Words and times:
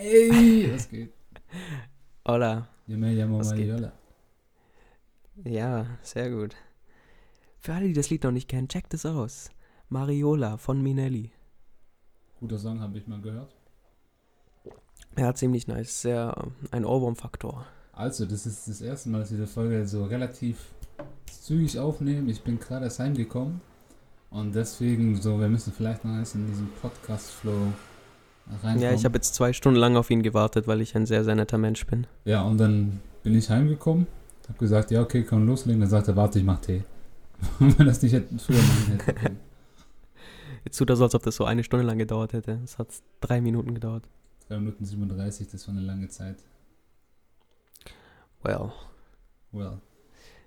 Ey, 0.00 0.72
was 0.72 0.88
geht? 0.88 1.12
Hola. 2.24 2.68
Yo 2.86 2.96
me 2.96 3.14
llamo 3.14 3.40
Was 3.40 3.52
geht? 3.52 3.66
Mariola. 3.66 3.92
Ja, 5.44 5.86
sehr 6.02 6.30
gut. 6.30 6.54
Für 7.58 7.74
alle, 7.74 7.88
die 7.88 7.94
das 7.94 8.08
Lied 8.08 8.22
noch 8.22 8.30
nicht 8.30 8.48
kennen, 8.48 8.68
checkt 8.68 8.94
es 8.94 9.04
aus. 9.04 9.50
Mariola 9.88 10.56
von 10.56 10.80
Minelli. 10.82 11.32
Guter 12.38 12.58
Song, 12.58 12.80
habe 12.80 12.96
ich 12.98 13.08
mal 13.08 13.20
gehört. 13.20 13.56
Ja, 15.16 15.34
ziemlich 15.34 15.66
nice. 15.66 16.02
Sehr 16.02 16.32
ähm, 16.44 16.52
ein 16.70 16.84
Ohrwurm-Faktor. 16.84 17.66
Also, 17.90 18.24
das 18.24 18.46
ist 18.46 18.68
das 18.68 18.80
erste 18.80 19.08
Mal, 19.08 19.20
dass 19.20 19.32
wir 19.32 19.38
die 19.38 19.46
Folge 19.46 19.84
so 19.88 20.04
relativ 20.04 20.58
zügig 21.26 21.76
aufnehmen. 21.76 22.28
Ich 22.28 22.42
bin 22.42 22.60
gerade 22.60 22.84
erst 22.84 23.00
heimgekommen. 23.00 23.60
Und 24.30 24.54
deswegen, 24.54 25.20
so, 25.20 25.40
wir 25.40 25.48
müssen 25.48 25.72
vielleicht 25.72 26.04
noch 26.04 26.14
erst 26.14 26.36
in 26.36 26.46
diesen 26.46 26.70
Podcast-Flow 26.80 27.72
reinkommen. 28.50 28.80
Ja, 28.80 28.92
ich 28.92 29.04
habe 29.04 29.16
jetzt 29.16 29.34
zwei 29.34 29.52
Stunden 29.52 29.78
lang 29.78 29.96
auf 29.96 30.10
ihn 30.10 30.22
gewartet, 30.22 30.66
weil 30.66 30.80
ich 30.80 30.96
ein 30.96 31.06
sehr, 31.06 31.24
sehr 31.24 31.34
netter 31.34 31.58
Mensch 31.58 31.86
bin. 31.86 32.06
Ja, 32.24 32.42
und 32.42 32.58
dann 32.58 33.00
bin 33.22 33.36
ich 33.36 33.50
heimgekommen, 33.50 34.06
habe 34.48 34.58
gesagt, 34.58 34.90
ja, 34.90 35.02
okay, 35.02 35.22
kann 35.22 35.46
loslegen. 35.46 35.80
Dann 35.80 35.90
sagt 35.90 36.08
er, 36.08 36.16
warte, 36.16 36.38
ich 36.38 36.44
mach 36.44 36.60
Tee. 36.60 36.82
Wenn 37.58 37.86
das 37.86 38.02
nicht 38.02 38.12
hätten 38.12 38.38
früher 38.38 38.58
machen 38.58 38.98
hätte. 39.06 39.36
Jetzt 40.64 40.76
tut 40.76 40.90
er 40.90 40.96
so, 40.96 41.04
als 41.04 41.14
ob 41.14 41.22
das 41.22 41.36
so 41.36 41.44
eine 41.44 41.64
Stunde 41.64 41.86
lang 41.86 41.98
gedauert 41.98 42.32
hätte. 42.32 42.60
Es 42.64 42.78
hat 42.78 42.88
drei 43.20 43.40
Minuten 43.40 43.74
gedauert. 43.74 44.04
3 44.48 44.58
Minuten 44.58 44.84
37, 44.84 45.48
das 45.50 45.68
war 45.68 45.74
eine 45.74 45.84
lange 45.84 46.08
Zeit. 46.08 46.36
Well. 48.42 48.72
Well. 49.52 49.80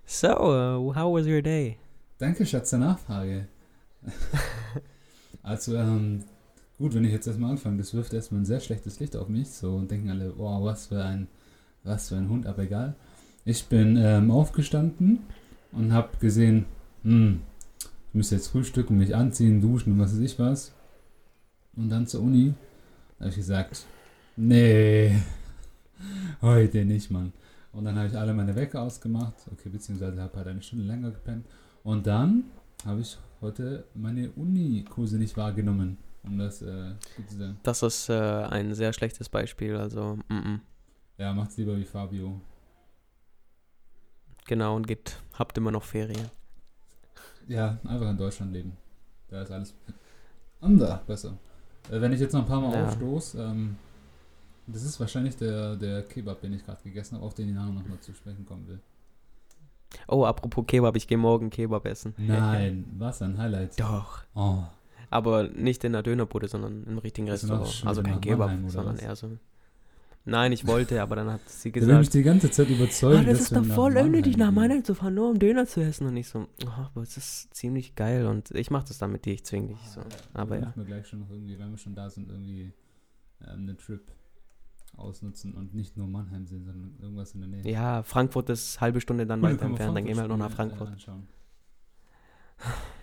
So, 0.04 0.28
uh, 0.28 0.94
how 0.94 1.12
was 1.12 1.26
your 1.26 1.40
day? 1.40 1.78
Danke, 2.18 2.44
Schatz, 2.44 2.70
der 2.70 2.80
Nachfrage. 2.80 3.48
also, 5.42 5.76
ähm, 5.76 6.24
gut, 6.82 6.94
wenn 6.94 7.04
ich 7.04 7.12
jetzt 7.12 7.28
erstmal 7.28 7.52
anfange, 7.52 7.78
das 7.78 7.94
wirft 7.94 8.12
erstmal 8.12 8.40
ein 8.40 8.44
sehr 8.44 8.58
schlechtes 8.58 8.98
Licht 8.98 9.14
auf 9.14 9.28
mich, 9.28 9.48
so 9.50 9.76
und 9.76 9.88
denken 9.88 10.10
alle, 10.10 10.36
wow, 10.36 10.64
was 10.64 10.86
für 10.86 11.04
ein, 11.04 11.28
was 11.84 12.08
für 12.08 12.16
ein 12.16 12.28
Hund, 12.28 12.44
aber 12.44 12.64
egal. 12.64 12.96
Ich 13.44 13.66
bin 13.66 13.96
ähm, 13.96 14.32
aufgestanden 14.32 15.20
und 15.70 15.92
habe 15.92 16.16
gesehen, 16.18 16.64
hm, 17.04 17.40
ich 17.78 18.14
müsste 18.14 18.34
jetzt 18.34 18.48
frühstücken, 18.48 18.98
mich 18.98 19.14
anziehen, 19.14 19.60
duschen 19.60 19.92
und 19.92 20.00
was 20.00 20.12
weiß 20.12 20.20
ich 20.20 20.36
was. 20.40 20.72
Und 21.76 21.88
dann 21.88 22.08
zur 22.08 22.22
Uni 22.22 22.52
habe 23.20 23.30
ich 23.30 23.36
gesagt, 23.36 23.86
nee, 24.36 25.16
heute 26.42 26.84
nicht, 26.84 27.12
Mann. 27.12 27.32
Und 27.72 27.84
dann 27.84 27.94
habe 27.94 28.08
ich 28.08 28.16
alle 28.18 28.34
meine 28.34 28.56
Wecker 28.56 28.82
ausgemacht, 28.82 29.34
okay, 29.52 29.68
beziehungsweise 29.68 30.20
habe 30.20 30.36
halt 30.36 30.48
eine 30.48 30.62
Stunde 30.62 30.84
länger 30.84 31.12
gepennt. 31.12 31.46
Und 31.84 32.08
dann 32.08 32.42
habe 32.84 33.02
ich 33.02 33.16
heute 33.40 33.84
meine 33.94 34.30
Uni-Kurse 34.30 35.16
nicht 35.16 35.36
wahrgenommen, 35.36 35.96
um 36.24 36.38
das 36.38 36.62
äh, 36.62 36.92
gut 37.16 37.30
zu 37.30 37.36
sagen. 37.38 37.58
Das 37.62 37.82
ist 37.82 38.08
äh, 38.08 38.12
ein 38.14 38.74
sehr 38.74 38.92
schlechtes 38.92 39.28
Beispiel, 39.28 39.76
also, 39.76 40.16
mm 40.28 40.32
-mm. 40.32 40.60
Ja, 41.18 41.32
macht's 41.32 41.56
lieber 41.56 41.76
wie 41.76 41.84
Fabio. 41.84 42.40
genau, 44.46 44.76
und 44.76 44.86
geht, 44.86 45.16
habt 45.38 45.56
immer 45.58 45.70
noch 45.70 45.84
Ferien. 45.84 46.28
Ja, 47.48 47.78
einfach 47.84 48.08
in 48.10 48.16
Deutschland 48.16 48.52
leben. 48.52 48.76
Da 49.28 49.42
ist 49.42 49.50
alles 49.50 49.74
anders 50.60 51.04
besser. 51.06 51.38
Äh, 51.90 52.00
wenn 52.00 52.12
ich 52.12 52.20
jetzt 52.20 52.32
noch 52.32 52.40
ein 52.42 52.46
paar 52.46 52.60
Mal 52.60 52.72
Ja. 52.74 52.86
aufstoß, 52.86 53.34
ähm, 53.36 53.76
das 54.66 54.82
ist 54.84 54.98
wahrscheinlich 55.00 55.36
der, 55.36 55.76
der 55.76 56.02
Kebab, 56.02 56.40
den 56.40 56.52
ich 56.52 56.64
gerade 56.64 56.82
gegessen 56.82 57.16
habe, 57.16 57.26
auf 57.26 57.34
den 57.34 57.48
ich 57.48 57.54
nachher 57.54 57.72
nochmal 57.72 57.98
zu 58.00 58.14
sprechen 58.14 58.46
kommen 58.46 58.66
will. 58.68 58.80
Oh, 60.08 60.24
apropos 60.24 60.64
Kebab, 60.66 60.96
ich 60.96 61.06
gehe 61.06 61.18
morgen 61.18 61.50
Kebab 61.50 61.84
essen. 61.86 62.14
Nein, 62.16 62.86
was 62.98 63.20
ein 63.22 63.36
Highlight. 63.36 63.78
Doch. 63.78 64.22
Oh, 64.34 64.62
Aber 65.12 65.48
nicht 65.48 65.84
in 65.84 65.92
der 65.92 66.02
Dönerbude, 66.02 66.48
sondern 66.48 66.84
im 66.84 66.98
richtigen 66.98 67.26
du 67.26 67.32
noch 67.32 67.34
Restaurant. 67.34 67.86
Also 67.86 68.02
kein 68.02 68.20
Kebab, 68.20 68.50
sondern 68.68 68.96
was? 68.96 69.02
eher 69.02 69.16
so. 69.16 69.30
Nein, 70.24 70.52
ich 70.52 70.66
wollte, 70.66 71.02
aber 71.02 71.16
dann 71.16 71.30
hat 71.32 71.40
sie 71.48 71.72
der 71.72 71.82
will 71.82 71.88
mich 71.88 71.98
gesagt, 71.98 72.14
die 72.14 72.22
ganze 72.22 72.50
Zeit 72.50 72.70
überzeugen. 72.70 73.20
ah, 73.20 73.24
das 73.24 73.40
ist 73.40 73.56
doch 73.56 73.64
voll 73.64 73.96
unnötig, 73.96 74.36
nach. 74.36 74.52
Mannheim 74.52 74.84
zu 74.84 74.94
fahren, 74.94 75.14
nur 75.14 75.28
um 75.30 75.38
Döner 75.38 75.66
zu 75.66 75.80
essen. 75.80 76.06
Und 76.06 76.16
ich 76.16 76.28
so, 76.28 76.46
oh, 76.64 76.68
aber 76.68 77.02
es 77.02 77.16
ist 77.16 77.54
ziemlich 77.54 77.94
geil 77.94 78.26
und 78.26 78.50
ich 78.52 78.70
mach 78.70 78.84
das 78.84 78.98
dann 78.98 79.12
mit 79.12 79.24
dir, 79.24 79.34
ich 79.34 79.44
zwing 79.44 79.68
dich 79.68 79.80
so. 79.88 80.00
Aber 80.32 80.58
ja. 80.58 80.72
wir 80.74 80.84
gleich 80.84 81.06
schon 81.08 81.20
noch 81.20 81.30
irgendwie, 81.30 81.58
wenn 81.58 81.70
wir 81.72 81.78
schon 81.78 81.94
da 81.94 82.08
sind, 82.08 82.30
irgendwie 82.30 82.72
ähm, 83.40 83.68
einen 83.68 83.76
Trip 83.76 84.00
ausnutzen 84.96 85.54
und 85.54 85.74
nicht 85.74 85.96
nur 85.96 86.06
Mannheim 86.06 86.46
sehen, 86.46 86.64
sondern 86.64 86.94
irgendwas 87.00 87.34
in 87.34 87.40
der 87.40 87.48
Nähe. 87.48 87.70
Ja, 87.70 88.02
Frankfurt 88.02 88.48
ist 88.50 88.80
halbe 88.80 89.00
Stunde 89.00 89.26
dann 89.26 89.42
weiter 89.42 89.66
entfernt, 89.66 89.96
dann 89.96 90.04
gehen 90.04 90.14
wir 90.14 90.22
halt 90.22 90.30
noch 90.30 90.38
nach 90.38 90.52
Frankfurt 90.52 90.90
äh. 90.90 91.12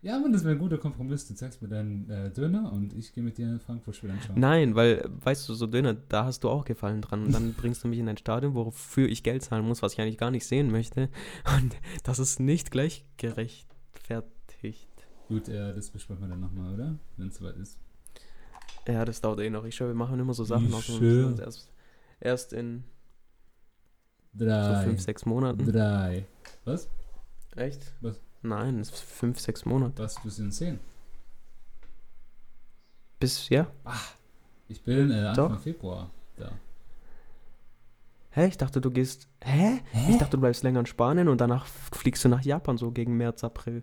Ja, 0.00 0.18
Mann, 0.18 0.32
das 0.32 0.44
wäre 0.44 0.54
ein 0.54 0.60
guter 0.60 0.78
Kompromiss. 0.78 1.26
Du 1.26 1.34
zeigst 1.34 1.60
mir 1.60 1.68
deinen 1.68 2.08
äh, 2.08 2.30
Döner 2.30 2.72
und 2.72 2.92
ich 2.94 3.12
gehe 3.12 3.24
mit 3.24 3.36
dir 3.36 3.48
in 3.48 3.58
Frankfurt 3.58 3.96
spielen 3.96 4.12
anschauen. 4.12 4.38
Nein, 4.38 4.74
weil, 4.76 5.04
weißt 5.08 5.48
du, 5.48 5.54
so 5.54 5.66
Döner, 5.66 5.94
da 5.94 6.24
hast 6.24 6.44
du 6.44 6.50
auch 6.50 6.64
Gefallen 6.64 7.02
dran. 7.02 7.24
Und 7.24 7.32
dann 7.32 7.52
bringst 7.56 7.82
du 7.82 7.88
mich 7.88 7.98
in 7.98 8.08
ein 8.08 8.16
Stadion, 8.16 8.54
wofür 8.54 9.08
ich 9.08 9.24
Geld 9.24 9.42
zahlen 9.42 9.66
muss, 9.66 9.82
was 9.82 9.94
ich 9.94 10.00
eigentlich 10.00 10.18
gar 10.18 10.30
nicht 10.30 10.46
sehen 10.46 10.70
möchte. 10.70 11.08
Und 11.56 11.76
das 12.04 12.20
ist 12.20 12.38
nicht 12.38 12.70
gleich 12.70 13.04
gerechtfertigt. 13.16 14.88
Gut, 15.26 15.48
äh, 15.48 15.74
das 15.74 15.90
besprechen 15.90 16.22
wir 16.22 16.28
dann 16.28 16.40
nochmal, 16.40 16.74
oder? 16.74 16.98
Wenn 17.16 17.28
es 17.28 17.36
soweit 17.36 17.56
ist. 17.56 17.78
Ja, 18.86 19.04
das 19.04 19.20
dauert 19.20 19.40
eh 19.40 19.50
noch. 19.50 19.64
Ich 19.64 19.74
schwöre, 19.74 19.90
wir 19.90 19.94
machen 19.96 20.18
immer 20.20 20.32
so 20.32 20.44
Sachen 20.44 20.72
aus 20.72 20.88
uns 20.88 21.40
erst, 21.40 21.72
erst 22.20 22.52
in 22.52 22.84
so 24.32 24.44
Drei. 24.44 24.84
fünf, 24.84 25.00
sechs 25.00 25.26
Monaten. 25.26 25.66
Drei. 25.66 26.26
Was? 26.64 26.88
Echt? 27.56 27.92
Was? 28.00 28.20
Nein, 28.42 28.78
es 28.80 28.90
ist 28.90 29.00
fünf, 29.00 29.40
sechs 29.40 29.64
Monate. 29.64 30.02
Was 30.02 30.22
bis 30.22 30.38
in 30.38 30.50
zehn? 30.52 30.78
Bis, 33.18 33.48
ja? 33.48 33.66
Ich 34.68 34.82
bin 34.82 35.10
äh, 35.10 35.14
Anfang 35.26 35.50
Doch. 35.54 35.60
Februar 35.60 36.10
da. 36.36 36.52
Hä? 38.30 38.46
Ich 38.46 38.56
dachte, 38.58 38.80
du 38.80 38.90
gehst. 38.90 39.28
Hä? 39.42 39.80
Ich 40.08 40.18
dachte, 40.18 40.36
du 40.36 40.40
bleibst 40.40 40.62
länger 40.62 40.80
in 40.80 40.86
Spanien 40.86 41.28
und 41.28 41.40
danach 41.40 41.66
fliegst 41.66 42.24
du 42.24 42.28
nach 42.28 42.42
Japan 42.42 42.78
so 42.78 42.90
gegen 42.92 43.16
März, 43.16 43.42
April. 43.42 43.82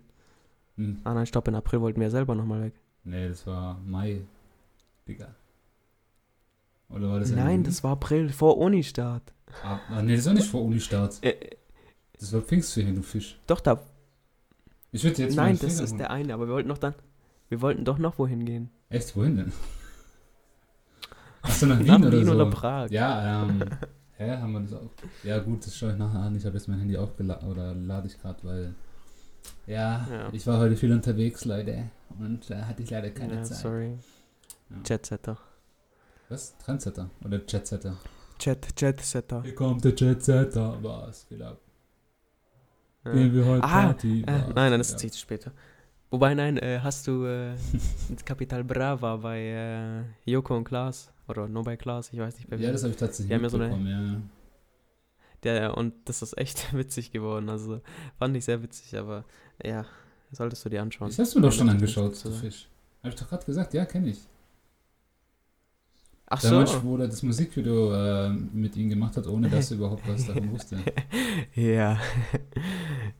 Hm. 0.76 1.00
Ah 1.04 1.12
nein, 1.12 1.26
stopp, 1.26 1.48
in 1.48 1.54
April 1.54 1.80
wollten 1.82 2.00
wir 2.00 2.06
ja 2.06 2.10
selber 2.10 2.34
nochmal 2.34 2.62
weg. 2.62 2.74
Nee, 3.04 3.28
das 3.28 3.46
war 3.46 3.78
Mai. 3.84 4.22
Digga. 5.06 5.34
Oder 6.88 7.10
war 7.10 7.20
das 7.20 7.30
Nein, 7.30 7.62
das 7.64 7.82
war 7.84 7.92
April, 7.92 8.30
vor 8.30 8.56
Unistart. 8.58 9.32
Ah, 9.62 9.80
ah, 9.90 10.02
nee, 10.02 10.16
das 10.16 10.26
war 10.26 10.34
nicht 10.34 10.48
vor 10.48 10.62
Uni-Start. 10.62 11.22
Äh, 11.22 11.56
Das 12.18 12.32
war 12.32 12.40
Pfingstferien, 12.42 12.94
du 12.94 13.02
Fisch. 13.02 13.38
doch, 13.46 13.60
da. 13.60 13.80
Ich 14.96 15.04
würde 15.04 15.22
jetzt 15.22 15.36
Nein, 15.36 15.58
das 15.60 15.78
ist 15.78 15.98
der 15.98 16.10
eine, 16.10 16.32
aber 16.32 16.46
wir 16.48 16.54
wollten 16.54 16.70
doch 16.70 16.78
dann. 16.78 16.94
Wir 17.50 17.60
wollten 17.60 17.84
doch 17.84 17.98
noch 17.98 18.18
wohin 18.18 18.46
gehen. 18.46 18.70
Echt, 18.88 19.14
wohin 19.14 19.36
denn? 19.36 19.52
Achso, 21.42 21.66
nach 21.66 21.78
Wien 21.78 21.86
Nach 21.86 21.98
oder 22.00 22.12
Wien 22.12 22.24
so? 22.24 22.32
oder 22.32 22.46
Prag. 22.50 22.90
Ja, 22.90 23.42
ähm, 23.42 23.62
hä, 24.16 24.30
haben 24.38 24.52
wir 24.52 24.60
das 24.60 24.72
auch? 24.72 24.90
Ja 25.22 25.38
gut, 25.40 25.66
das 25.66 25.76
schaue 25.76 25.92
ich 25.92 25.98
nachher 25.98 26.20
an. 26.20 26.34
Ich 26.34 26.46
habe 26.46 26.56
jetzt 26.56 26.66
mein 26.66 26.78
Handy 26.78 26.96
aufgeladen, 26.96 27.46
oder 27.46 27.74
lade 27.74 28.06
ich 28.06 28.18
gerade, 28.18 28.38
weil, 28.42 28.74
ja, 29.66 30.06
Ja. 30.10 30.28
ich 30.32 30.46
war 30.46 30.58
heute 30.58 30.76
viel 30.76 30.90
unterwegs, 30.92 31.44
Leute. 31.44 31.90
Und 32.18 32.48
da 32.48 32.66
hatte 32.66 32.82
ich 32.82 32.88
leider 32.88 33.10
keine 33.10 33.34
ja, 33.34 33.42
Zeit. 33.42 33.58
sorry. 33.58 33.98
Ja. 34.70 34.76
Jetsetter. 34.86 35.38
Was? 36.30 36.56
Trendsetter? 36.56 37.10
Oder 37.22 37.40
Jetsetter? 37.46 37.96
Jet, 38.40 38.80
Jetsetter. 38.80 39.42
Hier 39.42 39.54
kommt 39.54 39.84
der 39.84 39.94
Jetsetter. 39.94 40.78
Was? 40.82 41.28
Geht 41.28 41.42
ab. 41.42 41.60
Ja. 43.06 43.12
Gehen 43.12 43.32
wir 43.34 43.44
heute 43.46 43.64
Ah, 43.64 43.82
Party? 43.86 44.22
Äh, 44.26 44.32
nein, 44.32 44.52
nein, 44.54 44.78
das 44.78 44.96
zieht 44.96 45.16
später. 45.16 45.52
Wobei, 46.10 46.34
nein, 46.34 46.56
äh, 46.58 46.80
hast 46.82 47.06
du 47.06 47.24
äh, 47.24 47.54
Capital 48.24 48.64
Brava 48.64 49.16
bei 49.16 50.04
äh, 50.24 50.30
Joko 50.30 50.56
und 50.56 50.64
Klaas 50.64 51.12
oder 51.28 51.48
nur 51.48 51.64
bei 51.64 51.76
Klaas, 51.76 52.12
ich 52.12 52.18
weiß 52.18 52.36
nicht 52.36 52.48
bei 52.48 52.56
Ja, 52.56 52.72
das 52.72 52.82
habe 52.82 52.92
ich 52.92 52.96
tatsächlich 52.98 53.40
ja 53.42 53.48
so 53.48 53.58
eine- 53.58 53.90
ja. 53.90 54.20
Der, 55.42 55.76
und 55.76 55.94
das 56.06 56.22
ist 56.22 56.36
echt 56.38 56.72
witzig 56.76 57.12
geworden. 57.12 57.48
Also 57.48 57.80
fand 58.18 58.36
ich 58.36 58.44
sehr 58.44 58.62
witzig, 58.62 58.96
aber 58.98 59.24
ja, 59.64 59.84
solltest 60.32 60.64
du 60.64 60.68
dir 60.68 60.82
anschauen. 60.82 61.08
Das 61.08 61.18
hast 61.18 61.34
du 61.34 61.40
mir 61.40 61.46
doch 61.46 61.52
schon 61.52 61.68
angeschaut, 61.68 62.12
du 62.12 62.16
so. 62.16 62.32
Fisch. 62.32 62.68
Hab 63.02 63.12
ich 63.12 63.18
doch 63.20 63.28
gerade 63.28 63.44
gesagt, 63.46 63.74
ja, 63.74 63.84
kenne 63.84 64.08
ich. 64.08 64.18
Ach 66.28 66.42
Damals, 66.42 66.72
so. 66.72 66.82
wo 66.82 66.96
er 66.96 67.06
das 67.06 67.22
Musikvideo 67.22 67.94
äh, 67.94 68.30
mit 68.30 68.76
ihm 68.76 68.88
gemacht 68.90 69.16
hat, 69.16 69.28
ohne 69.28 69.48
dass 69.48 69.70
er 69.70 69.76
überhaupt 69.76 70.08
was 70.08 70.26
davon 70.26 70.50
wusste. 70.50 70.76
ja. 71.54 72.00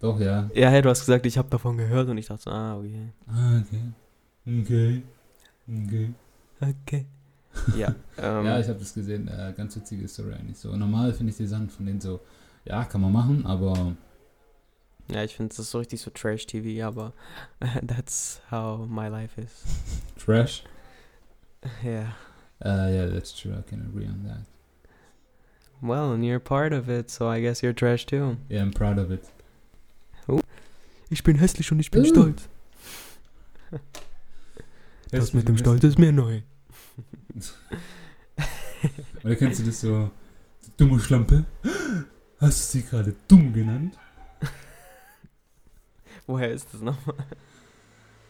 Doch, 0.00 0.18
ja. 0.18 0.50
Ja, 0.52 0.70
hey, 0.70 0.82
du 0.82 0.88
hast 0.88 1.00
gesagt, 1.00 1.24
ich 1.24 1.38
habe 1.38 1.48
davon 1.48 1.76
gehört 1.76 2.08
und 2.08 2.18
ich 2.18 2.26
dachte 2.26 2.42
so, 2.42 2.50
ah, 2.50 2.76
okay. 2.76 3.12
Ah, 3.28 3.60
okay. 3.60 3.82
Okay. 4.46 5.02
Okay. 5.68 6.14
Okay. 6.60 7.06
Ja, 7.74 7.94
ähm, 8.18 8.44
ja, 8.44 8.60
ich 8.60 8.68
habe 8.68 8.78
das 8.78 8.92
gesehen. 8.92 9.28
Äh, 9.28 9.54
ganz 9.56 9.74
witzige 9.76 10.06
Story 10.08 10.34
eigentlich. 10.34 10.58
So 10.58 10.76
normal 10.76 11.14
finde 11.14 11.30
ich 11.30 11.38
die 11.38 11.46
Sachen 11.46 11.70
von 11.70 11.86
denen 11.86 12.02
so, 12.02 12.20
ja, 12.66 12.84
kann 12.84 13.00
man 13.00 13.10
machen, 13.10 13.46
aber 13.46 13.96
ja, 15.08 15.22
ich 15.22 15.36
finde, 15.36 15.50
das 15.50 15.60
ist 15.60 15.70
so 15.70 15.78
richtig 15.78 16.00
so 16.00 16.10
Trash-TV, 16.10 16.84
aber 16.86 17.12
that's 17.86 18.42
how 18.50 18.86
my 18.86 19.08
life 19.08 19.40
is. 19.40 19.64
Trash. 20.22 20.64
Ja. 21.82 22.14
Uh, 22.64 22.88
yeah, 22.90 23.06
that's 23.06 23.32
true. 23.38 23.52
I 23.52 23.62
can 23.68 23.80
agree 23.82 24.06
on 24.06 24.24
that. 24.24 24.46
Well, 25.82 26.12
and 26.12 26.24
you're 26.24 26.40
part 26.40 26.72
of 26.72 26.88
it, 26.88 27.10
so 27.10 27.28
I 27.28 27.40
guess 27.40 27.62
you're 27.62 27.74
trash 27.74 28.06
too. 28.06 28.38
Yeah, 28.48 28.62
I'm 28.62 28.72
proud 28.72 28.98
of 28.98 29.10
it. 29.10 29.24
Ich 31.08 31.22
bin 31.22 31.36
hässlich 31.38 31.70
und 31.70 31.78
ich 31.78 31.90
bin 31.92 32.02
Uh. 32.02 32.06
stolz. 32.08 32.48
Das 35.12 35.32
mit 35.32 35.46
dem 35.46 35.56
Stolz 35.56 35.84
ist 35.84 35.98
mir 36.00 36.10
neu. 36.12 36.40
Oder 39.24 39.36
kennst 39.36 39.60
du 39.60 39.64
das 39.64 39.80
so, 39.80 40.10
du 40.64 40.70
dumme 40.84 40.98
Schlampe? 41.00 41.44
Hast 42.40 42.74
du 42.74 42.78
sie 42.78 42.82
gerade 42.84 43.14
dumm 43.28 43.52
genannt? 43.52 43.96
Woher 46.26 46.50
ist 46.50 46.66
das 46.74 46.80
nochmal? 46.80 47.14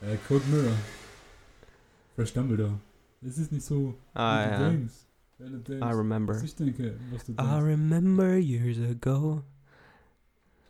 Äh, 0.02 0.16
Code 0.28 0.44
Mirror. 0.50 0.76
Fresh 2.14 2.34
Dumbledore. 2.34 2.78
Es 3.22 3.38
ist 3.38 3.50
nicht 3.52 3.64
so, 3.64 3.94
Ah, 4.14 4.42
ja. 4.42 4.58
du 4.58 4.70
denkst, 4.76 4.94
I 5.40 5.82
remember. 5.92 6.42
ich 6.42 6.54
denke, 6.54 6.98
was 7.10 7.24
du 7.24 7.32
I 7.32 7.36
denkst. 7.36 7.52
remember 7.64 8.36
years 8.36 8.78
ago. 8.78 9.42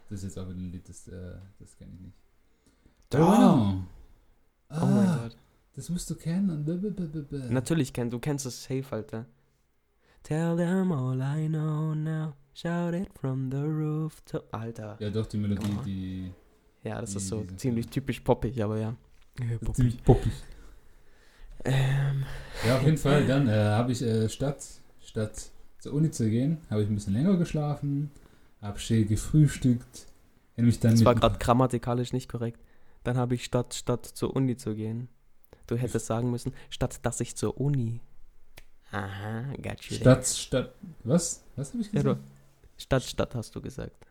Das 0.08 0.19
ist 0.20 0.25
jetzt 0.25 0.38
aber 0.38 0.50
ein 0.52 0.70
Lied, 0.72 0.88
das, 0.88 1.08
äh, 1.08 1.34
das 1.58 1.76
kenne 1.76 1.93
ich 1.94 2.00
nicht. 2.00 2.16
Wow. 3.12 3.82
Ah, 4.69 4.82
Oh 4.82 4.87
mein 4.87 5.06
Gott. 5.19 5.37
Das 5.75 5.88
musst 5.90 6.08
du 6.10 6.14
kennen. 6.14 6.64
Bäh. 6.64 7.50
Natürlich 7.50 7.93
kennt 7.93 8.12
du 8.12 8.19
kennst 8.19 8.46
es 8.46 8.62
safe, 8.64 8.84
Alter. 8.90 9.26
Tell 10.22 10.56
them 10.56 10.90
all 10.93 11.20
I 11.20 11.48
know 11.48 11.94
now. 11.94 12.32
Shout 12.54 12.94
it 12.94 13.08
from 13.19 13.50
the 13.50 13.58
rooftop. 13.58 14.48
Alter. 14.52 14.96
Ja, 14.98 15.10
doch, 15.10 15.26
die 15.26 15.37
Melodie, 15.37 15.70
Ja. 15.70 15.82
die. 15.82 16.32
Ja, 16.82 17.00
das 17.00 17.10
Die- 17.10 17.16
ist 17.19 17.28
so 17.28 17.44
ziemlich 17.56 17.88
typisch 17.88 18.20
poppig, 18.20 18.62
aber 18.62 18.78
ja. 18.78 18.96
das 19.37 19.69
ist 19.69 19.75
ziemlich 19.76 20.02
poppig. 20.02 20.32
Ähm, 21.67 22.25
Ja, 22.67 22.77
auf 22.77 22.83
jeden 22.85 22.97
Fall. 22.99 23.27
Dann 23.27 23.49
äh, 23.49 23.53
habe 23.53 23.93
ich 23.93 24.03
äh, 24.03 24.29
statt, 24.29 24.65
statt 25.05 25.51
zur 25.79 25.93
Uni 25.93 26.11
zu 26.11 26.29
gehen, 26.29 26.59
habe 26.71 26.83
ich 26.83 26.89
ein 26.89 26.95
bisschen 26.95 27.13
länger 27.15 27.37
geschlafen, 27.37 28.11
habe 28.63 28.79
schön 28.79 29.07
gefrühstückt. 29.09 30.07
Mich 30.57 30.81
dann 30.81 30.93
das 30.93 31.05
war 31.05 31.15
gerade 31.15 31.39
grammatikalisch 31.39 32.13
nicht 32.15 32.31
korrekt. 32.31 32.61
Dann 33.05 33.19
habe 33.19 33.35
ich 33.35 33.45
statt, 33.45 33.75
statt 33.75 34.07
zur 34.07 34.35
Uni 34.35 34.57
zu 34.57 34.75
gehen. 34.75 35.09
Du 35.67 35.77
hättest 35.77 36.07
sagen 36.07 36.31
müssen, 36.31 36.55
statt 36.71 36.99
dass 37.05 37.21
ich 37.21 37.37
zur 37.37 37.61
Uni. 37.61 38.01
Aha, 38.91 39.43
got 39.63 39.83
you. 39.85 39.99
there. 39.99 40.01
Stadt, 40.01 40.27
Stadt. 40.27 40.75
Was? 41.05 41.45
Was 41.57 41.73
habe 41.73 41.83
ich 41.83 41.93
Ja, 41.93 42.03
gesagt? 42.03 42.21
du, 42.21 42.83
statt, 42.83 43.03
statt 43.03 43.35
hast 43.35 43.55
du 43.55 43.61
gesagt. 43.61 44.07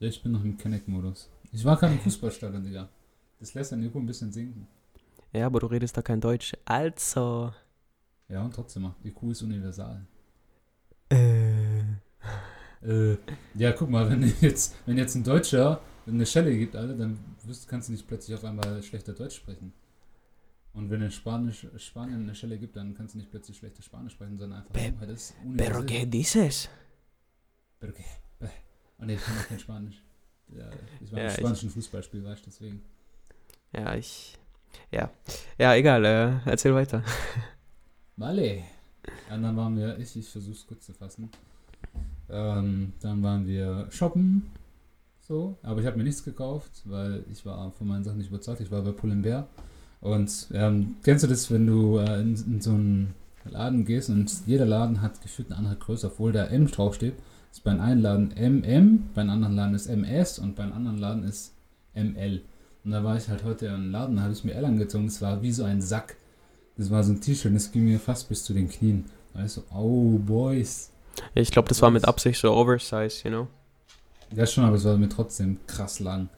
Ja, 0.00 0.08
ich 0.08 0.22
bin 0.22 0.32
noch 0.32 0.44
im 0.44 0.58
Connect-Modus. 0.58 1.30
Ich 1.52 1.64
war 1.64 1.76
gerade 1.76 1.94
im 1.94 2.00
Fußballstadion, 2.00 2.62
Digga. 2.62 2.88
Das 3.38 3.54
lässt 3.54 3.72
dann 3.72 3.80
Nico 3.80 3.98
ein 3.98 4.06
bisschen 4.06 4.32
sinken. 4.32 4.66
Ja, 5.32 5.46
aber 5.46 5.60
du 5.60 5.66
redest 5.66 5.96
da 5.96 6.02
kein 6.02 6.20
Deutsch. 6.20 6.54
Also. 6.64 7.52
Ja, 8.28 8.42
und 8.42 8.54
trotzdem, 8.54 8.92
die 9.04 9.12
Kuh 9.12 9.30
ist 9.32 9.42
universal. 9.42 10.06
Äh. 11.10 11.80
Äh, 12.82 13.18
ja, 13.54 13.72
guck 13.72 13.90
mal, 13.90 14.08
wenn 14.08 14.22
jetzt, 14.40 14.74
wenn 14.86 14.96
jetzt 14.96 15.14
ein 15.14 15.24
Deutscher 15.24 15.80
eine 16.06 16.24
Schelle 16.24 16.56
gibt, 16.56 16.74
Alter, 16.76 16.94
dann 16.94 17.18
wirst, 17.44 17.68
kannst 17.68 17.88
du 17.88 17.92
nicht 17.92 18.06
plötzlich 18.06 18.34
auf 18.36 18.44
einmal 18.44 18.82
schlechter 18.82 19.12
Deutsch 19.12 19.36
sprechen. 19.36 19.72
Und 20.72 20.88
wenn 20.88 21.02
in 21.02 21.10
Spanisch, 21.10 21.66
Spanien 21.76 22.22
eine 22.22 22.34
Schelle 22.34 22.56
gibt, 22.58 22.76
dann 22.76 22.94
kannst 22.94 23.14
du 23.14 23.18
nicht 23.18 23.30
plötzlich 23.30 23.58
schlechter 23.58 23.82
Spanisch 23.82 24.12
sprechen, 24.14 24.38
sondern 24.38 24.60
einfach, 24.60 24.72
Pe- 24.72 24.94
oh, 25.02 25.06
das 25.06 25.34
Pero 25.56 25.80
qué 25.80 26.06
dices? 26.06 26.68
Pero 27.80 27.92
qué? 27.92 28.04
Oh 28.98 29.04
ne, 29.04 29.14
ich 29.14 29.20
kann 29.24 29.36
auch 29.38 29.48
kein 29.48 29.58
Spanisch. 29.58 30.02
Ja, 30.48 30.70
ich 31.00 31.10
war 31.12 31.20
Ja, 31.20 31.24
im 31.26 31.30
spanischen 31.36 31.70
Fußballspiel, 31.70 32.24
weißt 32.24 32.42
du, 32.46 32.50
deswegen. 32.50 32.82
Ja, 33.72 33.94
ich. 33.94 34.38
Ja. 34.90 35.10
Ja, 35.58 35.74
egal, 35.74 36.04
äh, 36.04 36.32
erzähl 36.44 36.74
weiter. 36.74 37.02
Vale. 38.16 38.62
Ja, 39.28 39.38
dann 39.38 39.56
waren 39.56 39.76
wir, 39.76 39.98
ich, 39.98 40.16
ich 40.16 40.28
versuch's 40.28 40.66
kurz 40.66 40.86
zu 40.86 40.92
fassen. 40.92 41.30
Ähm, 42.28 42.92
dann 43.00 43.22
waren 43.22 43.46
wir 43.46 43.86
shoppen. 43.90 44.50
So, 45.20 45.56
aber 45.62 45.80
ich 45.80 45.86
habe 45.86 45.96
mir 45.96 46.04
nichts 46.04 46.24
gekauft, 46.24 46.82
weil 46.84 47.24
ich 47.30 47.46
war 47.46 47.70
von 47.72 47.86
meinen 47.86 48.04
Sachen 48.04 48.18
nicht 48.18 48.30
überzeugt. 48.30 48.60
Ich 48.60 48.70
war 48.70 48.82
bei 48.82 48.92
Pull&Bear. 48.92 49.46
Und 50.00 50.48
ähm, 50.52 50.96
kennst 51.02 51.24
du 51.24 51.28
das, 51.28 51.50
wenn 51.50 51.66
du 51.66 51.98
äh, 51.98 52.20
in, 52.20 52.34
in 52.34 52.60
so 52.60 52.70
einen 52.70 53.14
Laden 53.44 53.84
gehst 53.84 54.10
und 54.10 54.30
jeder 54.46 54.66
Laden 54.66 55.02
hat 55.02 55.22
gefühlt 55.22 55.50
eine 55.50 55.58
andere 55.58 55.76
Größe, 55.76 56.08
obwohl 56.08 56.32
da 56.32 56.46
M 56.46 56.66
draufsteht. 56.66 57.14
Ist 57.52 57.64
bei 57.64 57.78
einem 57.78 58.02
Laden 58.02 58.32
MM, 58.36 59.10
bei 59.14 59.22
einem 59.22 59.30
anderen 59.30 59.56
Laden 59.56 59.74
ist 59.74 59.86
MS 59.86 60.38
und 60.38 60.56
bei 60.56 60.62
einem 60.62 60.72
anderen 60.72 60.98
Laden 60.98 61.24
ist 61.24 61.54
ML. 61.94 62.42
Und 62.84 62.92
da 62.92 63.04
war 63.04 63.16
ich 63.16 63.28
halt 63.28 63.44
heute 63.44 63.66
im 63.66 63.90
Laden, 63.90 64.16
da 64.16 64.22
habe 64.22 64.32
ich 64.32 64.44
mir 64.44 64.54
L 64.54 64.64
angezogen. 64.64 65.06
Es 65.06 65.20
war 65.20 65.42
wie 65.42 65.52
so 65.52 65.64
ein 65.64 65.82
Sack. 65.82 66.16
Das 66.76 66.90
war 66.90 67.04
so 67.04 67.12
ein 67.12 67.20
T-Shirt, 67.20 67.54
das 67.54 67.70
ging 67.70 67.84
mir 67.84 68.00
fast 68.00 68.28
bis 68.28 68.42
zu 68.44 68.54
den 68.54 68.68
Knien. 68.68 69.04
Weißt 69.34 69.58
du, 69.58 69.62
oh, 69.74 70.18
Boys. 70.18 70.90
Ich 71.34 71.50
glaube, 71.50 71.68
das 71.68 71.82
war 71.82 71.90
mit 71.90 72.06
Absicht 72.06 72.40
so 72.40 72.52
Oversize, 72.52 73.22
you 73.24 73.30
know? 73.30 73.48
Ja, 74.34 74.46
schon, 74.46 74.64
aber 74.64 74.76
es 74.76 74.84
war 74.84 74.96
mir 74.96 75.08
trotzdem 75.08 75.58
krass 75.66 76.00
lang. 76.00 76.28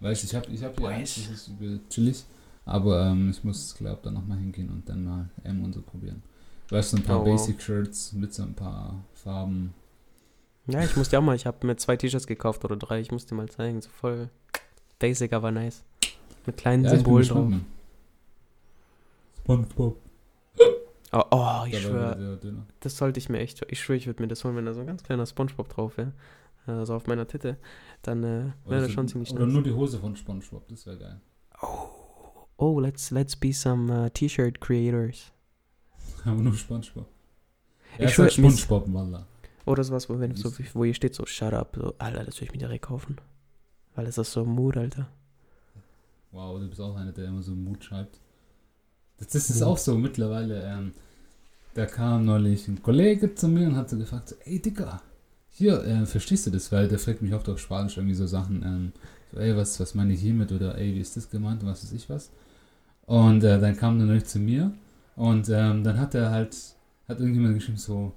Weißt 0.00 0.22
du, 0.22 0.26
ich 0.26 0.34
habe 0.34 0.50
ich 0.50 0.64
hab 0.64 0.76
hier 0.76 0.86
Boys. 0.88 0.96
eins, 0.96 1.14
das 1.14 1.30
ist 1.30 1.48
übel 1.48 1.80
chillig. 1.88 2.24
Aber 2.64 3.06
ähm, 3.06 3.30
ich 3.30 3.44
muss, 3.44 3.74
glaube 3.74 4.00
dann 4.02 4.14
nochmal 4.14 4.38
hingehen 4.38 4.70
und 4.70 4.88
dann 4.88 5.04
mal 5.04 5.28
M 5.44 5.62
und 5.64 5.72
so 5.72 5.82
probieren. 5.82 6.22
Weißt 6.70 6.92
du, 6.92 6.96
ein 6.96 7.02
paar 7.02 7.20
Oh, 7.20 7.26
wow. 7.26 7.30
Basic-Shirts 7.32 8.12
mit 8.14 8.32
so 8.34 8.42
ein 8.42 8.54
paar 8.54 9.04
Farben. 9.14 9.74
Ja, 10.66 10.82
ich 10.82 10.96
muss 10.96 11.08
dir 11.10 11.18
auch 11.18 11.22
mal, 11.22 11.36
ich 11.36 11.46
habe 11.46 11.66
mir 11.66 11.76
zwei 11.76 11.96
T-Shirts 11.96 12.26
gekauft 12.26 12.64
oder 12.64 12.76
drei, 12.76 13.00
ich 13.00 13.10
muss 13.10 13.26
dir 13.26 13.34
mal 13.34 13.48
zeigen. 13.48 13.80
So 13.82 13.90
voll 13.90 14.30
basic, 15.02 15.32
aber 15.32 15.50
nice. 15.50 15.84
Mit 16.46 16.56
kleinen 16.56 16.84
Ja, 16.84 16.90
Symbolen 16.90 17.26
drauf. 17.28 17.48
Mann. 17.48 17.66
Spongebob. 19.42 19.96
Oh, 21.14 21.22
oh 21.30 21.64
ich 21.66 21.78
schwöre, 21.78 22.38
das 22.80 22.96
sollte 22.96 23.18
ich 23.18 23.28
mir 23.28 23.38
echt, 23.40 23.62
ich 23.68 23.80
schwöre, 23.80 23.98
ich 23.98 24.06
würde 24.06 24.22
mir 24.22 24.28
das 24.28 24.42
holen, 24.44 24.56
wenn 24.56 24.64
da 24.64 24.72
so 24.72 24.80
ein 24.80 24.86
ganz 24.86 25.02
kleiner 25.02 25.26
Spongebob 25.26 25.68
drauf 25.68 25.96
wäre. 25.98 26.12
Also 26.66 26.94
auf 26.94 27.06
meiner 27.06 27.26
Titte. 27.26 27.58
Dann 28.02 28.22
äh, 28.22 28.26
Oder 28.64 28.70
wäre 28.76 28.82
das 28.82 28.92
schon 28.92 29.08
ziemlich 29.08 29.30
Oder 29.32 29.44
nice. 29.44 29.52
nur 29.52 29.62
die 29.62 29.72
Hose 29.72 29.98
von 29.98 30.16
Spongebob, 30.16 30.66
das 30.68 30.86
wäre 30.86 30.96
geil. 30.96 31.20
Oh, 32.56 32.78
let's, 32.80 33.10
let's 33.10 33.34
be 33.36 33.52
some 33.52 33.92
uh, 33.92 34.08
T-Shirt 34.08 34.60
creators. 34.60 35.32
Aber 36.24 36.40
nur 36.40 36.54
Spongebob. 36.54 37.06
Ich 37.94 37.98
Ja, 37.98 38.04
ich 38.06 38.14
schwör, 38.14 38.30
sag 38.30 38.38
mir 38.38 38.48
ist- 38.48 38.60
Spongebob, 38.60 38.94
Wallah. 38.94 39.26
Oder 39.66 39.84
sowas, 39.84 40.08
wo, 40.08 40.18
wenn, 40.18 40.34
so, 40.34 40.50
wo 40.74 40.84
hier 40.84 40.94
steht 40.94 41.14
so, 41.14 41.26
shut 41.26 41.52
up, 41.52 41.76
so, 41.78 41.94
Alter, 41.98 42.24
das 42.24 42.36
würde 42.36 42.46
ich 42.46 42.52
mir 42.52 42.58
direkt 42.58 42.84
kaufen. 42.86 43.16
Weil 43.94 44.06
das 44.06 44.18
ist 44.18 44.32
so 44.32 44.44
Mood, 44.44 44.76
Alter. 44.76 45.08
Wow, 46.30 46.58
du 46.58 46.68
bist 46.68 46.80
auch 46.80 46.96
einer, 46.96 47.12
der 47.12 47.26
immer 47.26 47.42
so 47.42 47.52
Mut 47.52 47.84
schreibt. 47.84 48.18
Das, 49.18 49.28
das 49.28 49.50
ist 49.50 49.60
Mut. 49.60 49.68
auch 49.68 49.78
so 49.78 49.96
mittlerweile. 49.98 50.62
Ähm, 50.62 50.92
da 51.74 51.86
kam 51.86 52.24
neulich 52.24 52.68
ein 52.68 52.82
Kollege 52.82 53.34
zu 53.34 53.48
mir 53.48 53.66
und 53.66 53.76
hat 53.76 53.90
so 53.90 53.98
gefragt, 53.98 54.30
so, 54.30 54.36
ey 54.44 54.60
Dicker, 54.60 55.02
hier, 55.50 55.84
äh, 55.84 56.06
verstehst 56.06 56.46
du 56.46 56.50
das? 56.50 56.72
Weil 56.72 56.88
der 56.88 56.98
fragt 56.98 57.20
mich 57.22 57.34
oft 57.34 57.48
auf 57.48 57.58
Spanisch 57.58 57.98
irgendwie 57.98 58.14
so 58.14 58.26
Sachen, 58.26 58.62
ähm, 58.62 58.92
so, 59.30 59.38
ey, 59.38 59.54
was, 59.56 59.78
was 59.78 59.94
meine 59.94 60.14
ich 60.14 60.20
hiermit? 60.20 60.52
Oder 60.52 60.76
ey, 60.78 60.94
wie 60.94 61.00
ist 61.00 61.16
das 61.16 61.28
gemeint? 61.28 61.64
Was 61.64 61.84
weiß 61.84 61.92
ich 61.92 62.08
was? 62.08 62.30
Und 63.06 63.44
äh, 63.44 63.60
dann 63.60 63.76
kam 63.76 64.00
er 64.00 64.06
neulich 64.06 64.24
zu 64.24 64.38
mir 64.38 64.72
und 65.16 65.48
ähm, 65.50 65.84
dann 65.84 65.98
hat 65.98 66.14
er 66.14 66.30
halt, 66.30 66.56
hat 67.08 67.18
irgendjemand 67.18 67.54
geschrieben 67.54 67.76
so, 67.78 68.12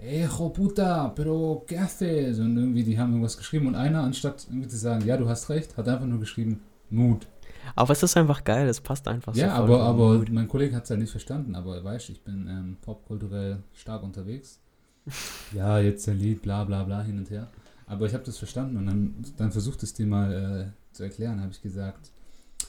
ey, 0.00 0.26
puta, 0.26 1.08
pero 1.14 1.64
qué 1.66 1.78
haces? 1.78 2.38
Und 2.38 2.56
irgendwie, 2.56 2.82
die 2.82 2.98
haben 2.98 3.10
irgendwas 3.10 3.36
geschrieben 3.36 3.66
und 3.66 3.74
einer, 3.74 4.02
anstatt 4.02 4.46
irgendwie 4.48 4.68
zu 4.68 4.76
sagen, 4.76 5.04
ja, 5.06 5.16
du 5.16 5.28
hast 5.28 5.48
recht, 5.48 5.76
hat 5.76 5.88
einfach 5.88 6.06
nur 6.06 6.20
geschrieben, 6.20 6.60
Mut. 6.90 7.26
Aber 7.74 7.92
es 7.92 8.02
ist 8.02 8.16
einfach 8.16 8.42
geil, 8.44 8.68
es 8.68 8.80
passt 8.80 9.06
einfach 9.06 9.34
so 9.34 9.40
Ja, 9.40 9.52
aber, 9.52 9.82
aber 9.82 10.24
mein 10.30 10.48
Kollege 10.48 10.74
hat 10.74 10.84
es 10.84 10.88
ja 10.88 10.96
nicht 10.96 11.10
verstanden, 11.10 11.54
aber 11.54 11.82
weißt 11.84 12.08
du, 12.08 12.12
ich 12.12 12.22
bin 12.22 12.48
ähm, 12.48 12.76
popkulturell 12.80 13.58
stark 13.74 14.02
unterwegs. 14.02 14.60
ja, 15.54 15.78
jetzt 15.78 16.08
ein 16.08 16.18
Lied, 16.18 16.42
bla 16.42 16.64
bla 16.64 16.84
bla, 16.84 17.02
hin 17.02 17.18
und 17.18 17.30
her. 17.30 17.48
Aber 17.86 18.06
ich 18.06 18.14
habe 18.14 18.24
das 18.24 18.38
verstanden 18.38 18.76
und 18.76 18.86
dann, 18.86 19.14
dann 19.36 19.52
versucht 19.52 19.82
es 19.82 19.92
dir 19.92 20.06
mal 20.06 20.32
äh, 20.32 20.94
zu 20.94 21.02
erklären, 21.02 21.40
habe 21.40 21.52
ich 21.52 21.60
gesagt. 21.60 22.10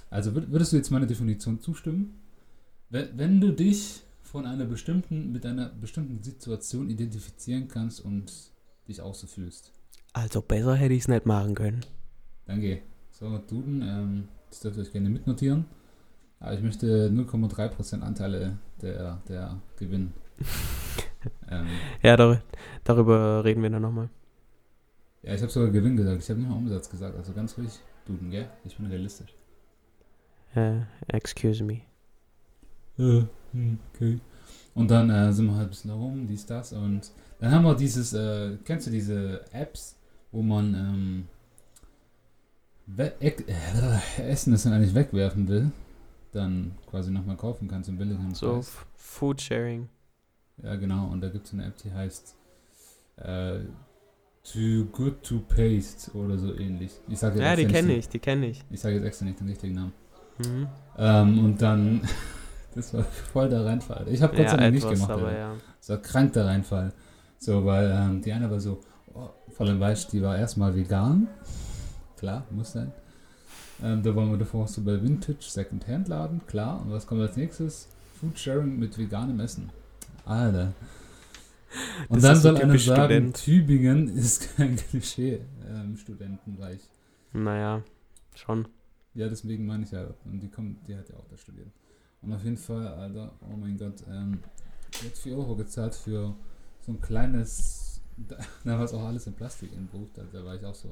Also 0.10 0.36
würd, 0.36 0.52
würdest 0.52 0.74
du 0.74 0.78
jetzt 0.78 0.92
meiner 0.92 1.06
Definition 1.06 1.60
zustimmen? 1.62 2.20
Wenn, 2.90 3.18
wenn 3.18 3.42
du 3.42 3.52
dich 3.54 4.04
von 4.32 4.46
einer 4.46 4.66
bestimmten, 4.66 5.32
mit 5.32 5.46
einer 5.46 5.70
bestimmten 5.70 6.24
Situation 6.24 6.90
identifizieren 6.90 7.68
kannst 7.68 8.00
und 8.04 8.32
dich 8.88 9.02
auch 9.02 9.14
so 9.16 9.28
fühlst, 9.28 9.72
Also 10.14 10.42
besser 10.42 10.76
hätte 10.76 10.94
ich 10.94 11.02
es 11.04 11.08
nicht 11.08 11.26
machen 11.26 11.54
können. 11.56 11.82
dann 12.46 12.62
geh. 12.62 12.82
So, 13.12 13.38
Duden, 13.38 13.82
ähm, 13.82 14.28
das 14.50 14.62
dürft 14.62 14.78
ihr 14.78 14.84
euch 14.84 14.92
gerne 14.92 15.10
mitnotieren. 15.10 15.66
Aber 16.40 16.54
ich 16.54 16.62
möchte 16.62 17.10
0,3% 17.12 18.02
Anteile 18.02 18.58
der, 18.82 19.22
der 19.28 19.62
gewinnen. 19.78 20.14
ähm, 21.50 21.68
Ja, 22.02 22.18
dar 22.18 22.42
darüber 22.84 23.44
reden 23.46 23.62
wir 23.62 23.70
dann 23.70 23.84
nochmal. 23.84 24.10
ja, 25.22 25.36
ich 25.36 25.42
habe 25.42 25.52
sogar 25.52 25.70
Gewinn 25.70 25.98
gesagt. 25.98 26.24
Ich 26.24 26.30
habe 26.30 26.40
nicht 26.40 26.50
mal 26.50 26.58
Umsatz 26.58 26.90
gesagt. 26.90 27.16
Also 27.16 27.34
ganz 27.34 27.56
ruhig, 27.58 27.80
Duden, 28.08 28.32
gell? 28.32 28.50
Ich 28.64 28.76
bin 28.78 28.88
realistisch. 28.88 29.34
Äh, 30.56 30.82
excuse 31.08 31.64
me. 31.64 31.82
Äh, 32.98 33.24
okay. 33.94 34.20
Und 34.74 34.90
dann 34.90 35.10
äh, 35.10 35.32
sind 35.34 35.48
wir 35.48 35.56
halt 35.56 35.68
ein 35.68 35.70
bisschen 35.70 35.90
da 35.90 35.96
rum, 35.96 36.28
dies, 36.28 36.46
das. 36.46 36.74
Und 36.74 37.12
dann 37.40 37.52
haben 37.52 37.64
wir 37.66 37.76
dieses, 37.76 38.14
äh, 38.14 38.58
kennst 38.64 38.88
du 38.88 38.92
diese 38.92 39.42
Apps, 39.52 39.98
wo 40.32 40.42
man 40.42 40.74
ähm, 40.74 41.28
we- 42.88 43.14
äh, 43.20 43.34
Essen, 44.30 44.52
das 44.54 44.64
dann 44.64 44.74
eigentlich 44.74 44.96
wegwerfen 44.96 45.48
will, 45.48 45.72
dann 46.32 46.72
quasi 46.90 47.12
nochmal 47.12 47.36
kaufen 47.38 47.68
kann 47.68 47.84
zum 47.84 47.98
billigeren 47.98 48.34
So, 48.34 48.54
Preis. 48.54 48.72
Food 48.96 49.42
Sharing. 49.42 49.90
Ja, 50.64 50.76
genau. 50.76 51.08
Und 51.08 51.22
da 51.22 51.30
gibt 51.30 51.48
es 51.48 51.54
eine 51.54 51.66
App, 51.66 51.78
die 51.78 51.92
heißt 51.92 52.36
äh, 53.18 53.60
Too 54.44 54.86
Good 54.92 55.22
to 55.24 55.40
Paste 55.40 56.12
oder 56.18 56.38
so 56.38 56.56
ähnlich. 56.56 56.92
Ich 57.10 57.20
sage 57.20 57.42
Ja, 57.42 57.56
die 57.56 57.66
kenne 57.66 57.94
ich, 57.96 58.08
die 58.08 58.20
kenne 58.20 58.48
ich. 58.48 58.64
Ich 58.70 58.80
sage 58.80 58.96
jetzt 58.96 59.06
extra 59.06 59.26
nicht 59.26 59.40
den 59.40 59.48
richtigen 59.50 59.76
Namen. 59.76 59.94
Mhm. 60.40 60.68
Ähm, 60.98 61.46
und 61.46 61.62
dann, 61.62 62.02
das 62.76 62.94
war 62.94 63.04
voll 63.04 63.50
der 63.50 63.66
Reinfall. 63.66 64.06
Ich 64.10 64.22
habe 64.22 64.36
Gott 64.36 64.50
sei 64.50 64.58
Dank 64.58 64.74
nicht 64.74 64.88
gemacht. 64.90 65.10
aber 65.10 65.34
ja. 65.36 65.56
Das 65.80 65.90
war 65.90 65.98
krank 65.98 66.34
der 66.34 66.46
Reinfall. 66.46 66.94
So, 67.38 67.66
weil 67.66 67.90
ähm, 67.92 68.22
die 68.22 68.32
eine 68.32 68.50
war 68.52 68.60
so, 68.60 68.82
oh, 69.14 69.30
vor 69.50 69.66
allem 69.66 69.80
weißt 69.80 70.14
die 70.14 70.22
war 70.22 70.38
erstmal 70.38 70.76
vegan. 70.76 71.28
Klar, 72.18 72.46
muss 72.52 72.74
sein. 72.74 72.92
Ähm, 73.84 74.04
da 74.04 74.16
waren 74.16 74.30
wir 74.30 74.38
davor 74.38 74.68
so 74.68 74.84
bei 74.84 75.02
Vintage 75.02 75.42
Secondhand 75.42 76.08
Laden, 76.08 76.46
klar. 76.46 76.80
Und 76.82 76.92
was 76.92 77.08
kommt 77.08 77.22
als 77.22 77.36
nächstes? 77.36 77.88
Food 78.20 78.38
Sharing 78.38 78.78
mit 78.78 78.96
veganem 78.98 79.40
Essen. 79.40 79.72
Alter. 80.26 80.74
Und 82.10 82.18
Das 82.18 82.24
dann 82.24 82.36
soll 82.36 82.58
einer 82.58 82.78
sagen, 82.78 83.06
Student. 83.08 83.38
Tübingen 83.38 84.08
ist 84.18 84.56
kein 84.56 84.76
Klischee-Studentenreich. 84.76 86.82
Naja, 87.34 87.82
schon. 88.36 88.68
ja, 89.16 89.28
deswegen 89.30 89.66
meine 89.66 89.86
ich 89.86 89.92
ja. 89.92 90.06
Und 90.26 90.42
die 90.42 90.50
kommt, 90.50 90.88
die 90.88 90.96
hat 90.96 91.10
ja 91.10 91.16
auch 91.16 91.26
da 91.30 91.38
studiert. 91.38 91.70
Und 92.22 92.34
auf 92.34 92.44
jeden 92.44 92.58
Fall, 92.58 92.88
Alter, 92.88 93.32
oh 93.42 93.56
mein 93.58 93.78
Gott, 93.78 94.04
ähm, 94.10 94.40
hat 95.04 95.18
4 95.18 95.36
Euro 95.38 95.56
gezahlt 95.56 95.96
für 95.96 96.36
so 96.86 96.92
ein 96.92 97.02
kleines, 97.02 98.02
da, 98.28 98.38
da 98.64 98.78
war 98.78 98.86
es 98.86 98.94
auch 98.94 99.04
alles 99.04 99.26
in 99.28 99.34
Plastik 99.34 99.72
entbucht, 99.74 100.18
also 100.20 100.32
da 100.38 100.46
war 100.46 100.56
ich 100.56 100.66
auch 100.66 100.76
so, 100.76 100.90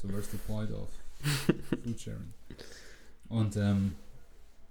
so 0.00 0.08
where's 0.08 0.30
the 0.30 0.36
point 0.46 0.70
of 0.72 0.88
Food 1.84 2.00
Sharing. 2.00 2.32
Und 3.28 3.56
ähm, 3.56 3.92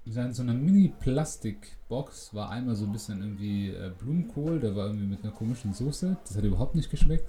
in 0.05 0.33
so 0.33 0.41
einer 0.41 0.53
Mini-Plastikbox 0.53 2.33
war 2.33 2.49
einmal 2.49 2.75
so 2.75 2.85
ein 2.85 2.91
bisschen 2.91 3.21
irgendwie 3.21 3.69
äh, 3.69 3.91
Blumenkohl, 3.99 4.59
der 4.59 4.75
war 4.75 4.87
irgendwie 4.87 5.05
mit 5.05 5.23
einer 5.23 5.33
komischen 5.33 5.73
Soße, 5.73 6.17
das 6.25 6.35
hat 6.37 6.43
überhaupt 6.43 6.75
nicht 6.75 6.89
geschmeckt. 6.89 7.27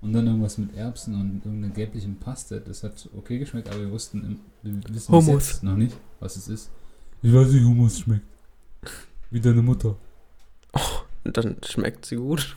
Und 0.00 0.12
dann 0.14 0.26
irgendwas 0.26 0.58
mit 0.58 0.74
Erbsen 0.76 1.14
und 1.14 1.44
irgendeiner 1.44 1.72
gelblichen 1.72 2.16
Paste, 2.18 2.60
das 2.60 2.82
hat 2.82 3.08
okay 3.16 3.38
geschmeckt, 3.38 3.68
aber 3.68 3.80
wir 3.80 3.90
wussten, 3.92 4.24
im- 4.24 4.40
wir 4.62 4.94
wissen 4.94 5.12
bis 5.20 5.26
jetzt 5.52 5.62
noch 5.62 5.76
nicht, 5.76 5.96
was 6.18 6.34
es 6.36 6.48
ist. 6.48 6.70
Ich 7.22 7.32
weiß 7.32 7.48
nicht, 7.52 7.64
Hummus 7.64 8.00
schmeckt. 8.00 8.26
Wie 9.30 9.40
deine 9.40 9.62
Mutter. 9.62 9.96
Und 11.24 11.36
dann 11.36 11.56
schmeckt 11.64 12.04
sie 12.06 12.16
gut. 12.16 12.56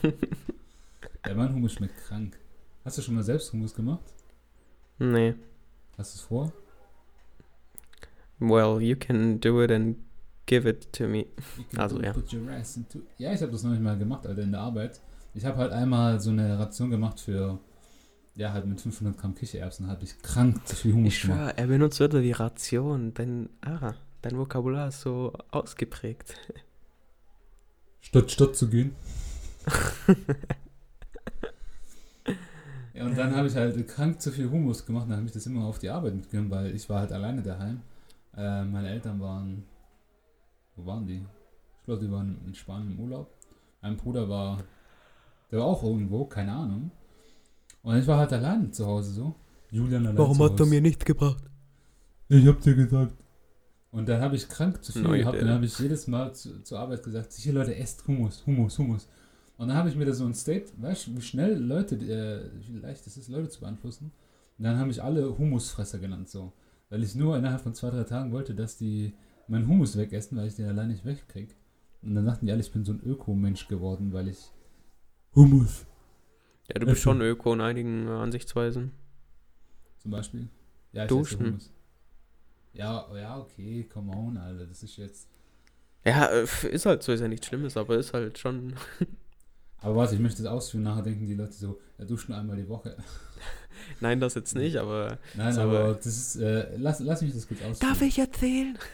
Ja, 1.24 1.34
mein 1.34 1.54
Hummus 1.54 1.74
schmeckt 1.74 1.96
krank. 2.06 2.36
Hast 2.84 2.98
du 2.98 3.02
schon 3.02 3.14
mal 3.14 3.22
selbst 3.22 3.52
Hummus 3.52 3.74
gemacht? 3.74 4.02
nee. 4.98 5.34
Hast 5.98 6.14
du 6.14 6.18
es 6.18 6.22
vor? 6.22 6.52
Well, 8.38 8.82
you 8.82 8.96
can 8.96 9.40
do 9.40 9.62
it 9.62 9.70
and 9.70 9.96
give 10.44 10.68
it 10.68 10.92
to 10.92 11.04
me. 11.08 11.26
You 11.56 11.64
can 11.70 11.80
Also, 11.80 12.00
ja. 12.02 12.12
Put 12.12 12.32
your 12.34 12.50
ass 12.50 12.76
into 12.76 13.00
ja, 13.16 13.32
ich 13.32 13.40
habe 13.40 13.52
das 13.52 13.62
noch 13.62 13.70
nicht 13.70 13.82
mal 13.82 13.96
gemacht, 13.96 14.26
Alter, 14.26 14.42
in 14.42 14.52
der 14.52 14.60
Arbeit. 14.60 15.00
Ich 15.32 15.44
habe 15.46 15.56
halt 15.56 15.72
einmal 15.72 16.20
so 16.20 16.30
eine 16.30 16.58
Ration 16.58 16.90
gemacht 16.90 17.18
für, 17.20 17.58
ja, 18.34 18.52
halt 18.52 18.66
mit 18.66 18.80
500 18.80 19.16
Gramm 19.18 19.34
Kichererbsen, 19.34 19.86
habe 19.88 20.04
ich 20.04 20.18
krank 20.22 20.66
zu 20.66 20.76
viel 20.76 20.92
Hummus 20.92 21.14
Ich 21.14 21.22
gemacht. 21.22 21.38
schwör, 21.40 21.48
er 21.58 21.66
benutzt 21.66 21.98
Wörter 22.00 22.22
wie 22.22 22.32
Ration. 22.32 23.14
Dein, 23.14 23.48
ah, 23.62 23.94
dein 24.22 24.38
Vokabular 24.38 24.88
ist 24.88 25.00
so 25.00 25.32
ausgeprägt. 25.50 26.34
Statt 28.00 28.30
Stadt 28.30 28.54
zu 28.56 28.68
gehen. 28.68 28.94
ja, 32.94 33.04
und 33.04 33.18
dann 33.18 33.34
habe 33.34 33.48
ich 33.48 33.56
halt 33.56 33.88
krank 33.88 34.20
zu 34.20 34.30
viel 34.30 34.48
Hummus 34.48 34.86
gemacht, 34.86 35.06
dann 35.08 35.16
habe 35.16 35.26
ich 35.26 35.32
das 35.32 35.46
immer 35.46 35.64
auf 35.64 35.80
die 35.80 35.90
Arbeit 35.90 36.14
mitgenommen, 36.14 36.50
weil 36.50 36.74
ich 36.74 36.88
war 36.88 37.00
halt 37.00 37.12
alleine 37.12 37.42
daheim. 37.42 37.82
Äh, 38.36 38.64
meine 38.64 38.90
Eltern 38.90 39.20
waren, 39.20 39.64
wo 40.76 40.86
waren 40.86 41.06
die? 41.06 41.24
Ich 41.80 41.84
glaube, 41.84 42.04
die 42.04 42.10
waren 42.10 42.40
in 42.46 42.54
Spanien 42.54 42.92
im 42.92 43.00
Urlaub. 43.00 43.30
Mein 43.82 43.96
Bruder 43.96 44.28
war, 44.28 44.62
der 45.50 45.58
war 45.60 45.66
auch 45.66 45.82
irgendwo, 45.82 46.26
keine 46.26 46.52
Ahnung. 46.52 46.90
Und 47.82 47.96
ich 47.96 48.06
war 48.06 48.18
halt 48.18 48.32
alleine 48.32 48.70
zu 48.70 48.86
Hause 48.86 49.10
so. 49.12 49.34
Julian 49.70 50.06
allein 50.06 50.16
zu 50.16 50.64
Hause. 50.64 50.80
nicht 50.80 51.04
gebracht? 51.04 51.42
Ich 52.28 52.46
hab 52.46 52.60
dir 52.60 52.74
gesagt. 52.74 53.14
Und 53.96 54.06
dann 54.10 54.20
habe 54.20 54.36
ich 54.36 54.46
krank 54.46 54.84
zu 54.84 54.92
viel 54.92 55.00
Neue 55.00 55.20
gehabt. 55.20 55.36
Idee. 55.36 55.46
Dann 55.46 55.54
habe 55.54 55.64
ich 55.64 55.78
jedes 55.78 56.06
Mal 56.06 56.34
zu, 56.34 56.62
zur 56.62 56.78
Arbeit 56.78 57.02
gesagt, 57.02 57.32
hier 57.32 57.54
Leute, 57.54 57.74
esst 57.76 58.06
Hummus, 58.06 58.44
Hummus, 58.46 58.78
Hummus. 58.78 59.08
Und 59.56 59.68
dann 59.68 59.76
habe 59.78 59.88
ich 59.88 59.96
mir 59.96 60.04
da 60.04 60.12
so 60.12 60.26
ein 60.26 60.34
State, 60.34 60.66
weißt 60.76 61.06
du, 61.06 61.16
wie 61.16 61.22
schnell 61.22 61.56
Leute, 61.58 61.94
äh, 61.94 62.50
wie 62.68 62.78
leicht 62.78 63.06
es 63.06 63.16
ist, 63.16 63.28
Leute 63.30 63.48
zu 63.48 63.60
beeinflussen. 63.60 64.12
Und 64.58 64.64
dann 64.64 64.76
habe 64.78 64.90
ich 64.90 65.02
alle 65.02 65.38
Humusfresser 65.38 65.98
genannt, 65.98 66.28
so. 66.28 66.52
Weil 66.90 67.02
ich 67.02 67.14
nur 67.14 67.38
innerhalb 67.38 67.62
von 67.62 67.72
zwei, 67.72 67.88
drei 67.88 68.04
Tagen 68.04 68.32
wollte, 68.32 68.54
dass 68.54 68.76
die 68.76 69.14
meinen 69.48 69.66
Hummus 69.66 69.96
wegessen, 69.96 70.36
weil 70.36 70.48
ich 70.48 70.56
den 70.56 70.68
allein 70.68 70.88
nicht 70.88 71.06
wegkrieg. 71.06 71.56
Und 72.02 72.14
dann 72.14 72.26
sagten 72.26 72.44
die 72.44 72.52
alle, 72.52 72.60
ich 72.60 72.72
bin 72.72 72.84
so 72.84 72.92
ein 72.92 73.00
Öko-Mensch 73.02 73.66
geworden, 73.66 74.12
weil 74.12 74.28
ich 74.28 74.50
Hummus 75.34 75.86
Ja, 76.68 76.78
du 76.78 76.84
bist 76.84 77.00
schon 77.00 77.22
Öko 77.22 77.54
in 77.54 77.62
einigen 77.62 78.08
äh, 78.08 78.10
Ansichtsweisen. 78.10 78.92
zum 79.96 80.10
Beispiel. 80.10 80.50
Ja, 80.92 81.04
ich 81.04 81.08
Duschen. 81.08 81.38
esse 81.38 81.46
Hummus. 81.46 81.72
Ja, 82.76 83.06
ja, 83.16 83.38
okay, 83.38 83.88
come 83.92 84.12
on, 84.14 84.36
Alter, 84.36 84.66
das 84.66 84.82
ist 84.82 84.96
jetzt... 84.96 85.28
Ja, 86.04 86.26
ist 86.26 86.86
halt 86.86 87.02
so, 87.02 87.12
ist 87.12 87.20
ja 87.20 87.28
nichts 87.28 87.46
Schlimmes, 87.46 87.76
aber 87.76 87.96
ist 87.96 88.12
halt 88.12 88.38
schon. 88.38 88.74
Aber 89.78 89.96
was, 89.96 90.12
ich 90.12 90.18
möchte 90.20 90.42
das 90.42 90.50
ausführen, 90.50 90.84
nachher 90.84 91.02
denken 91.02 91.26
die 91.26 91.34
Leute 91.34 91.52
so, 91.52 91.78
er 91.98 92.06
duscht 92.06 92.28
nur 92.28 92.38
einmal 92.38 92.56
die 92.56 92.68
Woche. 92.68 92.96
Nein, 94.00 94.20
das 94.20 94.34
jetzt 94.34 94.54
nicht, 94.54 94.76
aber. 94.78 95.18
Nein, 95.34 95.56
aber 95.58 95.90
äh, 95.90 95.94
das 95.96 96.06
ist, 96.06 96.36
äh, 96.36 96.76
lass, 96.78 96.98
lass 97.00 97.20
mich 97.22 97.34
das 97.34 97.46
kurz 97.46 97.62
ausführen. 97.62 97.96
ich 98.02 98.18
erzählen? 98.18 98.78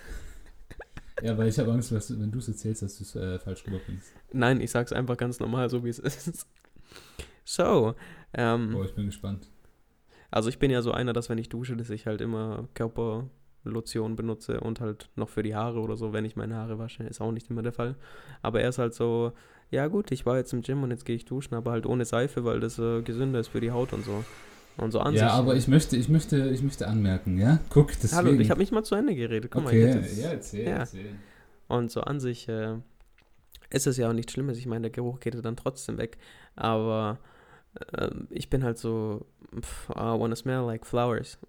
Ja, 1.23 1.39
weil 1.39 1.49
ich 1.49 1.59
habe 1.61 1.71
Angst, 1.71 1.93
dass 1.93 2.19
wenn 2.19 2.33
du 2.33 2.39
es 2.41 2.49
erzählst, 2.49 2.83
dass 2.83 2.99
du 2.99 3.05
es 3.05 3.15
äh, 3.15 3.39
falsch 3.39 3.65
rüberbringst. 3.65 4.13
Nein, 4.33 4.61
ich 4.61 4.73
sag's 4.73 4.93
einfach 4.93 5.17
ganz 5.17 5.39
normal, 5.39 5.71
so 5.71 5.85
wie 5.85 5.89
es 5.89 6.01
ist. 6.01 6.47
So, 7.45 7.95
ähm, 8.35 8.73
Boah, 8.73 8.85
ich 8.85 8.95
bin 8.95 9.07
gespannt. 9.07 9.47
also 10.33 10.49
ich 10.49 10.59
bin 10.59 10.73
ja 10.73 10.83
so 10.83 10.91
einer, 10.91 11.13
dass 11.13 11.29
wenn 11.29 11.39
ich 11.39 11.49
dusche, 11.49 11.77
dass 11.77 11.91
ich 11.91 12.07
halt 12.07 12.21
immer 12.21 12.69
Körperlotion 13.63 14.17
benutze 14.17 14.61
und 14.61 14.81
halt 14.81 15.09
noch 15.17 15.29
für 15.29 15.43
die 15.43 15.55
Haare 15.55 15.81
oder 15.81 15.97
so, 15.97 16.13
wenn 16.13 16.25
ich 16.25 16.37
meine 16.37 16.57
Haare 16.57 16.79
wasche, 16.79 17.05
ist 17.05 17.21
auch 17.21 17.33
nicht 17.33 17.51
immer 17.51 17.63
der 17.63 17.73
Fall. 17.73 17.95
Aber 18.43 18.61
er 18.61 18.69
ist 18.69 18.79
halt 18.79 18.95
so, 18.95 19.33
ja 19.71 19.87
gut, 19.87 20.11
ich 20.11 20.27
war 20.27 20.37
jetzt 20.37 20.53
im 20.53 20.63
Gym 20.63 20.83
und 20.83 20.91
jetzt 20.91 21.05
gehe 21.05 21.17
ich 21.17 21.25
duschen, 21.25 21.55
aber 21.55 21.71
halt 21.73 21.87
ohne 21.87 22.05
Seife, 22.05 22.45
weil 22.45 22.61
das 22.61 22.79
äh, 22.79 23.03
gesünder 23.03 23.41
ist 23.41 23.49
für 23.49 23.61
die 23.61 23.71
Haut 23.71 23.93
und 23.93 24.05
so. 24.05 24.25
Und 24.79 24.91
so 24.91 25.01
an 25.01 25.15
Ja, 25.15 25.29
sich. 25.29 25.33
aber 25.39 25.55
ich 25.55 25.69
möchte, 25.69 25.97
ich 25.97 26.09
möchte, 26.09 26.49
ich 26.49 26.63
möchte 26.63 26.89
anmerken, 26.89 27.39
ja? 27.39 27.61
Guck, 27.69 27.89
deswegen. 27.93 28.17
Hallo, 28.17 28.33
ich 28.33 28.51
habe 28.51 28.59
nicht 28.61 28.73
mal 28.73 28.83
zu 28.83 28.95
Ende 28.95 29.15
geredet. 29.15 29.51
Guck 29.51 29.65
mal, 29.65 29.69
Okay, 29.69 29.87
hätte 29.87 29.99
jetzt- 29.99 30.19
ja, 30.19 30.31
erzähl, 30.31 30.65
ja. 30.67 30.77
erzähl. 30.79 31.15
Und 31.69 31.91
so 31.91 32.01
an 32.01 32.21
sich 32.21 32.49
äh, 32.49 32.77
ist 33.71 33.87
es 33.87 33.97
ja 33.99 34.09
auch 34.09 34.13
nichts 34.15 34.33
Schlimmes. 34.33 34.59
Ich 34.59 34.67
meine, 34.67 34.83
der 34.83 34.91
Geruch 34.91 35.21
geht 35.21 35.35
ja 35.35 35.43
dann 35.43 35.57
trotzdem 35.57 35.99
weg. 35.99 36.17
Aber 36.57 37.19
ähm, 37.99 38.27
ich 38.31 38.49
bin 38.51 38.65
halt 38.65 38.79
so, 38.79 39.27
pff, 39.61 39.91
I 39.91 39.95
wanna 40.19 40.37
smell 40.37 40.63
like 40.63 40.85
flowers. 40.87 41.39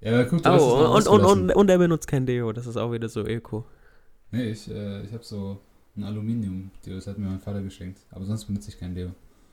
Ja, 0.00 0.24
guck, 0.24 0.42
du 0.42 0.50
Oh, 0.50 0.96
und, 0.96 1.06
und, 1.06 1.24
und, 1.24 1.50
und 1.54 1.70
er 1.70 1.78
benutzt 1.78 2.08
kein 2.08 2.26
Deo. 2.26 2.52
Das 2.52 2.66
ist 2.66 2.76
auch 2.76 2.92
wieder 2.92 3.08
so 3.08 3.20
öko. 3.24 3.64
Nee, 4.32 4.50
ich, 4.50 4.68
äh, 4.70 5.02
ich 5.04 5.12
habe 5.12 5.22
so 5.22 5.60
ein 5.96 6.04
Aluminium-Deo, 6.04 6.94
das 6.96 7.06
hat 7.06 7.18
mir 7.18 7.26
mein 7.26 7.38
Vater 7.40 7.62
geschenkt. 7.62 8.00
Aber 8.10 8.24
sonst 8.24 8.46
benutze 8.46 8.70
ich 8.70 8.78
kein 8.78 8.94
Deo. 8.94 9.10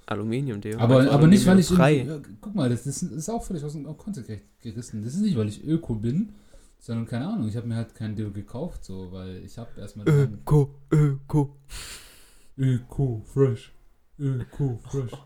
Aluminium-Deo. 0.07 0.79
Aber, 0.79 0.97
Also 0.99 1.11
aber 1.11 1.27
nicht, 1.27 1.45
weil 1.45 1.59
ich. 1.59 1.67
frei. 1.67 1.97
irgendwie- 1.97 2.29
ja, 2.29 2.35
guck 2.41 2.55
mal, 2.55 2.69
das, 2.69 2.83
das 2.85 3.03
ist 3.03 3.29
auch 3.29 3.43
völlig 3.43 3.63
aus 3.63 3.73
dem 3.73 3.85
Kontext 3.97 4.31
gerissen. 4.61 5.03
Das 5.03 5.13
ist 5.13 5.21
nicht, 5.21 5.37
weil 5.37 5.49
ich 5.49 5.63
Öko 5.63 5.93
bin, 5.95 6.33
sondern 6.79 7.05
keine 7.05 7.27
Ahnung. 7.27 7.47
Ich 7.47 7.55
habe 7.55 7.67
mir 7.67 7.75
halt 7.75 7.93
kein 7.93 8.15
Deo 8.15 8.31
gekauft, 8.31 8.83
so, 8.85 9.11
weil 9.11 9.43
ich 9.45 9.57
habe 9.57 9.69
erstmal. 9.79 10.07
Öko, 10.09 10.73
öko. 10.91 11.55
Öko, 12.57 13.21
fresh. 13.25 13.71
Öko, 14.17 14.79
fresh. 14.89 15.11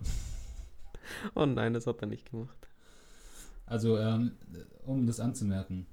Oh 1.36 1.46
nein, 1.46 1.74
das 1.74 1.86
hat 1.86 2.02
er 2.02 2.08
nicht 2.08 2.32
gemacht. 2.32 2.62
Also, 3.74 3.98
ähm, 3.98 4.34
um 4.86 5.08
das 5.08 5.20
anzumerken, 5.20 5.88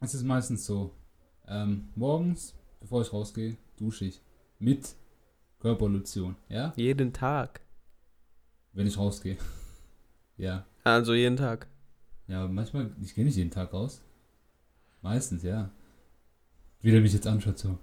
es 0.00 0.12
ist 0.12 0.24
meistens 0.24 0.66
so, 0.66 0.92
ähm, 1.46 1.90
morgens, 1.94 2.52
bevor 2.80 3.00
ich 3.00 3.12
rausgehe, 3.12 3.56
dusche 3.76 4.06
ich 4.06 4.20
mit 4.58 4.96
Körperlotion, 5.60 6.34
ja? 6.48 6.72
Jeden 6.74 7.12
Tag. 7.12 7.60
Wenn 8.72 8.88
ich 8.88 8.98
rausgehe. 8.98 9.36
ja. 10.36 10.66
Also 10.82 11.14
jeden 11.14 11.36
Tag. 11.36 11.68
Ja, 12.26 12.48
manchmal, 12.48 12.90
ich 13.00 13.14
gehe 13.14 13.24
nicht 13.24 13.36
jeden 13.36 13.52
Tag 13.52 13.72
raus. 13.72 14.02
Meistens, 15.00 15.44
ja. 15.44 15.70
Wie 16.80 16.90
der 16.90 17.02
mich 17.02 17.12
jetzt 17.12 17.28
anschaut, 17.28 17.56
so. 17.60 17.78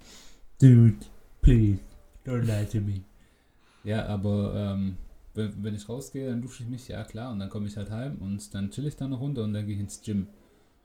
Dude, 0.59 0.97
please, 1.41 1.79
don't 2.25 2.41
lie 2.41 2.65
to 2.65 2.81
me. 2.81 3.05
Ja, 3.85 4.05
aber 4.05 4.53
ähm, 4.53 4.97
wenn, 5.33 5.63
wenn 5.63 5.75
ich 5.75 5.89
rausgehe, 5.89 6.29
dann 6.29 6.41
dusche 6.41 6.63
ich 6.63 6.69
mich, 6.69 6.87
ja 6.87 7.03
klar, 7.03 7.31
und 7.31 7.39
dann 7.39 7.49
komme 7.49 7.67
ich 7.67 7.77
halt 7.77 7.89
heim 7.89 8.17
und 8.19 8.53
dann 8.53 8.69
chill 8.69 8.87
ich 8.87 8.95
da 8.95 9.07
noch 9.07 9.19
runter 9.19 9.43
und 9.43 9.53
dann 9.53 9.65
gehe 9.65 9.75
ich 9.75 9.81
ins 9.81 10.01
Gym. 10.01 10.27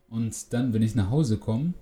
Und 0.09 0.53
dann, 0.53 0.73
wenn 0.73 0.83
ich 0.83 0.95
nach 0.95 1.11
Hause 1.11 1.39
komme, 1.39 1.75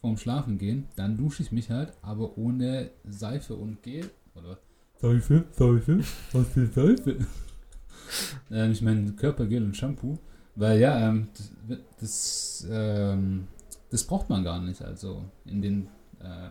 vorm 0.00 0.16
Schlafen 0.16 0.58
gehen, 0.58 0.86
dann 0.96 1.16
dusche 1.16 1.42
ich 1.42 1.52
mich 1.52 1.70
halt, 1.70 1.92
aber 2.02 2.36
ohne 2.38 2.90
Seife 3.04 3.54
und 3.54 3.82
Gel. 3.82 4.10
Oder? 4.34 4.58
Seife? 5.00 5.44
Seife? 5.52 6.00
Was 6.32 6.48
für 6.48 6.66
Seife? 6.66 7.18
ähm, 8.50 8.72
ich 8.72 8.82
meine 8.82 9.12
Körpergel 9.12 9.62
und 9.62 9.76
Shampoo. 9.76 10.18
Weil 10.56 10.80
ja, 10.80 11.08
ähm, 11.08 11.28
das, 11.68 11.78
das, 11.98 12.68
ähm, 12.70 13.48
das 13.90 14.04
braucht 14.04 14.30
man 14.30 14.44
gar 14.44 14.60
nicht. 14.60 14.82
Also 14.82 15.24
in 15.46 15.62
den, 15.62 15.88
äh, 16.20 16.50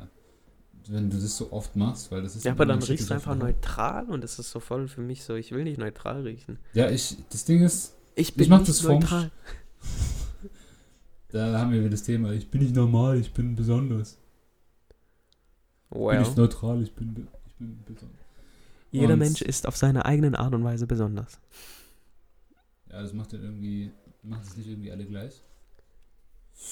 wenn 0.88 1.10
du 1.10 1.18
das 1.18 1.38
so 1.38 1.52
oft 1.52 1.76
machst, 1.76 2.12
weil 2.12 2.22
das 2.24 2.36
ist. 2.36 2.44
Ja, 2.46 2.52
aber 2.52 2.66
dann 2.66 2.82
riechst 2.84 3.10
du 3.10 3.14
einfach 3.14 3.32
Haut. 3.32 3.40
neutral 3.40 4.06
und 4.10 4.22
das 4.24 4.40
ist 4.40 4.52
so 4.52 4.60
voll 4.60 4.88
für 4.88 5.02
mich 5.02 5.24
so, 5.24 5.36
ich 5.36 5.52
will 5.52 5.64
nicht 5.64 5.78
neutral 5.78 6.22
riechen. 6.22 6.58
Ja, 6.74 6.90
ich, 6.90 7.18
das 7.30 7.46
Ding 7.46 7.64
ist, 7.64 7.94
Ich 8.16 8.38
Ich 8.38 8.50
mach 8.50 8.60
nicht 8.60 8.70
das 8.70 8.84
neutral. 8.84 9.32
da 11.30 11.58
haben 11.60 11.72
wir 11.72 11.80
wieder 11.80 11.90
das 11.90 12.04
Thema, 12.04 12.32
ich 12.32 12.50
bin 12.52 12.62
nicht 12.62 12.76
normal, 12.76 13.18
ich 13.20 13.34
bin 13.34 13.56
besonders. 13.56 14.18
Ich 15.86 15.98
bin 15.98 16.02
Well, 16.08 16.20
nicht 16.20 16.38
neutral, 16.38 16.82
ich 16.84 16.94
bin, 16.94 17.28
ich 17.60 17.96
Jeder 18.92 19.14
Und- 19.14 19.20
Mensch 19.20 19.42
ist 19.42 19.68
auf 19.68 19.76
seine 19.78 20.06
eigenen 20.06 20.36
Art 20.36 20.54
und 20.54 20.64
Weise 20.64 20.86
besonders. 20.86 21.40
Ja, 22.92 23.02
das 23.02 23.14
macht 23.14 23.34
dann 23.34 23.42
irgendwie, 23.42 23.92
macht 24.22 24.44
es 24.46 24.56
nicht 24.58 24.68
irgendwie 24.70 24.92
alle 24.92 25.06
gleich. 25.06 25.42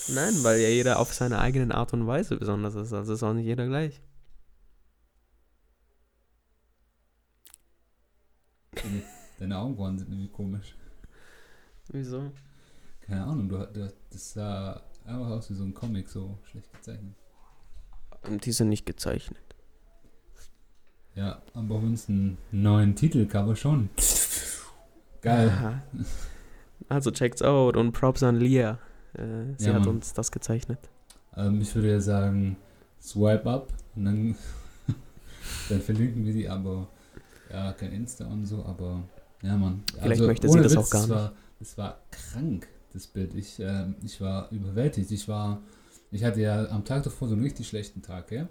Nein, 0.10 0.34
weil 0.44 0.60
ja 0.60 0.70
jeder 0.70 1.00
auf 1.00 1.14
seine 1.14 1.40
eigenen 1.40 1.72
Art 1.72 1.94
und 1.94 2.08
Weise 2.08 2.38
besonders 2.38 2.76
ist. 2.76 2.94
Also 2.94 3.14
ist 3.14 3.24
auch 3.24 3.34
nicht 3.34 3.46
jeder 3.46 3.68
gleich. 3.68 4.02
Deine, 8.72 9.04
deine 9.40 9.58
Augenbrauen 9.58 10.00
sind 10.00 10.10
irgendwie 10.10 10.32
komisch. 10.32 10.76
Wieso? 11.90 12.32
Keine 13.02 13.24
Ahnung, 13.24 13.50
du, 13.50 13.58
du, 13.68 13.94
das 14.10 14.34
sah 14.34 14.82
einfach 15.06 15.28
aus 15.28 15.50
wie 15.50 15.56
so 15.56 15.64
ein 15.64 15.74
Comic, 15.74 16.10
so 16.10 16.40
schlecht 16.44 16.72
gezeichnet. 16.74 17.16
Die 18.44 18.52
sind 18.52 18.70
nicht 18.70 18.86
gezeichnet. 18.86 19.56
Ja, 21.16 21.42
aber 21.54 21.68
bei 21.68 21.76
uns 21.76 22.08
einen 22.08 22.38
neuen 22.52 22.96
Titelcover 22.96 23.56
schon. 23.56 23.90
Geil. 25.22 25.50
Aha. 25.50 25.82
Also 26.88 27.12
checkt's 27.12 27.42
out 27.42 27.76
und 27.76 27.92
Props 27.92 28.24
an 28.24 28.38
Lia. 28.38 28.80
Äh, 29.14 29.54
sie 29.58 29.68
Ja, 29.68 29.74
hat 29.74 29.82
Mann. 29.86 29.96
uns 29.96 30.14
das 30.14 30.32
gezeichnet. 30.32 30.80
Ähm, 31.36 31.62
ich 31.62 31.74
würde 31.76 31.92
ja 31.92 32.00
sagen, 32.00 32.58
swipe 33.02 33.50
up 33.50 33.74
und 33.96 34.06
dann, 34.06 34.36
dann 35.70 35.82
verlinken 35.82 36.26
wir 36.26 36.34
die, 36.34 36.48
aber 36.50 36.88
ja, 37.52 37.74
kein 37.74 37.92
Insta 37.92 38.26
und 38.26 38.46
so, 38.46 38.64
aber 38.66 39.04
ja, 39.42 39.58
Mann. 39.58 39.84
Vielleicht 40.00 40.22
möchte 40.22 40.50
sie 40.50 40.62
das 40.62 40.74
Witz, 40.74 40.78
auch 40.78 40.90
gar 40.90 41.04
es 41.04 41.10
War, 41.10 41.32
es 41.60 41.78
war 41.78 42.00
krank, 42.12 42.68
das 42.94 43.08
Bild. 43.08 43.34
Ich, 43.34 43.60
ähm, 43.60 43.96
ich 44.04 44.22
war 44.22 44.50
überwältigt. 44.52 45.12
Ich 45.12 45.28
war, 45.28 45.62
ich 46.12 46.24
hatte 46.24 46.42
ja 46.42 46.68
am 46.70 46.86
Tag 46.86 47.04
davor 47.04 47.28
so 47.28 47.34
einen 47.34 47.44
richtig 47.44 47.68
schlechten 47.68 48.02
Tag, 48.02 48.32
ja. 48.32 48.48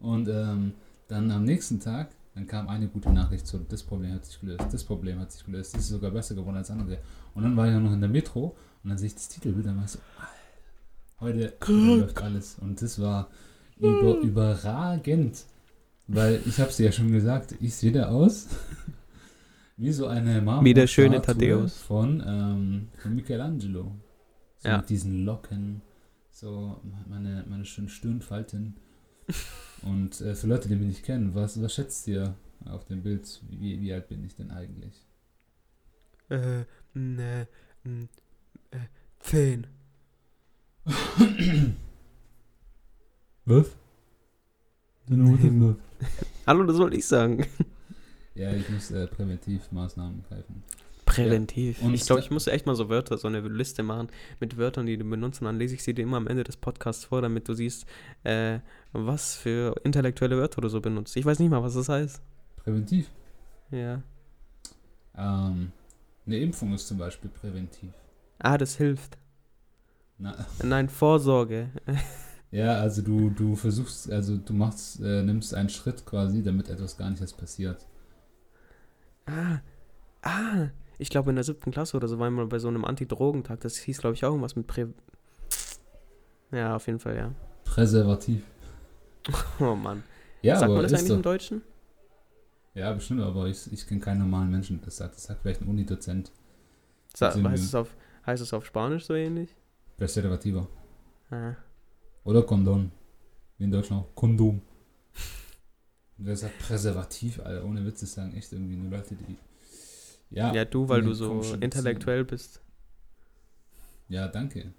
Und 0.00 0.28
ähm, 0.28 0.74
dann 1.08 1.30
am 1.30 1.44
nächsten 1.44 1.80
Tag, 1.80 2.10
dann 2.34 2.46
kam 2.46 2.68
eine 2.68 2.88
gute 2.88 3.10
Nachricht 3.10 3.46
so, 3.46 3.58
das 3.58 3.82
Problem 3.82 4.12
hat 4.12 4.26
sich 4.26 4.40
gelöst, 4.40 4.66
das 4.70 4.84
Problem 4.84 5.18
hat 5.20 5.32
sich 5.32 5.44
gelöst, 5.44 5.74
das 5.74 5.82
ist 5.82 5.88
sogar 5.88 6.10
besser 6.10 6.34
geworden 6.34 6.56
als 6.56 6.70
andere. 6.70 6.98
Und 7.34 7.44
dann 7.44 7.56
war 7.56 7.66
ich 7.66 7.72
ja 7.72 7.80
noch 7.80 7.92
in 7.92 8.00
der 8.00 8.10
Metro 8.10 8.54
und 8.86 8.90
dann 8.90 8.98
sehe 8.98 9.08
ich 9.08 9.16
das 9.16 9.28
Titelbild 9.28 9.66
und 9.66 9.78
war 9.78 9.84
ich 9.84 9.90
so, 9.90 9.98
heute, 11.18 11.54
läuft 11.66 12.22
alles. 12.22 12.56
Und 12.60 12.80
das 12.80 13.00
war 13.00 13.28
über, 13.80 14.18
überragend. 14.20 15.44
Weil 16.06 16.40
ich 16.46 16.60
habe 16.60 16.70
es 16.70 16.76
dir 16.76 16.86
ja 16.86 16.92
schon 16.92 17.10
gesagt, 17.10 17.56
ich 17.60 17.74
sehe 17.74 17.90
da 17.90 18.10
aus 18.10 18.46
wie 19.76 19.90
so 19.90 20.06
eine 20.06 20.34
Marmorstatue 20.40 20.64
Wie 20.66 20.74
der 20.74 20.86
schöne 20.86 21.20
Thaddeus. 21.20 21.76
von, 21.78 22.22
ähm, 22.24 22.88
von 23.02 23.12
Michelangelo. 23.16 23.90
So 24.58 24.68
Ja. 24.68 24.76
mit 24.78 24.88
diesen 24.88 25.24
Locken, 25.24 25.82
so 26.30 26.80
meine, 27.08 27.44
meine 27.48 27.64
schönen 27.64 27.88
Stirnfalten. 27.88 28.76
Und 29.82 30.20
äh, 30.20 30.36
für 30.36 30.46
Leute, 30.46 30.68
die 30.68 30.76
mich 30.76 30.86
nicht 30.86 31.02
kennen, 31.02 31.34
was, 31.34 31.60
was 31.60 31.74
schätzt 31.74 32.06
ihr 32.06 32.36
auf 32.66 32.84
dem 32.84 33.02
Bild? 33.02 33.42
Wie, 33.50 33.80
wie 33.80 33.92
alt 33.92 34.06
bin 34.06 34.22
ich 34.24 34.36
denn 34.36 34.52
eigentlich? 34.52 35.04
Äh, 36.28 36.62
ne, 36.94 37.48
n, 37.84 38.08
äh, 38.70 38.78
zehn. 39.20 39.66
Was? 43.44 43.76
Hallo, 46.46 46.64
das 46.64 46.78
wollte 46.78 46.96
ich 46.96 47.06
sagen. 47.06 47.46
Ja, 48.34 48.52
ich 48.52 48.68
muss 48.68 48.90
äh, 48.90 49.06
Präventivmaßnahmen 49.06 50.24
greifen. 50.28 50.62
Präventiv. 51.06 51.80
Und 51.82 51.94
ich 51.94 52.04
glaube, 52.04 52.20
ich 52.20 52.30
muss 52.30 52.48
echt 52.48 52.66
mal 52.66 52.74
so 52.74 52.88
Wörter, 52.88 53.16
so 53.16 53.28
eine 53.28 53.40
Liste 53.40 53.82
machen 53.82 54.08
mit 54.40 54.58
Wörtern, 54.58 54.86
die 54.86 54.98
du 54.98 55.04
benutzt. 55.04 55.40
Und 55.40 55.46
dann 55.46 55.58
lese 55.58 55.74
ich 55.74 55.82
sie 55.82 55.94
dir 55.94 56.02
immer 56.02 56.16
am 56.16 56.26
Ende 56.26 56.44
des 56.44 56.56
Podcasts 56.56 57.04
vor, 57.04 57.22
damit 57.22 57.48
du 57.48 57.54
siehst, 57.54 57.86
äh, 58.24 58.58
was 58.92 59.36
für 59.36 59.74
intellektuelle 59.84 60.36
Wörter 60.36 60.60
du 60.60 60.68
so 60.68 60.80
benutzt. 60.80 61.16
Ich 61.16 61.24
weiß 61.24 61.38
nicht 61.38 61.50
mal, 61.50 61.62
was 61.62 61.74
das 61.74 61.88
heißt. 61.88 62.20
Präventiv? 62.56 63.08
Ja. 63.70 64.02
Ähm, 65.16 65.72
eine 66.26 66.38
Impfung 66.38 66.74
ist 66.74 66.88
zum 66.88 66.98
Beispiel 66.98 67.30
präventiv. 67.30 67.92
Ah, 68.38 68.58
das 68.58 68.76
hilft. 68.76 69.18
Na, 70.18 70.46
Nein, 70.62 70.88
Vorsorge. 70.88 71.70
ja, 72.50 72.74
also 72.78 73.02
du, 73.02 73.30
du 73.30 73.54
versuchst, 73.54 74.10
also 74.10 74.36
du 74.36 74.52
machst, 74.52 75.00
äh, 75.00 75.22
nimmst 75.22 75.54
einen 75.54 75.68
Schritt 75.68 76.06
quasi, 76.06 76.42
damit 76.42 76.68
etwas 76.68 76.96
gar 76.96 77.10
nicht 77.10 77.20
erst 77.20 77.36
passiert. 77.36 77.86
Ah, 79.26 79.58
ah. 80.22 80.68
Ich 80.98 81.10
glaube, 81.10 81.28
in 81.30 81.36
der 81.36 81.44
siebten 81.44 81.70
Klasse 81.72 81.96
oder 81.98 82.08
so 82.08 82.18
war 82.18 82.28
ich 82.28 82.34
mal 82.34 82.46
bei 82.46 82.58
so 82.58 82.68
einem 82.68 82.84
Anti-Drogen-Tag. 82.86 83.60
Das 83.60 83.76
hieß, 83.76 83.98
glaube 83.98 84.14
ich, 84.14 84.24
auch 84.24 84.30
irgendwas 84.30 84.56
mit 84.56 84.66
Prä... 84.66 84.86
Ja, 86.52 86.76
auf 86.76 86.86
jeden 86.86 87.00
Fall, 87.00 87.16
ja. 87.16 87.32
Präservativ. 87.64 88.42
Oh 89.60 89.74
Mann. 89.74 90.04
Ja, 90.40 90.56
Sagt 90.56 90.72
man 90.72 90.82
das 90.84 90.92
eigentlich 90.94 91.08
doch, 91.08 91.16
im 91.16 91.22
Deutschen? 91.22 91.62
Ja, 92.74 92.92
bestimmt, 92.92 93.22
aber 93.22 93.46
ich, 93.48 93.70
ich 93.72 93.84
kenne 93.86 94.00
keinen 94.00 94.20
normalen 94.20 94.50
Menschen, 94.50 94.76
der 94.78 94.84
das 94.84 94.98
sagt. 94.98 95.16
Das 95.16 95.24
sagt 95.24 95.42
vielleicht 95.42 95.62
ein 95.62 95.68
Unidozent. 95.68 96.30
Sa 97.14 97.28
heißt, 97.28 97.42
wir- 97.42 97.50
es 97.52 97.74
auf, 97.74 97.96
heißt 98.26 98.42
es 98.42 98.52
auf 98.52 98.64
Spanisch 98.66 99.04
so 99.04 99.14
ähnlich? 99.14 99.54
Präservativer. 99.96 100.68
Ah. 101.30 101.54
Oder 102.24 102.42
Kondom. 102.42 102.90
Wie 103.58 103.64
in 103.64 103.70
Deutschland 103.70 104.02
auch. 104.04 104.14
Kondom. 104.14 104.60
Und 106.18 106.26
wer 106.26 106.36
sagt 106.36 106.58
Präservativ, 106.58 107.40
Alter, 107.40 107.64
ohne 107.64 107.84
Witz, 107.84 108.00
das 108.00 108.14
sagen 108.14 108.34
echt 108.34 108.52
irgendwie 108.52 108.76
nur 108.76 108.90
Leute, 108.90 109.14
die. 109.14 109.36
Ja, 110.30 110.52
Ja, 110.52 110.64
du, 110.64 110.88
weil 110.88 111.02
du 111.02 111.12
so 111.14 111.40
intellektuell 111.60 112.24
bist. 112.24 112.60
ja, 114.08 114.26
danke. 114.28 114.72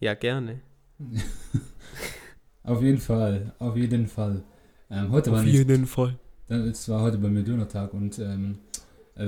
Ja, 0.00 0.14
gerne. 0.14 0.60
Auf 2.64 2.80
jeden 2.80 2.98
Fall, 2.98 3.52
auf 3.58 3.76
jeden 3.76 4.06
Fall. 4.06 4.44
Ähm, 4.88 5.10
heute 5.10 5.32
war 5.32 5.42
nicht, 5.42 5.88
Fall. 5.88 6.18
dann, 6.46 6.68
es 6.68 6.88
war 6.88 7.02
heute 7.02 7.18
bei 7.18 7.28
mir 7.28 7.42
Dönertag 7.42 7.92
und 7.92 8.18
ähm, 8.20 8.58
äh, 8.71 8.71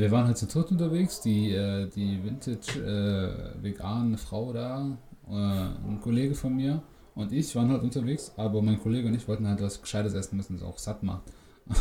wir 0.00 0.10
waren 0.10 0.26
halt 0.26 0.38
zu 0.38 0.46
dritt 0.46 0.70
unterwegs, 0.70 1.20
die, 1.20 1.52
äh, 1.52 1.88
die 1.88 2.22
Vintage 2.24 2.80
äh, 2.80 3.62
vegane 3.62 4.16
Frau 4.18 4.52
da, 4.52 4.96
äh, 5.28 5.32
ein 5.32 6.00
Kollege 6.02 6.34
von 6.34 6.56
mir 6.56 6.82
und 7.14 7.32
ich 7.32 7.54
waren 7.54 7.70
halt 7.70 7.82
unterwegs, 7.82 8.32
aber 8.36 8.62
mein 8.62 8.80
Kollege 8.80 9.08
und 9.08 9.14
ich 9.14 9.26
wollten 9.28 9.46
halt 9.46 9.60
was 9.62 9.80
Gescheites 9.80 10.14
essen 10.14 10.36
müssen, 10.36 10.54
das 10.58 10.66
auch 10.66 10.78
satt 10.78 11.02
macht. 11.02 11.22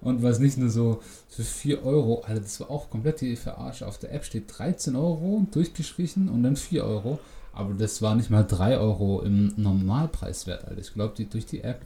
und 0.00 0.22
was 0.22 0.38
nicht 0.38 0.58
nur 0.58 0.68
so 0.70 1.00
für 1.28 1.42
4 1.42 1.84
Euro, 1.84 2.22
Alter, 2.22 2.40
das 2.40 2.60
war 2.60 2.70
auch 2.70 2.90
komplett 2.90 3.20
die 3.20 3.36
Verarsche. 3.36 3.86
Auf 3.86 3.98
der 3.98 4.12
App 4.12 4.24
steht 4.24 4.44
13 4.56 4.96
Euro 4.96 5.46
durchgestrichen 5.50 6.28
und 6.28 6.42
dann 6.42 6.56
4 6.56 6.84
Euro. 6.84 7.18
Aber 7.52 7.72
das 7.74 8.02
war 8.02 8.14
nicht 8.16 8.28
mal 8.30 8.42
3 8.42 8.78
Euro 8.78 9.22
im 9.22 9.52
Normalpreiswert, 9.56 10.64
Alter. 10.66 10.80
Ich 10.80 10.92
glaube, 10.92 11.14
die, 11.16 11.26
durch 11.28 11.46
die 11.46 11.62
App 11.62 11.80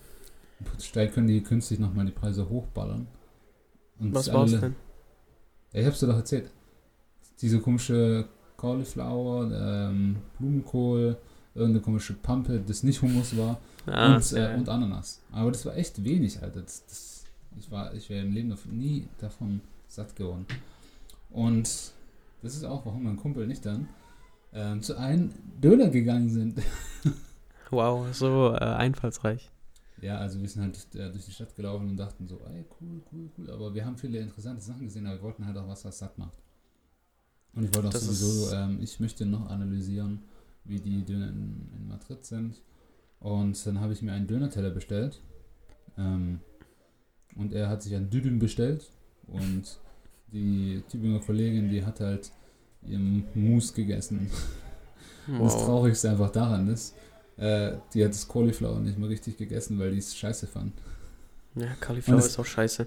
können 1.14 1.28
die 1.28 1.42
künstlich 1.42 1.78
nochmal 1.78 2.06
die 2.06 2.12
Preise 2.12 2.48
hochballern. 2.48 3.06
Und 3.98 4.14
Was 4.14 4.28
alle- 4.28 4.38
war's 4.38 4.60
denn? 4.60 4.76
Ja, 5.72 5.80
ich 5.80 5.87
hab's 5.87 6.00
dir 6.00 6.06
doch 6.06 6.16
erzählt. 6.16 6.50
Diese 7.40 7.61
komische 7.61 8.26
Cauliflower, 8.56 9.50
ähm, 9.52 10.16
Blumenkohl, 10.38 11.16
irgendeine 11.54 11.83
komische 11.83 12.14
Pampe, 12.14 12.61
das 12.66 12.83
nicht 12.83 13.00
Hummus 13.02 13.37
war 13.37 13.59
Ah, 13.87 14.14
und, 14.16 14.33
äh, 14.33 14.54
und 14.56 14.68
Ananas. 14.68 15.20
Aber 15.33 15.50
das 15.50 15.64
war 15.64 15.76
echt 15.76 16.04
wenig, 16.04 16.42
Alter. 16.42 16.61
Das, 16.61 16.85
das, 16.87 17.24
ich 17.59 17.70
war, 17.70 17.94
ich 17.94 18.09
wäre 18.11 18.24
im 18.26 18.33
Leben 18.33 18.50
davon, 18.50 18.76
nie 18.78 19.09
davon 19.18 19.61
satt 19.88 20.14
geworden. 20.14 20.46
Und 21.30 21.64
das 22.42 22.54
ist 22.54 22.64
auch, 22.64 22.85
warum 22.85 23.04
mein 23.04 23.16
Kumpel 23.16 23.46
nicht 23.46 23.64
dann 23.64 23.88
ähm, 24.52 24.83
zu 24.83 24.96
einem 24.98 25.30
Döner 25.62 25.88
gegangen 25.88 26.28
sind. 26.28 26.61
Wow, 27.72 28.12
so 28.12 28.52
äh, 28.52 28.59
einfallsreich. 28.64 29.48
Ja, 30.02 30.18
also 30.18 30.40
wir 30.40 30.48
sind 30.48 30.62
halt 30.62 30.94
äh, 30.94 31.10
durch 31.10 31.26
die 31.26 31.32
Stadt 31.32 31.54
gelaufen 31.54 31.90
und 31.90 31.96
dachten 31.96 32.26
so, 32.26 32.40
ey, 32.46 32.64
cool, 32.80 33.02
cool, 33.12 33.28
cool. 33.36 33.50
Aber 33.50 33.74
wir 33.74 33.84
haben 33.84 33.96
viele 33.98 34.18
interessante 34.18 34.62
Sachen 34.62 34.84
gesehen, 34.86 35.06
aber 35.06 35.16
wir 35.16 35.22
wollten 35.22 35.44
halt 35.46 35.56
auch 35.56 35.68
was, 35.68 35.84
was 35.84 35.98
satt 35.98 36.16
macht. 36.18 36.38
Und 37.54 37.64
ich 37.64 37.74
wollte 37.74 37.88
auch 37.88 37.92
Das 37.92 38.04
sowieso, 38.04 38.54
ähm, 38.54 38.78
ich 38.80 39.00
möchte 39.00 39.26
noch 39.26 39.48
analysieren, 39.50 40.22
wie 40.64 40.80
die 40.80 41.04
Döner 41.04 41.28
in, 41.28 41.68
in 41.76 41.88
Madrid 41.88 42.24
sind. 42.24 42.62
Und 43.18 43.66
dann 43.66 43.80
habe 43.80 43.92
ich 43.92 44.02
mir 44.02 44.12
einen 44.12 44.26
Döner-Teller 44.26 44.70
bestellt. 44.70 45.20
Ähm, 45.98 46.40
und 47.36 47.52
er 47.52 47.68
hat 47.68 47.82
sich 47.82 47.94
einen 47.94 48.08
Düdüm 48.08 48.38
bestellt. 48.38 48.90
Und 49.26 49.78
die 50.32 50.82
Tübinger 50.88 51.20
Kollegin, 51.20 51.68
die 51.68 51.84
hat 51.84 52.00
halt 52.00 52.30
ihren 52.82 53.24
Mousse 53.34 53.74
gegessen. 53.74 54.30
Und 55.26 55.40
das 55.44 55.54
Wow. 55.54 55.64
Traurigste 55.66 56.10
einfach 56.10 56.30
daran 56.30 56.68
ist, 56.68 56.94
äh, 57.40 57.72
die 57.94 58.05
hat 58.05 58.12
das 58.12 58.29
Cauliflower 58.29 58.79
nicht 58.79 58.98
mehr 58.98 59.09
richtig 59.09 59.37
gegessen, 59.37 59.79
weil 59.79 59.90
die 59.92 59.98
es 59.98 60.14
scheiße 60.16 60.46
fand. 60.46 60.72
Ja, 61.57 61.66
Cauliflower 61.81 62.18
es- 62.18 62.26
ist 62.26 62.38
auch 62.38 62.46
scheiße. 62.46 62.87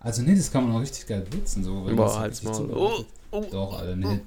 Also 0.00 0.22
nee, 0.22 0.34
das 0.34 0.50
kann 0.50 0.66
man 0.66 0.74
auch 0.76 0.80
richtig 0.80 1.06
geil 1.06 1.24
würzen, 1.30 1.62
so. 1.62 1.84
Boah, 1.94 2.18
halt's 2.20 2.42
Maul. 2.42 2.54
zubereitet. 2.54 3.06
Oh, 3.32 3.44
Doch, 3.52 3.78
Alter, 3.78 3.96
nee. 3.96 4.20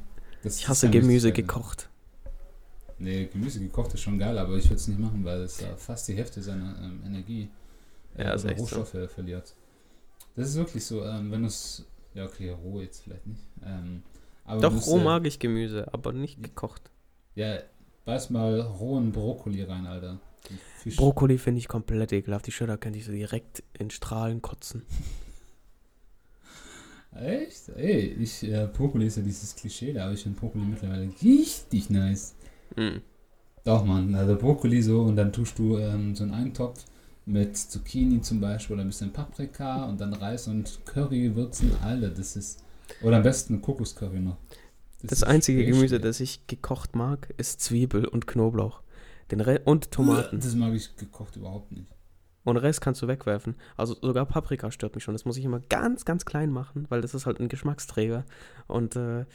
Das 0.44 0.60
Ich 0.60 0.68
hasse 0.70 0.90
Gemüse 0.90 1.32
gekocht. 1.32 1.90
Nee, 3.00 3.26
Gemüse 3.26 3.60
gekocht 3.60 3.94
ist 3.96 4.02
schon 4.02 4.20
geil, 4.20 4.38
aber 4.38 4.56
ich 4.56 4.66
würde 4.66 4.76
es 4.76 4.88
nicht 4.88 5.00
machen, 5.00 5.26
weil 5.26 5.42
es 5.42 5.58
da 5.58 5.76
fast 5.76 6.08
die 6.08 6.14
Hälfte 6.14 6.42
seiner 6.42 6.76
ähm, 6.82 7.02
Energie 7.06 7.50
äh, 8.16 8.24
Ja, 8.26 8.34
oder 8.36 8.46
echt 8.46 8.58
so. 8.60 8.76
Rohstoffe 8.78 9.12
verliert. 9.12 9.54
Das 10.36 10.50
ist 10.50 10.56
wirklich 10.56 10.86
so, 10.86 11.04
ähm, 11.04 11.32
wenn 11.32 11.42
du 11.42 11.48
es, 11.48 11.84
ja 12.14 12.26
okay, 12.26 12.50
roh 12.52 12.80
jetzt 12.80 13.02
vielleicht 13.04 13.26
nicht, 13.28 13.42
ähm, 13.66 14.04
Doch, 14.62 14.86
roh 14.86 15.00
äh, 15.00 15.04
mag 15.04 15.26
ich 15.26 15.40
Gemüse, 15.40 15.92
aber 15.94 16.14
nicht 16.14 16.42
gekocht. 16.44 16.92
Ja, 17.36 17.58
beiß 18.06 18.30
mal 18.30 18.60
rohen 18.62 19.12
Brokkoli 19.12 19.64
rein, 19.64 19.86
Alter. 19.86 20.20
Fisch. 20.78 20.98
Brokkoli 20.98 21.38
finde 21.38 21.60
ich 21.60 21.68
komplett 21.68 22.12
ekelhaft. 22.12 22.48
Die 22.48 22.52
Schöder 22.52 22.78
könnte 22.78 23.00
ich 23.00 23.06
so 23.06 23.12
direkt 23.12 23.64
in 23.78 23.90
Strahlen 23.90 24.42
kotzen. 24.42 24.84
Echt? 27.16 27.70
Ey, 27.70 28.16
ich, 28.20 28.44
äh, 28.44 28.68
Brokkoli 28.68 29.08
ist 29.08 29.18
ja 29.18 29.24
dieses 29.24 29.56
Klischee, 29.56 29.94
da 29.94 30.06
aber 30.06 30.14
ich 30.14 30.24
finde 30.24 30.40
Brokkoli 30.40 30.66
mittlerweile 30.66 31.10
richtig 31.22 31.90
nice. 31.90 32.36
Mm. 32.76 32.98
Doch, 33.64 33.86
Mann, 33.86 34.14
also 34.16 34.36
Brokkoli 34.36 34.82
so 34.82 35.02
und 35.04 35.16
dann 35.16 35.32
tust 35.32 35.58
du 35.58 35.78
ähm, 35.78 36.16
so 36.16 36.24
einen 36.24 36.34
Eintopf 36.34 36.84
mit 37.26 37.56
Zucchini 37.56 38.22
zum 38.22 38.42
Beispiel 38.42 38.74
oder 38.74 38.84
ein 38.84 38.88
bisschen 38.88 39.14
Paprika 39.14 39.86
und 39.86 40.02
dann 40.02 40.14
Reis 40.14 40.48
und 40.48 40.80
Curry, 40.86 41.36
Würzen, 41.36 41.72
alle, 41.82 42.10
das 42.10 42.36
ist, 42.36 42.64
oder 43.02 43.18
am 43.18 43.24
besten 43.24 43.62
Kokoscurry 43.62 44.20
noch. 44.20 44.38
Das, 45.04 45.20
ist 45.20 45.24
einzige. 45.24 45.66
Gemüse, 45.66 46.00
das 46.00 46.20
ich 46.20 46.48
gekocht 46.48 46.96
mag, 46.96 47.34
ist 47.38 47.62
Zwiebel 47.62 48.06
und 48.06 48.26
Knoblauch. 48.26 48.82
Den 49.32 49.42
Re 49.42 49.62
und 49.66 49.92
Tomaten. 49.92 50.40
Das 50.40 50.56
mag 50.56 50.74
ich 50.74 50.96
gekocht 50.96 51.36
überhaupt 51.36 51.72
nicht. 51.72 51.88
Und 52.46 52.58
Rest 52.58 52.82
kannst 52.82 53.02
du 53.02 53.08
wegwerfen. 53.08 53.56
Also 53.78 53.96
sogar 54.02 54.26
Paprika 54.26 54.70
stört 54.70 54.96
mich 54.96 55.04
schon. 55.04 55.14
Das 55.14 55.24
muss 55.24 55.38
ich 55.38 55.46
immer 55.46 55.62
ganz, 55.62 56.04
ganz 56.04 56.26
klein 56.26 56.52
machen, 56.52 56.86
weil 56.90 57.02
das 57.02 57.14
ist 57.14 57.26
halt 57.26 57.40
ein 57.40 57.48
Geschmacksträger. 57.48 58.26
Und 58.68 58.96
äh, 58.98 59.26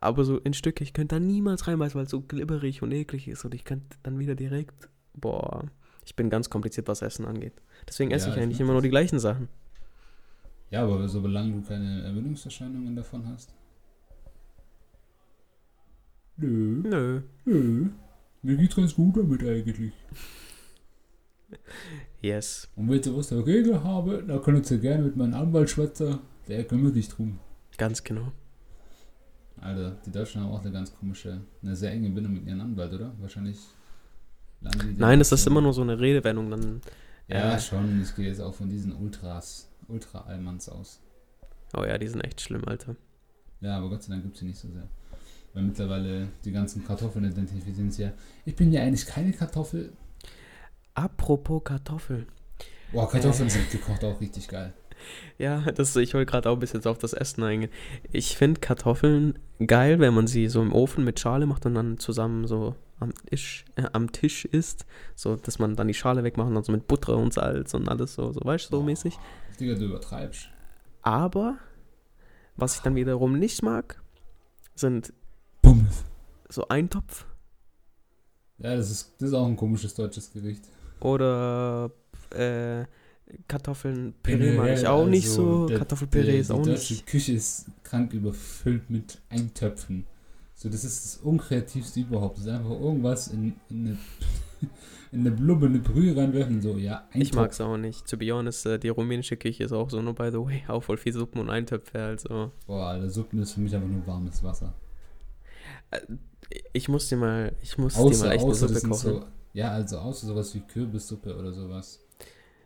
aber 0.00 0.24
so 0.24 0.38
in 0.38 0.54
Stücke, 0.54 0.82
ich 0.82 0.92
könnte 0.94 1.16
da 1.16 1.20
niemals 1.20 1.66
reinbeißen, 1.66 1.96
weil 1.98 2.04
es 2.06 2.10
so 2.10 2.20
glibberig 2.22 2.82
und 2.82 2.92
eklig 2.92 3.28
ist. 3.28 3.44
Und 3.44 3.54
ich 3.54 3.64
könnte 3.64 3.96
dann 4.02 4.18
wieder 4.18 4.34
direkt. 4.34 4.88
Boah, 5.14 5.64
ich 6.04 6.16
bin 6.16 6.30
ganz 6.30 6.48
kompliziert, 6.50 6.88
was 6.88 7.02
Essen 7.02 7.24
angeht. 7.26 7.54
Deswegen 7.88 8.10
esse 8.10 8.26
Ja, 8.28 8.32
ich 8.32 8.36
ich 8.38 8.42
eigentlich 8.42 8.60
immer 8.60 8.72
nur 8.72 8.80
das. 8.80 8.84
die 8.84 8.90
gleichen 8.90 9.18
Sachen. 9.18 9.48
Ja, 10.70 10.82
aber 10.82 11.06
solange 11.08 11.52
du 11.52 11.62
keine 11.62 12.02
Ermüdungserscheinungen 12.04 12.96
davon 12.96 13.26
hast. 13.28 13.54
Nö, 16.38 16.82
Nö. 16.82 17.20
nö. 17.44 17.88
Mir 18.42 18.56
geht's 18.56 18.76
ganz 18.76 18.94
gut 18.94 19.16
damit 19.16 19.42
eigentlich. 19.42 19.92
Yes. 22.20 22.68
Und 22.76 22.88
wenn 22.90 23.00
ihr 23.02 23.16
was 23.16 23.28
dagegen 23.28 23.82
habe, 23.82 24.22
dann 24.26 24.42
könnt 24.42 24.70
ihr 24.70 24.78
gerne 24.78 25.04
mit 25.04 25.16
meinem 25.16 25.34
Anwalt 25.34 25.70
schwätzen. 25.70 26.18
Der 26.48 26.64
kümmert 26.64 26.94
sich 26.94 27.08
drum. 27.08 27.38
Ganz 27.78 28.02
genau. 28.02 28.32
Alter, 29.60 29.96
die 30.04 30.10
Deutschen 30.12 30.42
haben 30.42 30.50
auch 30.52 30.60
eine 30.62 30.70
ganz 30.72 30.94
komische, 30.94 31.40
eine 31.62 31.74
sehr 31.74 31.92
enge 31.92 32.10
Bindung 32.10 32.34
mit 32.34 32.46
ihrem 32.46 32.60
Anwalt, 32.60 32.92
oder? 32.92 33.12
Wahrscheinlich. 33.20 33.58
Nein, 34.96 35.18
das 35.18 35.30
so- 35.30 35.34
ist 35.34 35.46
immer 35.46 35.60
nur 35.60 35.72
so 35.72 35.82
eine 35.82 35.98
Redewendung. 35.98 36.50
Dann, 36.50 36.80
Ja, 37.28 37.54
äh, 37.54 37.60
schon. 37.60 38.00
Ich 38.02 38.14
gehe 38.14 38.26
jetzt 38.26 38.40
auch 38.40 38.54
von 38.54 38.68
diesen 38.68 38.92
Ultras, 38.94 39.68
Ultra-Almans 39.88 40.68
aus. 40.68 41.00
oh 41.76 41.84
ja, 41.84 41.98
die 41.98 42.08
sind 42.08 42.20
echt 42.22 42.40
schlimm, 42.40 42.64
Alter. 42.66 42.96
Ja, 43.60 43.78
aber 43.78 43.88
Gott 43.88 44.02
sei 44.02 44.12
Dank 44.12 44.22
gibt 44.24 44.34
es 44.34 44.40
sie 44.40 44.46
nicht 44.46 44.58
so 44.58 44.68
sehr. 44.68 44.88
Weil 45.56 45.64
mittlerweile 45.64 46.28
die 46.44 46.52
ganzen 46.52 46.84
Kartoffeln 46.86 47.24
identifizieren 47.24 47.90
sich 47.90 48.04
ja. 48.04 48.12
Ich 48.44 48.54
bin 48.54 48.70
ja 48.72 48.82
eigentlich 48.82 49.06
keine 49.06 49.32
Kartoffel. 49.32 49.90
Apropos 50.92 51.64
Kartoffeln. 51.64 52.26
Boah, 52.92 53.08
Kartoffeln 53.08 53.48
sind 53.48 53.70
gekocht 53.70 54.04
auch 54.04 54.20
richtig 54.20 54.48
geil. 54.48 54.74
Ja, 55.38 55.60
das, 55.72 55.96
ich 55.96 56.12
wollte 56.12 56.30
gerade 56.30 56.50
auch 56.50 56.56
ein 56.56 56.58
bisschen 56.58 56.84
auf 56.84 56.98
das 56.98 57.14
Essen 57.14 57.42
eingehen. 57.42 57.70
Ich 58.12 58.36
finde 58.36 58.60
Kartoffeln 58.60 59.38
geil, 59.66 59.98
wenn 59.98 60.12
man 60.12 60.26
sie 60.26 60.48
so 60.48 60.60
im 60.60 60.74
Ofen 60.74 61.04
mit 61.04 61.20
Schale 61.20 61.46
macht 61.46 61.64
und 61.64 61.74
dann 61.74 61.96
zusammen 61.96 62.46
so 62.46 62.74
am 63.00 63.14
Tisch, 63.30 63.64
äh, 63.76 63.84
am 63.94 64.12
Tisch 64.12 64.44
isst. 64.44 64.84
So, 65.14 65.36
dass 65.36 65.58
man 65.58 65.74
dann 65.74 65.88
die 65.88 65.94
Schale 65.94 66.22
wegmacht 66.22 66.48
und 66.48 66.54
dann 66.54 66.64
so 66.64 66.72
mit 66.72 66.86
Butter 66.86 67.16
und 67.16 67.32
Salz 67.32 67.72
und 67.72 67.88
alles 67.88 68.12
so, 68.12 68.30
so 68.30 68.40
weißt 68.44 68.70
du, 68.70 68.76
so 68.76 68.82
mäßig. 68.82 69.18
Digga, 69.58 69.74
du 69.74 69.86
übertreibst. 69.86 70.50
Aber, 71.00 71.56
was 72.56 72.74
ich 72.74 72.82
dann 72.82 72.94
wiederum 72.94 73.38
nicht 73.38 73.62
mag, 73.62 74.02
sind 74.74 75.14
Bummes. 75.66 76.04
so 76.48 76.66
Eintopf 76.68 77.26
Ja, 78.58 78.74
das 78.76 78.90
ist, 78.90 79.14
das 79.18 79.28
ist 79.30 79.34
auch 79.34 79.46
ein 79.46 79.56
komisches 79.56 79.94
deutsches 79.94 80.32
Gericht. 80.32 80.64
oder 81.00 81.90
äh, 82.30 82.84
Kartoffeln 83.48 84.14
Püree 84.22 84.56
mag 84.56 84.68
ich 84.78 84.86
auch 84.86 85.06
nicht 85.06 85.26
also, 85.28 85.62
so. 85.62 85.66
der- 85.68 85.78
Kartoffelpüree 85.78 86.32
die, 86.32 86.38
ist 86.38 86.50
die 86.50 86.54
auch 86.54 86.62
deutsche 86.62 86.94
nicht. 86.94 87.06
Küche 87.06 87.32
ist 87.32 87.66
krank 87.82 88.12
überfüllt 88.12 88.88
mit 88.88 89.20
Eintöpfen. 89.28 90.06
So, 90.54 90.68
das 90.70 90.84
ist 90.84 91.04
das 91.04 91.16
unkreativste 91.22 92.00
überhaupt. 92.00 92.38
Das 92.38 92.44
ist 92.46 92.50
einfach 92.50 92.70
irgendwas 92.70 93.28
in, 93.28 93.54
in 93.68 93.86
eine, 93.88 93.98
in 95.12 95.20
eine 95.20 95.30
Blubbe, 95.32 95.66
eine 95.66 95.80
Brühe 95.80 96.16
reinwerfen 96.16 96.62
so, 96.62 96.78
ja, 96.78 97.06
Ich 97.10 97.16
Eintopf. 97.16 97.34
mag 97.34 97.50
es 97.50 97.60
auch 97.60 97.76
nicht. 97.76 98.06
To 98.06 98.16
be 98.16 98.32
honest, 98.32 98.64
äh, 98.64 98.78
die 98.78 98.88
rumänische 98.88 99.36
Küche 99.36 99.64
ist 99.64 99.72
auch 99.72 99.90
so, 99.90 100.00
nur 100.00 100.14
by 100.14 100.30
the 100.30 100.38
way, 100.38 100.62
auch 100.68 100.82
voll 100.84 100.96
viel 100.96 101.12
Suppen 101.12 101.40
und 101.40 101.50
Eintöpfe, 101.50 101.98
also. 102.00 102.52
Boah, 102.66 102.86
Alter, 102.90 103.10
Suppen 103.10 103.40
ist 103.40 103.52
für 103.54 103.60
mich 103.60 103.74
einfach 103.74 103.88
nur 103.88 104.06
warmes 104.06 104.42
Wasser. 104.42 104.72
Ich 106.72 106.88
muss 106.88 107.08
dir 107.08 107.16
mal, 107.16 107.52
ich 107.62 107.76
muss 107.78 107.94
dir 107.94 108.00
Außer, 108.00 108.26
mal 108.26 108.32
echt 108.32 108.44
eine 108.44 108.54
Suppe 108.54 108.80
kochen. 108.80 108.94
so, 108.94 109.24
ja, 109.52 109.70
also 109.72 109.98
außer 109.98 110.26
sowas 110.26 110.54
wie 110.54 110.60
Kürbissuppe 110.60 111.36
oder 111.36 111.52
sowas. 111.52 112.00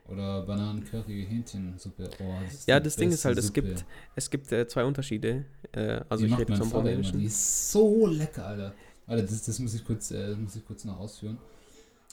Oder 0.08 0.42
Bananencurry, 0.42 1.24
Hähnchensuppe. 1.28 2.10
Oh, 2.20 2.34
das 2.44 2.54
ist 2.54 2.68
Ja, 2.68 2.80
das 2.80 2.96
Ding 2.96 3.10
ist 3.10 3.24
halt, 3.24 3.38
es 3.38 3.46
Suppe. 3.46 3.62
gibt, 3.62 3.84
es 4.16 4.28
gibt 4.28 4.50
äh, 4.50 4.66
zwei 4.66 4.84
Unterschiede. 4.84 5.44
Äh, 5.72 6.00
also 6.08 6.26
die 6.26 6.32
ich 6.32 6.38
rede 6.38 6.56
Vater 6.56 6.90
immer. 6.90 7.12
Die 7.12 7.26
ist 7.26 7.70
so 7.70 8.06
lecker, 8.08 8.44
Alter. 8.46 8.74
Alter, 9.06 9.22
das, 9.22 9.42
das 9.44 9.58
muss 9.60 9.72
ich 9.74 9.84
kurz, 9.84 10.10
äh, 10.10 10.34
muss 10.34 10.56
ich 10.56 10.66
kurz 10.66 10.84
noch 10.84 10.98
ausführen. 10.98 11.38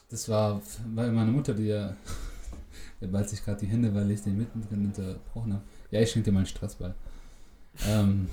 Das 0.10 0.30
war, 0.30 0.62
weil 0.94 1.12
meine 1.12 1.32
Mutter, 1.32 1.54
die 1.56 1.66
ja, 1.66 1.96
der 3.02 3.08
ballt 3.08 3.30
sich 3.30 3.44
gerade 3.44 3.60
die 3.60 3.68
Hände, 3.68 3.94
weil 3.96 4.10
ich 4.12 4.22
den 4.22 4.38
mittendrin 4.38 4.86
unterbrochen 4.86 5.54
habe. 5.54 5.64
Ja, 5.90 6.00
ich 6.00 6.12
schenke 6.12 6.30
dir 6.30 6.34
meinen 6.34 6.46
Stressball. 6.46 6.94
Ähm, 7.88 8.30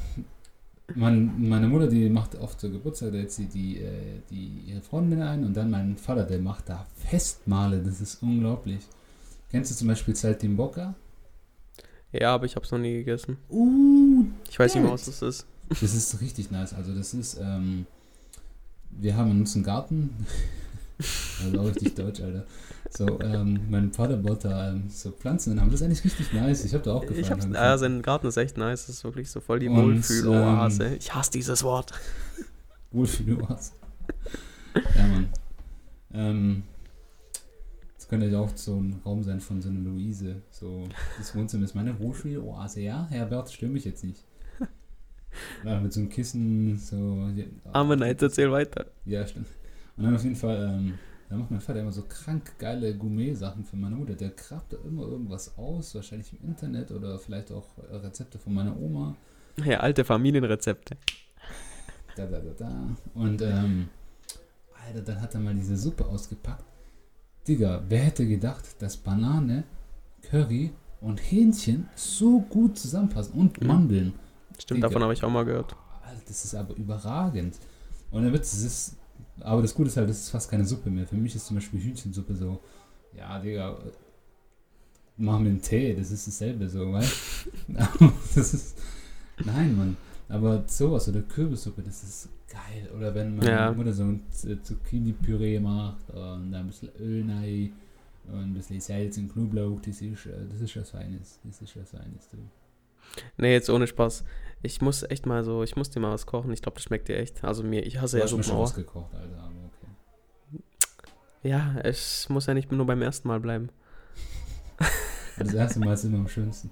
mein, 0.94 1.49
meine 1.49 1.66
Mutter, 1.66 1.87
die 1.88 2.09
macht 2.09 2.35
oft 2.37 2.61
so 2.61 2.70
Geburtstag, 2.70 3.12
da 3.12 3.29
sie 3.29 3.47
die, 3.47 3.79
äh, 3.79 4.20
die 4.31 4.62
ihre 4.66 4.83
Freundin 4.83 5.23
ein 5.23 5.44
und 5.44 5.55
dann 5.55 5.70
mein 5.70 5.97
Vater, 5.97 6.25
der 6.25 6.40
macht 6.40 6.68
da 6.68 6.87
Festmale, 6.97 7.79
das 7.83 8.01
ist 8.01 8.23
unglaublich. 8.23 8.81
Kennst 9.51 9.70
du 9.70 9.75
zum 9.77 9.88
Beispiel 9.88 10.14
Saltimbocca? 10.14 10.94
Ja, 12.12 12.35
aber 12.35 12.47
ich 12.47 12.55
habe 12.55 12.64
es 12.64 12.70
noch 12.70 12.79
nie 12.79 12.92
gegessen. 12.92 13.38
Uh, 13.51 14.25
Ich 14.51 14.59
weiß 14.59 14.75
nicht 14.75 14.85
mehr, 14.85 14.92
was 14.92 15.07
das 15.07 15.23
ist. 15.23 15.47
Das 15.68 15.83
ist 15.83 16.20
richtig 16.20 16.51
nice. 16.51 16.75
Also 16.75 16.94
das 16.94 17.14
ist, 17.14 17.40
ähm, 17.40 17.87
wir 18.90 19.16
haben 19.16 19.31
uns 19.31 19.55
einen 19.55 19.64
Garten. 19.64 20.11
also 21.44 21.61
auch 21.61 21.66
richtig 21.66 21.94
deutsch, 21.94 22.20
Alter. 22.20 22.46
So, 22.90 23.20
ähm, 23.20 23.61
mein 23.68 23.92
Vater 23.92 24.16
baut 24.16 24.44
da 24.44 24.70
ähm, 24.70 24.85
so 24.88 25.11
Pflanzen 25.11 25.52
und 25.52 25.61
haben 25.61 25.70
das 25.70 25.80
ist 25.80 25.87
eigentlich 25.87 26.04
richtig 26.04 26.33
nice. 26.33 26.64
Ich 26.64 26.74
habe 26.74 26.85
da 26.85 26.94
auch 26.94 27.00
gefallen. 27.00 27.20
Ich 27.20 27.30
hab's, 27.30 27.46
Hab 27.46 27.74
äh, 27.74 27.78
sein 27.78 28.02
Garten 28.02 28.26
ist 28.28 28.37
echt 28.37 28.57
nice. 28.57 28.87
Das 28.87 28.96
ist 28.96 29.04
wirklich 29.04 29.30
so 29.30 29.40
voll 29.40 29.59
die 29.59 29.68
Und, 29.68 29.78
ähm, 29.78 29.87
Wohlfühl-Oase. 29.94 30.94
ich 30.96 31.14
hasse 31.14 31.33
dieses 31.33 31.64
Wort. 31.64 31.92
Wohlfühl-Oase. 32.92 33.72
ja, 34.96 35.07
Mann. 35.09 35.28
Ähm, 36.12 36.62
das 37.96 38.09
könnte 38.09 38.26
ja 38.26 38.38
auch 38.38 38.50
so 38.54 38.76
ein 38.76 39.00
Raum 39.04 39.24
sein 39.24 39.40
von 39.40 39.61
so 39.61 39.70
einer 39.70 39.80
Luise. 39.80 40.42
So, 40.50 40.87
das 41.18 41.35
Wohnzimmer 41.35 41.64
ist 41.64 41.74
meine 41.74 41.98
Wohlfühl-Oase. 41.98 42.80
Ja, 42.80 43.09
Herbert, 43.11 43.50
störe 43.50 43.72
mich 43.72 43.85
jetzt 43.85 44.04
nicht. 44.04 44.22
Ja, 45.64 45.80
mit 45.80 45.92
so 45.92 45.98
einem 45.98 46.11
Kissen, 46.11 46.78
so. 46.78 46.96
nein, 46.96 48.02
jetzt 48.02 48.22
erzähl 48.22 48.52
weiter. 48.52 48.87
Ja, 49.04 49.26
stimmt. 49.26 49.48
Und 49.96 50.04
dann 50.04 50.14
auf 50.14 50.22
jeden 50.24 50.37
Fall, 50.37 50.74
ähm, 50.76 50.98
da 51.28 51.37
macht 51.37 51.50
mein 51.50 51.61
Vater 51.61 51.80
immer 51.80 51.92
so 51.92 52.02
krank 52.09 52.59
geile 52.59 52.96
Gourmet-Sachen 52.96 53.64
für 53.64 53.76
meine 53.76 53.96
Mutter. 53.96 54.14
Der 54.14 54.30
grabt 54.30 54.72
da 54.72 54.76
immer 54.85 55.02
irgendwas 55.02 55.57
aus, 55.57 55.94
wahrscheinlich 55.94 56.33
im 56.33 56.48
Internet 56.48 56.90
oder 56.90 57.18
vielleicht 57.18 57.50
auch 57.52 57.66
äh, 57.90 57.96
Rezepte 57.96 58.38
von 58.38 58.54
meiner 58.54 58.76
Oma. 58.78 59.16
Ja, 59.64 59.80
alte 59.80 60.04
Familienrezepte. 60.04 60.96
Da, 62.16 62.26
da, 62.26 62.38
da, 62.40 62.50
da. 62.59 62.96
Und, 63.14 63.40
ähm, 63.42 63.88
Alter, 64.87 65.00
dann 65.02 65.20
hat 65.20 65.35
er 65.35 65.40
mal 65.40 65.54
diese 65.54 65.76
Suppe 65.76 66.04
ausgepackt. 66.07 66.64
Digga, 67.46 67.83
wer 67.88 68.00
hätte 68.00 68.26
gedacht, 68.26 68.64
dass 68.80 68.96
Banane, 68.96 69.64
Curry 70.22 70.72
und 71.00 71.18
Hähnchen 71.18 71.88
so 71.94 72.40
gut 72.40 72.78
zusammenpassen 72.78 73.35
und 73.35 73.61
Mhm. 73.61 73.66
Mandeln. 73.66 74.14
Stimmt, 74.59 74.78
Digga. 74.78 74.88
davon 74.88 75.02
habe 75.02 75.12
ich 75.12 75.22
auch 75.22 75.30
mal 75.30 75.44
gehört. 75.44 75.74
Alter, 76.04 76.22
das 76.26 76.44
ist 76.44 76.54
aber 76.54 76.74
überragend. 76.76 77.57
Und 78.11 78.22
der 78.22 78.33
Witz, 78.33 78.52
es 78.54 78.64
ist, 78.64 78.96
aber 79.40 79.62
das 79.62 79.75
Gute 79.75 79.88
ist 79.88 79.97
halt, 79.97 80.09
das 80.09 80.18
ist 80.20 80.31
fast 80.31 80.51
keine 80.51 80.64
Suppe 80.64 80.90
mehr. 80.90 81.07
Für 81.07 81.16
mich 81.16 81.35
ist 81.35 81.47
zum 81.47 81.57
Beispiel 81.57 81.81
Hühnchensuppe 81.83 82.35
so, 82.35 82.61
ja, 83.16 83.38
Digga, 83.38 83.77
mach 85.16 85.38
mir 85.38 85.51
einen 85.51 85.62
Tee, 85.62 85.94
das 85.94 86.11
ist 86.11 86.27
dasselbe 86.27 86.68
so, 86.68 86.92
weißt 86.92 87.47
du? 87.68 88.12
das 88.35 88.55
ist, 88.55 88.79
nein, 89.44 89.77
Mann. 89.77 89.97
Aber 90.29 90.64
sowas 90.66 91.09
oder 91.09 91.20
Kürbissuppe, 91.23 91.83
das 91.83 92.03
ist 92.03 92.29
geil. 92.49 92.88
Oder 92.97 93.14
wenn 93.14 93.37
meine 93.37 93.51
Ja. 93.51 93.73
Mutter 93.73 93.92
so 93.92 94.05
ein 94.05 94.23
Z- 94.31 94.64
Zucchini-Püree 94.64 95.61
macht 95.61 96.11
und 96.11 96.51
da 96.53 96.61
ein 96.61 96.66
bisschen 96.66 96.88
Öl 96.99 97.25
rein 97.31 97.73
und 98.33 98.40
ein 98.40 98.55
bisschen 98.55 98.81
Salz 98.81 99.18
und 99.18 99.33
Knoblauch, 99.33 99.81
das 99.83 100.01
ist, 100.01 100.27
äh, 100.27 100.31
das 100.51 100.61
ist 100.62 100.77
was 100.77 100.90
Feines. 100.90 101.40
Das 101.44 101.61
ist 101.61 101.77
was 101.77 101.90
Feines, 101.90 102.29
du. 102.31 102.38
Nee, 103.37 103.53
jetzt 103.53 103.68
ohne 103.68 103.87
Spaß. 103.87 104.25
Ich 104.64 104.81
muss 104.81 105.03
echt 105.03 105.27
mal 105.27 105.44
so, 105.44 105.62
ich 105.62 105.77
muss 105.77 105.90
dir 105.90 106.00
mal 106.00 106.12
was 106.12 106.24
kochen. 106.24 106.50
Ich 106.50 106.62
glaube, 106.62 106.77
das 106.77 106.85
schmeckt 106.85 107.09
dir 107.09 107.18
echt. 107.18 107.44
Also 107.44 107.62
mir, 107.62 107.85
ich 107.85 108.00
hasse 108.00 108.16
Du 108.16 108.22
ja 108.22 108.29
Suppen 108.29 108.44
schon 108.44 108.59
was 108.61 108.74
gekocht, 108.74 109.14
Alter, 109.14 109.38
aber 109.38 109.53
okay. 109.66 110.62
Ja, 111.42 111.77
es 111.83 112.31
muss 112.31 112.46
ja 112.46 112.55
nicht 112.55 112.72
nur 112.72 112.87
beim 112.87 113.03
ersten 113.03 113.29
Mal 113.29 113.40
bleiben. 113.40 113.68
Das 115.37 115.53
erste 115.53 115.81
Mal 115.81 115.94
ist 115.94 116.05
immer 116.05 116.18
am 116.18 116.29
schönsten. 116.29 116.70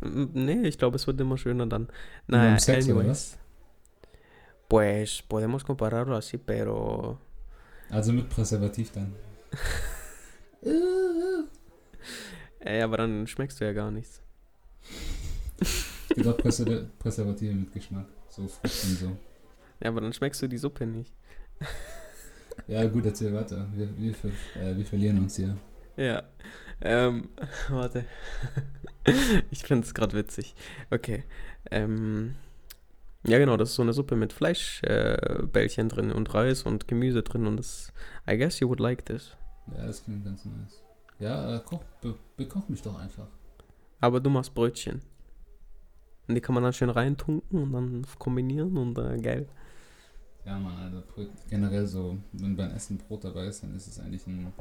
Nee, 0.00 0.62
ich 0.62 0.78
glaube, 0.78 0.96
es 0.96 1.06
wird 1.06 1.20
immer 1.20 1.36
schöner 1.36 1.66
dann. 1.66 1.86
beim 1.86 1.94
Naja, 2.26 2.56
oder 2.56 2.74
anyways. 2.78 3.36
Pues 4.70 5.22
podemos 5.28 5.64
compararlo 5.64 6.16
así, 6.16 6.38
pero 6.38 7.18
Also 7.90 8.12
mit 8.14 8.30
Präservativ 8.30 8.90
dann. 8.92 9.14
Ey, 12.60 12.80
aber 12.80 12.96
dann 12.96 13.26
schmeckst 13.26 13.60
du 13.60 13.66
ja 13.66 13.74
gar 13.74 13.90
nichts. 13.90 14.22
Gibt 16.18 16.28
auch 16.28 16.36
Präser- 16.36 16.86
Präservative 16.98 17.54
mit 17.54 17.72
Geschmack. 17.72 18.06
So 18.28 18.48
Frucht 18.48 18.84
und 18.84 18.98
so. 18.98 19.16
Ja, 19.80 19.90
aber 19.90 20.00
dann 20.00 20.12
schmeckst 20.12 20.42
du 20.42 20.48
die 20.48 20.58
Suppe 20.58 20.86
nicht. 20.86 21.14
Ja, 22.66 22.84
gut, 22.86 23.06
erzähl 23.06 23.32
weiter. 23.32 23.68
Wir, 23.72 23.88
wir, 23.96 24.10
äh, 24.60 24.76
wir 24.76 24.84
verlieren 24.84 25.18
uns 25.18 25.36
hier. 25.36 25.56
Ja. 25.96 26.24
Ähm, 26.80 27.28
warte. 27.68 28.04
ich 29.52 29.62
finde 29.62 29.86
es 29.86 29.94
gerade 29.94 30.16
witzig. 30.16 30.56
Okay. 30.90 31.22
Ähm, 31.70 32.34
ja, 33.22 33.38
genau, 33.38 33.56
das 33.56 33.70
ist 33.70 33.76
so 33.76 33.82
eine 33.82 33.92
Suppe 33.92 34.16
mit 34.16 34.32
Fleischbällchen 34.32 35.86
äh, 35.86 35.88
drin 35.88 36.10
und 36.10 36.34
Reis 36.34 36.64
und 36.64 36.88
Gemüse 36.88 37.22
drin 37.22 37.46
und 37.46 37.58
das. 37.58 37.92
I 38.28 38.36
guess 38.36 38.58
you 38.58 38.68
would 38.68 38.80
like 38.80 39.06
this. 39.06 39.36
Ja, 39.76 39.86
das 39.86 40.02
klingt 40.02 40.24
ganz 40.24 40.44
nice. 40.44 40.82
Ja, 41.20 41.54
äh, 41.56 41.60
koch, 41.60 41.84
be 42.02 42.16
bekoch 42.36 42.68
mich 42.68 42.82
doch 42.82 42.98
einfach. 42.98 43.28
Aber 44.00 44.18
du 44.18 44.30
machst 44.30 44.52
Brötchen. 44.52 45.00
Und 46.28 46.34
die 46.34 46.40
kann 46.40 46.54
man 46.54 46.62
dann 46.62 46.72
schön 46.74 46.90
reintunken 46.90 47.62
und 47.62 47.72
dann 47.72 48.06
kombinieren 48.18 48.76
und 48.76 48.98
äh, 48.98 49.18
geil. 49.18 49.48
Ja, 50.44 50.58
man, 50.58 50.76
also 50.78 51.02
generell 51.50 51.86
so, 51.86 52.16
wenn 52.32 52.56
beim 52.56 52.70
Essen 52.72 52.98
Brot 52.98 53.24
dabei 53.24 53.46
ist, 53.46 53.62
dann 53.62 53.74
ist 53.74 53.86
es 53.88 53.98
eigentlich 53.98 54.26
ein, 54.26 54.52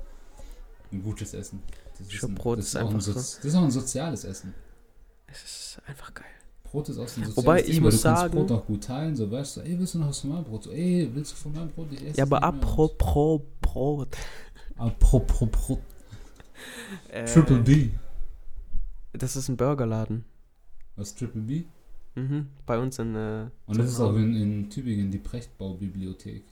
ein 0.91 1.03
gutes 1.03 1.33
Essen. 1.33 1.61
Das 1.97 2.11
Schon 2.11 2.31
ein, 2.31 2.35
Brot 2.35 2.59
das 2.59 2.67
ist 2.67 2.75
auch 2.77 2.89
ein 2.89 2.95
einfach 2.95 2.99
Sozi- 3.01 3.13
so- 3.13 3.37
Das 3.37 3.45
ist 3.45 3.55
auch 3.55 3.63
ein 3.63 3.71
soziales 3.71 4.23
Essen. 4.23 4.53
Es 5.27 5.43
ist 5.43 5.81
einfach 5.87 6.13
geil. 6.13 6.25
Brot 6.63 6.89
ist 6.89 6.97
auch 6.97 7.07
so 7.07 7.21
ein 7.21 7.25
soziales 7.25 7.37
Wobei, 7.37 7.61
ich 7.61 7.75
weil 7.77 7.81
muss 7.81 8.01
du 8.01 8.07
kannst 8.07 8.21
sagen- 8.21 8.33
Brot 8.33 8.51
auch 8.51 8.65
gut 8.65 8.83
teilen, 8.83 9.15
so 9.15 9.29
weißt 9.31 9.57
du, 9.57 9.61
ey, 9.61 9.79
willst 9.79 9.93
du 9.93 9.99
noch 9.99 10.07
was 10.09 10.19
von 10.19 10.29
meinem 10.31 10.43
Brot? 10.43 10.63
So, 10.63 10.71
ey, 10.71 11.09
willst 11.13 11.31
du 11.31 11.35
von 11.37 11.53
meinem 11.53 11.69
Brot? 11.69 11.87
Ich 11.91 12.05
esse 12.05 12.17
Ja, 12.17 12.23
aber 12.25 12.43
apropos 12.43 13.41
Brot. 13.61 14.17
Apropos 14.77 15.47
Brot. 15.49 15.79
Äh, 17.09 17.25
Triple 17.25 17.59
B. 17.59 17.89
Das 19.13 19.35
ist 19.35 19.47
ein 19.49 19.57
Burgerladen. 19.57 20.25
Was 20.97 21.15
Triple 21.15 21.41
B? 21.41 21.63
Mhm. 22.15 22.47
Bei 22.65 22.77
uns 22.77 22.99
in. 22.99 23.15
Äh, 23.15 23.49
Und 23.67 23.77
das 23.77 23.87
ist 23.91 23.99
auch 23.99 24.15
in, 24.15 24.35
in 24.35 24.69
Tübingen 24.69 25.09
die 25.11 25.19
Prechtbaubibliothek. 25.19 26.43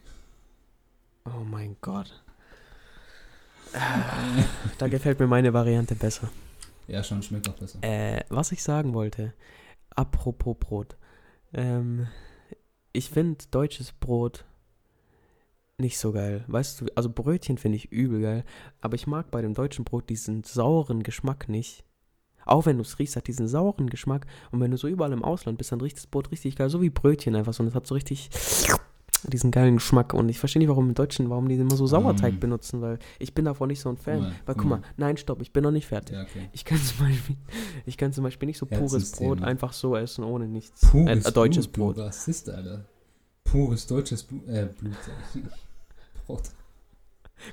Oh 1.25 1.43
mein 1.43 1.75
Gott. 1.81 2.23
Da 4.77 4.87
gefällt 4.87 5.19
mir 5.19 5.27
meine 5.27 5.53
Variante 5.53 5.95
besser. 5.95 6.29
Ja, 6.87 7.03
schon, 7.03 7.21
schmeckt 7.23 7.49
auch 7.49 7.55
besser. 7.55 7.79
Äh, 7.81 8.23
was 8.29 8.51
ich 8.51 8.63
sagen 8.63 8.93
wollte, 8.93 9.33
apropos 9.89 10.55
Brot. 10.59 10.95
Ähm, 11.53 12.07
ich 12.93 13.09
finde 13.09 13.43
deutsches 13.51 13.91
Brot 13.91 14.45
nicht 15.77 15.97
so 15.97 16.13
geil. 16.13 16.45
Weißt 16.47 16.79
du, 16.79 16.85
also 16.95 17.09
Brötchen 17.09 17.57
finde 17.57 17.77
ich 17.77 17.91
übel 17.91 18.21
geil, 18.21 18.45
aber 18.81 18.95
ich 18.95 19.07
mag 19.07 19.31
bei 19.31 19.41
dem 19.41 19.53
deutschen 19.53 19.83
Brot 19.83 20.09
diesen 20.09 20.43
sauren 20.43 21.03
Geschmack 21.03 21.49
nicht. 21.49 21.83
Auch 22.45 22.65
wenn 22.65 22.77
du 22.77 22.81
es 22.83 22.99
riechst, 22.99 23.15
hat 23.15 23.27
diesen 23.27 23.47
sauren 23.47 23.89
Geschmack. 23.89 24.25
Und 24.51 24.59
wenn 24.59 24.71
du 24.71 24.77
so 24.77 24.87
überall 24.87 25.11
im 25.11 25.23
Ausland 25.23 25.57
bist, 25.57 25.71
dann 25.71 25.81
riecht 25.81 25.97
das 25.97 26.07
Brot 26.07 26.31
richtig 26.31 26.55
geil, 26.55 26.69
so 26.69 26.81
wie 26.81 26.89
Brötchen 26.89 27.35
einfach 27.35 27.53
so. 27.53 27.63
Und 27.63 27.69
es 27.69 27.75
hat 27.75 27.87
so 27.87 27.95
richtig 27.95 28.29
diesen 29.27 29.49
geilen 29.49 29.77
Geschmack. 29.77 30.13
Und 30.13 30.29
ich 30.29 30.37
verstehe 30.37 30.59
nicht, 30.59 30.69
warum 30.69 30.89
im 30.89 30.93
Deutschen, 30.93 31.29
warum 31.31 31.49
die 31.49 31.55
immer 31.55 31.75
so 31.75 31.87
Sauerteig 31.87 32.35
Mm. 32.35 32.39
benutzen, 32.39 32.81
weil 32.81 32.99
ich 33.17 33.33
bin 33.33 33.45
davon 33.45 33.69
nicht 33.69 33.79
so 33.79 33.89
ein 33.89 33.97
Fan. 33.97 34.19
mal, 34.19 34.31
weil 34.45 34.55
guck 34.55 34.65
mal, 34.65 34.77
mal. 34.81 34.87
nein, 34.97 35.17
stopp, 35.17 35.41
ich 35.41 35.51
bin 35.51 35.63
noch 35.63 35.71
nicht 35.71 35.87
fertig. 35.87 36.15
Ja, 36.15 36.21
okay. 36.21 36.47
Ich 36.53 36.63
kann 36.63 36.77
zum 36.77 36.99
Beispiel, 37.07 37.35
ich 37.87 37.97
kann 37.97 38.13
zum 38.13 38.23
Beispiel 38.23 38.45
nicht 38.45 38.59
so 38.59 38.67
pures. 38.67 39.11
Brot 39.13 39.41
einfach 39.41 39.73
so 39.73 39.95
essen 39.95 40.23
ohne 40.23 40.47
nichts. 40.47 40.81
Pures 40.91 41.25
äh, 41.25 41.31
deutsches 41.31 41.67
Blut, 41.67 41.87
Brot. 41.95 41.97
Du 41.97 42.01
Rassist, 42.03 42.49
Alter. 42.51 42.85
Pures 43.43 43.87
deutsches 43.87 44.21
Blut. 44.23 44.47
Äh, 44.47 44.67
Blut. 44.77 44.93
Brot. 46.27 46.43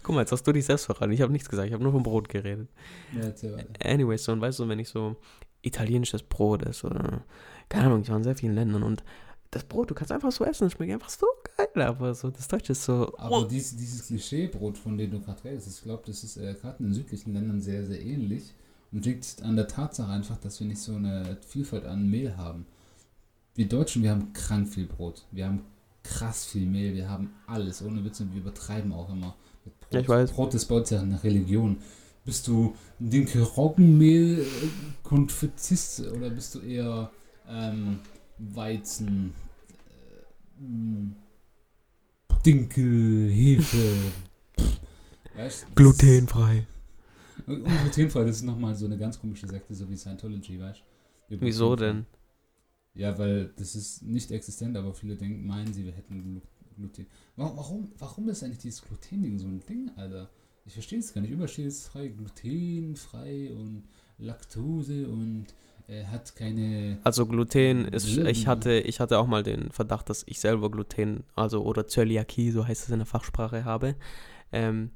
Guck 0.02 0.14
mal, 0.14 0.22
jetzt 0.22 0.32
hast 0.32 0.46
du 0.46 0.52
dich 0.52 0.64
selbst 0.64 0.86
verraten. 0.86 1.12
Ich 1.12 1.20
habe 1.20 1.32
nichts 1.32 1.48
gesagt, 1.48 1.68
ich 1.68 1.74
habe 1.74 1.82
nur 1.82 1.92
vom 1.92 2.02
Brot 2.02 2.28
geredet. 2.28 2.68
Ja, 3.14 3.24
erzähl 3.24 3.54
weiter. 3.54 3.68
Anyway, 3.84 4.16
so, 4.16 4.32
und 4.32 4.40
weißt 4.40 4.58
du, 4.58 4.68
wenn 4.68 4.78
ich 4.78 4.88
so 4.88 5.16
italienisches 5.62 6.22
Brot 6.22 6.62
esse 6.62 6.86
oder, 6.86 7.24
keine 7.68 7.86
Ahnung, 7.86 8.02
ich 8.02 8.08
war 8.08 8.16
in 8.16 8.24
sehr 8.24 8.36
vielen 8.36 8.54
Ländern 8.54 8.82
und 8.82 9.02
das 9.50 9.64
Brot, 9.64 9.90
du 9.90 9.94
kannst 9.94 10.10
einfach 10.10 10.32
so 10.32 10.44
essen, 10.44 10.66
es 10.66 10.72
schmeckt 10.72 10.92
einfach 10.92 11.10
so 11.10 11.26
geil, 11.56 11.82
aber 11.82 12.14
so, 12.14 12.30
das 12.30 12.48
Deutsche 12.48 12.72
ist 12.72 12.84
so, 12.84 13.12
Aber 13.18 13.46
dies, 13.46 13.76
dieses 13.76 14.06
Klischeebrot, 14.06 14.78
von 14.78 14.96
dem 14.96 15.10
du 15.10 15.20
gerade 15.20 15.44
redest, 15.44 15.68
ich 15.68 15.82
glaube, 15.82 16.02
das 16.06 16.24
ist 16.24 16.38
äh, 16.38 16.54
gerade 16.54 16.78
in 16.78 16.86
den 16.86 16.94
südlichen 16.94 17.34
Ländern 17.34 17.60
sehr, 17.60 17.84
sehr 17.84 18.00
ähnlich 18.00 18.54
und 18.92 19.04
liegt 19.04 19.42
an 19.42 19.56
der 19.56 19.68
Tatsache 19.68 20.10
einfach, 20.10 20.38
dass 20.38 20.58
wir 20.58 20.66
nicht 20.66 20.80
so 20.80 20.94
eine 20.94 21.36
Vielfalt 21.46 21.84
an 21.84 22.08
Mehl 22.08 22.36
haben. 22.36 22.66
Wir 23.54 23.68
Deutschen, 23.68 24.02
wir 24.02 24.10
haben 24.10 24.32
krank 24.32 24.68
viel 24.68 24.86
Brot. 24.86 25.26
Wir 25.30 25.46
haben 25.46 25.62
krass 26.02 26.46
viel 26.46 26.66
Mehl, 26.66 26.94
wir 26.94 27.10
haben 27.10 27.34
alles, 27.46 27.82
ohne 27.82 28.02
Witz 28.04 28.20
und 28.20 28.32
wir 28.32 28.40
übertreiben 28.40 28.92
auch 28.92 29.10
immer 29.10 29.36
Brot. 29.64 29.92
Ja, 29.92 30.00
ich 30.00 30.08
weiß. 30.08 30.32
Brot 30.32 30.54
ist 30.54 30.66
bei 30.66 30.76
uns 30.76 30.90
ja 30.90 31.00
eine 31.00 31.22
Religion. 31.22 31.78
Bist 32.24 32.46
du 32.46 32.74
Dinkel 32.98 33.42
Roggenmehl 33.42 34.46
Konfettist 35.02 36.00
oder 36.06 36.30
bist 36.30 36.54
du 36.54 36.60
eher 36.60 37.10
ähm, 37.48 37.98
Weizen, 38.38 39.34
äh, 40.60 40.62
mh, 40.62 41.10
Dinkel, 42.44 43.30
Hefe, 43.30 44.12
weißt, 45.36 45.66
glutenfrei. 45.74 46.66
Und 47.46 47.64
glutenfrei, 47.64 48.24
das 48.24 48.36
ist 48.36 48.42
nochmal 48.42 48.74
so 48.74 48.86
eine 48.86 48.96
ganz 48.98 49.18
komische 49.18 49.48
Sekte, 49.48 49.74
so 49.74 49.88
wie 49.88 49.96
Scientology, 49.96 50.60
weißt 50.60 50.80
du? 51.30 51.40
Wieso 51.40 51.76
denn? 51.76 52.06
Ja, 52.94 53.16
weil 53.18 53.52
das 53.56 53.74
ist 53.74 54.02
nicht 54.02 54.30
existent, 54.30 54.76
aber 54.76 54.92
viele 54.94 55.16
denken, 55.16 55.46
meinen 55.46 55.72
sie, 55.72 55.84
wir 55.84 55.92
hätten 55.92 56.20
Glu- 56.22 56.74
Gluten. 56.76 57.06
Warum, 57.36 57.90
warum, 57.98 58.28
ist 58.28 58.42
eigentlich 58.42 58.58
dieses 58.58 58.82
Gluten-Ding 58.82 59.38
so 59.38 59.46
ein 59.46 59.60
Ding, 59.66 59.90
Alter? 59.96 60.28
Ich 60.64 60.74
verstehe 60.74 60.98
es 60.98 61.12
gar 61.12 61.22
nicht. 61.22 61.30
Überall 61.30 61.48
steht 61.48 61.66
es 61.66 61.86
frei, 61.86 62.08
glutenfrei 62.08 63.52
und 63.52 63.84
Laktose 64.18 65.08
und 65.08 65.46
äh, 65.88 66.04
hat 66.04 66.36
keine. 66.36 66.98
Also 67.04 67.26
Gluten 67.26 67.86
ist, 67.86 68.16
Mm. 68.16 68.26
ich 68.26 68.46
hatte, 68.46 68.72
ich 68.80 69.00
hatte 69.00 69.18
auch 69.18 69.26
mal 69.26 69.42
den 69.42 69.70
Verdacht, 69.72 70.08
dass 70.10 70.24
ich 70.26 70.38
selber 70.40 70.70
Gluten, 70.70 71.24
also 71.34 71.62
oder 71.64 71.86
Zöliakie, 71.88 72.50
so 72.50 72.66
heißt 72.66 72.84
es 72.84 72.90
in 72.90 72.98
der 72.98 73.06
Fachsprache, 73.06 73.64
habe. 73.64 73.96
Ähm, 74.52 74.90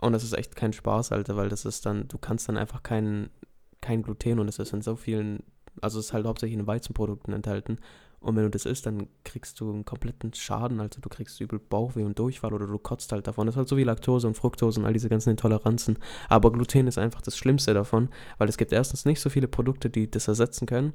und 0.00 0.12
das 0.12 0.22
ist 0.22 0.34
echt 0.34 0.56
kein 0.56 0.72
Spaß, 0.72 1.12
Alter, 1.12 1.36
weil 1.36 1.48
das 1.48 1.64
ist 1.64 1.84
dann, 1.86 2.08
du 2.08 2.18
kannst 2.18 2.48
dann 2.48 2.56
einfach 2.56 2.82
kein, 2.82 3.30
kein 3.80 4.02
Gluten 4.02 4.38
und 4.38 4.48
es 4.48 4.58
ist 4.58 4.72
in 4.72 4.82
so 4.82 4.96
vielen, 4.96 5.42
also 5.80 5.98
es 5.98 6.06
ist 6.06 6.12
halt 6.12 6.26
hauptsächlich 6.26 6.58
in 6.58 6.66
Weizenprodukten 6.66 7.34
enthalten. 7.34 7.78
Und 8.20 8.36
wenn 8.36 8.42
du 8.44 8.50
das 8.50 8.66
isst, 8.66 8.84
dann 8.84 9.06
kriegst 9.24 9.60
du 9.60 9.72
einen 9.72 9.84
kompletten 9.84 10.34
Schaden, 10.34 10.80
also 10.80 11.00
du 11.00 11.08
kriegst 11.08 11.40
übel 11.40 11.58
Bauchweh 11.58 12.04
und 12.04 12.18
Durchfall 12.18 12.52
oder 12.52 12.66
du 12.66 12.78
kotzt 12.78 13.12
halt 13.12 13.26
davon. 13.26 13.46
Das 13.46 13.54
ist 13.54 13.58
halt 13.58 13.68
so 13.68 13.76
wie 13.78 13.84
Laktose 13.84 14.26
und 14.26 14.34
Fructose 14.34 14.78
und 14.78 14.86
all 14.86 14.92
diese 14.92 15.08
ganzen 15.08 15.30
Intoleranzen. 15.30 15.98
Aber 16.28 16.52
Gluten 16.52 16.86
ist 16.86 16.98
einfach 16.98 17.22
das 17.22 17.36
Schlimmste 17.36 17.72
davon, 17.72 18.10
weil 18.36 18.48
es 18.48 18.58
gibt 18.58 18.72
erstens 18.72 19.06
nicht 19.06 19.20
so 19.20 19.30
viele 19.30 19.48
Produkte, 19.48 19.88
die 19.88 20.10
das 20.10 20.28
ersetzen 20.28 20.66
können. 20.66 20.92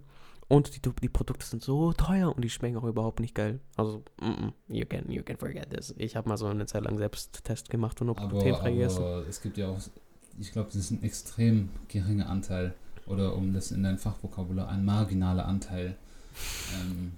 Und 0.47 0.75
die, 0.75 0.91
die 1.01 1.09
Produkte 1.09 1.45
sind 1.45 1.63
so 1.63 1.91
teuer 1.93 2.35
und 2.35 2.43
die 2.43 2.51
schmecken 2.51 2.77
auch 2.77 2.83
überhaupt 2.83 3.19
nicht 3.19 3.33
geil. 3.33 3.59
Also, 3.75 4.03
mm, 4.21 4.27
mm, 4.27 4.53
you, 4.67 4.85
can, 4.85 5.09
you 5.09 5.23
can 5.23 5.38
forget 5.38 5.71
this. 5.71 5.95
Ich 5.97 6.15
habe 6.15 6.29
mal 6.29 6.38
so 6.38 6.45
eine 6.45 6.67
Zeit 6.67 6.83
lang 6.83 6.99
selbst 6.99 7.43
Test 7.43 7.71
gemacht 7.71 7.99
und 8.01 8.09
ob 8.09 8.19
Aber, 8.19 8.29
glutenfrei 8.29 8.71
gegessen. 8.71 9.01
aber 9.01 9.27
es 9.27 9.41
gibt 9.41 9.57
ja 9.57 9.69
auch, 9.69 9.79
ich 10.39 10.51
glaube, 10.51 10.67
das 10.67 10.75
ist 10.75 10.91
ein 10.91 11.01
extrem 11.01 11.69
geringer 11.88 12.29
Anteil, 12.29 12.75
oder 13.07 13.35
um 13.35 13.53
das 13.53 13.71
in 13.71 13.83
dein 13.83 13.97
Fachvokabular, 13.97 14.69
ein 14.69 14.85
marginaler 14.85 15.45
Anteil. 15.45 15.95
Ähm, 16.80 17.13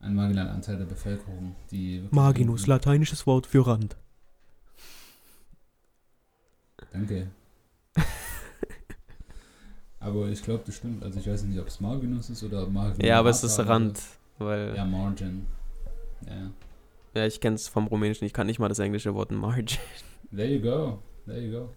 ein 0.00 0.14
marginaler 0.14 0.52
Anteil 0.52 0.76
der 0.76 0.84
Bevölkerung, 0.84 1.54
die. 1.70 2.02
irgendwie- 2.62 2.70
lateinisches 2.70 3.26
Wort 3.26 3.46
für 3.46 3.66
Rand. 3.66 3.96
Danke. 6.92 7.28
aber 10.00 10.28
ich 10.28 10.42
glaube, 10.42 10.62
das 10.66 10.76
stimmt. 10.76 11.02
Also 11.02 11.18
ich 11.18 11.26
weiß 11.28 11.42
nicht, 11.44 11.58
ob 11.58 11.66
es 11.66 11.80
Marginus 11.80 12.30
ist 12.30 12.42
oder 12.42 12.66
Margin. 12.66 13.04
Ja, 13.04 13.18
aber 13.18 13.30
es 13.30 13.42
ist 13.42 13.58
Rand, 13.58 14.00
weil, 14.38 14.74
Ja, 14.76 14.84
Margin. 14.84 15.46
Ja. 16.26 16.50
ja, 17.14 17.26
ich 17.26 17.40
kenne 17.40 17.56
es 17.56 17.68
vom 17.68 17.86
Rumänischen, 17.86 18.26
ich 18.26 18.32
kann 18.32 18.46
nicht 18.46 18.58
mal 18.58 18.68
das 18.68 18.78
englische 18.78 19.14
Wort 19.14 19.30
Margin. 19.30 19.78
There 20.34 20.52
you 20.52 20.60
go. 20.60 20.98
There 21.26 21.40
you 21.40 21.52
go. 21.52 21.68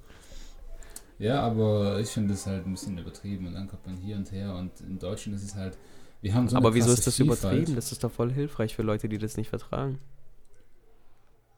Ja, 1.20 1.42
aber 1.42 2.00
ich 2.00 2.10
finde 2.10 2.34
es 2.36 2.46
halt 2.46 2.66
ein 2.66 2.72
bisschen 2.74 2.98
übertrieben 2.98 3.48
und 3.48 3.54
dann 3.56 3.68
kommt 3.68 3.86
man 3.88 3.98
hier 3.98 4.16
und 4.18 4.32
her 4.32 4.54
und 4.54 4.80
in 4.82 5.00
Deutschland 5.00 5.36
ist 5.38 5.44
es 5.46 5.56
halt, 5.56 5.78
wir 6.22 6.34
haben 6.34 6.48
so 6.50 6.58
aber 6.58 6.74
wieso 6.74 6.92
ist 6.92 7.06
das 7.08 7.16
Vielfalt. 7.16 7.40
übertrieben? 7.54 7.76
Das 7.76 7.92
ist 7.92 8.04
doch 8.04 8.12
voll 8.12 8.32
hilfreich 8.32 8.76
für 8.76 8.82
Leute, 8.84 9.08
die 9.10 9.18
das 9.18 9.38
nicht 9.38 9.50
vertragen. 9.50 10.00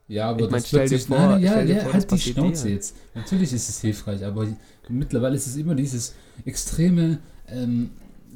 Ja, 0.08 0.30
aber 0.32 0.46
Ich 0.46 0.52
mein, 0.52 0.60
das 0.62 0.68
stell 0.68 0.88
dir 0.90 0.98
plötzlich, 0.98 1.08
vor- 1.08 1.18
nein, 1.28 1.42
ja, 1.44 1.52
stell 1.52 1.68
dir 1.68 1.76
ja, 1.76 1.84
vor, 1.84 1.94
halt 1.94 2.12
die 2.12 2.20
Schnauze 2.20 2.68
dir. 2.68 2.74
jetzt. 2.74 2.96
Natürlich 3.14 3.54
ist 3.54 3.70
es 3.70 3.80
hilfreich, 3.82 4.26
aber 4.26 4.48
mittlerweile 4.90 5.36
ist 5.36 5.46
es 5.48 5.56
immer 5.56 5.76
dieses 5.76 6.16
extreme 6.46 7.20
ähm, 7.48 7.92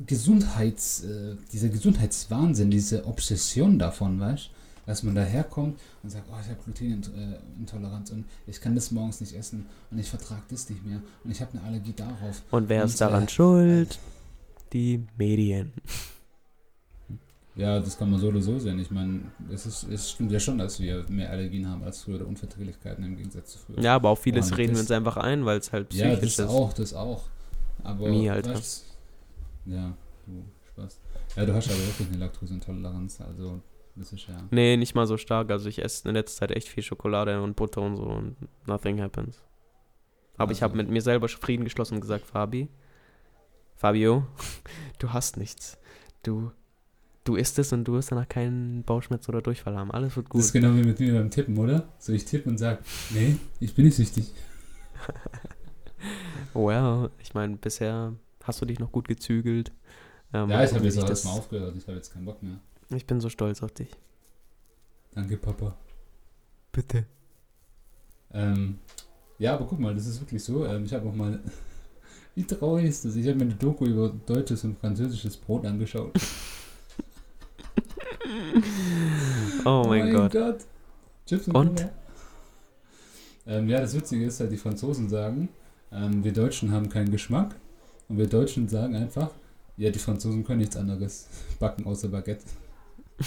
Gesundheits, 0.05 1.03
äh, 1.03 1.36
dieser 1.51 1.69
Gesundheitswahnsinn, 1.69 2.69
diese 2.69 3.05
Obsession 3.05 3.79
davon, 3.79 4.19
weißt 4.19 4.49
dass 4.86 5.01
man 5.01 5.15
daherkommt 5.15 5.79
und 6.03 6.09
sagt, 6.09 6.25
oh, 6.29 6.36
ich 6.41 6.49
habe 6.49 6.59
Glutenintoleranz 6.65 8.12
und 8.12 8.25
ich 8.47 8.59
kann 8.59 8.75
das 8.75 8.91
morgens 8.91 9.21
nicht 9.21 9.33
essen 9.33 9.65
und 9.89 9.97
ich 9.97 10.09
vertrage 10.09 10.41
das 10.49 10.69
nicht 10.69 10.86
mehr 10.86 10.99
und 11.23 11.31
ich 11.31 11.39
habe 11.39 11.51
eine 11.57 11.63
Allergie 11.65 11.93
darauf. 11.95 12.41
Und 12.51 12.67
wer 12.67 12.83
Und, 12.83 12.89
ist 12.89 12.99
daran 12.99 13.23
äh, 13.23 13.29
schuld? 13.29 13.97
Die 14.73 15.05
Medien. 15.17 15.71
Ja, 17.55 17.79
das 17.79 17.97
kann 17.97 18.09
man 18.09 18.19
so 18.19 18.29
oder 18.29 18.41
so 18.41 18.57
sehen. 18.57 18.79
Ich 18.79 18.89
meine, 18.89 19.31
es, 19.51 19.65
ist, 19.67 19.83
es 19.83 20.11
stimmt 20.11 20.31
ja 20.31 20.39
schon, 20.39 20.57
dass 20.57 20.79
wir 20.79 21.05
mehr 21.09 21.29
Allergien 21.29 21.69
haben 21.69 21.83
als 21.83 22.01
früher 22.01 22.15
oder 22.15 22.25
Unverträglichkeiten 22.27 23.03
im 23.03 23.15
Gegensatz 23.15 23.51
zu 23.51 23.59
früher. 23.59 23.79
Ja, 23.79 23.95
aber 23.95 24.09
auf 24.09 24.21
vieles 24.21 24.49
Boah, 24.49 24.57
reden 24.57 24.73
wir 24.73 24.79
uns 24.79 24.89
einfach 24.89 25.17
ein, 25.17 25.45
weil 25.45 25.59
es 25.59 25.71
halt 25.71 25.89
psychisch 25.89 26.07
Ja, 26.07 26.15
das 26.15 26.23
ist. 26.39 26.39
auch, 26.41 26.73
das 26.73 26.93
auch. 26.95 27.23
Aber 27.83 28.09
Mi, 28.09 28.27
Alter. 28.29 28.55
weißt, 28.55 28.85
ja, 29.67 29.93
du 30.25 30.43
Spaß. 30.69 30.99
Ja, 31.35 31.45
du 31.45 31.53
hast 31.53 31.69
aber 31.69 31.77
wirklich 31.79 32.07
eine 32.07 32.17
Laktoseintoleranz, 32.17 33.21
also 33.21 33.61
das 33.95 34.11
ist 34.13 34.27
ja. 34.27 34.35
Nee, 34.49 34.75
nicht 34.77 34.95
mal 34.95 35.05
so 35.05 35.17
stark. 35.17 35.51
Also 35.51 35.69
ich 35.69 35.83
esse 35.83 36.07
in 36.09 36.15
letzter 36.15 36.39
Zeit 36.47 36.57
echt 36.57 36.67
viel 36.67 36.81
Schokolade 36.81 37.39
und 37.41 37.55
Butter 37.55 37.81
und 37.81 37.97
so 37.97 38.03
und 38.05 38.35
nothing 38.65 38.99
happens. 38.99 39.43
Aber 40.37 40.51
ich 40.51 40.63
Also- 40.63 40.71
habe 40.71 40.77
mit 40.77 40.89
mir 40.89 41.01
selber 41.03 41.27
Frieden 41.29 41.65
geschlossen 41.65 41.95
und 41.95 42.01
gesagt, 42.01 42.25
Fabi, 42.25 42.67
Fabio, 43.75 44.25
du 44.99 45.13
hast 45.13 45.37
nichts. 45.37 45.77
Du, 46.23 46.51
du 47.23 47.36
isst 47.36 47.57
es 47.59 47.71
und 47.73 47.86
du 47.86 47.93
wirst 47.93 48.12
danach 48.12 48.27
keinen 48.27 48.83
Bauchschmerz 48.83 49.27
oder 49.29 49.41
Durchfall 49.41 49.75
haben. 49.77 49.91
Alles 49.91 50.15
wird 50.15 50.27
Das 50.27 50.31
gut. 50.31 50.41
ist 50.41 50.53
genau 50.53 50.75
wie 50.75 50.83
mit 50.83 50.99
mir 50.99 51.13
beim 51.13 51.29
Tippen, 51.29 51.57
oder? 51.57 51.88
So, 51.99 52.12
ich 52.13 52.25
tippe 52.25 52.49
und 52.49 52.57
sag, 52.57 52.79
nee, 53.12 53.38
ich 53.59 53.73
bin 53.75 53.86
nicht 53.86 53.95
süchtig. 53.95 54.31
Well, 56.53 57.09
ich 57.19 57.33
meine, 57.33 57.55
bisher 57.57 58.13
hast 58.43 58.62
du 58.62 58.65
dich 58.65 58.79
noch 58.79 58.91
gut 58.91 59.07
gezügelt. 59.07 59.71
Ähm, 60.33 60.49
ja, 60.49 60.63
ich 60.63 60.73
habe 60.73 60.83
jetzt 60.86 60.97
auch 60.97 61.01
das- 61.03 61.09
erstmal 61.23 61.38
aufgehört, 61.39 61.75
ich 61.77 61.83
habe 61.88 61.95
jetzt 61.97 62.13
keinen 62.13 62.25
Bock 62.25 62.43
mehr. 62.43 62.59
Ich 62.93 63.05
bin 63.07 63.19
so 63.21 63.29
stolz 63.29 63.63
auf 63.63 63.71
dich. 63.71 63.89
Danke, 65.15 65.38
Papa. 65.38 65.75
Bitte. 66.71 67.05
Ähm, 68.31 68.79
ja, 69.39 69.53
aber 69.55 69.65
guck 69.65 69.79
mal, 69.79 69.93
das 69.95 70.05
ist 70.07 70.19
wirklich 70.19 70.43
so. 70.43 70.65
Ähm, 70.65 70.86
ich 70.86 70.93
habe 70.93 71.07
auch 71.07 71.15
mal. 71.15 71.39
Wie 72.36 72.43
traurig 72.43 72.86
ist 72.86 73.05
das? 73.05 73.15
Ich 73.15 73.27
habe 73.27 73.36
mir 73.38 73.43
eine 73.45 73.55
Doku 73.55 73.86
über 73.86 74.09
deutsches 74.09 74.63
und 74.63 74.77
französisches 74.79 75.38
Brot 75.38 75.65
angeschaut. 75.65 76.12
Oh 79.65 79.86
mein 79.88 80.12
Gott. 80.13 80.33
Chips 81.25 81.47
und, 81.47 81.55
Und? 81.55 81.88
Ähm, 83.45 83.69
ja, 83.69 83.81
das 83.81 83.95
Witzige 83.95 84.25
ist 84.25 84.39
halt, 84.39 84.51
die 84.51 84.57
Franzosen 84.57 85.09
sagen, 85.09 85.49
ähm, 85.91 86.23
wir 86.23 86.33
Deutschen 86.33 86.71
haben 86.71 86.89
keinen 86.89 87.12
Geschmack. 87.12 87.55
Und 88.09 88.17
wir 88.17 88.27
Deutschen 88.27 88.67
sagen 88.67 88.95
einfach, 88.95 89.31
ja, 89.77 89.89
die 89.89 89.99
Franzosen 89.99 90.43
können 90.43 90.59
nichts 90.59 90.75
anderes 90.77 91.27
backen 91.59 91.86
außer 91.86 92.09
Baguette. 92.09 92.45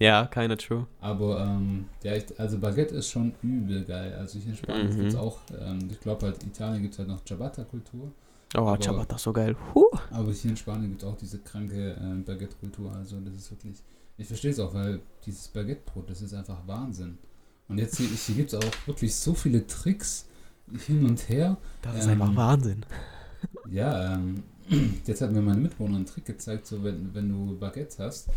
Ja, 0.00 0.26
keine 0.26 0.56
True. 0.56 0.86
Aber 1.00 1.40
ähm, 1.40 1.86
ja, 2.02 2.14
ich, 2.16 2.24
also 2.38 2.58
Baguette 2.58 2.96
ist 2.96 3.10
schon 3.10 3.32
übel 3.42 3.84
geil. 3.84 4.12
Also 4.18 4.40
hier 4.40 4.50
in 4.50 4.56
Spanien 4.56 4.88
Mhm. 4.88 4.96
gibt 4.96 5.08
es 5.10 5.14
auch, 5.16 5.38
ähm, 5.60 5.88
ich 5.88 6.00
glaube 6.00 6.26
halt, 6.26 6.42
Italien 6.42 6.82
gibt 6.82 6.94
es 6.94 6.98
halt 6.98 7.08
noch 7.08 7.24
Ciabatta-Kultur. 7.24 8.10
Oh, 8.56 8.58
Aber- 8.60 8.80
Ciabatta, 8.80 9.18
so 9.18 9.32
geil. 9.32 9.56
Huh. 9.74 9.84
Aber 10.10 10.32
hier 10.32 10.50
in 10.50 10.56
Spanien 10.56 10.90
gibt 10.90 11.02
es 11.02 11.08
auch 11.08 11.16
diese 11.16 11.38
kranke 11.40 11.92
äh, 11.92 12.22
Baguette-Kultur. 12.22 12.92
Also 12.94 13.18
das 13.20 13.34
ist 13.34 13.50
wirklich, 13.50 13.82
ich 14.16 14.26
verstehe 14.26 14.50
es 14.52 14.60
auch, 14.60 14.72
weil 14.74 15.00
dieses 15.26 15.48
Baguette-Brot, 15.48 16.08
das 16.10 16.22
ist 16.22 16.34
einfach 16.34 16.58
Wahnsinn. 16.66 17.18
Und 17.68 17.78
jetzt 17.78 17.96
hier, 17.96 18.06
hier 18.08 18.34
gibt 18.36 18.52
es 18.52 18.58
auch 18.58 18.86
wirklich 18.86 19.14
so 19.14 19.34
viele 19.34 19.66
Tricks 19.66 20.26
hin 20.86 21.04
und 21.04 21.28
her. 21.28 21.56
Das 21.82 21.96
ist 21.96 22.04
Ähm, 22.06 22.10
einfach 22.22 22.36
Wahnsinn. 22.36 22.84
Ja, 23.70 24.14
ähm, 24.14 24.42
jetzt 25.06 25.20
hat 25.20 25.32
mir 25.32 25.42
mein 25.42 25.62
Mitbewohner 25.62 25.96
einen 25.96 26.06
Trick 26.06 26.24
gezeigt, 26.24 26.66
so 26.66 26.82
wenn, 26.82 27.14
wenn 27.14 27.28
du 27.28 27.56
Baguettes 27.58 27.98
hast, 27.98 28.28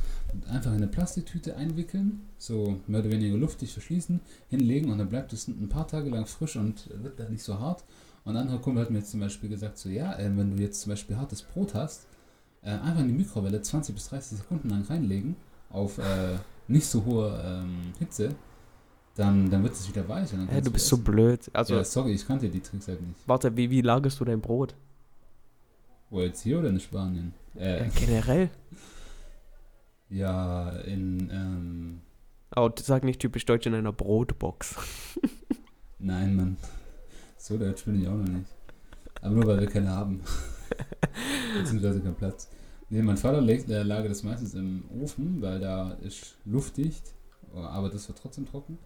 einfach 0.50 0.72
in 0.72 0.78
eine 0.78 0.88
Plastiktüte 0.88 1.56
einwickeln, 1.56 2.22
so 2.38 2.80
mehr 2.88 3.02
oder 3.02 3.12
weniger 3.12 3.38
luftig 3.38 3.72
verschließen, 3.74 4.20
hinlegen 4.50 4.92
und 4.92 4.98
dann 4.98 5.10
bleibt 5.10 5.34
es 5.34 5.48
ein 5.48 5.70
paar 5.70 5.88
Tage 5.88 6.10
lang 6.10 6.26
frisch 6.26 6.56
und 6.56 6.90
wird 7.02 7.20
dann 7.20 7.32
nicht 7.32 7.44
so 7.44 7.60
hart. 7.60 7.84
Und 8.26 8.36
ein 8.36 8.42
anderer 8.42 8.60
Kumpel 8.60 8.84
hat 8.84 8.92
mir 8.92 9.00
jetzt 9.00 9.12
zum 9.12 9.22
Beispiel 9.22 9.50
gesagt, 9.50 9.78
so 9.78 9.90
ja, 9.90 10.18
äh, 10.18 10.30
wenn 10.36 10.56
du 10.56 10.62
jetzt 10.62 10.82
zum 10.82 10.90
Beispiel 10.90 11.16
hartes 11.16 11.44
Brot 11.44 11.74
hast, 11.74 12.08
äh, 12.62 12.72
einfach 12.72 13.02
in 13.02 13.08
die 13.08 13.14
Mikrowelle 13.14 13.62
20 13.62 13.96
bis 13.96 14.10
30 14.10 14.40
Sekunden 14.40 14.70
lang 14.70 14.84
reinlegen, 14.84 15.38
auf 15.70 15.98
äh, 15.98 16.38
nicht 16.68 16.86
so 16.86 17.06
hohe 17.06 17.42
ähm, 17.46 17.94
Hitze, 18.00 18.36
dann, 19.16 19.50
dann 19.50 19.64
wird 19.64 19.74
es 19.74 19.88
wieder 19.88 20.08
weich. 20.08 20.32
Hä, 20.32 20.38
kannst 20.50 20.68
du 20.68 20.72
bist 20.72 20.88
so 20.88 20.98
blöd. 20.98 21.40
Also, 21.54 21.76
ja, 21.76 21.84
sorry, 21.84 22.12
ich 22.12 22.28
kannte 22.28 22.50
die 22.50 22.60
Tricks 22.60 22.88
halt 22.88 23.02
nicht. 23.02 23.20
warte, 23.26 23.56
wie, 23.56 23.70
wie 23.70 23.82
lagerst 23.82 24.20
du 24.20 24.26
dein 24.26 24.42
Brot? 24.42 24.76
Wo 26.10 26.22
jetzt 26.22 26.42
hier 26.42 26.60
oder 26.60 26.70
in 26.70 26.80
Spanien? 26.80 27.34
Äh, 27.56 27.84
Ja, 27.84 27.90
generell. 27.96 28.50
Ja, 30.10 30.70
in, 30.70 31.30
ähm, 31.32 32.02
Oh, 32.56 32.70
sag 32.80 33.04
nicht 33.04 33.20
typisch 33.20 33.46
deutsch 33.46 33.66
in 33.68 33.74
einer 33.74 33.92
Brotbox. 33.92 34.76
nein, 36.00 36.34
Mann. 36.34 36.58
So 37.38 37.58
deutsch 37.58 37.84
bin 37.84 38.02
ich 38.02 38.08
auch 38.08 38.16
noch 38.16 38.26
nicht. 38.26 38.46
Aber 39.22 39.36
nur, 39.36 39.48
weil 39.48 39.60
wir 39.60 39.68
keine 39.68 39.90
haben. 39.90 40.22
Beziehungsweise 41.58 42.00
keinen 42.00 42.16
Platz. 42.16 42.50
Nee, 42.90 43.02
mein 43.02 43.18
Vater 43.18 43.42
legt, 43.42 43.70
äh, 43.70 43.84
lagert 43.84 44.12
das 44.12 44.24
meistens 44.24 44.54
im 44.54 44.86
Ofen, 45.02 45.42
weil 45.42 45.60
da 45.60 45.92
ist 45.96 46.38
luftdicht, 46.46 47.04
aber 47.54 47.90
das 47.90 48.08
wird 48.08 48.18
trotzdem 48.18 48.46
trocken. 48.46 48.78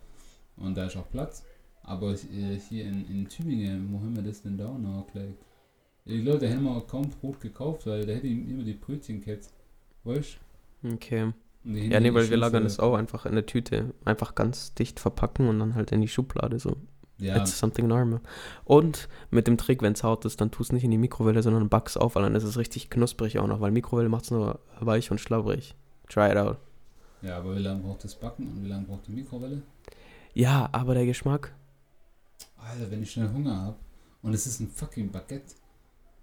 Und 0.57 0.75
da 0.75 0.85
ist 0.85 0.97
auch 0.97 1.09
Platz. 1.11 1.43
Aber 1.83 2.13
äh, 2.13 2.59
hier 2.67 2.85
in, 2.85 3.07
in 3.07 3.29
Tübingen, 3.29 3.93
wo 3.93 3.99
haben 3.99 4.15
wir 4.15 4.23
das 4.23 4.41
denn 4.41 4.57
da 4.57 4.75
noch 4.75 5.05
gelegt? 5.13 5.43
Ich 6.05 6.23
glaube, 6.23 6.47
hätten 6.47 6.63
wir 6.63 6.71
auch 6.71 6.87
kaum 6.87 7.09
Brot 7.09 7.39
gekauft, 7.41 7.85
weil 7.85 8.05
da 8.05 8.13
hätte 8.13 8.27
ich 8.27 8.49
immer 8.49 8.63
die 8.63 8.73
Brötchen 8.73 9.21
gehabt. 9.21 9.49
Weißt 10.03 10.37
Okay. 10.83 11.31
du? 11.63 11.69
Ja, 11.69 11.99
nee, 11.99 12.13
weil 12.13 12.29
wir 12.29 12.37
lagern 12.37 12.63
das 12.63 12.79
auch 12.79 12.95
einfach 12.95 13.25
in 13.27 13.35
der 13.35 13.45
Tüte. 13.45 13.93
Einfach 14.03 14.33
ganz 14.33 14.73
dicht 14.73 14.99
verpacken 14.99 15.47
und 15.47 15.59
dann 15.59 15.75
halt 15.75 15.91
in 15.91 16.01
die 16.01 16.07
Schublade 16.07 16.57
so. 16.59 16.75
Ja, 17.19 17.37
It's 17.37 17.59
something 17.59 17.85
normal. 17.85 18.19
Und 18.65 19.07
mit 19.29 19.45
dem 19.45 19.57
Trick, 19.59 19.83
wenn 19.83 19.93
es 19.93 20.03
hart 20.03 20.25
ist, 20.25 20.41
dann 20.41 20.49
tust 20.49 20.73
nicht 20.73 20.83
in 20.83 20.89
die 20.89 20.97
Mikrowelle, 20.97 21.43
sondern 21.43 21.69
back's 21.69 21.97
auf, 21.97 22.15
weil 22.15 22.23
dann 22.23 22.33
ist 22.33 22.43
es 22.43 22.57
richtig 22.57 22.89
knusprig 22.89 23.37
auch 23.37 23.45
noch, 23.45 23.61
weil 23.61 23.69
Mikrowelle 23.69 24.09
macht 24.09 24.23
es 24.23 24.31
nur 24.31 24.59
weich 24.79 25.11
und 25.11 25.19
schlabbrig. 25.19 25.75
Try 26.09 26.31
it 26.31 26.37
out. 26.37 26.57
ja, 27.21 27.37
aber 27.37 27.55
wie 27.55 27.59
lange 27.61 27.81
braucht 27.83 28.03
das 28.03 28.15
Backen 28.15 28.47
und 28.47 28.63
wie 28.63 28.67
lange 28.69 28.85
braucht 28.87 29.05
die 29.07 29.11
Mikrowelle? 29.11 29.61
Ja, 30.33 30.67
aber 30.71 30.95
der 30.95 31.05
Geschmack. 31.05 31.53
Alter, 32.57 32.89
wenn 32.89 33.03
ich 33.03 33.11
schnell 33.11 33.29
Hunger 33.31 33.55
habe 33.61 33.75
und 34.23 34.33
es 34.33 34.47
ist 34.47 34.59
ein 34.59 34.67
fucking 34.69 35.11
Baguette. 35.11 35.53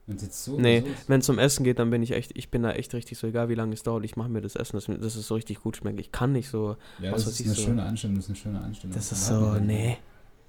Wenn 0.08 0.16
es 0.16 0.22
jetzt 0.22 0.42
so 0.44 0.58
Nee. 0.58 0.82
Wenn 1.06 1.20
es 1.20 1.28
um 1.28 1.38
Essen 1.38 1.62
geht, 1.64 1.78
dann 1.78 1.90
bin 1.90 2.02
ich 2.02 2.10
echt, 2.12 2.32
ich 2.36 2.50
bin 2.50 2.62
da 2.64 2.72
echt 2.72 2.92
richtig 2.94 3.16
so, 3.18 3.26
egal 3.28 3.48
wie 3.50 3.54
lange 3.54 3.74
es 3.74 3.82
dauert, 3.84 4.04
ich 4.04 4.16
mache 4.16 4.28
mir 4.30 4.40
das 4.40 4.56
Essen, 4.56 4.76
dass, 4.76 4.86
dass 4.86 5.14
es 5.14 5.26
so 5.28 5.34
richtig 5.36 5.60
gut 5.60 5.76
schmeckt. 5.76 6.00
Ich 6.00 6.10
kann 6.10 6.32
nicht 6.32 6.48
so, 6.48 6.76
Ja, 6.98 7.12
das 7.12 7.26
ist 7.26 7.38
ich 7.40 7.46
eine 7.46 7.54
so. 7.54 7.62
schöne 7.62 7.82
Einstellung, 7.84 8.16
das 8.16 8.24
ist 8.24 8.30
eine 8.30 8.36
schöne 8.36 8.60
Einstellung. 8.62 8.94
das 8.96 9.12
ist 9.12 9.26
so, 9.26 9.54
nee. 9.60 9.98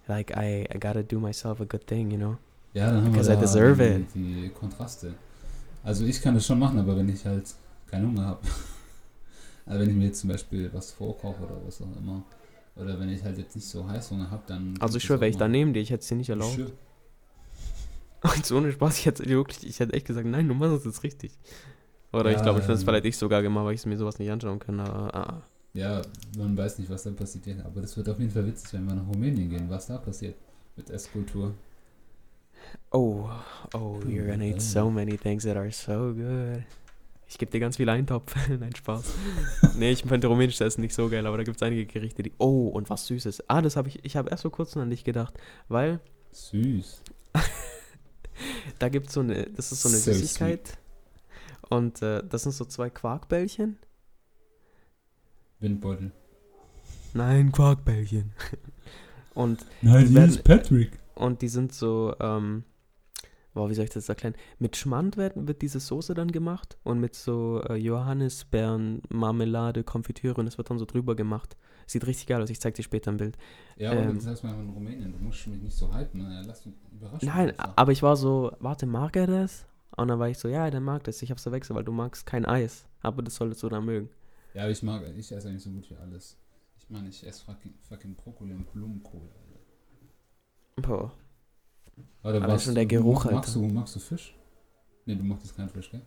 Like, 0.08 0.32
I, 0.36 0.64
I 0.74 0.80
gotta 0.80 1.04
do 1.04 1.20
myself 1.20 1.62
a 1.62 1.66
good 1.66 1.86
thing, 1.86 2.10
you 2.10 2.18
know? 2.18 2.38
Ja, 2.74 2.88
dann 2.88 3.04
haben 3.04 3.06
wir 3.06 3.12
Because 3.22 3.32
I 3.32 3.36
da 3.36 3.42
deserve 3.42 4.02
die, 4.16 4.42
die 4.44 4.50
Kontraste. 4.50 5.14
Also 5.84 6.06
ich 6.06 6.22
kann 6.22 6.34
das 6.34 6.46
schon 6.48 6.58
machen, 6.58 6.80
aber 6.80 6.96
wenn 6.98 7.10
ich 7.10 7.26
halt 7.26 7.44
keinen 7.88 8.08
Hunger 8.08 8.26
habe. 8.26 8.40
also 9.66 9.82
wenn 9.82 9.90
ich 9.90 9.96
mir 9.96 10.06
jetzt 10.06 10.22
zum 10.22 10.30
Beispiel 10.30 10.70
was 10.74 10.92
vorkoche 10.92 11.44
oder 11.44 11.58
was 11.66 11.82
auch 11.82 11.96
immer. 11.98 12.24
Oder 12.76 12.98
wenn 13.00 13.10
ich 13.10 13.22
halt 13.24 13.38
jetzt 13.38 13.56
nicht 13.56 13.68
so 13.68 13.86
Heißhunger 13.88 14.32
habe, 14.32 14.44
dann... 14.48 14.76
Also 14.80 14.96
ich 14.98 15.04
das 15.04 15.08
schwöre, 15.08 15.20
wäre 15.22 15.30
ich 15.30 15.36
da 15.38 15.46
machen. 15.46 15.52
neben 15.52 15.74
dir, 15.74 15.82
ich 15.82 15.90
hätte 15.90 16.02
es 16.02 16.08
dir 16.08 16.16
nicht 16.16 16.28
Ich 16.28 16.30
erlaubt. 16.30 16.54
schwör. 16.54 16.72
Und 18.22 18.46
so 18.46 18.58
ohne 18.58 18.72
Spaß, 18.72 19.00
ich 19.00 19.06
hätte 19.06 19.26
wirklich, 19.28 19.66
ich 19.68 19.80
hätte 19.80 19.94
echt 19.94 20.08
gesagt, 20.08 20.28
nein, 20.28 20.48
du 20.48 20.54
machst 20.54 20.74
es 20.80 20.86
jetzt 20.86 21.04
richtig. 21.04 21.32
Oder 22.12 22.32
ich 22.32 22.38
Ja, 22.38 22.42
glaube, 22.42 22.60
ich 22.60 22.64
hätte 22.66 22.74
es 22.74 22.82
ähm. 22.82 22.86
vielleicht 22.86 23.06
ich 23.06 23.18
sogar 23.18 23.42
gemacht, 23.42 23.66
weil 23.66 23.74
ich 23.76 23.82
es 23.82 23.86
mir 23.86 23.98
sowas 23.98 24.20
nicht 24.20 24.32
anschauen 24.32 24.60
kann. 24.60 24.80
Aber, 24.80 25.16
ah. 25.16 25.44
Ja, 25.74 26.02
man 26.38 26.56
weiß 26.58 26.80
nicht, 26.80 26.90
was 26.90 27.04
da 27.04 27.12
passiert. 27.12 27.64
Aber 27.66 27.82
das 27.82 27.96
wird 27.98 28.10
auf 28.10 28.20
jeden 28.20 28.32
Fall 28.32 28.46
witzig, 28.46 28.74
wenn 28.74 28.86
wir 28.88 28.96
nach 28.96 29.08
Rumänien 29.08 29.50
gehen, 29.50 29.70
was 29.70 29.88
da 29.88 29.98
passiert 29.98 30.36
mit 30.76 30.90
Esskultur. 30.90 31.54
Oh, 32.92 33.30
oh, 33.74 34.00
you're 34.08 34.26
gonna 34.26 34.46
eat 34.46 34.62
so 34.62 34.90
many 34.90 35.18
things 35.18 35.44
that 35.44 35.56
are 35.58 35.72
so 35.72 36.14
good. 36.14 36.64
Ich 37.28 37.38
gebe 37.38 37.52
dir 37.52 37.60
ganz 37.60 37.78
viel 37.78 37.90
Eintopf. 37.90 38.36
Nein, 38.50 38.76
Spaß. 38.76 39.14
nee, 39.78 39.92
ich 39.92 40.04
finde 40.04 40.28
rumänisches 40.28 40.62
Essen 40.62 40.82
nicht 40.82 40.96
so 40.96 41.10
geil, 41.10 41.26
aber 41.28 41.38
da 41.38 41.44
gibt 41.44 41.58
es 41.58 41.64
einige 41.64 41.86
Gerichte, 41.86 42.24
die. 42.24 42.34
Oh, 42.40 42.68
und 42.70 42.90
was 42.90 43.06
Süßes. 43.08 43.44
Ah, 43.48 43.62
das 43.62 43.76
habe 43.76 43.90
ich. 43.90 44.04
Ich 44.04 44.16
habe 44.16 44.30
erst 44.32 44.42
vor 44.44 44.52
kurzem 44.52 44.82
an 44.82 44.90
dich 44.90 45.04
gedacht, 45.04 45.36
weil 45.68 46.00
Süß. 46.32 47.04
da 48.80 48.90
gibt 48.90 49.08
es 49.08 49.14
so 49.14 49.20
eine. 49.22 49.46
Das 49.56 49.72
ist 49.72 49.82
so 49.82 49.90
eine 49.90 49.98
So 49.98 50.12
Süßigkeit. 50.14 50.78
Und 51.70 52.02
äh, 52.02 52.24
das 52.28 52.44
sind 52.44 52.54
so 52.54 52.66
zwei 52.66 52.90
Quarkbällchen. 52.90 53.78
Windbeutel. 55.60 56.12
Nein, 57.14 57.52
Quarkbällchen. 57.52 58.32
und 59.34 59.66
Nein, 59.82 60.08
Die 60.08 60.16
werden- 60.16 60.40
Patrick. 60.44 60.92
Und 61.16 61.42
die 61.42 61.50
sind 61.50 61.74
so, 61.74 62.16
ähm, 62.20 62.64
boah, 63.60 63.70
wie 63.70 63.74
soll 63.74 63.84
ich 63.84 63.90
das 63.90 64.08
erklären? 64.08 64.36
Mit 64.58 64.78
Schmand 64.78 65.18
wird, 65.18 65.34
wird 65.36 65.62
diese 65.62 65.82
Soße 65.82 66.14
dann 66.14 66.32
gemacht 66.32 66.78
und 66.84 67.02
mit 67.02 67.14
so 67.14 67.62
äh, 67.68 67.76
Johannisbeeren, 67.76 69.02
Marmelade, 69.10 69.84
Konfitüre 69.84 70.36
und 70.40 70.46
das 70.46 70.58
wird 70.58 70.70
dann 70.70 70.80
so 70.80 70.86
drüber 70.86 71.14
gemacht. 71.14 71.58
Sieht 71.86 72.08
richtig 72.08 72.28
geil 72.28 72.42
aus, 72.42 72.50
ich 72.50 72.62
zeig 72.62 72.76
dir 72.76 72.84
später 72.84 73.12
ein 73.12 73.18
Bild. 73.18 73.38
Ja, 73.76 73.92
aber 73.92 74.00
Ähm. 74.00 74.14
du 74.14 74.22
sagst 74.22 74.46
mal 74.46 74.54
in 74.54 74.70
Rumänien, 74.70 75.12
du 75.12 75.20
musst 75.20 75.46
mich 75.48 75.62
nicht 75.62 75.76
so 75.76 75.94
hypen, 75.94 76.22
ne? 76.22 76.42
lass 76.48 76.66
mich 76.66 76.76
überraschen. 76.94 77.28
Nein, 77.28 77.54
aber 77.60 77.92
ich 77.92 78.02
war 78.02 78.16
so, 78.16 78.56
warte, 78.60 78.86
mag 78.86 79.18
er 79.18 79.28
das? 79.28 79.66
Und 79.98 80.08
dann 80.08 80.20
war 80.20 80.30
ich 80.30 80.38
so, 80.38 80.48
ja, 80.48 80.70
der 80.70 80.80
mag 80.80 81.04
das, 81.04 81.22
ich 81.22 81.30
hab's 81.30 81.44
verwechselt, 81.44 81.76
weil 81.76 81.84
du 81.84 81.92
magst 81.92 82.26
kein 82.26 82.46
Eis, 82.46 82.88
aber 83.02 83.22
das 83.24 83.36
solltest 83.36 83.62
du 83.62 83.68
dann 83.68 83.84
mögen. 83.84 84.10
Ja, 84.54 84.62
aber 84.62 84.72
ich 84.72 84.82
mag, 84.84 85.04
ich 85.18 85.34
esse 85.34 85.50
eigentlich 85.50 85.64
so 85.64 85.72
gut 85.72 85.90
wie 85.90 85.98
alles. 85.98 86.38
Ich 86.78 86.90
meine, 86.90 87.10
ich 87.10 87.28
esse 87.28 87.44
fucking, 87.44 87.74
fucking 87.82 88.16
Brokkoli 88.16 88.54
und 88.54 88.72
Blumenkohl, 88.72 89.20
Alter. 89.20 90.88
Boah. 90.88 91.12
Allein 92.24 92.48
was, 92.48 92.64
schon 92.64 92.76
der 92.76 92.86
Geruch, 92.86 93.26
magst 93.26 93.56
Alter. 93.56 93.68
du, 93.68 93.74
magst 93.74 93.96
du 93.96 94.00
Fisch? 94.00 94.36
Nee, 95.06 95.16
du 95.16 95.24
magst 95.24 95.56
keinen 95.56 95.70
Fisch, 95.70 95.90
gell? 95.92 96.02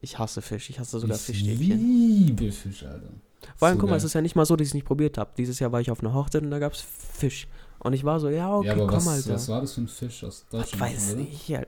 Ich 0.00 0.18
hasse 0.18 0.42
Fisch. 0.42 0.70
Ich 0.70 0.78
hasse 0.78 0.98
sogar 0.98 1.16
ich 1.16 1.22
Fischstäbchen. 1.22 1.78
liebe 1.78 2.50
Fisch, 2.52 2.84
Alter. 2.84 3.08
Vor 3.56 3.68
allem, 3.68 3.76
So 3.76 3.80
guck 3.82 3.90
mal, 3.90 3.96
es 3.96 4.04
ist 4.04 4.14
ja 4.14 4.20
nicht 4.22 4.36
mal 4.36 4.46
so, 4.46 4.56
dass 4.56 4.64
ich 4.66 4.70
es 4.70 4.74
nicht 4.74 4.86
probiert 4.86 5.18
habe. 5.18 5.30
Dieses 5.36 5.58
Jahr 5.58 5.70
war 5.72 5.80
ich 5.80 5.90
auf 5.90 6.00
einer 6.00 6.14
Hochzeit 6.14 6.42
und 6.42 6.50
da 6.50 6.58
gab 6.58 6.72
es 6.72 6.80
Fisch. 6.80 7.46
Und 7.78 7.92
ich 7.92 8.02
war 8.04 8.18
so, 8.20 8.30
ja, 8.30 8.54
okay, 8.56 8.68
ja, 8.68 8.72
aber 8.72 8.86
komm, 8.86 8.96
was, 8.96 9.08
Alter. 9.08 9.34
was 9.34 9.48
war 9.48 9.60
das 9.60 9.74
für 9.74 9.82
ein 9.82 9.88
Fisch 9.88 10.24
aus 10.24 10.44
Ich 10.44 10.50
Deutschland? 10.50 10.80
weiß 10.80 11.12
oder? 11.12 11.20
nicht. 11.22 11.48
Ja. 11.48 11.62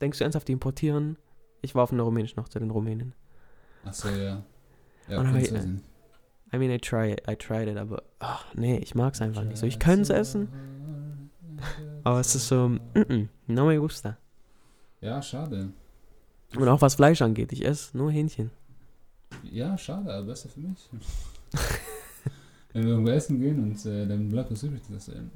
Denkst 0.00 0.18
du 0.18 0.24
ernsthaft, 0.24 0.48
die 0.48 0.52
importieren? 0.52 1.16
Ich 1.60 1.74
war 1.74 1.82
auf 1.82 1.92
einer 1.92 2.04
rumänischen 2.04 2.40
Hochzeit 2.42 2.62
in 2.62 2.70
Rumänien. 2.70 3.14
Achso, 3.84 4.08
ja. 4.08 4.42
Ja, 5.08 5.20
Und 5.20 5.26
aber- 5.26 5.36
weiß 5.36 5.46
ich 5.52 5.52
nicht. 5.52 5.84
I 6.52 6.56
mean, 6.56 6.70
I 6.70 6.78
try 6.78 7.12
it, 7.12 7.22
I 7.30 7.36
tried 7.36 7.68
it, 7.68 7.76
aber 7.76 8.02
ach, 8.20 8.46
nee, 8.54 8.78
ich 8.78 8.94
mag's 8.94 9.20
einfach 9.20 9.44
nicht 9.44 9.58
so. 9.58 9.66
Ich 9.66 9.78
könnte 9.78 10.02
es 10.02 10.08
essen, 10.10 10.48
aber 12.04 12.20
es 12.20 12.34
ist 12.34 12.48
so, 12.48 12.68
mm 12.68 12.80
-mm, 12.94 13.28
no 13.46 13.66
me 13.66 13.78
gusta. 13.78 14.16
Ja, 15.00 15.22
schade. 15.22 15.70
Und 16.56 16.68
auch 16.68 16.80
was 16.80 16.94
Fleisch 16.94 17.22
angeht, 17.22 17.52
ich 17.52 17.64
esse 17.64 17.96
nur 17.96 18.10
Hähnchen. 18.10 18.50
Ja, 19.42 19.76
schade, 19.76 20.12
aber 20.12 20.26
besser 20.26 20.48
für 20.48 20.60
mich. 20.60 20.88
Wenn 22.72 22.84
wir 22.84 22.90
irgendwo 22.90 23.10
essen 23.10 23.40
gehen 23.40 23.62
und 23.62 23.86
äh, 23.86 24.06
dann 24.06 24.28
bleibt 24.28 24.50
was 24.50 24.62
übrig, 24.62 24.82
das 24.90 25.08
ähm, 25.08 25.30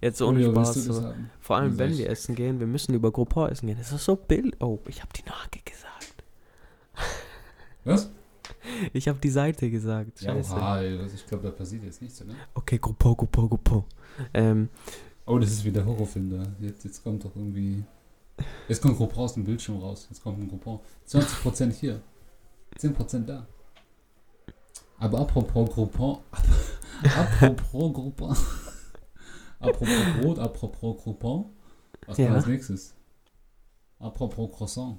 Jetzt 0.00 0.20
ohne 0.22 0.40
Julio, 0.40 0.52
Spaß. 0.52 0.74
das 0.74 0.84
So. 0.84 1.14
Vor 1.40 1.56
allem, 1.56 1.78
wenn 1.78 1.96
wir 1.96 2.08
essen 2.08 2.34
gehen, 2.34 2.60
wir 2.60 2.66
müssen 2.66 2.94
über 2.94 3.12
Groupon 3.12 3.50
essen 3.50 3.66
gehen. 3.66 3.76
Das 3.78 3.92
ist 3.92 4.04
so 4.04 4.16
billig. 4.16 4.54
Oh, 4.60 4.78
ich 4.88 5.00
habe 5.02 5.12
die 5.14 5.28
Marke 5.28 5.60
gesagt. 5.64 6.24
Was? 7.84 8.10
Ich 8.92 9.08
habe 9.08 9.18
die 9.18 9.30
Seite 9.30 9.70
gesagt. 9.70 10.20
Ja, 10.20 10.32
Scheiße. 10.34 10.54
ey, 10.56 10.98
was- 11.00 11.14
ich 11.14 11.26
glaube, 11.26 11.44
da 11.44 11.50
passiert 11.50 11.84
jetzt 11.84 12.00
nichts, 12.02 12.20
oder? 12.22 12.34
Okay, 12.54 12.78
Groupon, 12.78 13.16
Groupon, 13.16 13.48
Groupon. 13.48 13.84
Ähm, 14.32 14.68
Oh, 15.26 15.38
das 15.38 15.50
ist 15.52 15.64
wieder 15.64 15.84
Horrorfilm 15.86 16.28
da. 16.30 16.42
Jetzt, 16.60 16.84
jetzt 16.84 17.02
kommt 17.02 17.24
doch 17.24 17.34
irgendwie. 17.34 17.82
Jetzt 18.68 18.82
kommt 18.82 18.94
ein 18.94 18.96
Groupon 18.98 19.24
aus 19.24 19.34
dem 19.34 19.44
Bildschirm 19.44 19.78
raus. 19.78 20.06
Jetzt 20.10 20.22
kommt 20.22 20.38
ein 20.38 20.48
Groupon. 20.48 20.80
20% 21.08 21.72
hier. 21.72 22.02
10% 22.78 23.24
da. 23.26 23.46
Aber 24.98 25.20
apropos 25.20 25.70
Groupon. 25.70 26.18
apropos 27.16 27.92
Groupon. 27.94 28.36
apropos 29.60 29.88
Brot, 30.20 30.38
apropos 30.38 31.02
Groupon. 31.02 31.46
Was 32.06 32.18
Ja. 32.18 32.26
kommt 32.26 32.36
als 32.36 32.46
nächstes? 32.46 32.94
Apropos 33.98 34.50
Croissant. 34.52 34.98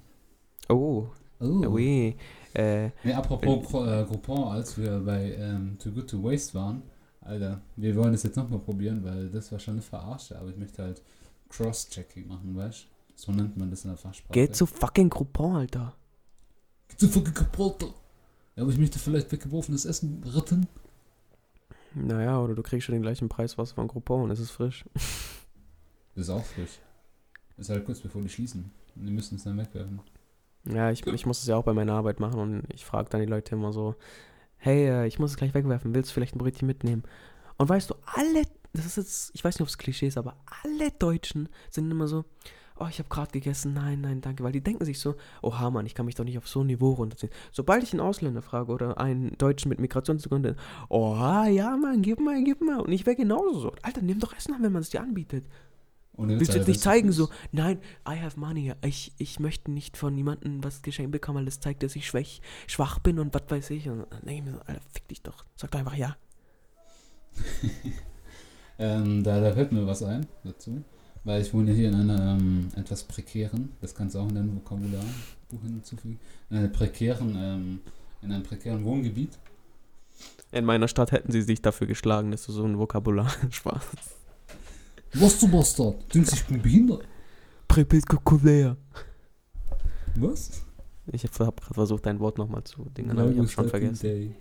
oh, 0.69 1.07
Oh. 1.39 1.65
oui. 1.67 2.15
Äh, 2.55 2.89
Nee, 3.03 3.13
apropos 3.13 3.73
äh, 3.87 4.03
Groupon, 4.05 4.43
als 4.49 4.77
wir 4.77 4.99
bei 4.99 5.33
ähm, 5.33 5.77
Too 5.79 5.91
Good 5.91 6.09
To 6.09 6.23
Waste 6.23 6.53
waren. 6.53 6.81
Alter, 7.21 7.61
wir 7.75 7.95
wollen 7.95 8.11
das 8.11 8.23
jetzt 8.23 8.35
nochmal 8.35 8.59
probieren, 8.59 9.03
weil 9.03 9.29
das 9.29 9.51
war 9.51 9.59
schon 9.59 9.75
eine 9.75 9.81
Verarsche, 9.81 10.37
aber 10.37 10.49
ich 10.49 10.57
möchte 10.57 10.83
halt 10.83 11.01
Cross-Checking 11.49 12.27
machen, 12.27 12.55
weißt 12.55 12.83
du? 12.83 12.87
So 13.15 13.31
nennt 13.31 13.57
man 13.57 13.69
das 13.71 13.83
in 13.83 13.91
der 13.91 13.97
Fachsprache. 13.97 14.33
geht 14.33 14.55
zu 14.55 14.65
fucking 14.65 15.09
Groupon, 15.09 15.55
Alter. 15.55 15.93
Geht 16.89 16.99
zu 16.99 17.07
fucking 17.07 17.33
kaputt. 17.33 17.81
Ja, 18.55 18.63
aber 18.63 18.71
ich 18.71 18.77
möchte 18.77 18.99
vielleicht 18.99 19.31
weggeworfenes 19.31 19.85
Essen 19.85 20.23
retten. 20.23 20.67
Naja, 21.93 22.39
oder 22.39 22.55
du 22.55 22.61
kriegst 22.61 22.85
schon 22.85 22.93
den 22.93 23.01
gleichen 23.01 23.29
Preis 23.29 23.57
was 23.57 23.71
von 23.71 23.87
Groupon 23.87 24.23
und 24.23 24.31
es 24.31 24.39
ist 24.39 24.51
frisch. 24.51 24.85
Das 24.93 26.23
ist 26.25 26.29
auch 26.29 26.43
frisch. 26.43 26.79
Das 27.57 27.67
ist 27.67 27.69
halt 27.69 27.85
kurz 27.85 27.99
bevor 28.01 28.21
die 28.21 28.29
schließen. 28.29 28.69
Und 28.95 29.05
die 29.05 29.11
müssen 29.11 29.35
es 29.35 29.43
dann 29.45 29.57
wegwerfen. 29.57 29.99
Ja, 30.71 30.91
ich, 30.91 31.05
ich 31.05 31.25
muss 31.25 31.41
es 31.41 31.47
ja 31.47 31.55
auch 31.55 31.63
bei 31.63 31.73
meiner 31.73 31.93
Arbeit 31.93 32.19
machen 32.19 32.39
und 32.39 32.63
ich 32.73 32.85
frage 32.85 33.09
dann 33.09 33.21
die 33.21 33.27
Leute 33.27 33.55
immer 33.55 33.71
so, 33.71 33.95
hey, 34.57 34.87
äh, 34.87 35.07
ich 35.07 35.19
muss 35.19 35.31
es 35.31 35.37
gleich 35.37 35.53
wegwerfen, 35.53 35.93
willst 35.93 36.09
du 36.09 36.13
vielleicht 36.13 36.35
ein 36.35 36.39
Brötchen 36.39 36.67
mitnehmen? 36.67 37.03
Und 37.57 37.69
weißt 37.69 37.89
du, 37.89 37.95
alle, 38.05 38.43
das 38.73 38.85
ist 38.85 38.97
jetzt, 38.97 39.31
ich 39.33 39.43
weiß 39.43 39.55
nicht, 39.55 39.61
ob 39.61 39.67
es 39.67 39.77
Klischee 39.77 40.07
ist, 40.07 40.17
aber 40.17 40.35
alle 40.63 40.91
Deutschen 40.91 41.49
sind 41.69 41.89
immer 41.91 42.07
so, 42.07 42.25
oh, 42.79 42.87
ich 42.89 42.99
habe 42.99 43.09
gerade 43.09 43.31
gegessen, 43.31 43.73
nein, 43.73 44.01
nein, 44.01 44.21
danke, 44.21 44.43
weil 44.43 44.51
die 44.51 44.63
denken 44.63 44.83
sich 44.85 44.99
so, 44.99 45.15
oha, 45.41 45.69
Mann, 45.69 45.85
ich 45.85 45.95
kann 45.95 46.05
mich 46.05 46.15
doch 46.15 46.25
nicht 46.25 46.37
auf 46.37 46.47
so 46.47 46.61
ein 46.61 46.67
Niveau 46.67 46.91
runterziehen. 46.91 47.31
Sobald 47.51 47.83
ich 47.83 47.93
einen 47.93 48.01
Ausländer 48.01 48.41
frage 48.41 48.71
oder 48.71 48.97
einen 48.99 49.37
Deutschen 49.37 49.69
mit 49.69 49.79
Migrationshintergrund, 49.79 50.57
oha, 50.89 51.47
ja, 51.47 51.77
Mann, 51.77 52.01
gib 52.01 52.19
mal, 52.19 52.43
gib 52.43 52.61
mal. 52.61 52.81
Und 52.81 52.91
ich 52.91 53.05
wäre 53.05 53.15
genauso 53.15 53.59
so, 53.59 53.71
Alter, 53.81 54.01
nimm 54.01 54.19
doch 54.19 54.35
Essen 54.35 54.53
an, 54.53 54.63
wenn 54.63 54.73
man 54.73 54.81
es 54.81 54.89
dir 54.89 55.01
anbietet. 55.01 55.45
Ohne 56.17 56.39
Willst 56.39 56.53
du 56.53 56.57
jetzt 56.57 56.67
nicht 56.67 56.79
zeigen, 56.79 57.11
so, 57.11 57.29
nein, 57.51 57.79
I 58.07 58.21
have 58.21 58.39
money, 58.39 58.73
ich, 58.83 59.11
ich 59.17 59.39
möchte 59.39 59.69
nicht 59.71 59.97
von 59.97 60.15
niemandem 60.15 60.63
was 60.63 60.81
geschenkt 60.81 61.11
bekommen, 61.11 61.39
weil 61.39 61.45
das 61.45 61.59
zeigt, 61.59 61.83
dass 61.83 61.95
ich 61.95 62.07
schwach, 62.07 62.39
schwach 62.67 62.99
bin 62.99 63.19
und 63.19 63.33
was 63.33 63.43
weiß 63.49 63.69
ich. 63.71 63.89
Und 63.89 64.05
dann 64.09 64.21
denke 64.21 64.33
ich 64.33 64.43
mir 64.43 64.51
so, 64.53 64.59
Alter, 64.59 64.81
fick 64.93 65.07
dich 65.09 65.21
doch. 65.21 65.43
Sag 65.55 65.71
doch 65.71 65.79
einfach 65.79 65.95
ja. 65.95 66.15
Ähm, 68.77 69.23
da, 69.23 69.39
da 69.39 69.53
fällt 69.53 69.71
mir 69.71 69.87
was 69.87 70.03
ein 70.03 70.25
dazu. 70.43 70.83
Weil 71.23 71.41
ich 71.41 71.53
wohne 71.53 71.71
hier 71.73 71.89
in 71.89 71.95
einer 71.95 72.33
ähm, 72.33 72.67
etwas 72.75 73.03
prekären, 73.03 73.71
das 73.81 73.95
kannst 73.95 74.15
du 74.15 74.19
auch 74.19 74.29
in 74.29 74.35
dein 74.35 74.55
Vokabularbuch 74.55 75.61
hinzufügen, 75.63 76.19
in 76.49 76.57
einer 76.57 76.67
prekären, 76.67 77.35
ähm, 77.35 77.79
in 78.21 78.31
einem 78.31 78.43
prekären 78.43 78.83
Wohngebiet. 78.83 79.39
In 80.51 80.65
meiner 80.65 80.87
Stadt 80.87 81.11
hätten 81.11 81.31
sie 81.31 81.41
sich 81.41 81.61
dafür 81.61 81.87
geschlagen, 81.87 82.31
dass 82.31 82.45
du 82.45 82.51
so 82.51 82.63
ein 82.63 82.77
Vokabular 82.77 83.31
Spaß. 83.49 83.83
Was 85.19 85.39
du 85.39 85.47
Bastard? 85.47 86.13
Denkst 86.13 86.29
du, 86.31 86.35
ich 86.35 86.45
bin 86.45 86.61
behindert? 86.61 87.07
Präpilkulär. 87.67 88.77
Was? 90.15 90.61
Ich 91.11 91.23
habe 91.23 91.45
hab 91.45 91.61
gerade 91.61 91.73
versucht, 91.73 92.05
dein 92.05 92.19
Wort 92.19 92.37
nochmal 92.37 92.63
zu 92.63 92.85
dingen, 92.97 93.17
aber 93.17 93.31
ich 93.31 93.37
habe 93.37 93.47
schon 93.47 93.69
vergessen. 93.69 94.01
Day. 94.01 94.35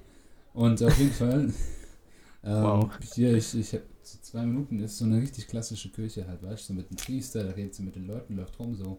Und 0.53 0.83
auf 0.83 0.99
jeden 0.99 1.13
Fall, 1.13 1.41
ähm, 2.45 2.63
Wow. 2.63 2.91
hier, 3.15 3.37
ich, 3.37 3.55
ich 3.55 3.73
habe 3.75 3.85
so 4.03 4.19
zwei 4.21 4.45
Minuten, 4.47 4.81
ist 4.81 4.99
so 4.99 5.05
eine 5.05 5.21
richtig 5.21 5.47
klassische 5.49 5.91
Kirche 5.91 6.27
halt, 6.27 6.43
weißt 6.43 6.63
du, 6.69 6.73
so 6.73 6.75
mit 6.75 6.91
dem 6.91 6.97
Priester, 6.97 7.45
da 7.45 7.51
redet 7.53 7.75
sie 7.75 7.83
mit 7.83 7.97
den 7.97 8.07
Leuten, 8.07 8.37
läuft 8.37 8.59
rum 8.59 8.75
so, 8.75 8.99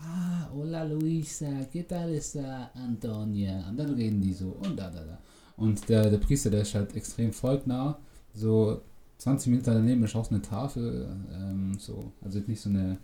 ah, 0.00 0.48
hola 0.52 0.84
Luisa, 0.84 1.46
¿qué 1.72 1.84
tal 1.86 2.14
está 2.14 2.70
Antonia? 2.74 3.68
Und 3.68 3.76
dann 3.78 3.94
reden 3.94 4.20
die 4.20 4.32
so 4.32 4.56
und 4.62 4.76
da, 4.76 4.90
da, 4.90 5.04
da. 5.04 5.18
Und 5.56 5.88
der, 5.88 6.10
der 6.10 6.18
Priester, 6.18 6.50
der 6.50 6.62
ist 6.62 6.74
halt 6.74 6.94
extrem 6.96 7.32
volknah, 7.32 7.98
so 8.34 8.82
20 9.20 9.52
Meter 9.52 9.74
daneben 9.74 10.02
ist 10.02 10.16
auch 10.16 10.30
eine 10.30 10.40
Tafel, 10.40 11.14
ähm, 11.32 11.78
so, 11.78 12.12
also 12.22 12.40
nicht 12.46 12.60
so 12.60 12.70
eine 12.70 12.98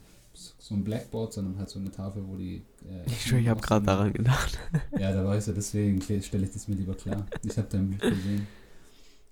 so 0.58 0.74
ein 0.74 0.84
Blackboard, 0.84 1.32
sondern 1.32 1.58
halt 1.58 1.70
so 1.70 1.78
eine 1.78 1.90
Tafel, 1.90 2.22
wo 2.26 2.36
die 2.36 2.56
äh, 2.84 3.06
Ich 3.06 3.22
schwöre, 3.22 3.40
ich 3.40 3.48
habe 3.48 3.60
gerade 3.60 3.86
daran 3.86 4.12
gedacht. 4.12 4.58
ja, 4.98 5.10
da 5.12 5.24
weißt 5.24 5.48
du, 5.48 5.52
deswegen 5.52 6.00
stelle 6.02 6.44
ich 6.44 6.52
das 6.52 6.68
mir 6.68 6.74
lieber 6.74 6.94
klar. 6.94 7.26
Ich 7.42 7.56
habe 7.56 7.68
dein 7.70 7.88
Bild 7.88 8.02
gesehen. 8.02 8.46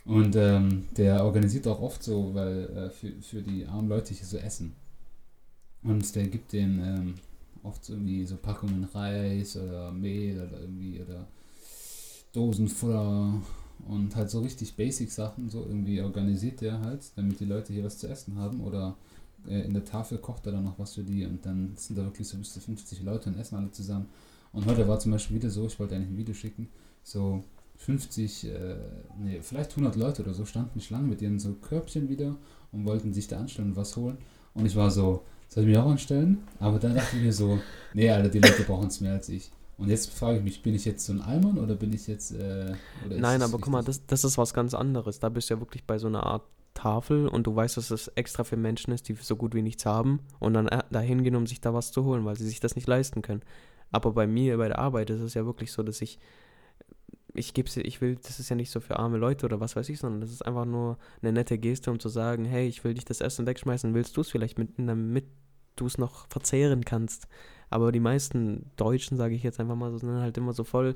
Und 0.07 0.35
ähm, 0.37 0.87
der 0.97 1.23
organisiert 1.25 1.67
auch 1.67 1.81
oft 1.81 2.03
so, 2.03 2.35
weil 2.35 2.65
äh, 2.71 2.91
für, 2.91 3.13
für 3.21 3.43
die 3.43 3.67
armen 3.67 3.89
Leute 3.89 4.15
hier 4.15 4.27
so 4.27 4.39
Essen. 4.39 4.75
Und 5.83 6.15
der 6.15 6.29
gibt 6.29 6.55
denen 6.55 6.81
ähm, 6.81 7.15
oft 7.63 7.85
so 7.85 7.95
irgendwie 7.95 8.25
so 8.25 8.37
Packungen 8.37 8.85
Reis 8.85 9.57
oder 9.57 9.91
Mehl 9.93 10.41
oder 10.41 10.61
irgendwie 10.61 11.03
oder 11.03 11.27
Dosenfutter 12.33 13.43
und 13.89 14.17
halt 14.17 14.31
so 14.31 14.41
richtig 14.41 14.75
Basic 14.77 15.11
Sachen 15.11 15.51
so 15.51 15.65
irgendwie 15.67 16.01
organisiert 16.01 16.61
der 16.61 16.81
halt, 16.81 17.03
damit 17.17 17.41
die 17.41 17.45
Leute 17.45 17.73
hier 17.73 17.85
was 17.85 17.99
zu 17.99 18.09
essen 18.09 18.37
haben 18.39 18.61
oder 18.61 18.97
äh, 19.49 19.61
in 19.61 19.75
der 19.75 19.85
Tafel 19.85 20.19
kocht 20.19 20.47
er 20.47 20.53
dann 20.53 20.65
noch 20.65 20.79
was 20.79 20.95
für 20.95 21.03
die 21.03 21.25
und 21.25 21.45
dann 21.45 21.73
sind 21.77 21.97
da 21.97 22.05
wirklich 22.05 22.29
so 22.29 22.37
bis 22.37 22.53
zu 22.53 22.61
50 22.61 23.03
Leute 23.03 23.31
und 23.31 23.39
essen 23.39 23.57
alle 23.57 23.71
zusammen. 23.71 24.07
Und 24.53 24.67
heute 24.67 24.87
war 24.87 24.99
zum 24.99 25.13
Beispiel 25.13 25.37
wieder 25.37 25.51
so, 25.51 25.67
ich 25.67 25.79
wollte 25.81 25.97
eigentlich 25.97 26.11
ein 26.11 26.17
Video 26.17 26.35
schicken, 26.35 26.69
so 27.03 27.43
50, 27.79 28.47
äh, 28.47 28.77
nee, 29.19 29.41
vielleicht 29.43 29.71
100 29.71 29.97
Leute 29.97 30.23
oder 30.23 30.33
so 30.33 30.45
standen 30.45 30.81
Schlangen 30.81 31.09
mit 31.09 31.21
ihren 31.21 31.39
so 31.39 31.55
Körbchen 31.55 32.09
wieder 32.09 32.37
und 32.73 32.87
wollten 32.87 33.13
sich 33.13 33.27
da 33.27 33.39
anstellen 33.39 33.71
und 33.71 33.77
was 33.77 33.97
holen. 33.97 34.19
Und 34.55 34.67
ich 34.67 34.77
war 34.77 34.91
so, 34.91 35.25
soll 35.49 35.65
ich 35.65 35.71
mich 35.71 35.79
auch 35.79 35.91
anstellen? 35.91 36.39
Aber 36.61 36.79
dann 36.79 36.95
dachte 36.95 37.17
ich 37.17 37.23
mir 37.23 37.33
so, 37.33 37.59
nee, 37.93 38.09
Alter, 38.11 38.29
die 38.29 38.39
Leute 38.39 38.63
brauchen 38.63 38.89
es 38.89 39.01
mehr 39.01 39.13
als 39.13 39.29
ich. 39.29 39.51
Und 39.77 39.89
jetzt 39.89 40.11
frage 40.11 40.39
ich 40.39 40.45
mich, 40.45 40.63
bin 40.63 40.75
ich 40.75 40.85
jetzt 40.85 41.05
so 41.05 41.13
ein 41.13 41.21
Allmann 41.21 41.59
oder 41.59 41.75
bin 41.75 41.93
ich 41.93 42.07
jetzt. 42.07 42.33
Äh, 42.33 42.75
oder 43.05 43.15
ist 43.17 43.21
Nein, 43.21 43.43
aber 43.43 43.59
guck 43.59 43.73
mal, 43.73 43.83
das, 43.83 44.07
das 44.07 44.25
ist 44.25 44.39
was 44.39 44.55
ganz 44.55 44.75
anderes. 44.75 45.19
Da 45.19 45.29
bist 45.29 45.51
du 45.51 45.55
ja 45.55 45.61
wirklich 45.61 45.85
bei 45.85 45.99
so 45.99 46.07
einer 46.07 46.25
Art 46.25 46.43
Tafel 46.75 47.29
und 47.29 47.47
du 47.47 47.55
weißt, 47.55 47.77
dass 47.77 47.91
es 47.91 48.09
extra 48.09 48.45
für 48.45 48.57
Menschen 48.57 48.93
ist, 48.93 49.09
die 49.09 49.15
so 49.15 49.37
gut 49.37 49.55
wie 49.55 49.63
nichts 49.63 49.87
haben 49.87 50.21
und 50.41 50.55
dann 50.55 50.69
äh, 50.69 50.83
dahin 50.91 51.23
gehen, 51.23 51.37
um 51.37 51.47
sich 51.47 51.61
da 51.61 51.73
was 51.73 51.93
zu 51.93 52.05
holen, 52.05 52.25
weil 52.25 52.37
sie 52.37 52.47
sich 52.47 52.61
das 52.61 52.75
nicht 52.75 52.89
leisten 52.89 53.23
können. 53.23 53.43
Aber 53.93 54.13
bei 54.13 54.27
mir, 54.27 54.59
bei 54.59 54.69
der 54.69 54.81
Arbeit, 54.81 55.11
ist 55.11 55.21
es 55.21 55.35
ja 55.35 55.47
wirklich 55.47 55.71
so, 55.73 55.85
dass 55.85 56.03
ich, 56.03 56.19
ich 57.33 57.55
gebe 57.55 57.69
ich 57.81 58.01
will, 58.01 58.17
das 58.17 58.41
ist 58.41 58.49
ja 58.49 58.57
nicht 58.57 58.71
so 58.71 58.81
für 58.81 58.99
arme 58.99 59.19
Leute 59.19 59.47
oder 59.47 59.61
was 59.61 59.77
weiß 59.77 59.89
ich, 59.89 60.01
sondern 60.01 60.21
das 60.21 60.33
ist 60.33 60.45
einfach 60.45 60.65
nur 60.65 60.99
eine 61.23 61.33
nette 61.33 61.59
Geste, 61.59 61.91
um 61.91 62.01
zu 62.01 62.09
sagen, 62.09 62.45
hey, 62.45 62.67
ich 62.67 62.83
will 62.83 62.95
dich 62.95 63.05
das 63.05 63.21
Essen 63.21 63.47
wegschmeißen, 63.47 63.95
willst 63.95 64.17
du 64.17 64.23
es 64.23 64.31
vielleicht 64.31 64.59
mitnehmen, 64.59 64.89
damit 64.89 65.27
du 65.77 65.87
es 65.87 65.97
noch 65.97 66.27
verzehren 66.29 66.85
kannst. 66.85 67.29
Aber 67.71 67.93
die 67.93 68.01
meisten 68.01 68.67
Deutschen, 68.77 69.17
sage 69.17 69.35
ich 69.35 69.43
jetzt 69.43 69.61
einfach 69.61 69.75
mal 69.77 69.91
so, 69.91 69.99
sind 69.99 70.11
halt 70.21 70.37
immer 70.39 70.53
so 70.53 70.65
voll, 70.65 70.95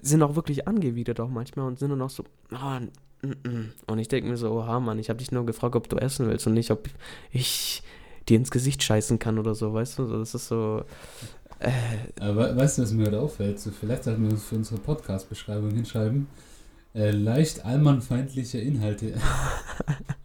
sind 0.00 0.22
auch 0.22 0.36
wirklich 0.36 0.66
angewidert 0.68 1.20
auch 1.20 1.28
manchmal 1.28 1.66
und 1.66 1.78
sind 1.78 1.90
dann 1.90 2.02
auch 2.02 2.10
so, 2.10 2.24
ah, 2.52 2.80
mm, 3.22 3.26
mm. 3.48 3.72
und 3.88 3.98
ich 3.98 4.08
denke 4.08 4.28
mir 4.30 4.36
so, 4.36 4.50
oha 4.52 4.80
Mann, 4.80 4.98
ich 4.98 5.08
habe 5.08 5.18
dich 5.18 5.32
nur 5.32 5.44
gefragt, 5.46 5.76
ob 5.76 5.88
du 5.88 5.96
essen 5.96 6.28
willst 6.28 6.46
und 6.46 6.54
nicht, 6.54 6.70
ob 6.70 6.88
ich 7.30 7.82
dir 8.28 8.36
ins 8.36 8.50
Gesicht 8.50 8.82
scheißen 8.82 9.18
kann 9.18 9.38
oder 9.38 9.54
so, 9.54 9.72
weißt 9.74 9.98
du, 9.98 10.06
das 10.18 10.34
ist 10.34 10.48
so, 10.48 10.84
äh, 11.58 11.70
Aber 12.20 12.54
we- 12.54 12.56
weißt 12.56 12.78
du, 12.78 12.82
was 12.82 12.92
mir 12.92 13.06
heute 13.06 13.20
auffällt? 13.20 13.58
So, 13.60 13.70
vielleicht 13.70 14.04
sollten 14.04 14.22
wir 14.24 14.30
uns 14.30 14.44
für 14.44 14.54
unsere 14.56 14.80
Podcast-Beschreibung 14.80 15.70
hinschreiben. 15.72 16.26
Äh, 16.94 17.10
leicht 17.12 17.64
allmannfeindliche 17.64 18.58
Inhalte. 18.58 19.14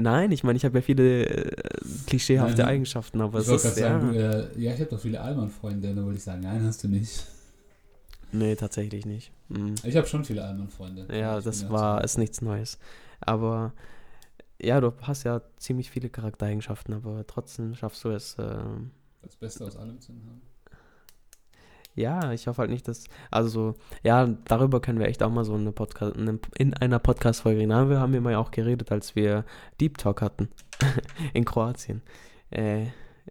Nein, 0.00 0.32
ich 0.32 0.44
meine, 0.44 0.56
ich 0.56 0.64
habe 0.64 0.78
ja 0.78 0.82
viele 0.82 1.26
äh, 1.26 1.52
klischeehafte 2.06 2.62
Nein, 2.62 2.68
Eigenschaften, 2.68 3.20
aber 3.20 3.40
ich 3.40 3.48
es 3.48 3.64
ist 3.64 3.76
gerade 3.76 3.80
ja. 3.80 4.00
sagen, 4.00 4.12
du, 4.12 4.18
äh, 4.18 4.60
ja, 4.60 4.74
ich 4.74 4.80
habe 4.80 4.90
doch 4.90 5.00
viele 5.00 5.20
Allmann-Freunde, 5.20 5.94
da 5.94 6.04
wollte 6.04 6.18
ich 6.18 6.24
sagen, 6.24 6.42
nein, 6.42 6.64
hast 6.64 6.84
du 6.84 6.88
nicht. 6.88 7.26
Nee, 8.32 8.54
tatsächlich 8.54 9.06
nicht. 9.06 9.32
Mhm. 9.48 9.74
Ich 9.82 9.96
habe 9.96 10.06
schon 10.06 10.24
viele 10.24 10.44
Allmann-Freunde. 10.44 11.06
Ja, 11.16 11.40
das 11.40 11.68
war 11.68 12.04
ist 12.04 12.18
nichts 12.18 12.40
Neues. 12.40 12.78
Aber 13.20 13.72
ja, 14.60 14.80
du 14.80 14.92
hast 15.02 15.24
ja 15.24 15.42
ziemlich 15.56 15.90
viele 15.90 16.10
Charaktereigenschaften, 16.10 16.94
aber 16.94 17.26
trotzdem 17.26 17.74
schaffst 17.74 18.04
du 18.04 18.10
es. 18.10 18.36
ähm, 18.38 18.90
das 19.22 19.36
Beste 19.36 19.64
aus 19.64 19.76
allem 19.76 20.00
zu 20.00 20.12
haben. 20.12 20.40
Ja, 21.94 22.32
ich 22.32 22.46
hoffe 22.46 22.62
halt 22.62 22.70
nicht, 22.70 22.86
dass. 22.88 23.04
Also, 23.30 23.48
so, 23.48 23.74
ja, 24.02 24.26
darüber 24.44 24.80
können 24.80 24.98
wir 24.98 25.06
echt 25.06 25.22
auch 25.22 25.30
mal 25.30 25.44
so 25.44 25.54
eine 25.54 25.72
Podcast, 25.72 26.16
eine, 26.16 26.38
in 26.56 26.74
einer 26.74 26.98
Podcast-Folge 26.98 27.60
reden. 27.60 27.74
Haben 27.74 28.12
wir 28.12 28.20
mal 28.20 28.34
auch 28.36 28.50
geredet, 28.50 28.92
als 28.92 29.16
wir 29.16 29.44
Deep 29.80 29.98
Talk 29.98 30.22
hatten 30.22 30.48
in 31.34 31.44
Kroatien. 31.44 32.02
Äh, 32.50 32.86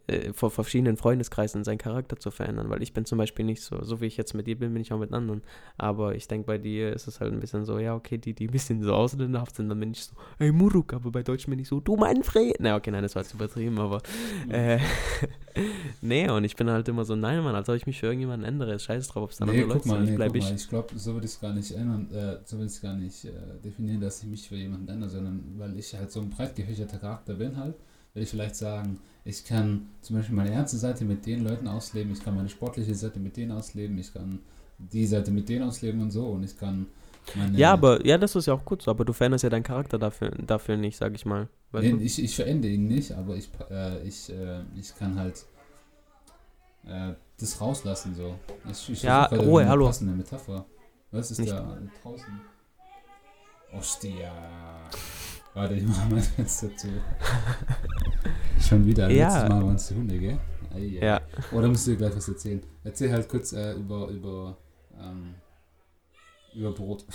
äh, 0.10 0.34
vor 0.34 0.50
verschiedenen 0.50 0.98
Freundeskreisen 0.98 1.64
seinen 1.64 1.78
Charakter 1.78 2.18
zu 2.18 2.32
verändern, 2.32 2.70
weil 2.70 2.82
ich 2.82 2.94
bin 2.94 3.06
zum 3.06 3.18
Beispiel 3.18 3.46
nicht 3.46 3.62
so, 3.62 3.84
so 3.84 4.02
wie 4.02 4.06
ich 4.06 4.18
jetzt 4.18 4.34
mit 4.34 4.48
dir 4.48 4.58
bin, 4.58 4.74
bin 4.74 4.82
ich 4.82 4.92
auch 4.92 5.00
mit 5.00 5.14
anderen. 5.14 5.42
Aber 5.78 6.16
ich 6.16 6.28
denke, 6.28 6.48
bei 6.48 6.58
dir 6.58 6.94
ist 6.94 7.08
es 7.08 7.20
halt 7.20 7.32
ein 7.32 7.40
bisschen 7.40 7.66
so, 7.66 7.80
ja, 7.80 7.96
okay, 7.96 8.18
die, 8.18 8.34
die 8.34 8.48
ein 8.48 8.52
bisschen 8.52 8.82
so 8.82 8.94
ausländerhaft 8.94 9.56
sind, 9.56 9.70
dann 9.70 9.80
bin 9.80 9.92
ich 9.92 10.06
so, 10.06 10.14
hey 10.38 10.52
Muruk, 10.52 10.94
aber 10.94 11.12
bei 11.12 11.24
Deutschen 11.24 11.52
bin 11.52 11.60
ich 11.60 11.68
so, 11.68 11.80
du 11.80 11.96
Manfred. 11.96 12.56
Na, 12.60 12.76
okay, 12.76 12.92
nein, 12.92 13.04
das 13.04 13.16
war 13.16 13.22
jetzt 13.22 13.34
übertrieben, 13.34 13.80
aber 13.80 14.02
äh, 14.50 14.80
nee, 16.02 16.30
und 16.30 16.44
ich 16.44 16.56
bin 16.56 16.70
halt 16.70 16.88
immer 16.88 17.06
so, 17.06 17.16
nein, 17.16 17.44
Mann, 17.44 17.56
als 17.56 17.70
ob 17.70 17.76
ich 17.76 17.86
mich 17.86 18.00
für 18.00 18.08
irgendjemanden 18.08 18.48
ändere, 18.48 18.74
ist 18.74 18.84
scheiß 18.84 19.08
drauf, 19.10 19.24
ob 19.24 19.32
es 19.32 19.38
dann 19.38 19.50
nee, 19.50 19.62
andere 19.62 19.80
guck 19.80 19.86
Leute 19.86 20.00
sind, 20.00 20.10
nee, 20.10 20.16
bleib 20.16 20.36
ich. 20.36 20.44
mal, 20.44 20.56
ich 20.56 20.70
glaube, 20.70 20.88
so 20.98 21.14
würde 21.14 21.26
ich 21.26 21.34
es 21.34 21.40
gar 21.40 21.54
nicht 21.54 21.72
ändern, 21.72 22.08
äh, 22.12 22.38
so 22.46 22.58
würde 22.58 22.68
ich 22.68 22.74
es 22.74 22.82
gar 22.82 22.96
nicht 22.96 23.26
äh, 23.26 23.32
definieren, 23.64 24.02
dass 24.02 24.24
ich 24.24 24.30
mich 24.30 24.48
für 24.48 24.56
jemanden 24.56 24.88
ändere, 24.88 25.10
sondern 25.10 25.44
weil 25.58 25.78
ich 25.78 25.94
halt 25.94 26.12
so 26.12 26.22
ein 26.22 26.30
breit 26.30 26.56
gefächerter 26.56 26.98
Charakter 26.98 27.36
bin 27.36 27.58
halt, 27.58 27.76
will 28.14 28.24
ich 28.24 28.30
vielleicht 28.30 28.56
sagen, 28.56 29.00
ich 29.26 29.46
kann 29.46 29.88
zum 30.02 30.16
Beispiel 30.18 30.36
meine 30.36 30.52
ernste 30.52 30.78
Seite 30.78 31.06
mit 31.06 31.26
den 31.26 31.44
Leuten 31.44 31.68
ausleben, 31.68 32.12
ich 32.14 32.24
kann 32.24 32.36
meine 32.36 32.50
sportliche 32.50 32.96
Seite 32.96 33.20
mit 33.20 33.38
denen 33.38 33.52
ausleben, 33.52 33.98
ich 33.98 34.14
kann 34.14 34.40
die 34.78 35.06
Seite 35.06 35.32
mit 35.32 35.50
denen 35.50 35.64
ausleben 35.68 36.02
und 36.02 36.12
so 36.12 36.28
und 36.28 36.44
ich 36.44 36.58
kann 36.58 36.88
meine... 37.36 37.58
Ja, 37.58 37.74
aber, 37.74 38.06
ja, 38.06 38.18
das 38.18 38.36
ist 38.36 38.46
ja 38.48 38.54
auch 38.54 38.64
gut 38.66 38.82
so, 38.82 38.92
aber 38.92 39.06
du 39.06 39.14
veränderst 39.14 39.44
ja 39.44 39.50
deinen 39.50 39.64
Charakter 39.64 40.00
dafür, 40.00 40.32
dafür 40.32 40.78
nicht, 40.78 40.98
sag 40.98 41.14
ich 41.16 41.26
mal. 41.26 41.48
Nee, 41.74 41.96
ich, 42.02 42.24
ich 42.24 42.36
verändere 42.36 42.72
ihn 42.72 42.88
nicht, 42.88 43.12
aber 43.12 43.36
ich, 43.36 43.50
äh, 43.70 44.02
ich, 44.08 44.30
äh, 44.32 44.62
ich 44.76 44.96
kann 44.98 45.20
halt 45.20 45.46
äh, 46.88 47.14
das 47.40 47.62
rauslassen 47.62 48.16
so. 48.16 48.36
Ich, 48.72 48.90
ich 48.90 49.04
Ja, 49.04 49.26
Ruhe, 49.26 49.62
eine 49.62 49.70
hallo. 49.70 49.86
passende 49.86 50.14
Metapher. 50.14 50.66
Was 51.12 51.30
ist 51.32 51.40
Nicht- 51.40 51.52
da 51.52 51.78
draußen? 52.02 52.42
Ostia. 53.72 54.32
Warte, 55.60 55.74
ich 55.74 55.84
mach 55.86 56.10
mal 56.10 56.16
das 56.16 56.30
Fenster 56.30 56.78
zu. 56.78 56.88
Schon 58.62 58.86
wieder. 58.86 59.10
Ja. 59.10 59.28
Letztes 59.28 59.50
Mal 59.50 59.66
waren 59.66 59.76
es 59.76 59.88
die 59.90 59.96
Hunde, 59.96 60.18
gell? 60.18 60.40
Ei, 60.74 60.78
ei. 60.78 61.06
Ja, 61.06 61.22
Oder 61.52 61.68
musst 61.68 61.86
du 61.86 61.92
dir 61.92 61.98
gleich 61.98 62.16
was 62.16 62.30
erzählen? 62.30 62.62
Erzähl 62.86 63.12
halt 63.12 63.28
kurz 63.28 63.52
äh, 63.52 63.74
über, 63.74 64.08
über, 64.08 64.58
ähm, 64.98 65.36
über 66.56 66.72
Brot. 66.72 67.06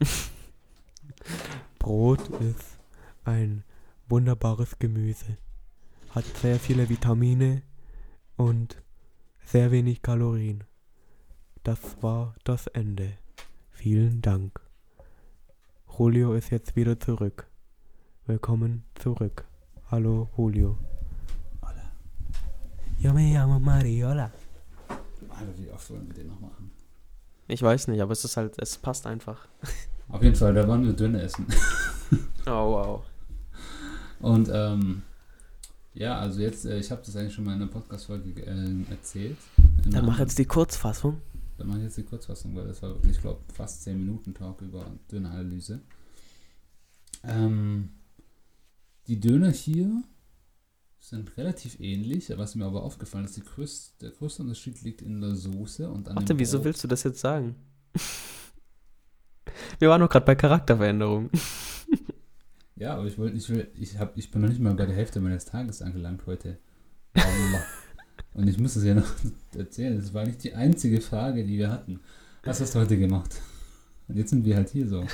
Brot 1.78 2.28
ist 2.40 2.76
ein 3.24 3.62
wunderbares 4.08 4.80
Gemüse. 4.80 5.38
Hat 6.10 6.24
sehr 6.42 6.58
viele 6.58 6.88
Vitamine 6.88 7.62
und 8.36 8.82
sehr 9.44 9.70
wenig 9.70 10.02
Kalorien. 10.02 10.64
Das 11.62 11.78
war 12.00 12.34
das 12.42 12.66
Ende. 12.66 13.12
Vielen 13.70 14.22
Dank. 14.22 14.60
Julio 15.96 16.34
ist 16.34 16.50
jetzt 16.50 16.74
wieder 16.74 16.98
zurück. 16.98 17.46
Willkommen 18.28 18.82
zurück. 18.96 19.44
Hallo 19.88 20.28
Julio. 20.36 20.76
Hola. 21.62 21.92
Yo 22.98 23.12
me 23.12 23.32
llamo 23.32 23.60
Mariola. 23.60 24.32
Alter, 25.28 25.56
wie 25.56 25.70
oft 25.70 25.88
wollen 25.90 26.08
wir 26.08 26.14
den 26.14 26.26
noch 26.26 26.40
machen? 26.40 26.72
Ich 27.46 27.62
weiß 27.62 27.86
nicht, 27.86 28.00
aber 28.00 28.10
es 28.10 28.24
ist 28.24 28.36
halt, 28.36 28.60
es 28.60 28.78
passt 28.78 29.06
einfach. 29.06 29.46
Auf 30.08 30.24
jeden 30.24 30.34
Fall, 30.34 30.54
da 30.54 30.66
waren 30.66 30.84
wir 30.84 30.92
Döner 30.92 31.22
essen. 31.22 31.46
Oh 32.48 32.72
wow. 32.72 33.04
Und 34.20 34.48
ähm, 34.52 35.02
ja, 35.94 36.18
also 36.18 36.40
jetzt, 36.40 36.64
äh, 36.64 36.78
ich 36.78 36.90
habe 36.90 37.02
das 37.06 37.14
eigentlich 37.14 37.34
schon 37.34 37.44
mal 37.44 37.54
in 37.54 37.62
einer 37.62 37.70
Podcast-Folge 37.70 38.40
ähm, 38.40 38.86
erzählt. 38.90 39.36
In 39.84 39.92
Dann 39.92 40.06
mach 40.06 40.18
jetzt 40.18 40.36
die 40.38 40.46
Kurzfassung. 40.46 41.20
Dann 41.58 41.68
mache 41.68 41.78
ich 41.78 41.84
jetzt 41.84 41.96
die 41.96 42.04
Kurzfassung, 42.04 42.56
weil 42.56 42.66
das 42.66 42.82
war 42.82 42.90
wirklich, 42.90 43.12
ich 43.16 43.20
glaube, 43.20 43.40
fast 43.52 43.82
10 43.84 43.98
Minuten 43.98 44.34
Talk 44.34 44.60
über 44.62 44.84
Döneranalyse. 45.10 45.80
Ähm, 47.24 47.90
die 49.08 49.20
Döner 49.20 49.50
hier 49.50 50.02
sind 50.98 51.36
relativ 51.36 51.78
ähnlich, 51.78 52.32
was 52.36 52.54
mir 52.56 52.64
aber 52.64 52.82
aufgefallen 52.82 53.26
ist, 53.26 53.44
größte, 53.44 54.06
der 54.06 54.10
größte 54.10 54.42
Unterschied 54.42 54.82
liegt 54.82 55.02
in 55.02 55.20
der 55.20 55.36
Soße 55.36 55.88
und 55.88 56.08
an 56.08 56.16
Warte, 56.16 56.34
dem 56.34 56.40
wieso 56.40 56.64
willst 56.64 56.82
du 56.82 56.88
das 56.88 57.04
jetzt 57.04 57.20
sagen? 57.20 57.54
Wir 59.78 59.88
waren 59.88 60.00
doch 60.00 60.08
gerade 60.08 60.26
bei 60.26 60.34
Charakterveränderung. 60.34 61.30
Ja, 62.78 62.94
aber 62.94 63.06
ich 63.06 63.16
wollte, 63.16 63.36
ich 63.38 63.48
will, 63.48 63.68
ich 63.74 63.98
hab, 63.98 64.18
ich 64.18 64.30
bin 64.30 64.42
noch 64.42 64.50
nicht 64.50 64.60
mal 64.60 64.74
bei 64.74 64.84
der 64.84 64.94
Hälfte 64.94 65.18
meines 65.18 65.46
Tages 65.46 65.80
angelangt 65.80 66.26
heute. 66.26 66.58
Allah. 67.14 67.64
Und 68.34 68.48
ich 68.48 68.58
muss 68.58 68.76
es 68.76 68.84
ja 68.84 68.94
noch 68.94 69.08
erzählen. 69.56 69.96
Das 69.96 70.12
war 70.12 70.26
nicht 70.26 70.44
die 70.44 70.52
einzige 70.52 71.00
Frage, 71.00 71.42
die 71.44 71.56
wir 71.56 71.70
hatten. 71.70 72.00
Was 72.44 72.60
hast 72.60 72.74
du 72.74 72.80
heute 72.80 72.98
gemacht? 72.98 73.40
Und 74.08 74.18
jetzt 74.18 74.28
sind 74.28 74.44
wir 74.44 74.56
halt 74.56 74.68
hier 74.68 74.86
so. 74.86 75.06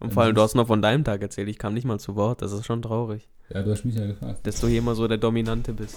Und 0.00 0.12
vor 0.12 0.22
allem, 0.22 0.34
du 0.34 0.42
hast 0.42 0.54
noch 0.54 0.66
von 0.68 0.80
deinem 0.80 1.04
Tag 1.04 1.22
erzählt, 1.22 1.48
ich 1.48 1.58
kam 1.58 1.74
nicht 1.74 1.84
mal 1.84 1.98
zu 1.98 2.14
Wort, 2.14 2.42
das 2.42 2.52
ist 2.52 2.66
schon 2.66 2.82
traurig. 2.82 3.28
Ja, 3.50 3.62
du 3.62 3.70
hast 3.70 3.84
mich 3.84 3.96
ja 3.96 4.06
gefragt. 4.06 4.46
Dass 4.46 4.60
du 4.60 4.66
hier 4.68 4.78
immer 4.78 4.94
so 4.94 5.08
der 5.08 5.18
Dominante 5.18 5.72
bist. 5.72 5.96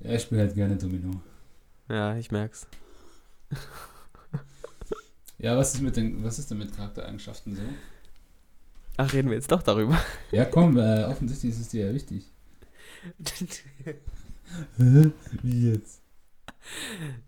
Ja, 0.00 0.12
ich 0.12 0.22
spiele 0.22 0.42
halt 0.42 0.54
gerne 0.54 0.76
Domino. 0.76 1.20
Ja, 1.88 2.16
ich 2.16 2.30
merk's. 2.30 2.66
Ja, 5.38 5.56
was 5.56 5.74
ist 5.74 5.82
mit 5.82 5.96
den, 5.96 6.24
was 6.24 6.38
ist 6.38 6.50
denn 6.50 6.58
mit 6.58 6.74
Charaktereigenschaften 6.74 7.54
so? 7.54 7.62
Ach, 8.96 9.12
reden 9.12 9.28
wir 9.28 9.36
jetzt 9.36 9.52
doch 9.52 9.62
darüber. 9.62 9.98
Ja, 10.32 10.46
komm, 10.46 10.78
äh, 10.78 11.04
offensichtlich 11.04 11.52
ist 11.52 11.60
es 11.60 11.68
dir 11.68 11.88
ja 11.88 11.94
wichtig. 11.94 12.24
Wie 14.78 15.72
jetzt? 15.72 16.00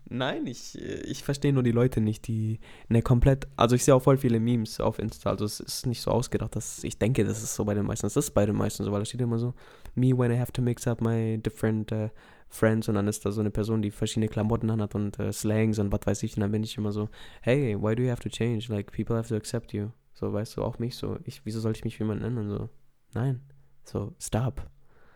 Nein, 0.05 0.47
ich, 0.47 0.79
äh, 0.79 1.01
ich 1.01 1.23
verstehe 1.23 1.53
nur 1.53 1.63
die 1.63 1.71
Leute 1.71 2.01
nicht, 2.01 2.27
die 2.27 2.59
ne 2.87 3.01
komplett, 3.01 3.47
also 3.55 3.75
ich 3.75 3.83
sehe 3.83 3.95
auch 3.95 4.03
voll 4.03 4.17
viele 4.17 4.39
Memes 4.39 4.79
auf 4.79 4.99
Insta, 4.99 5.29
also 5.29 5.45
es 5.45 5.59
ist 5.59 5.85
nicht 5.85 6.01
so 6.01 6.11
ausgedacht, 6.11 6.55
dass 6.55 6.83
ich 6.83 6.97
denke, 6.97 7.23
das 7.23 7.41
ist 7.43 7.55
so 7.55 7.65
bei 7.65 7.73
den 7.73 7.85
meisten, 7.85 8.05
das 8.05 8.17
ist 8.17 8.31
bei 8.31 8.45
den 8.45 8.55
meisten 8.55 8.83
so, 8.83 8.91
weil 8.91 8.99
da 8.99 9.05
steht 9.05 9.21
immer 9.21 9.39
so, 9.39 9.53
me 9.95 10.17
when 10.17 10.31
I 10.31 10.37
have 10.37 10.51
to 10.53 10.61
mix 10.61 10.87
up 10.87 11.01
my 11.01 11.37
different 11.37 11.91
uh, 11.91 12.09
friends 12.49 12.89
und 12.89 12.95
dann 12.95 13.07
ist 13.07 13.25
da 13.25 13.31
so 13.31 13.41
eine 13.41 13.51
Person, 13.51 13.81
die 13.81 13.91
verschiedene 13.91 14.27
Klamotten 14.27 14.69
anhat 14.69 14.95
und 14.95 15.19
äh, 15.19 15.31
Slangs 15.31 15.79
und 15.79 15.91
was 15.91 16.01
weiß 16.05 16.23
ich 16.23 16.35
und 16.35 16.41
dann 16.41 16.51
bin 16.51 16.63
ich 16.63 16.77
immer 16.77 16.91
so, 16.91 17.09
hey, 17.41 17.77
why 17.79 17.95
do 17.95 18.03
you 18.03 18.09
have 18.09 18.21
to 18.21 18.29
change? 18.29 18.67
Like, 18.69 18.91
people 18.91 19.15
have 19.15 19.29
to 19.29 19.35
accept 19.35 19.73
you. 19.73 19.89
So, 20.13 20.33
weißt 20.33 20.57
du, 20.57 20.63
auch 20.63 20.79
mich 20.79 20.95
so, 20.97 21.17
ich, 21.23 21.45
wieso 21.45 21.59
soll 21.59 21.73
ich 21.73 21.85
mich 21.85 21.97
für 21.97 22.03
jemanden 22.03 22.25
ändern? 22.25 22.49
So, 22.49 22.69
nein, 23.13 23.41
so, 23.83 24.13
stop. 24.19 24.69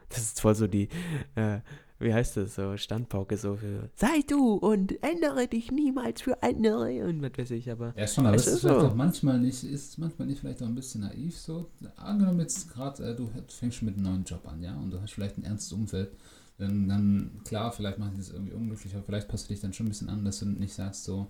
Das 0.09 0.19
ist 0.19 0.41
voll 0.41 0.53
so 0.53 0.67
die, 0.67 0.89
äh, 1.35 1.59
wie 2.03 2.13
heißt 2.13 2.37
das, 2.37 2.55
so 2.55 2.77
Standpauke 2.77 3.37
so 3.37 3.55
für 3.55 3.89
sei 3.95 4.21
du 4.27 4.53
und 4.55 5.01
ändere 5.03 5.47
dich 5.47 5.71
niemals 5.71 6.21
für 6.21 6.41
andere 6.43 7.05
und 7.05 7.21
was 7.21 7.31
weiß 7.37 7.51
ich, 7.51 7.71
aber 7.71 7.93
Ja, 7.97 8.07
schon, 8.07 8.25
aber 8.25 8.35
Es 8.35 8.47
ist 8.47 8.61
vielleicht 8.61 8.79
so. 8.79 8.87
auch 8.87 8.95
manchmal 8.95 9.39
nicht, 9.39 9.63
ist 9.63 9.97
manchmal 9.97 10.27
nicht 10.27 10.39
vielleicht 10.41 10.61
auch 10.61 10.67
ein 10.67 10.75
bisschen 10.75 11.01
naiv 11.01 11.37
so. 11.37 11.69
Angenommen 11.95 12.39
jetzt 12.41 12.71
gerade, 12.71 13.03
äh, 13.03 13.15
du 13.15 13.29
fängst 13.47 13.81
mit 13.83 13.95
einem 13.95 14.03
neuen 14.03 14.23
Job 14.23 14.47
an, 14.47 14.61
ja, 14.61 14.75
und 14.75 14.91
du 14.91 15.01
hast 15.01 15.13
vielleicht 15.13 15.37
ein 15.37 15.43
ernstes 15.43 15.71
Umfeld, 15.73 16.11
dann, 16.57 16.87
dann 16.87 17.31
klar, 17.45 17.71
vielleicht 17.71 17.97
macht 17.99 18.11
dich 18.13 18.19
das 18.19 18.29
irgendwie 18.31 18.53
unglücklich, 18.53 18.93
aber 18.93 19.03
vielleicht 19.03 19.27
passt 19.27 19.45
du 19.49 19.53
dich 19.53 19.61
dann 19.61 19.73
schon 19.73 19.87
ein 19.87 19.89
bisschen 19.89 20.09
an, 20.09 20.23
dass 20.23 20.39
du 20.39 20.45
nicht 20.45 20.73
sagst 20.73 21.03
so, 21.05 21.27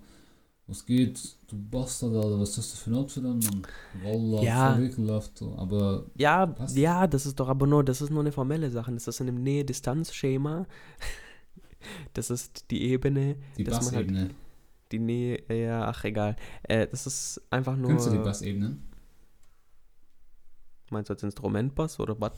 was 0.66 0.86
geht, 0.86 1.36
du 1.48 1.56
Bastard, 1.70 2.12
oder 2.12 2.40
was 2.40 2.56
hast 2.56 2.72
du 2.72 2.76
für 2.78 2.90
ein 2.90 2.94
Outfit 2.94 3.24
an, 3.24 3.40
Wallah, 4.02 4.42
Ja. 4.42 4.74
voll 4.74 4.84
ekelhaft, 4.86 5.42
aber 5.42 6.06
ja, 6.16 6.46
Passt. 6.46 6.76
ja, 6.76 7.06
das 7.06 7.26
ist 7.26 7.38
doch 7.38 7.48
aber 7.48 7.66
nur, 7.66 7.84
das 7.84 8.00
ist 8.00 8.10
nur 8.10 8.20
eine 8.20 8.32
formelle 8.32 8.70
Sache, 8.70 8.92
das 8.92 9.06
ist 9.06 9.20
in 9.20 9.28
einem 9.28 9.42
Nähe-Distanz-Schema, 9.42 10.66
das 12.14 12.30
ist 12.30 12.70
die 12.70 12.82
Ebene, 12.84 13.36
die 13.58 13.64
halt- 13.64 13.74
Bassebene, 13.76 14.30
die 14.90 14.98
Nähe, 15.00 15.42
ja, 15.54 15.86
ach 15.86 16.02
egal, 16.04 16.36
äh, 16.62 16.86
das 16.86 17.06
ist 17.06 17.42
einfach 17.50 17.76
nur, 17.76 17.90
kennst 17.90 18.06
du 18.06 18.10
die 18.12 18.18
Bassebenen? 18.18 18.88
meinst 20.90 21.10
du 21.10 21.14
als 21.14 21.22
Instrumentbass 21.24 21.98
oder 21.98 22.18
was? 22.20 22.32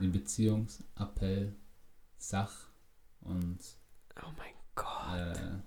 Die 0.00 0.06
Beziehungs-, 0.08 0.80
Appell, 0.96 1.56
Sach- 2.16 2.68
und 3.20 3.58
Oh 4.22 4.28
mein 4.38 4.52
Gott. 4.76 5.36
äh, 5.36 5.58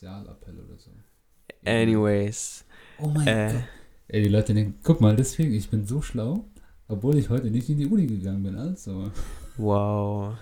Sozialappell 0.00 0.58
oder 0.58 0.78
so. 0.78 0.90
Anyways, 1.64 2.64
Oh 2.98 3.08
mein 3.08 3.26
äh, 3.26 3.52
Gott. 3.52 3.62
Ey, 4.08 4.22
die 4.22 4.28
Leute 4.30 4.54
denken, 4.54 4.80
guck 4.82 5.00
mal, 5.00 5.14
deswegen, 5.14 5.52
ich 5.52 5.68
bin 5.68 5.84
so 5.84 6.00
schlau, 6.00 6.48
obwohl 6.88 7.18
ich 7.18 7.28
heute 7.28 7.50
nicht 7.50 7.68
in 7.68 7.76
die 7.76 7.86
Uni 7.86 8.06
gegangen 8.06 8.42
bin, 8.42 8.56
also. 8.56 9.10
wow. 9.58 10.34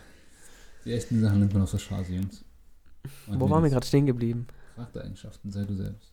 Die 0.85 0.93
echten 0.93 1.21
Sachen 1.21 1.41
nimmt 1.41 1.53
man 1.55 1.63
auf 1.63 1.73
der 1.73 1.79
Straße, 1.79 2.15
Jungs. 2.15 2.45
Und 3.27 3.41
Wo 3.41 3.51
waren 3.51 3.65
wir 3.65 3.71
gerade 3.71 3.87
stehen 3.87 4.07
geblieben? 4.07 4.47
Charaktereigenschaften, 4.77 5.51
sei 5.51 5.65
du 5.65 5.75
selbst. 5.75 6.13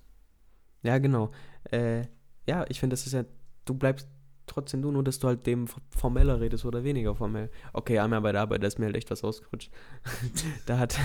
Ja, 0.82 0.98
genau. 0.98 1.32
Äh, 1.72 2.02
ja, 2.48 2.66
ich 2.68 2.80
finde, 2.80 2.96
das 2.96 3.06
ist 3.06 3.14
ja, 3.14 3.26
du 3.66 3.76
bleibst 3.76 4.08
trotzdem 4.48 4.82
du, 4.82 4.92
nur 4.92 5.04
dass 5.04 5.20
du 5.20 5.28
halt 5.28 5.46
dem 5.46 5.68
formeller 5.92 6.40
redest 6.42 6.66
oder 6.66 6.84
weniger 6.84 7.16
formell. 7.16 7.52
Okay, 7.74 8.00
einmal 8.00 8.22
bei 8.22 8.32
der 8.32 8.42
Arbeit, 8.42 8.64
da 8.64 8.68
ist 8.68 8.80
mir 8.80 8.86
halt 8.86 8.96
echt 8.96 9.12
was 9.12 9.24
ausgerutscht. 9.24 9.72
da 10.66 10.80
hat. 10.80 10.98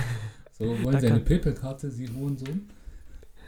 So, 0.61 0.85
wollen 0.85 1.01
Sie 1.01 1.07
eine 1.07 1.21
PayPal-Karte, 1.21 1.91
Sie 1.91 2.07
Hurensohn? 2.07 2.69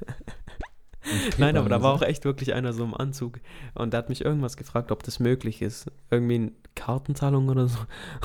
Nein, 1.36 1.58
aber 1.58 1.68
da 1.68 1.82
war 1.82 1.92
auch 1.92 2.00
echt 2.00 2.24
wirklich 2.24 2.54
einer 2.54 2.72
so 2.72 2.84
im 2.84 2.94
Anzug 2.94 3.38
und 3.74 3.92
der 3.92 3.98
hat 3.98 4.08
mich 4.08 4.24
irgendwas 4.24 4.56
gefragt, 4.56 4.90
ob 4.90 5.02
das 5.02 5.20
möglich 5.20 5.60
ist. 5.60 5.90
Irgendwie 6.10 6.36
eine 6.36 6.52
Kartenzahlung 6.74 7.50
oder 7.50 7.68
so. 7.68 7.76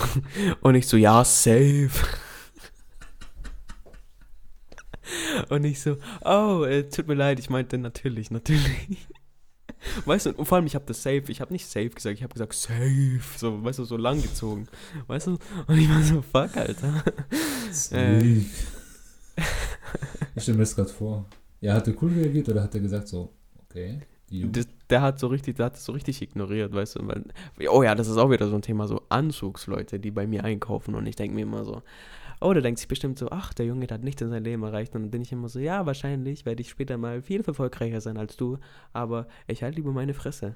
Und 0.61 0.75
ich 0.75 0.87
so, 0.87 0.95
ja, 0.95 1.25
safe. 1.25 1.89
Und 5.49 5.65
ich 5.65 5.81
so, 5.81 5.97
oh, 6.23 6.63
äh, 6.63 6.87
tut 6.87 7.07
mir 7.07 7.15
leid, 7.15 7.39
ich 7.39 7.49
meinte 7.49 7.77
natürlich, 7.77 8.31
natürlich. 8.31 9.09
Weißt 10.05 10.27
du, 10.27 10.31
und 10.31 10.45
vor 10.45 10.57
allem, 10.57 10.65
ich 10.65 10.75
habe 10.75 10.85
das 10.85 11.03
safe, 11.03 11.23
ich 11.27 11.39
habe 11.39 11.53
nicht 11.53 11.65
safe 11.65 11.89
gesagt, 11.89 12.15
ich 12.15 12.23
habe 12.23 12.33
gesagt 12.33 12.53
safe, 12.53 13.21
so, 13.37 13.63
weißt 13.63 13.79
du, 13.79 13.85
so 13.85 13.95
lang 13.95 14.21
gezogen. 14.21 14.67
Weißt 15.07 15.27
du? 15.27 15.37
Und 15.67 15.77
ich 15.77 15.89
war 15.89 16.01
so, 16.01 16.21
fuck, 16.21 16.57
Alter. 16.57 17.03
Safe. 17.71 17.95
Äh, 17.95 18.43
ich 20.35 20.43
stelle 20.43 20.57
mir 20.57 20.63
das 20.63 20.75
gerade 20.75 20.89
vor. 20.89 21.25
Ja, 21.61 21.73
hat 21.73 21.87
er 21.87 22.01
cool 22.01 22.11
reagiert 22.11 22.49
oder 22.49 22.63
hat 22.63 22.75
er 22.75 22.81
gesagt 22.81 23.07
so, 23.07 23.33
okay? 23.65 24.01
Das, 24.29 24.67
der 24.89 25.01
hat 25.01 25.19
so 25.19 25.27
richtig, 25.27 25.55
der 25.55 25.67
hat 25.67 25.75
das 25.75 25.85
so 25.85 25.93
richtig 25.93 26.21
ignoriert, 26.21 26.73
weißt 26.73 26.97
du, 26.97 27.07
weil, 27.07 27.23
oh 27.69 27.81
ja, 27.81 27.95
das 27.95 28.07
ist 28.07 28.17
auch 28.17 28.29
wieder 28.29 28.47
so 28.49 28.55
ein 28.55 28.61
Thema, 28.61 28.87
so 28.87 29.01
Anzugsleute, 29.09 29.99
die 29.99 30.11
bei 30.11 30.27
mir 30.27 30.43
einkaufen 30.43 30.95
und 30.95 31.05
ich 31.05 31.15
denke 31.15 31.33
mir 31.33 31.43
immer 31.43 31.63
so, 31.63 31.81
oh, 32.41 32.53
der 32.53 32.61
denkt 32.61 32.79
sich 32.79 32.87
bestimmt 32.87 33.17
so, 33.17 33.29
ach, 33.29 33.53
der 33.53 33.65
Junge, 33.65 33.87
der 33.87 33.95
hat 33.95 34.03
nicht 34.03 34.21
in 34.21 34.29
seinem 34.29 34.43
Leben 34.43 34.63
erreicht 34.63 34.93
und 34.95 35.03
dann 35.03 35.11
bin 35.11 35.21
ich 35.21 35.31
immer 35.31 35.49
so, 35.49 35.59
ja, 35.59 35.85
wahrscheinlich 35.85 36.45
werde 36.45 36.61
ich 36.61 36.69
später 36.69 36.97
mal 36.97 37.21
viel 37.21 37.41
erfolgreicher 37.41 38.01
sein 38.01 38.17
als 38.17 38.35
du, 38.35 38.57
aber 38.91 39.27
ich 39.47 39.63
halte 39.63 39.77
lieber 39.77 39.91
meine 39.91 40.13
Fresse. 40.13 40.55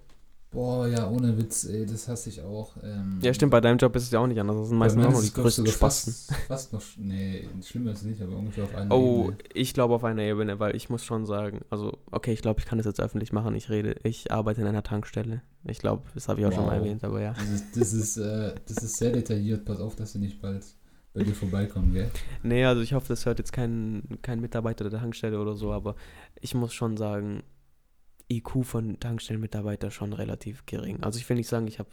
Boah, 0.52 0.86
ja, 0.86 1.10
ohne 1.10 1.38
Witz, 1.38 1.64
ey, 1.64 1.86
das 1.86 2.10
hasse 2.10 2.28
ich 2.28 2.41
auch. 2.41 2.76
Ähm, 2.84 3.20
ja, 3.22 3.34
stimmt, 3.34 3.52
bei 3.52 3.62
deinem 3.62 3.78
Job 3.78 3.95
ist 3.95 4.04
es 4.04 4.12
ja 4.12 4.20
auch 4.20 4.28
nicht 4.28 4.38
anders. 4.38 4.58
Das 4.58 4.68
sind 4.68 4.78
meistens 4.78 5.06
auch 5.06 5.12
noch 5.14 5.24
die 5.24 5.32
größten 5.32 5.66
Spasten. 5.66 6.12
Fast, 6.12 6.36
fast 6.47 6.74
noch, 6.74 6.82
nee, 6.97 7.47
schlimmer 7.64 7.91
ist 7.91 7.99
es 7.99 8.04
nicht, 8.04 8.22
aber 8.22 8.36
ungefähr 8.36 8.66
auf 8.66 8.76
einer 8.76 8.93
oh, 8.93 9.22
Ebene. 9.24 9.38
Oh, 9.39 9.43
ich 9.54 9.74
glaube 9.74 9.95
auf 9.95 10.04
einer 10.04 10.24
Ebene, 10.24 10.60
weil 10.60 10.76
ich 10.76 10.89
muss 10.89 11.06
schon 11.06 11.26
sagen, 11.26 11.62
also, 11.70 11.97
okay, 12.12 12.34
ich 12.34 12.41
glaube, 12.41 12.60
ich 12.60 12.66
kann 12.66 12.78
das 12.78 12.86
jetzt 12.86 12.99
öffentlich 12.99 13.32
machen. 13.32 13.56
Ich 13.56 13.70
rede, 13.70 13.95
ich 14.04 14.30
arbeite 14.34 14.60
in 14.60 14.68
einer 14.68 14.84
Tankstelle. 14.84 15.41
Ich 15.64 15.80
glaube, 15.80 16.04
das 16.16 16.28
habe 16.28 16.41
ich 16.41 16.45
auch 16.45 16.49
wow. 16.49 16.58
schon 16.58 16.66
mal 16.66 16.76
erwähnt, 16.76 17.06
aber 17.06 17.22
ja. 17.22 17.32
Das 17.32 17.49
ist, 17.49 17.78
das 17.78 17.93
ist, 17.93 18.18
äh, 18.18 18.54
das 18.68 18.84
ist 18.84 18.97
sehr 18.97 19.12
detailliert. 19.12 19.64
Pass 19.64 19.80
auf, 19.80 19.95
dass 19.95 20.12
du 20.12 20.20
nicht 20.20 20.41
bald 20.41 20.66
bei 21.14 21.24
dir 21.24 21.34
vorbeikommen, 21.34 21.93
gell? 21.93 22.12
Nee, 22.43 22.66
also 22.66 22.82
ich 22.82 22.91
hoffe, 22.93 23.08
das 23.08 23.26
hört 23.26 23.39
jetzt 23.39 23.54
kein, 23.54 24.04
kein 24.22 24.41
Mitarbeiter 24.41 24.89
der 24.89 24.99
Tankstelle 24.99 25.39
oder 25.39 25.56
so, 25.56 25.72
aber 25.72 25.95
ich 26.41 26.56
muss 26.56 26.74
schon 26.74 26.97
sagen, 26.97 27.43
IQ 28.32 28.64
von 28.64 29.00
Tankstellenmitarbeiter 29.00 29.92
schon 29.92 30.14
relativ 30.14 30.66
gering. 30.66 31.04
Also 31.04 31.20
ich 31.20 31.28
will 31.30 31.38
nicht 31.38 31.50
sagen, 31.50 31.68
ich 31.68 31.80
habe, 31.80 31.90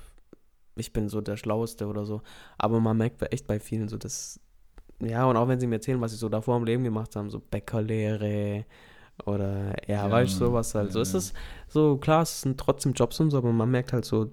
ich 0.77 0.93
bin 0.93 1.09
so 1.09 1.21
der 1.21 1.37
Schlaueste 1.37 1.87
oder 1.87 2.05
so, 2.05 2.23
aber 2.57 2.81
man 2.81 2.97
merkt 2.97 3.23
echt 3.33 3.47
bei 3.47 3.59
vielen 3.61 3.89
so, 3.89 3.97
dass, 3.97 4.41
ja, 5.01 5.25
und 5.27 5.37
auch 5.37 5.49
wenn 5.49 5.61
sie 5.61 5.67
mir 5.67 5.77
erzählen, 5.77 6.01
was 6.01 6.13
sie 6.13 6.19
so 6.19 6.29
davor 6.29 6.57
im 6.57 6.65
Leben 6.65 6.85
gemacht 6.85 7.17
haben, 7.17 7.31
so 7.31 7.41
Bäckerlehre 7.41 8.65
oder, 9.27 9.75
ja, 9.89 10.07
ja 10.07 10.11
weißt 10.11 10.35
du, 10.35 10.47
sowas 10.47 10.75
halt. 10.75 10.89
Ja, 10.89 10.93
so 10.93 11.01
ist 11.01 11.15
es, 11.15 11.33
so 11.69 11.97
klar, 11.97 12.23
es 12.23 12.43
sind 12.43 12.59
trotzdem 12.59 12.93
Jobs 12.93 13.19
und 13.21 13.31
so, 13.31 13.39
aber 13.39 13.53
man 13.53 13.71
merkt 13.71 13.93
halt 13.93 14.05
so, 14.05 14.31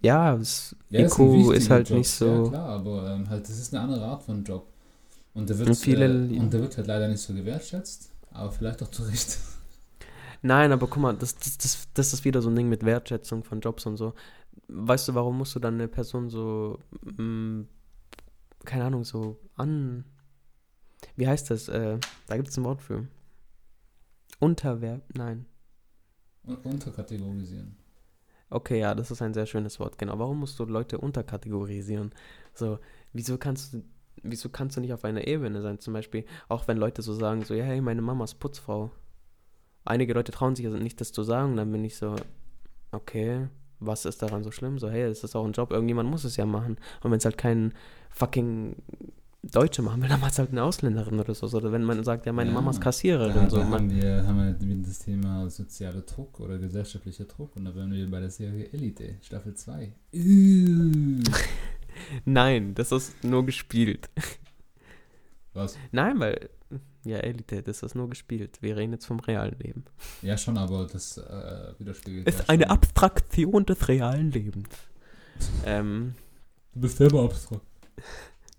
ja, 0.00 0.36
das 0.36 0.76
ja, 0.90 1.00
IQ 1.00 1.18
ist, 1.18 1.62
ist 1.62 1.70
halt 1.70 1.88
Job. 1.88 1.98
nicht 1.98 2.10
so. 2.10 2.44
Ja, 2.44 2.48
klar, 2.50 2.68
aber 2.68 3.10
ähm, 3.10 3.28
halt, 3.28 3.48
das 3.48 3.58
ist 3.58 3.74
eine 3.74 3.82
andere 3.82 4.04
Art 4.04 4.22
von 4.22 4.44
Job. 4.44 4.66
Und 5.34 5.48
der 5.48 5.58
wird, 5.58 5.76
viele, 5.76 6.06
äh, 6.06 6.38
und 6.38 6.52
der 6.52 6.60
wird 6.60 6.76
halt 6.76 6.86
leider 6.86 7.08
nicht 7.08 7.20
so 7.20 7.32
gewertschätzt, 7.32 8.10
aber 8.32 8.50
vielleicht 8.50 8.82
auch 8.82 8.90
zu 8.90 9.02
Recht. 9.02 9.38
Nein, 10.42 10.72
aber 10.72 10.86
guck 10.86 11.02
mal, 11.02 11.16
das, 11.16 11.36
das, 11.36 11.58
das, 11.58 11.88
das 11.94 12.12
ist 12.12 12.24
wieder 12.24 12.42
so 12.42 12.48
ein 12.48 12.56
Ding 12.56 12.68
mit 12.68 12.84
Wertschätzung 12.84 13.44
von 13.44 13.60
Jobs 13.60 13.86
und 13.86 13.96
so. 13.96 14.14
Weißt 14.68 15.08
du, 15.08 15.14
warum 15.14 15.38
musst 15.38 15.54
du 15.54 15.60
dann 15.60 15.74
eine 15.74 15.88
Person 15.88 16.28
so, 16.28 16.78
mh, 17.02 17.22
mm, 17.22 17.68
keine 18.64 18.84
Ahnung, 18.84 19.04
so 19.04 19.38
an. 19.56 20.04
Wie 21.16 21.26
heißt 21.26 21.50
das? 21.50 21.68
Äh, 21.68 21.98
da 22.26 22.36
gibt 22.36 22.48
es 22.48 22.56
ein 22.56 22.64
Wort 22.64 22.82
für. 22.82 23.06
Unterwerb, 24.40 25.02
nein. 25.14 25.46
Unterkategorisieren. 26.44 27.76
Okay, 28.50 28.80
ja, 28.80 28.94
das 28.94 29.10
ist 29.10 29.20
ein 29.20 29.34
sehr 29.34 29.46
schönes 29.46 29.78
Wort, 29.78 29.98
genau. 29.98 30.18
Warum 30.18 30.40
musst 30.40 30.58
du 30.58 30.64
Leute 30.64 30.98
unterkategorisieren? 30.98 32.14
So, 32.54 32.78
wieso 33.12 33.36
kannst 33.36 33.74
du, 33.74 33.82
wieso 34.22 34.48
kannst 34.48 34.76
du 34.76 34.80
nicht 34.80 34.92
auf 34.92 35.04
einer 35.04 35.26
Ebene 35.26 35.60
sein? 35.60 35.78
Zum 35.78 35.92
Beispiel, 35.92 36.24
auch 36.48 36.66
wenn 36.68 36.78
Leute 36.78 37.02
so 37.02 37.12
sagen, 37.12 37.44
so, 37.44 37.54
ja, 37.54 37.64
hey, 37.64 37.80
meine 37.80 38.02
Mama 38.02 38.24
ist 38.24 38.36
Putzfrau 38.36 38.90
einige 39.88 40.14
Leute 40.14 40.32
trauen 40.32 40.54
sich 40.54 40.66
also 40.66 40.78
nicht, 40.78 41.00
das 41.00 41.12
zu 41.12 41.22
sagen. 41.22 41.56
Dann 41.56 41.72
bin 41.72 41.84
ich 41.84 41.96
so, 41.96 42.16
okay, 42.92 43.48
was 43.80 44.04
ist 44.04 44.22
daran 44.22 44.42
so 44.42 44.50
schlimm? 44.50 44.78
So, 44.78 44.90
hey, 44.90 45.02
es 45.02 45.24
ist 45.24 45.36
auch 45.36 45.44
ein 45.44 45.52
Job, 45.52 45.70
irgendjemand 45.70 46.10
muss 46.10 46.24
es 46.24 46.36
ja 46.36 46.46
machen. 46.46 46.76
Und 47.02 47.10
wenn 47.10 47.18
es 47.18 47.24
halt 47.24 47.38
kein 47.38 47.72
fucking 48.10 48.76
Deutsche 49.42 49.82
machen 49.82 50.02
will, 50.02 50.08
dann 50.08 50.20
macht 50.20 50.32
es 50.32 50.38
halt 50.38 50.50
eine 50.50 50.64
Ausländerin 50.64 51.18
oder 51.18 51.34
so. 51.34 51.46
Oder 51.56 51.72
wenn 51.72 51.84
man 51.84 52.02
sagt, 52.04 52.26
ja, 52.26 52.32
meine 52.32 52.50
ja, 52.50 52.54
Mama 52.54 52.70
ist 52.70 52.80
Kassiererin. 52.80 53.34
Da, 53.34 53.50
so. 53.50 53.64
haben, 53.64 53.90
wir, 53.90 54.26
haben 54.26 54.58
wir 54.60 54.76
das 54.76 54.98
Thema 54.98 55.48
sozialer 55.48 56.02
Druck 56.02 56.40
oder 56.40 56.58
gesellschaftlicher 56.58 57.24
Druck. 57.24 57.56
Und 57.56 57.64
da 57.64 57.74
wären 57.74 57.92
wir 57.92 58.10
bei 58.10 58.20
der 58.20 58.30
Serie 58.30 58.68
Elite, 58.72 59.14
Staffel 59.22 59.54
2. 59.54 59.92
Nein, 62.24 62.74
das 62.74 62.92
ist 62.92 63.24
nur 63.24 63.46
gespielt. 63.46 64.10
Was? 65.54 65.76
Nein, 65.92 66.20
weil 66.20 66.50
ja, 67.04 67.18
Elite, 67.18 67.62
das 67.62 67.82
ist 67.82 67.94
nur 67.94 68.08
gespielt. 68.10 68.58
Wir 68.60 68.76
reden 68.76 68.92
jetzt 68.92 69.06
vom 69.06 69.20
realen 69.20 69.58
Leben. 69.58 69.84
Ja, 70.22 70.36
schon, 70.36 70.58
aber 70.58 70.86
das 70.86 71.16
äh, 71.16 71.72
widerspiegelt. 71.78 72.28
Ist 72.28 72.40
ja 72.40 72.44
eine 72.48 72.64
schon. 72.64 72.72
Abstraktion 72.72 73.66
des 73.66 73.88
realen 73.88 74.30
Lebens. 74.30 74.68
ähm, 75.64 76.14
du 76.74 76.80
bist 76.80 76.98
selber 76.98 77.22
abstrakt. 77.24 77.64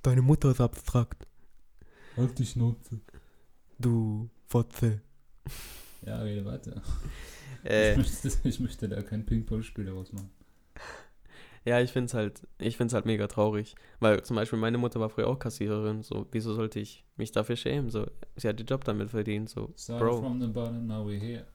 Deine 0.02 0.22
Mutter 0.22 0.52
ist 0.52 0.62
abstrakt. 0.62 1.28
Halt 2.18 2.40
die 2.40 2.46
Schnauze. 2.46 3.00
Du 3.78 4.30
Fotze. 4.48 5.02
Ja, 6.06 6.20
rede 6.20 6.46
weiter. 6.46 6.82
Äh, 7.64 7.92
ich, 7.92 7.98
möchte, 7.98 8.50
ich 8.50 8.60
möchte 8.60 8.90
da 8.90 9.02
kein 9.02 9.26
Ping-Pong-Spiel 9.26 9.86
daraus 9.86 10.14
machen. 10.14 10.32
Ja, 11.66 11.80
ich 11.80 11.92
finde 11.92 12.06
es 12.08 12.14
halt, 12.14 12.48
ich 12.58 12.78
find's 12.78 12.94
halt 12.94 13.06
mega 13.06 13.28
traurig. 13.28 13.76
Weil 14.00 14.24
zum 14.24 14.36
Beispiel 14.36 14.60
meine 14.60 14.78
Mutter 14.78 15.00
war 15.00 15.10
früher 15.10 15.28
auch 15.28 15.40
Kassiererin. 15.40 16.04
So, 16.04 16.28
wieso 16.32 16.54
sollte 16.54 16.80
ich 16.80 17.06
mich 17.18 17.32
dafür 17.32 17.56
schämen? 17.56 17.90
So, 17.90 18.08
sie 18.36 18.48
hat 18.48 18.60
den 18.60 18.66
Job 18.66 18.84
damit 18.84 19.10
verdient. 19.10 19.50
So, 19.50 19.74
Start 19.78 20.00
Bro. 20.00 20.22
from 20.22 20.42
the 20.42 20.48
bottom, 20.48 20.88
now 20.88 21.06
we're 21.06 21.20
here. 21.20 21.46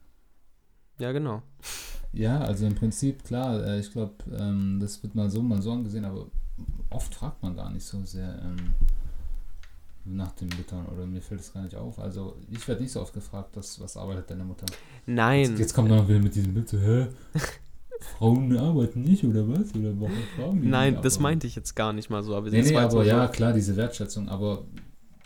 Ja, 0.99 1.13
genau. 1.13 1.43
Ja, 2.13 2.41
also 2.41 2.67
im 2.67 2.75
Prinzip, 2.75 3.25
klar, 3.25 3.65
äh, 3.67 3.81
ich 3.81 3.91
glaube, 3.91 4.15
ähm, 4.39 4.79
das 4.81 5.03
wird 5.03 5.15
mal 5.15 5.29
so, 5.29 5.43
mal 5.43 5.61
so 5.61 5.73
angesehen, 5.73 6.05
aber 6.05 6.27
oft 6.91 7.13
fragt 7.15 7.43
man 7.43 7.57
gar 7.57 7.71
nicht 7.71 7.85
so 7.85 8.05
sehr 8.05 8.41
ähm, 8.45 8.75
nach 10.05 10.33
dem 10.33 10.49
Müttern 10.49 10.87
oder 10.87 11.07
mir 11.07 11.21
fällt 11.21 11.41
es 11.41 11.53
gar 11.53 11.63
nicht 11.63 11.75
auf. 11.75 11.99
Also 11.99 12.37
ich 12.51 12.67
werde 12.69 12.83
nicht 12.83 12.93
so 12.93 13.01
oft 13.01 13.15
gefragt, 13.15 13.57
dass, 13.57 13.81
was 13.81 13.97
arbeitet 13.97 14.31
deine 14.31 14.45
Mutter? 14.45 14.67
Nein. 15.07 15.51
Jetzt, 15.51 15.59
jetzt 15.59 15.75
kommt 15.75 15.89
noch 15.89 16.07
wieder 16.07 16.21
mit 16.21 16.35
diesem 16.35 16.55
Bild 16.55 16.73
hä? 16.73 17.09
Frauen 18.05 18.57
arbeiten 18.57 19.03
nicht 19.03 19.25
oder 19.25 19.49
was? 19.49 19.75
Oder 19.75 19.99
warum 19.99 20.17
Frauen 20.37 20.69
Nein, 20.69 20.99
das 21.03 21.19
meinte 21.19 21.47
ich 21.47 21.57
jetzt 21.57 21.75
gar 21.75 21.93
nicht 21.93 22.11
mal 22.11 22.23
so. 22.23 22.37
Aber 22.37 22.51
nee, 22.51 22.63
nee, 22.63 22.77
aber 22.77 23.05
ja, 23.05 23.27
klar, 23.29 23.53
diese 23.53 23.77
Wertschätzung. 23.77 24.29
Aber 24.29 24.65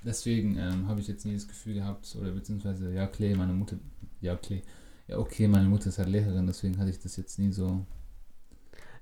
deswegen 0.04 0.56
ähm, 0.56 0.88
habe 0.88 1.00
ich 1.00 1.08
jetzt 1.08 1.26
nie 1.26 1.34
das 1.34 1.46
Gefühl 1.46 1.74
gehabt, 1.74 2.16
oder 2.20 2.30
beziehungsweise, 2.30 2.92
ja, 2.92 3.06
Klee, 3.06 3.34
meine 3.34 3.52
Mutter, 3.52 3.76
ja, 4.20 4.36
Klee, 4.36 4.62
ja, 5.08 5.18
okay, 5.18 5.48
meine 5.48 5.68
Mutter 5.68 5.88
ist 5.88 5.98
halt 5.98 6.08
Lehrerin, 6.08 6.46
deswegen 6.46 6.78
hatte 6.78 6.90
ich 6.90 7.00
das 7.00 7.16
jetzt 7.16 7.38
nie 7.38 7.52
so. 7.52 7.84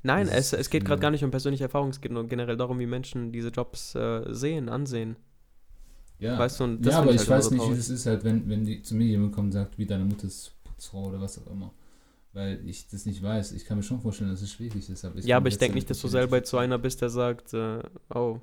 Nein, 0.03 0.29
es, 0.29 0.53
es 0.53 0.71
geht 0.71 0.85
gerade 0.85 1.01
gar 1.01 1.11
nicht 1.11 1.25
um 1.25 1.31
persönliche 1.31 1.65
Erfahrung, 1.65 1.91
es 1.91 2.01
geht 2.01 2.13
nur 2.13 2.27
generell 2.27 2.57
darum, 2.57 2.79
wie 2.79 2.87
Menschen 2.87 3.33
diese 3.33 3.49
Jobs 3.49 3.95
äh, 3.95 4.23
sehen, 4.33 4.69
ansehen. 4.69 5.17
Ja, 6.19 6.39
weißt 6.39 6.61
du, 6.61 6.79
ja 6.83 7.01
aber 7.01 7.13
ich, 7.13 7.19
halt 7.19 7.31
weiß 7.31 7.51
nicht, 7.51 7.71
wie 7.71 7.77
das 7.77 7.91
ist 7.91 8.07
halt, 8.07 8.25
wenn, 8.25 8.49
wenn 8.49 8.65
die, 8.65 8.83
zu 8.83 8.95
mir 8.95 9.07
jemand 9.07 9.33
kommt 9.33 9.47
und 9.47 9.53
sagt, 9.53 9.79
wie 9.79 9.85
deine 9.85 10.05
Mutter 10.05 10.27
ist 10.27 10.53
Putzfrau 10.65 11.09
oder 11.09 11.21
was 11.21 11.39
auch 11.39 11.51
immer 11.51 11.73
weil 12.37 12.61
ich 12.69 12.87
das 12.89 13.07
nicht 13.07 13.23
weiß. 13.23 13.53
Ich 13.53 13.65
kann 13.65 13.79
mir 13.79 13.83
schon 13.83 14.01
vorstellen, 14.01 14.31
dass 14.31 14.43
es 14.43 14.53
schwierig 14.53 14.91
ist. 14.91 15.05
Aber 15.07 15.19
ja, 15.21 15.39
aber 15.39 15.49
ich 15.49 15.57
denke 15.57 15.75
nicht, 15.75 15.89
dass 15.89 16.01
du 16.03 16.09
selber 16.09 16.45
zu 16.45 16.59
einer 16.59 16.79
bist, 16.79 17.01
der 17.01 17.09
sagt, 17.09 17.55
äh, 17.55 17.79
oh, 18.15 18.41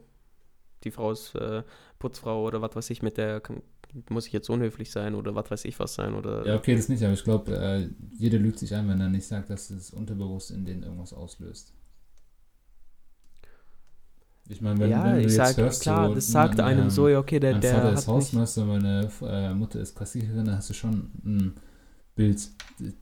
die 0.83 0.89
Frau 0.89 1.11
ist 1.11 1.35
äh, 1.35 1.61
Putzfrau 1.99 2.43
oder 2.43 2.61
was 2.61 2.75
weiß 2.75 2.89
ich, 2.89 3.03
mit 3.03 3.17
der 3.17 3.39
kann, 3.39 3.61
muss 4.09 4.25
ich 4.25 4.33
jetzt 4.33 4.49
unhöflich 4.49 4.89
sein 4.89 5.13
oder 5.13 5.35
was 5.35 5.51
weiß 5.51 5.65
ich 5.65 5.79
was 5.79 5.93
sein 5.93 6.15
oder. 6.15 6.43
Ja, 6.45 6.55
okay, 6.55 6.75
das 6.75 6.89
nicht, 6.89 7.03
aber 7.03 7.13
ich 7.13 7.23
glaube, 7.23 7.55
äh, 7.55 7.87
jeder 8.17 8.39
lügt 8.39 8.57
sich 8.57 8.73
ein, 8.73 8.89
wenn 8.89 8.99
er 8.99 9.09
nicht 9.09 9.27
sagt, 9.27 9.51
dass 9.51 9.69
es 9.69 9.91
unterbewusst 9.91 10.49
in 10.49 10.65
denen 10.65 10.81
irgendwas 10.81 11.13
auslöst. 11.13 11.71
Ich 14.49 14.59
meine, 14.59 14.79
wenn, 14.79 14.89
ja, 14.89 15.03
wenn 15.05 15.15
du 15.17 15.21
jetzt 15.21 15.35
sag, 15.35 15.55
hörst, 15.55 15.83
klar, 15.83 16.09
so, 16.09 16.15
das 16.15 16.27
sagt 16.31 16.59
einem 16.59 16.89
so, 16.89 17.07
ja, 17.07 17.19
okay, 17.19 17.39
der, 17.39 17.51
mein 17.53 17.61
der 17.61 17.75
Vater 17.75 17.93
ist 17.93 18.07
Hausmeister, 18.07 18.65
meine 18.65 19.07
äh, 19.21 19.53
Mutter 19.53 19.79
ist 19.79 19.95
Kassiererin, 19.95 20.45
dann 20.45 20.57
hast 20.57 20.71
du 20.71 20.73
schon 20.73 21.11
ein 21.23 21.53
Bild. 22.15 22.49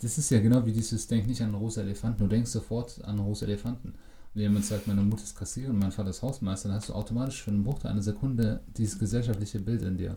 Das 0.01 0.17
ist 0.17 0.29
ja 0.29 0.39
genau 0.39 0.65
wie 0.65 0.71
dieses, 0.71 1.07
denk 1.07 1.27
nicht 1.27 1.41
an 1.41 1.53
rosa 1.55 1.81
Elefanten, 1.81 2.23
du 2.23 2.27
denkst 2.27 2.51
sofort 2.51 3.03
an 3.03 3.19
rosa 3.19 3.45
Elefanten. 3.45 3.93
Wenn 4.33 4.43
jemand 4.43 4.65
sagt, 4.65 4.87
meine 4.87 5.01
Mutter 5.01 5.23
ist 5.23 5.37
Kassiererin, 5.37 5.77
mein 5.77 5.91
Vater 5.91 6.09
ist 6.09 6.21
Hausmeister, 6.21 6.69
dann 6.69 6.77
hast 6.77 6.89
du 6.89 6.93
automatisch 6.93 7.43
für 7.43 7.51
einen 7.51 7.63
Bruchteil 7.63 7.91
einer 7.91 8.01
Sekunde 8.01 8.61
dieses 8.77 8.97
gesellschaftliche 8.97 9.59
Bild 9.59 9.81
in 9.81 9.97
dir. 9.97 10.15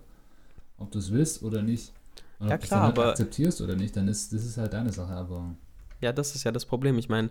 Ob 0.79 0.93
du 0.93 1.01
es 1.01 1.11
willst 1.11 1.43
oder 1.43 1.63
nicht. 1.63 1.93
Und 2.39 2.49
ja, 2.49 2.55
ob 2.55 2.63
klar, 2.63 2.93
du 2.93 2.93
es 2.93 2.99
halt 2.99 3.11
akzeptierst 3.11 3.61
oder 3.61 3.75
nicht, 3.75 3.97
dann 3.97 4.07
ist 4.07 4.33
das 4.33 4.45
ist 4.45 4.57
halt 4.57 4.73
deine 4.73 4.93
Sache, 4.93 5.13
aber. 5.13 5.55
Ja, 6.01 6.13
das 6.13 6.35
ist 6.37 6.45
ja 6.45 6.53
das 6.53 6.65
Problem. 6.65 6.97
Ich 6.99 7.09
meine, 7.09 7.31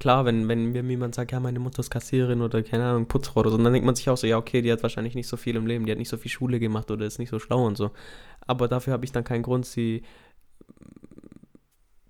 klar, 0.00 0.24
wenn, 0.24 0.48
wenn 0.48 0.72
mir 0.72 0.82
jemand 0.82 1.14
sagt, 1.14 1.32
ja, 1.32 1.38
meine 1.38 1.60
Mutter 1.60 1.80
ist 1.80 1.90
Kassiererin 1.90 2.40
oder 2.40 2.62
keine 2.62 2.84
Ahnung, 2.84 3.06
Putzfrau 3.06 3.40
oder 3.40 3.50
so, 3.50 3.58
dann 3.58 3.72
denkt 3.72 3.86
man 3.86 3.94
sich 3.94 4.08
auch 4.10 4.16
so, 4.16 4.26
ja, 4.26 4.36
okay, 4.36 4.60
die 4.62 4.72
hat 4.72 4.82
wahrscheinlich 4.82 5.14
nicht 5.14 5.28
so 5.28 5.36
viel 5.36 5.54
im 5.56 5.66
Leben, 5.66 5.86
die 5.86 5.92
hat 5.92 5.98
nicht 5.98 6.08
so 6.08 6.16
viel 6.16 6.30
Schule 6.30 6.58
gemacht 6.58 6.90
oder 6.90 7.06
ist 7.06 7.18
nicht 7.18 7.30
so 7.30 7.38
schlau 7.38 7.64
und 7.64 7.76
so. 7.76 7.90
Aber 8.46 8.68
dafür 8.68 8.92
habe 8.92 9.04
ich 9.04 9.12
dann 9.12 9.24
keinen 9.24 9.42
Grund, 9.42 9.66
sie 9.66 10.02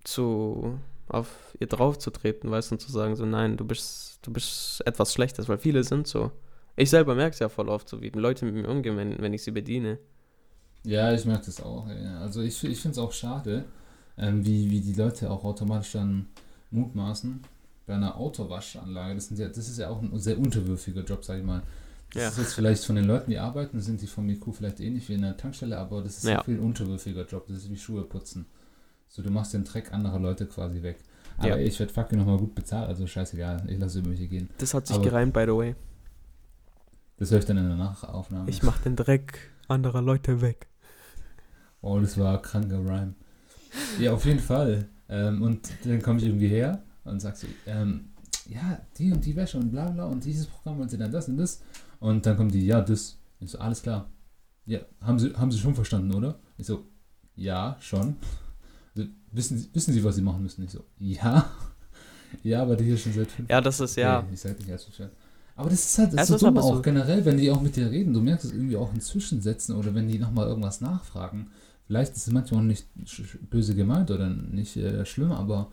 zu 0.04 0.78
auf 1.08 1.54
ihr 1.60 1.66
drauf 1.66 1.98
zu 1.98 2.10
treten, 2.10 2.50
weißt 2.50 2.70
du, 2.70 2.74
und 2.76 2.80
zu 2.80 2.90
sagen, 2.90 3.16
so, 3.16 3.26
nein, 3.26 3.56
du 3.56 3.64
bist, 3.64 4.18
du 4.22 4.32
bist 4.32 4.82
etwas 4.86 5.12
Schlechtes, 5.12 5.48
weil 5.48 5.58
viele 5.58 5.84
sind 5.84 6.06
so. 6.06 6.32
Ich 6.76 6.90
selber 6.90 7.14
merke 7.14 7.34
es 7.34 7.38
ja 7.38 7.48
voll 7.48 7.68
oft, 7.68 7.88
so 7.88 8.00
wie 8.00 8.08
Leute 8.08 8.44
mit 8.44 8.54
mir 8.54 8.68
umgehen, 8.68 8.96
wenn, 8.96 9.20
wenn 9.20 9.32
ich 9.32 9.44
sie 9.44 9.52
bediene. 9.52 9.98
Ja, 10.82 11.12
ich 11.12 11.24
merke 11.24 11.46
das 11.46 11.62
auch. 11.62 11.88
Ja. 11.88 12.20
Also 12.20 12.42
ich, 12.42 12.62
ich 12.64 12.80
finde 12.80 12.92
es 12.92 12.98
auch 12.98 13.12
schade, 13.12 13.64
ähm, 14.18 14.44
wie, 14.44 14.70
wie 14.70 14.80
die 14.80 14.94
Leute 14.94 15.30
auch 15.30 15.44
automatisch 15.44 15.92
dann 15.92 16.26
mutmaßen 16.70 17.42
bei 17.86 17.94
einer 17.94 18.16
Autowaschanlage. 18.16 19.14
Das, 19.14 19.28
sind 19.28 19.38
ja, 19.38 19.48
das 19.48 19.68
ist 19.68 19.78
ja 19.78 19.88
auch 19.88 20.02
ein 20.02 20.18
sehr 20.18 20.38
unterwürfiger 20.38 21.02
Job, 21.02 21.24
sag 21.24 21.38
ich 21.38 21.44
mal. 21.44 21.62
Das 22.14 22.32
ist 22.32 22.38
jetzt 22.38 22.54
vielleicht 22.54 22.84
von 22.84 22.96
den 22.96 23.06
Leuten, 23.06 23.30
die 23.30 23.38
arbeiten, 23.38 23.80
sind 23.80 24.00
die 24.00 24.06
vom 24.06 24.28
IQ 24.28 24.54
vielleicht 24.54 24.80
ähnlich 24.80 25.08
wie 25.08 25.14
in 25.14 25.22
der 25.22 25.36
Tankstelle, 25.36 25.78
aber 25.78 26.02
das 26.02 26.18
ist 26.18 26.24
ja. 26.24 26.38
ein 26.38 26.44
viel 26.44 26.58
unterwürfiger 26.58 27.26
Job. 27.26 27.46
Das 27.48 27.58
ist 27.58 27.70
wie 27.70 27.76
Schuhe 27.76 28.02
putzen. 28.02 28.46
So, 29.08 29.22
du 29.22 29.30
machst 29.30 29.54
den 29.54 29.64
Dreck 29.64 29.92
anderer 29.92 30.18
Leute 30.18 30.46
quasi 30.46 30.82
weg. 30.82 30.98
Aber 31.36 31.48
ja. 31.48 31.56
ich 31.56 31.78
werde 31.78 31.92
fucking 31.92 32.18
nochmal 32.18 32.38
gut 32.38 32.54
bezahlt, 32.54 32.88
also 32.88 33.06
scheißegal, 33.06 33.64
ich 33.68 33.78
lasse 33.78 33.98
über 33.98 34.10
mich 34.10 34.28
gehen. 34.30 34.48
Das 34.58 34.72
hat 34.74 34.86
sich 34.86 34.96
aber 34.96 35.04
gereimt, 35.04 35.32
by 35.32 35.42
the 35.46 35.52
way. 35.52 35.74
Das 37.16 37.30
höre 37.30 37.38
ich 37.38 37.44
dann 37.44 37.56
in 37.56 37.68
der 37.68 37.76
Nachaufnahme. 37.76 38.48
Ich 38.50 38.62
mach 38.62 38.78
den 38.78 38.96
Dreck 38.96 39.50
anderer 39.68 40.02
Leute 40.02 40.40
weg. 40.40 40.68
Oh, 41.80 41.98
das 42.00 42.18
war 42.18 42.40
kranker 42.40 42.78
Rhyme. 42.78 43.14
Ja, 43.98 44.12
auf 44.12 44.24
jeden 44.24 44.40
Fall. 44.40 44.88
Ähm, 45.08 45.42
und 45.42 45.68
dann 45.84 46.00
komme 46.02 46.18
ich 46.18 46.26
irgendwie 46.26 46.48
her 46.48 46.82
und 47.04 47.20
sag 47.20 47.36
so, 47.36 47.46
ähm, 47.66 48.06
ja, 48.48 48.80
die 48.98 49.12
und 49.12 49.24
die 49.24 49.36
Wäsche 49.36 49.58
und 49.58 49.70
bla 49.70 49.90
bla 49.90 50.06
und 50.06 50.24
dieses 50.24 50.46
Programm 50.46 50.80
und 50.80 50.90
sie 50.90 50.98
dann 50.98 51.12
das 51.12 51.28
und 51.28 51.36
das. 51.36 51.62
Und 52.04 52.26
dann 52.26 52.36
kommt 52.36 52.52
die, 52.52 52.66
ja, 52.66 52.82
das. 52.82 53.16
Ich 53.40 53.50
so, 53.50 53.58
alles 53.58 53.80
klar. 53.80 54.10
Ja, 54.66 54.80
haben 55.00 55.18
sie, 55.18 55.34
haben 55.34 55.50
sie 55.50 55.58
schon 55.58 55.74
verstanden, 55.74 56.12
oder? 56.12 56.38
Ich 56.58 56.66
so, 56.66 56.84
ja, 57.34 57.78
schon. 57.80 58.16
Wissen, 59.32 59.66
wissen 59.72 59.94
Sie, 59.94 60.04
was 60.04 60.16
Sie 60.16 60.20
machen 60.20 60.42
müssen? 60.42 60.62
Ich 60.64 60.70
so, 60.70 60.84
ja. 60.98 61.50
Ja, 62.42 62.62
aber 62.62 62.74
die 62.74 62.84
hier 62.84 62.98
schon 62.98 63.12
seit 63.12 63.30
fünf 63.30 63.48
Ja, 63.48 63.60
das 63.60 63.78
ist 63.78 63.94
ja. 63.96 64.18
Okay, 64.18 64.28
ich 64.34 64.40
sag 64.40 64.58
nicht 64.58 64.70
als 64.70 64.84
Bescheid. 64.84 65.10
Aber 65.54 65.70
das 65.70 65.84
ist 65.84 65.98
halt 65.98 66.12
das 66.12 66.28
ist 66.28 66.40
so 66.40 66.46
dumm 66.46 66.58
auch 66.58 66.74
so 66.74 66.82
generell, 66.82 67.24
wenn 67.24 67.38
die 67.38 67.48
auch 67.48 67.60
mit 67.60 67.76
dir 67.76 67.88
reden. 67.88 68.12
Du 68.12 68.20
merkst 68.20 68.46
es 68.46 68.52
irgendwie 68.52 68.76
auch 68.76 68.92
in 68.92 69.00
Zwischensätzen 69.00 69.76
oder 69.76 69.94
wenn 69.94 70.08
die 70.08 70.18
nochmal 70.18 70.48
irgendwas 70.48 70.80
nachfragen. 70.80 71.52
Vielleicht 71.86 72.16
ist 72.16 72.26
es 72.26 72.32
manchmal 72.32 72.60
auch 72.60 72.64
nicht 72.64 72.86
böse 73.48 73.76
gemeint 73.76 74.10
oder 74.10 74.28
nicht 74.28 74.76
äh, 74.76 75.06
schlimm, 75.06 75.30
aber 75.30 75.70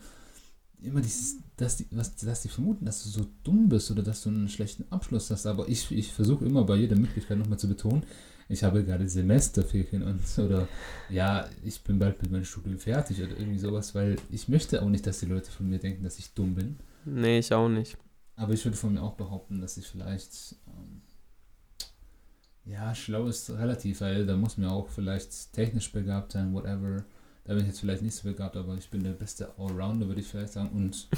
immer 0.80 1.00
dieses, 1.00 1.38
dass 1.56 1.76
die, 1.76 1.86
was, 1.90 2.14
dass 2.16 2.42
die 2.42 2.48
vermuten, 2.48 2.84
dass 2.84 3.02
du 3.02 3.08
so 3.08 3.26
dumm 3.44 3.68
bist 3.68 3.90
oder 3.90 4.02
dass 4.02 4.22
du 4.22 4.30
einen 4.30 4.48
schlechten 4.48 4.84
Abschluss 4.90 5.30
hast. 5.30 5.46
Aber 5.46 5.68
ich, 5.68 5.90
ich 5.92 6.12
versuche 6.12 6.44
immer 6.44 6.64
bei 6.64 6.76
jeder 6.76 6.96
Möglichkeit 6.96 7.38
nochmal 7.38 7.58
zu 7.58 7.68
betonen, 7.68 8.04
ich 8.48 8.64
habe 8.64 8.84
gerade 8.84 9.08
Semesterferien 9.08 10.02
und 10.02 10.20
oder 10.38 10.68
ja, 11.08 11.48
ich 11.64 11.82
bin 11.82 11.98
bald 11.98 12.20
mit 12.20 12.30
meinem 12.30 12.44
Studium 12.44 12.78
fertig 12.78 13.22
oder 13.22 13.38
irgendwie 13.38 13.58
sowas, 13.58 13.94
weil 13.94 14.16
ich 14.30 14.48
möchte 14.48 14.82
auch 14.82 14.88
nicht, 14.88 15.06
dass 15.06 15.20
die 15.20 15.26
Leute 15.26 15.50
von 15.50 15.68
mir 15.68 15.78
denken, 15.78 16.04
dass 16.04 16.18
ich 16.18 16.34
dumm 16.34 16.54
bin. 16.54 16.76
Nee, 17.04 17.38
ich 17.38 17.52
auch 17.54 17.68
nicht. 17.68 17.96
Aber 18.36 18.52
ich 18.52 18.64
würde 18.64 18.76
von 18.76 18.92
mir 18.92 19.02
auch 19.02 19.14
behaupten, 19.14 19.60
dass 19.60 19.76
ich 19.76 19.86
vielleicht 19.86 20.56
ähm, 20.66 21.00
ja, 22.64 22.94
schlau 22.94 23.26
ist 23.26 23.50
relativ, 23.50 24.00
weil 24.02 24.26
da 24.26 24.36
muss 24.36 24.56
mir 24.56 24.70
auch 24.70 24.88
vielleicht 24.88 25.52
technisch 25.52 25.90
begabt 25.90 26.32
sein, 26.32 26.52
whatever. 26.52 27.04
Da 27.44 27.54
bin 27.54 27.62
ich 27.62 27.68
jetzt 27.68 27.80
vielleicht 27.80 28.02
nicht 28.02 28.14
so 28.14 28.28
begabt, 28.28 28.56
aber 28.56 28.76
ich 28.76 28.88
bin 28.88 29.02
der 29.02 29.10
beste 29.10 29.52
Allrounder, 29.58 30.06
würde 30.06 30.20
ich 30.20 30.28
vielleicht 30.28 30.52
sagen. 30.52 30.70
Und 30.70 31.08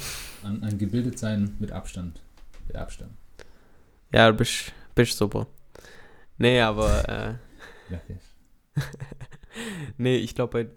an, 0.43 0.63
an 0.63 0.77
gebildet 0.77 1.19
sein 1.19 1.55
mit 1.59 1.71
Abstand. 1.71 2.21
Mit 2.67 2.75
Abstand. 2.75 3.11
Ja, 4.11 4.31
du 4.31 4.37
bist, 4.37 4.73
bist 4.95 5.17
super. 5.17 5.47
Nee, 6.37 6.59
aber. 6.61 7.07
Äh, 7.07 7.93
ja, 7.93 8.01
nee, 9.97 10.17
ich 10.17 10.33
glaube, 10.33 10.71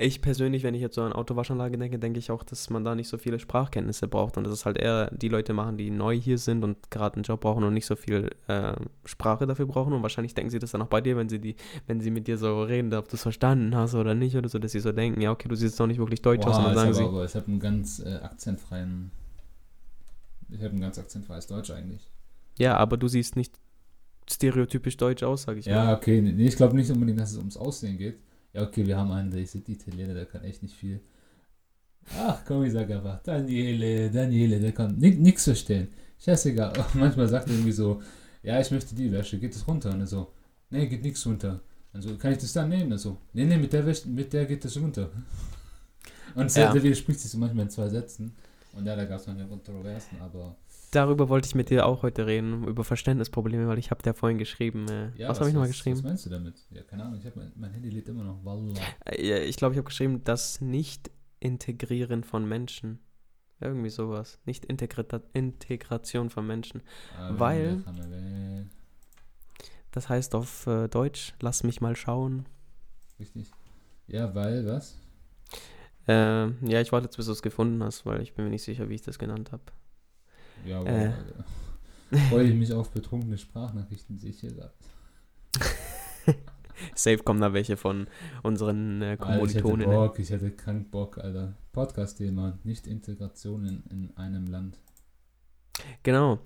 ich 0.00 0.22
persönlich, 0.22 0.62
wenn 0.62 0.74
ich 0.74 0.80
jetzt 0.80 0.94
so 0.94 1.02
an 1.02 1.12
Autowaschanlage 1.12 1.76
denke, 1.76 1.98
denke 1.98 2.18
ich 2.18 2.30
auch, 2.30 2.42
dass 2.42 2.70
man 2.70 2.84
da 2.84 2.94
nicht 2.94 3.08
so 3.08 3.18
viele 3.18 3.38
Sprachkenntnisse 3.38 4.08
braucht 4.08 4.36
und 4.36 4.44
dass 4.44 4.52
es 4.52 4.64
halt 4.64 4.78
eher 4.78 5.10
die 5.10 5.28
Leute 5.28 5.52
machen, 5.52 5.76
die 5.76 5.90
neu 5.90 6.18
hier 6.18 6.38
sind 6.38 6.64
und 6.64 6.90
gerade 6.90 7.16
einen 7.16 7.24
Job 7.24 7.40
brauchen 7.40 7.64
und 7.64 7.74
nicht 7.74 7.86
so 7.86 7.96
viel 7.96 8.30
äh, 8.48 8.72
Sprache 9.04 9.46
dafür 9.46 9.66
brauchen. 9.66 9.92
Und 9.92 10.02
wahrscheinlich 10.02 10.34
denken 10.34 10.50
sie 10.50 10.58
das 10.58 10.70
dann 10.70 10.82
auch 10.82 10.88
bei 10.88 11.00
dir, 11.00 11.16
wenn 11.16 11.28
sie 11.28 11.38
die, 11.38 11.56
wenn 11.86 12.00
sie 12.00 12.10
mit 12.10 12.26
dir 12.26 12.38
so 12.38 12.62
reden, 12.62 12.92
ob 12.94 13.08
du 13.08 13.16
es 13.16 13.22
verstanden 13.22 13.74
hast 13.76 13.94
oder 13.94 14.14
nicht 14.14 14.36
oder 14.36 14.48
so, 14.48 14.58
dass 14.58 14.72
sie 14.72 14.80
so 14.80 14.92
denken, 14.92 15.20
ja, 15.20 15.30
okay, 15.30 15.48
du 15.48 15.54
siehst 15.54 15.78
doch 15.78 15.86
nicht 15.86 15.98
wirklich 15.98 16.22
deutsch 16.22 16.44
Boah, 16.44 16.50
aus. 16.50 16.58
Und 16.58 16.64
dann 16.64 16.74
sagen 16.74 16.94
sie. 16.94 17.04
Aber, 17.04 17.24
ich 17.24 17.34
habe 17.34 17.46
einen 17.46 17.60
ganz 17.60 18.00
äh, 18.00 18.16
akzentfreien. 18.16 19.10
Ich 20.48 20.62
habe 20.62 20.74
ein 20.74 20.80
ganz 20.80 20.98
akzentfreies 20.98 21.46
Deutsch 21.46 21.70
eigentlich. 21.70 22.10
Ja, 22.58 22.76
aber 22.76 22.96
du 22.96 23.06
siehst 23.06 23.36
nicht 23.36 23.54
stereotypisch 24.28 24.96
deutsch 24.96 25.22
aus, 25.22 25.42
sage 25.42 25.60
ich 25.60 25.66
ja, 25.66 25.76
mal. 25.76 25.84
Ja, 25.90 25.96
okay. 25.96 26.20
Nee, 26.20 26.46
ich 26.46 26.56
glaube 26.56 26.76
nicht 26.76 26.90
unbedingt, 26.90 27.20
dass 27.20 27.32
es 27.32 27.38
ums 27.38 27.56
Aussehen 27.56 27.98
geht. 27.98 28.18
Ja, 28.52 28.62
okay, 28.62 28.86
wir 28.86 28.96
haben 28.96 29.10
einen, 29.12 29.30
der 29.30 29.42
ist 29.42 29.54
Italiener, 29.54 30.14
der 30.14 30.26
kann 30.26 30.42
echt 30.44 30.62
nicht 30.62 30.74
viel. 30.74 31.00
Ach 32.16 32.42
komm, 32.44 32.64
ich 32.64 32.72
sag 32.72 32.90
einfach, 32.90 33.22
Daniele, 33.22 34.10
Daniele, 34.10 34.58
der 34.58 34.72
kann 34.72 34.96
nichts 34.98 35.44
verstehen. 35.44 35.88
Scheißegal. 36.18 36.72
Manchmal 36.94 37.28
sagt 37.28 37.48
er 37.48 37.54
irgendwie 37.54 37.72
so, 37.72 38.02
ja, 38.42 38.60
ich 38.60 38.70
möchte 38.70 38.94
die 38.94 39.12
Wäsche, 39.12 39.38
geht 39.38 39.54
es 39.54 39.66
runter? 39.66 39.90
Und 39.90 40.00
er 40.00 40.06
so, 40.06 40.32
nee, 40.70 40.86
geht 40.86 41.02
nichts 41.02 41.24
runter. 41.26 41.60
Also 41.92 42.16
kann 42.16 42.32
ich 42.32 42.38
das 42.38 42.52
dann 42.52 42.68
nehmen? 42.68 42.92
Also, 42.92 43.18
nee, 43.32 43.44
nee, 43.44 43.56
mit 43.56 43.72
der 43.72 43.84
Wäsche, 43.84 44.08
mit 44.08 44.32
der 44.32 44.46
geht 44.46 44.64
das 44.64 44.76
runter. 44.76 45.10
Und 46.34 46.54
ja. 46.54 46.72
der 46.72 46.82
widerspricht 46.82 47.20
sich 47.20 47.30
so 47.30 47.38
manchmal 47.38 47.64
in 47.64 47.70
zwei 47.70 47.88
Sätzen. 47.88 48.32
Und 48.72 48.86
ja, 48.86 48.94
da 48.94 49.04
gab 49.04 49.20
es 49.20 49.26
manchmal 49.26 49.48
Kontroversen, 49.48 50.20
aber 50.20 50.56
darüber 50.90 51.28
wollte 51.28 51.46
ich 51.46 51.54
mit 51.54 51.70
dir 51.70 51.86
auch 51.86 52.02
heute 52.02 52.26
reden, 52.26 52.66
über 52.66 52.84
Verständnisprobleme, 52.84 53.66
weil 53.68 53.78
ich 53.78 53.90
habe 53.90 54.02
dir 54.02 54.14
vorhin 54.14 54.38
geschrieben. 54.38 54.86
Äh, 54.88 55.10
ja, 55.16 55.28
was, 55.28 55.36
was 55.36 55.40
habe 55.40 55.48
ich 55.50 55.54
nochmal 55.54 55.68
geschrieben? 55.68 55.98
Was 55.98 56.04
meinst 56.04 56.26
du 56.26 56.30
damit? 56.30 56.66
Ja, 56.70 56.82
keine 56.82 57.04
Ahnung, 57.04 57.18
ich 57.18 57.26
hab, 57.26 57.36
mein, 57.36 57.52
mein 57.56 57.70
Handy 57.70 57.90
lädt 57.90 58.08
immer 58.08 58.24
noch. 58.24 58.44
Wallah. 58.44 58.74
Äh, 59.06 59.44
ich 59.44 59.56
glaube, 59.56 59.74
ich 59.74 59.78
habe 59.78 59.86
geschrieben, 59.86 60.22
das 60.24 60.60
Nicht-Integrieren 60.60 62.24
von 62.24 62.48
Menschen. 62.48 63.00
Irgendwie 63.60 63.90
sowas. 63.90 64.38
Nicht 64.46 64.64
Integra 64.64 65.04
Integration 65.34 66.30
von 66.30 66.46
Menschen. 66.46 66.82
Ah, 67.18 67.32
weil. 67.34 67.84
Das 69.90 70.08
heißt 70.08 70.34
auf 70.34 70.66
äh, 70.66 70.88
Deutsch, 70.88 71.34
lass 71.40 71.62
mich 71.62 71.80
mal 71.80 71.96
schauen. 71.96 72.46
Richtig. 73.18 73.50
Ja, 74.06 74.34
weil 74.34 74.66
was? 74.66 74.98
Äh, 76.08 76.46
ja, 76.66 76.80
ich 76.80 76.90
warte 76.92 77.06
jetzt, 77.06 77.16
bis 77.16 77.26
du 77.26 77.32
es 77.32 77.42
gefunden 77.42 77.82
hast, 77.82 78.06
weil 78.06 78.22
ich 78.22 78.34
bin 78.34 78.44
mir 78.44 78.50
nicht 78.50 78.62
sicher, 78.62 78.88
wie 78.88 78.94
ich 78.94 79.02
das 79.02 79.18
genannt 79.18 79.52
habe. 79.52 79.62
Ja, 80.66 80.80
wow, 80.80 80.88
äh. 80.88 81.12
Freue 82.28 82.44
ich 82.44 82.54
mich 82.54 82.72
auf 82.72 82.90
betrunkene 82.90 83.38
Sprachnachrichten, 83.38 84.18
sehe 84.18 84.30
ich 84.30 84.40
hier 84.40 84.52
gerade. 84.52 84.72
Safe 86.94 87.18
kommen 87.18 87.40
da 87.40 87.52
welche 87.52 87.76
von 87.76 88.08
unseren 88.42 89.02
äh, 89.02 89.16
Kommilitonen. 89.16 89.80
ich 89.80 89.86
hätte 89.86 89.96
Bock, 89.96 90.18
ich 90.18 90.30
hätte 90.30 90.50
krank 90.50 90.90
Bock, 90.90 91.18
Alter. 91.18 91.54
Podcast-Thema, 91.72 92.58
nicht 92.64 92.86
Integration 92.86 93.64
in, 93.64 93.82
in 93.90 94.16
einem 94.16 94.46
Land. 94.46 94.78
Genau. 96.02 96.40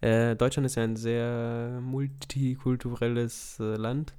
Äh, 0.00 0.36
Deutschland 0.36 0.64
ist 0.66 0.76
ja 0.76 0.84
ein 0.84 0.96
sehr 0.96 1.80
multikulturelles 1.82 3.58
äh, 3.60 3.76
Land. 3.76 4.14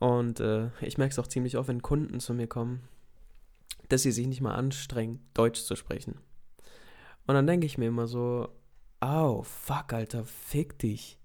Und 0.00 0.40
äh, 0.40 0.70
ich 0.80 0.98
merke 0.98 1.12
es 1.12 1.18
auch 1.18 1.26
ziemlich 1.26 1.56
oft, 1.56 1.68
wenn 1.68 1.82
Kunden 1.82 2.20
zu 2.20 2.34
mir 2.34 2.46
kommen, 2.46 2.82
dass 3.88 4.02
sie 4.02 4.12
sich 4.12 4.26
nicht 4.26 4.40
mal 4.40 4.54
anstrengen, 4.54 5.20
Deutsch 5.34 5.62
zu 5.62 5.76
sprechen. 5.76 6.16
Und 7.26 7.34
dann 7.34 7.46
denke 7.46 7.66
ich 7.66 7.78
mir 7.78 7.86
immer 7.88 8.06
so, 8.06 8.48
oh, 9.00 9.42
fuck, 9.42 9.92
Alter, 9.92 10.24
fick 10.24 10.78
dich. 10.78 11.18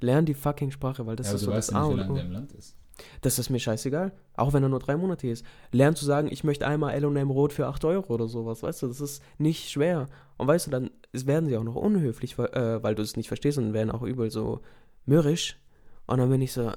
Lern 0.00 0.26
die 0.26 0.34
fucking 0.34 0.70
Sprache, 0.70 1.06
weil 1.06 1.16
das 1.16 1.28
ja, 1.28 1.34
ist 1.34 1.40
so 1.42 1.50
das 1.50 1.72
A 1.72 1.84
und 1.84 2.00
O. 2.08 2.14
Land 2.14 2.52
ist. 2.52 2.76
Das 3.20 3.38
ist 3.38 3.50
mir 3.50 3.58
scheißegal. 3.58 4.12
Auch 4.34 4.52
wenn 4.52 4.62
er 4.62 4.68
nur 4.68 4.78
drei 4.78 4.96
Monate 4.96 5.22
hier 5.22 5.32
ist. 5.32 5.44
Lern 5.72 5.96
zu 5.96 6.04
sagen, 6.04 6.28
ich 6.30 6.44
möchte 6.44 6.66
einmal 6.66 6.94
L&M 6.94 7.30
Rot 7.30 7.52
für 7.52 7.66
8 7.66 7.84
Euro 7.84 8.12
oder 8.12 8.28
sowas. 8.28 8.62
Weißt 8.62 8.82
du, 8.82 8.88
das 8.88 9.00
ist 9.00 9.22
nicht 9.38 9.70
schwer. 9.70 10.06
Und 10.36 10.46
weißt 10.48 10.66
du, 10.66 10.70
dann 10.70 10.90
werden 11.12 11.48
sie 11.48 11.56
auch 11.56 11.64
noch 11.64 11.76
unhöflich, 11.76 12.38
weil, 12.38 12.48
äh, 12.48 12.82
weil 12.82 12.94
du 12.94 13.02
es 13.02 13.16
nicht 13.16 13.28
verstehst 13.28 13.58
und 13.58 13.72
werden 13.72 13.90
auch 13.90 14.02
übel 14.02 14.30
so 14.30 14.60
mürrisch. 15.04 15.58
Und 16.06 16.18
dann 16.18 16.30
bin 16.30 16.42
ich 16.42 16.52
so, 16.52 16.72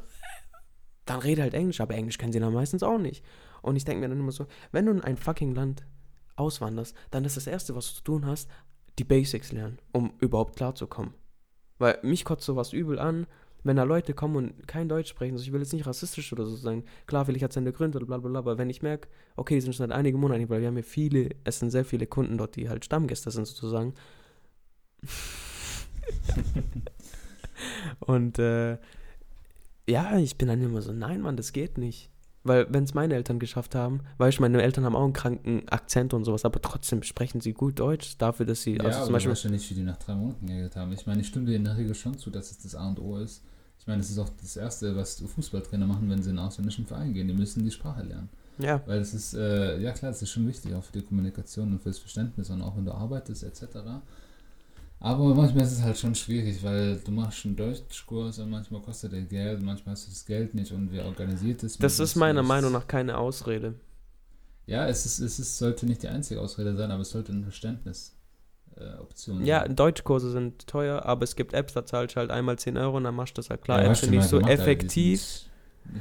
dann 1.05 1.20
rede 1.20 1.41
halt 1.41 1.53
Englisch. 1.53 1.82
Aber 1.82 1.93
Englisch 1.93 2.18
kennen 2.18 2.34
sie 2.34 2.39
dann 2.39 2.53
meistens 2.53 2.84
auch 2.84 2.99
nicht. 2.99 3.24
Und 3.62 3.76
ich 3.76 3.86
denke 3.86 4.01
mir 4.01 4.09
dann 4.09 4.20
immer 4.20 4.32
so, 4.32 4.47
wenn 4.72 4.86
du 4.86 4.91
in 4.91 5.01
ein 5.01 5.18
fucking 5.18 5.53
Land 5.53 5.86
auswanderst, 6.36 6.95
dann 7.12 7.26
ist 7.26 7.38
das 7.38 7.47
Erste, 7.47 7.76
was 7.76 7.89
du 7.89 7.95
zu 7.95 8.03
tun 8.03 8.26
hast, 8.26 8.49
die 9.00 9.04
Basics 9.04 9.52
lernen, 9.52 9.80
um 9.92 10.14
überhaupt 10.20 10.56
klarzukommen. 10.56 11.14
Weil 11.80 11.98
mich 12.04 12.26
kotzt 12.26 12.46
sowas 12.46 12.74
übel 12.74 13.00
an, 13.00 13.26
wenn 13.64 13.78
da 13.78 13.84
Leute 13.84 14.14
kommen 14.14 14.36
und 14.36 14.68
kein 14.68 14.89
Deutsch 14.89 15.10
sprechen. 15.10 15.34
Also 15.34 15.46
ich 15.46 15.52
will 15.52 15.62
jetzt 15.62 15.74
nicht 15.74 15.86
rassistisch 15.86 16.32
oder 16.34 16.46
so 16.46 16.56
sein. 16.56 16.84
Klar 17.06 17.28
will 17.28 17.36
ich 17.36 17.42
jetzt 17.42 17.56
seine 17.56 17.72
Gründe 17.72 17.98
oder 17.98 18.08
bla 18.08 18.18
bla 18.18 18.30
bla, 18.30 18.39
aber 18.39 18.58
wenn 18.58 18.70
ich 18.70 18.82
merke, 18.82 19.08
okay, 19.36 19.56
die 19.56 19.62
sind 19.62 19.76
schon 19.76 19.88
seit 19.88 19.98
einigen 19.98 20.20
Monaten, 20.20 20.50
weil 20.50 20.62
wir 20.62 20.68
haben 20.68 20.78
ja 20.78 20.84
viele, 20.84 21.30
es 21.44 21.60
sind 21.60 21.72
sehr 21.72 21.86
viele 21.86 22.08
Kunden 22.08 22.38
dort, 22.38 22.56
die 22.56 22.70
halt 22.70 22.86
Stammgäste 22.86 23.32
sind 23.32 23.48
sozusagen. 23.48 23.94
und 28.00 28.39
äh, 28.39 28.78
ja, 29.89 30.18
ich 30.18 30.38
bin 30.38 30.48
dann 30.48 30.62
immer 30.62 30.82
so, 30.82 30.92
nein, 30.92 31.22
Mann, 31.22 31.38
das 31.38 31.54
geht 31.54 31.78
nicht. 31.78 32.11
Weil, 32.44 32.66
wenn 32.74 32.84
es 32.86 32.94
meine 32.94 33.14
Eltern 33.14 33.39
geschafft 33.39 33.76
haben, 33.76 34.02
weißt 34.18 34.39
du, 34.39 34.42
meine 34.42 34.62
Eltern 34.62 34.84
haben 34.84 34.96
auch 34.96 35.04
einen 35.04 35.14
kranken 35.14 35.70
Akzent 35.70 36.14
und 36.14 36.26
sowas, 36.26 36.44
aber 36.44 36.60
trotzdem 36.62 37.04
sprechen 37.04 37.39
sie 37.39 37.54
gut 37.54 37.80
Deutsch 37.80 38.18
dafür, 38.18 38.48
dass 38.48 38.64
sie. 38.64 38.78
Ja, 38.78 38.84
also 38.84 39.04
zum 39.06 39.14
Beispiel. 39.14 39.32
weißt 39.32 39.44
ja 39.44 39.52
nicht, 39.52 39.70
wie 39.70 39.76
die 39.76 39.84
nach 39.84 39.98
drei 39.98 40.16
Monaten 40.16 40.48
geredet 40.48 40.76
haben. 40.76 40.92
Ich 40.92 41.06
meine, 41.06 41.22
ich 41.22 41.28
stimme 41.28 41.46
dir 41.46 41.56
in 41.56 41.66
der 41.66 41.78
Regel 41.78 41.94
schon 41.94 42.18
zu, 42.18 42.32
dass 42.32 42.50
es 42.50 42.60
das 42.60 42.74
A 42.76 42.88
und 42.89 43.00
O 43.00 43.18
ist. 43.18 43.44
Ich 43.78 43.88
meine, 43.88 44.00
das 44.00 44.12
ist 44.12 44.20
auch 44.20 44.30
das 44.42 44.58
Erste, 44.58 44.96
was 44.96 45.20
Fußballtrainer 45.20 45.88
machen, 45.88 46.10
wenn 46.10 46.22
sie 46.22 46.30
in 46.30 46.38
einen 46.38 46.48
ausländischen 46.48 46.86
Verein 46.86 47.14
gehen. 47.14 47.28
Die 47.28 47.34
müssen 47.34 47.64
die 47.64 47.72
Sprache 47.72 48.04
lernen. 48.04 48.30
Ja, 48.60 48.82
Weil 48.86 49.00
es 49.00 49.14
ist, 49.14 49.34
äh, 49.34 49.80
ja 49.80 49.92
klar, 49.92 50.12
es 50.12 50.22
ist 50.22 50.30
schon 50.30 50.48
wichtig, 50.48 50.74
auch 50.76 50.84
für 50.84 50.94
die 50.94 51.02
Kommunikation 51.02 51.72
und 51.72 51.82
fürs 51.82 51.98
Verständnis 51.98 52.50
und 52.50 52.62
auch 52.62 52.76
wenn 52.76 52.86
du 52.86 52.92
arbeitest 52.92 53.44
etc. 53.44 53.64
Aber 55.04 55.34
manchmal 55.34 55.64
ist 55.64 55.72
es 55.72 55.82
halt 55.82 55.97
schon 55.97 56.14
schwierig, 56.14 56.62
weil 56.62 56.97
du 56.97 57.12
machst 57.12 57.43
einen 57.43 57.56
Deutschkurs 57.56 58.38
und 58.38 58.52
manchmal 58.52 58.82
kostet 58.82 59.12
der 59.14 59.24
Geld, 59.24 59.62
manchmal 59.64 59.93
hast 59.93 60.06
du 60.06 60.12
das 60.12 60.24
Geld 60.26 60.54
nicht 60.54 60.72
und 60.72 60.91
wer 60.91 61.06
organisiert 61.06 61.64
es. 61.64 61.80
das 61.80 61.99
ist 61.99 62.16
meiner? 62.16 62.43
Meinung 62.43 62.72
nach 62.72 62.88
keine 62.88 63.18
Ausrede. 63.18 63.74
Ja, 64.68 64.88
es, 64.88 65.08
ist, 65.08 65.20
es 65.20 65.39
ist, 65.39 65.58
sollte 65.58 65.88
nicht 65.88 66.04
die 66.04 66.08
einzige 66.08 66.39
Ausrede 66.39 66.76
sein, 66.76 66.91
aber 66.91 67.02
es 67.02 67.10
sollte 67.10 67.32
ein 67.32 67.41
Verständnis 67.43 68.16
äh, 68.78 69.43
Ja, 69.43 69.62
sein. 69.62 69.76
Deutschkurse 69.76 70.32
sind 70.32 70.68
teuer, 70.68 71.04
aber 71.04 71.24
es 71.24 71.36
gibt 71.36 71.54
Apps, 71.54 71.74
da 71.74 71.84
zahlst 71.84 72.16
du 72.16 72.20
halt 72.20 72.30
einmal 72.30 72.60
10 72.60 72.78
Euro 72.78 72.97
und 72.97 73.04
dann 73.04 73.16
machst 73.16 73.36
du 73.38 73.41
das 73.41 73.49
halt 73.49 73.64
klar. 73.64 73.82
Ja, 73.82 73.89
Apps 73.89 74.02
sind 74.02 74.12
nicht 74.12 74.30
so 74.30 74.38
gemacht, 74.38 74.52
die 74.52 74.54
effektiv. 74.54 75.22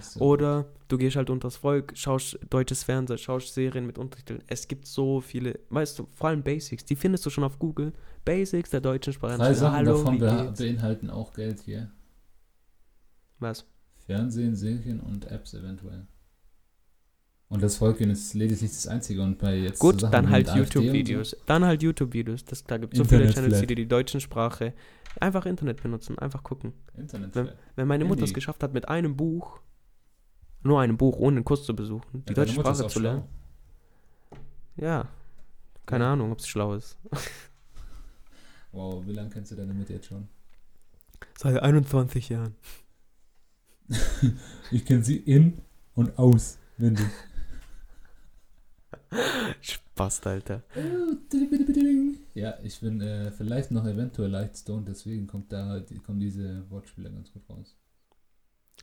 So. 0.01 0.21
Oder 0.21 0.67
du 0.89 0.99
gehst 0.99 1.17
halt 1.17 1.31
unters 1.31 1.57
Volk, 1.57 1.93
schaust 1.97 2.39
deutsches 2.49 2.85
Fernsehen, 2.85 3.19
schaust 3.19 3.55
Serien 3.55 3.87
mit 3.87 3.99
Untertiteln. 3.99 4.43
Es 4.47 4.69
gibt 4.69 4.87
so 4.87 5.21
viele, 5.21 5.59
weißt 5.71 5.99
du, 5.99 6.07
vor 6.13 6.29
allem 6.29 6.43
Basics, 6.43 6.85
die 6.85 6.97
findest 6.97 7.25
du 7.27 7.31
schon 7.31 7.45
auf 7.45 7.59
Google. 7.59 7.93
Basics 8.25 8.71
der 8.71 8.81
deutschen 8.81 9.13
Sprache. 9.13 9.37
Drei 9.39 9.55
Sachen 9.55 9.77
Hallo, 9.77 9.97
davon 9.99 10.19
be 10.19 10.55
beinhalten 10.57 11.11
auch 11.11 11.33
Geld 11.33 11.61
hier. 11.61 11.91
Was? 13.39 13.65
Fernsehen, 14.07 14.55
Serien 14.55 15.01
und 15.01 15.27
Apps 15.31 15.55
eventuell. 15.55 16.07
Und 17.49 17.63
das 17.65 17.77
Volksgehen 17.79 18.11
ist 18.11 18.33
lediglich 18.35 18.71
das 18.71 18.87
Einzige. 18.87 19.23
Und 19.23 19.39
bei 19.39 19.57
jetzt 19.57 19.81
Gut, 19.81 19.95
so 19.95 20.01
Sachen 20.03 20.13
dann 20.13 20.31
halt 20.31 20.55
YouTube-Videos. 20.55 21.37
Dann 21.47 21.65
halt 21.65 21.83
YouTube-Videos. 21.83 22.45
Das- 22.45 22.63
Da 22.65 22.79
gibt 22.79 22.93
es 22.95 22.99
so 22.99 23.05
viele 23.05 23.29
Channels, 23.29 23.61
die 23.67 23.75
die 23.75 23.89
deutschen 23.89 24.21
Sprache 24.21 24.73
einfach 25.19 25.47
Internet 25.47 25.83
benutzen, 25.83 26.17
einfach 26.19 26.45
gucken. 26.45 26.73
So. 26.95 27.01
Internet. 27.01 27.35
Wenn-. 27.35 27.49
Wenn 27.75 27.89
meine 27.89 28.05
Mutter 28.05 28.23
es 28.23 28.33
geschafft 28.35 28.63
hat, 28.63 28.73
mit 28.73 28.89
einem 28.89 29.17
Buch, 29.17 29.59
nur 30.63 30.81
einem 30.81 30.97
Buch, 30.97 31.17
ohne 31.19 31.37
einen 31.37 31.45
Kurs 31.45 31.65
zu 31.65 31.75
besuchen, 31.75 32.25
die 32.25 32.31
Ja, 32.31 32.35
deutsche 32.35 32.55
Sprache 32.55 32.87
zu 32.87 33.01
lernen. 33.01 33.25
Ja. 34.77 35.09
Keine 35.87 36.05
Ja. 36.05 36.13
Ahnung, 36.13 36.33
ob 36.33 36.39
es 36.39 36.49
schlau 36.49 36.75
ist. 36.75 36.97
Wow, 38.73 39.05
wie 39.05 39.13
lange 39.13 39.31
kennst 39.31 39.51
du 39.51 39.57
deine 39.57 39.75
Mutter 39.75 39.95
jetzt 39.95 40.07
schon? 40.07 40.29
Seit 41.37 41.61
21 41.61 42.29
Jahren. 42.29 42.55
Ich 44.71 44.85
kenne 44.85 45.03
sie 45.03 45.17
in 45.17 45.59
und 45.97 46.17
auswendig. 46.17 47.09
Spaß, 49.61 50.25
Alter. 50.27 50.63
Ja, 52.35 52.55
ich 52.63 52.81
bin 52.81 53.01
äh, 53.01 53.33
vielleicht 53.33 53.73
noch 53.73 53.85
eventuell 53.85 54.31
leicht 54.31 54.57
stoned, 54.57 54.87
deswegen 54.89 55.27
kommt 55.27 55.51
da, 55.53 55.81
die, 55.81 55.99
kommen 55.99 56.21
diese 56.21 56.71
Wortspiele 56.71 57.11
ganz 57.11 57.33
gut 57.33 57.43
raus. 57.51 57.77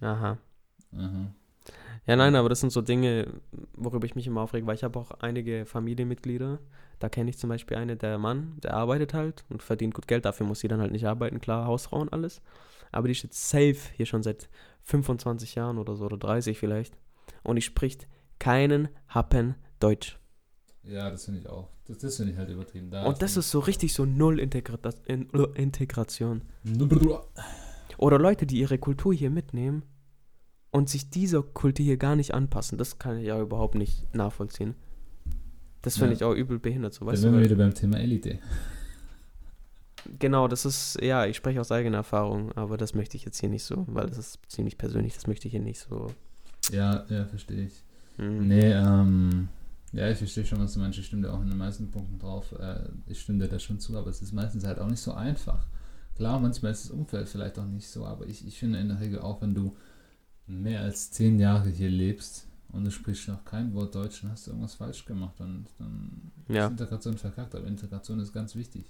Aha. 0.02 0.38
Aha. 0.98 1.34
Ja, 2.08 2.16
nein, 2.16 2.36
aber 2.36 2.48
das 2.48 2.62
sind 2.62 2.72
so 2.72 2.82
Dinge, 2.82 3.28
worüber 3.74 4.06
ich 4.06 4.16
mich 4.16 4.28
immer 4.28 4.42
aufrege, 4.42 4.66
weil 4.66 4.76
ich 4.76 4.84
habe 4.86 4.98
auch 4.98 5.12
einige 5.20 5.66
Familienmitglieder. 5.66 6.60
Da 7.00 7.10
kenne 7.10 7.30
ich 7.30 7.38
zum 7.38 7.50
Beispiel 7.50 7.76
eine, 7.76 7.98
der 7.98 8.18
Mann, 8.18 8.58
der 8.64 8.74
arbeitet 8.74 9.14
halt 9.14 9.44
und 9.50 9.62
verdient 9.62 9.94
gut 9.94 10.08
Geld. 10.08 10.24
Dafür 10.24 10.46
muss 10.46 10.62
sie 10.62 10.70
dann 10.70 10.80
halt 10.80 10.94
nicht 10.94 11.06
arbeiten, 11.06 11.42
klar, 11.42 11.66
Hausfrau 11.66 12.00
und 12.00 12.14
alles. 12.14 12.42
Aber 12.94 13.10
die 13.10 13.16
steht 13.16 13.34
safe 13.34 13.78
hier 13.96 14.06
schon 14.06 14.24
seit 14.24 14.50
25 14.84 15.56
Jahren 15.56 15.78
oder 15.78 15.96
so, 15.98 16.06
oder 16.06 16.18
30 16.18 16.58
vielleicht. 16.58 16.98
Und 17.44 17.58
die 17.58 17.62
spricht 17.62 18.08
keinen 18.40 18.88
Happen 19.10 19.56
Deutsch. 19.80 20.18
Ja, 20.84 21.12
das 21.12 21.26
finde 21.26 21.42
ich 21.42 21.50
auch. 21.50 21.68
Das, 21.88 21.98
das 21.98 22.16
finde 22.16 22.32
ich 22.32 22.38
halt 22.38 22.50
übertrieben. 22.50 22.90
Da 22.90 23.06
Und 23.06 23.22
das 23.22 23.36
ist 23.36 23.52
so 23.52 23.60
richtig 23.60 23.94
so 23.94 24.06
null 24.06 24.40
Integra 24.40 24.78
in, 25.06 25.30
Integration. 25.56 26.44
Oder 27.98 28.18
Leute, 28.18 28.46
die 28.46 28.60
ihre 28.60 28.78
Kultur 28.78 29.14
hier 29.14 29.30
mitnehmen 29.30 29.84
und 30.78 30.90
sich 30.90 31.10
dieser 31.10 31.42
Kultur 31.44 31.84
hier 31.84 31.98
gar 31.98 32.16
nicht 32.16 32.34
anpassen. 32.34 32.78
Das 32.78 33.00
kann 33.00 33.18
ich 33.18 33.26
ja 33.26 33.40
überhaupt 33.42 33.76
nicht 33.76 34.14
nachvollziehen. 34.14 34.76
Das 35.82 35.96
finde 35.98 36.12
Ja. 36.12 36.18
ich 36.18 36.24
auch 36.24 36.34
übel 36.34 36.60
behindert, 36.60 36.94
so 36.94 37.06
Da 37.06 37.12
weißt 37.12 37.22
sind 37.22 37.34
wir 37.34 37.44
wieder 37.44 37.56
beim 37.56 37.74
Thema 37.74 37.98
Elite. 38.00 38.40
Genau, 40.20 40.48
das 40.48 40.66
ist, 40.66 41.00
ja, 41.02 41.26
ich 41.26 41.36
spreche 41.36 41.60
aus 41.60 41.72
eigener 41.72 41.98
Erfahrung, 41.98 42.52
aber 42.54 42.78
das 42.78 42.94
möchte 42.94 43.18
ich 43.18 43.26
jetzt 43.26 43.40
hier 43.40 43.50
nicht 43.50 43.64
so, 43.64 43.86
weil 43.90 44.08
das 44.08 44.18
ist 44.18 44.40
ziemlich 44.48 44.78
persönlich, 44.78 45.16
das 45.16 45.28
möchte 45.28 45.48
ich 45.48 45.52
hier 45.52 45.62
nicht 45.62 45.80
so. 45.80 46.14
Ja, 46.72 47.06
ja, 47.10 47.26
verstehe 47.26 47.66
ich. 47.66 47.84
mm. 48.18 48.48
Nee, 48.48 48.72
ähm, 48.72 49.50
ja, 49.92 50.10
ich 50.10 50.18
verstehe 50.18 50.46
schon, 50.46 50.60
was 50.60 50.74
du 50.74 50.80
meinst. 50.80 50.98
Ich 51.00 51.08
stimme 51.08 51.24
dir 51.24 51.34
auch 51.34 51.42
in 51.42 51.50
den 51.50 51.58
meisten 51.58 51.90
Punkten 51.92 52.20
drauf. 52.20 52.54
Äh, 52.60 52.88
ich 53.08 53.20
stimme 53.22 53.40
dir 53.40 53.50
da 53.50 53.58
schon 53.60 53.80
zu, 53.80 53.98
aber 53.98 54.10
es 54.10 54.22
ist 54.22 54.32
meistens 54.34 54.66
halt 54.66 54.80
auch 54.80 54.88
nicht 54.88 55.00
so 55.02 55.14
einfach. 55.14 55.66
Klar, 56.16 56.40
manchmal 56.40 56.72
ist 56.72 56.86
das 56.86 56.92
Umfeld 56.92 57.28
vielleicht 57.28 57.58
auch 57.60 57.66
nicht 57.66 57.88
so, 57.90 58.06
aber 58.06 58.28
ich, 58.28 58.46
ich 58.48 58.58
finde 58.60 58.80
in 58.80 58.90
der 58.90 59.00
Regel 59.00 59.20
auch, 59.20 59.42
wenn 59.42 59.54
du 59.56 59.76
mehr 60.48 60.82
als 60.82 61.12
zehn 61.12 61.40
Jahre 61.40 61.70
hier 61.70 61.90
lebst 61.90 62.48
und 62.72 62.84
du 62.86 62.92
sprichst 62.92 63.28
noch 63.28 63.44
kein 63.46 63.74
Wort 63.74 63.94
Deutsch, 63.96 64.22
dann 64.22 64.32
hast 64.32 64.48
du 64.48 64.52
irgendwas 64.52 64.76
falsch 64.76 65.06
gemacht 65.06 65.40
und 65.40 65.66
dann 65.78 66.32
Ja. 66.48 66.66
ist 66.66 66.72
Integration 66.72 67.18
verkackt. 67.18 67.54
Aber 67.56 67.68
Integration 67.68 68.20
ist 68.20 68.34
ganz 68.34 68.56
wichtig. 68.56 68.86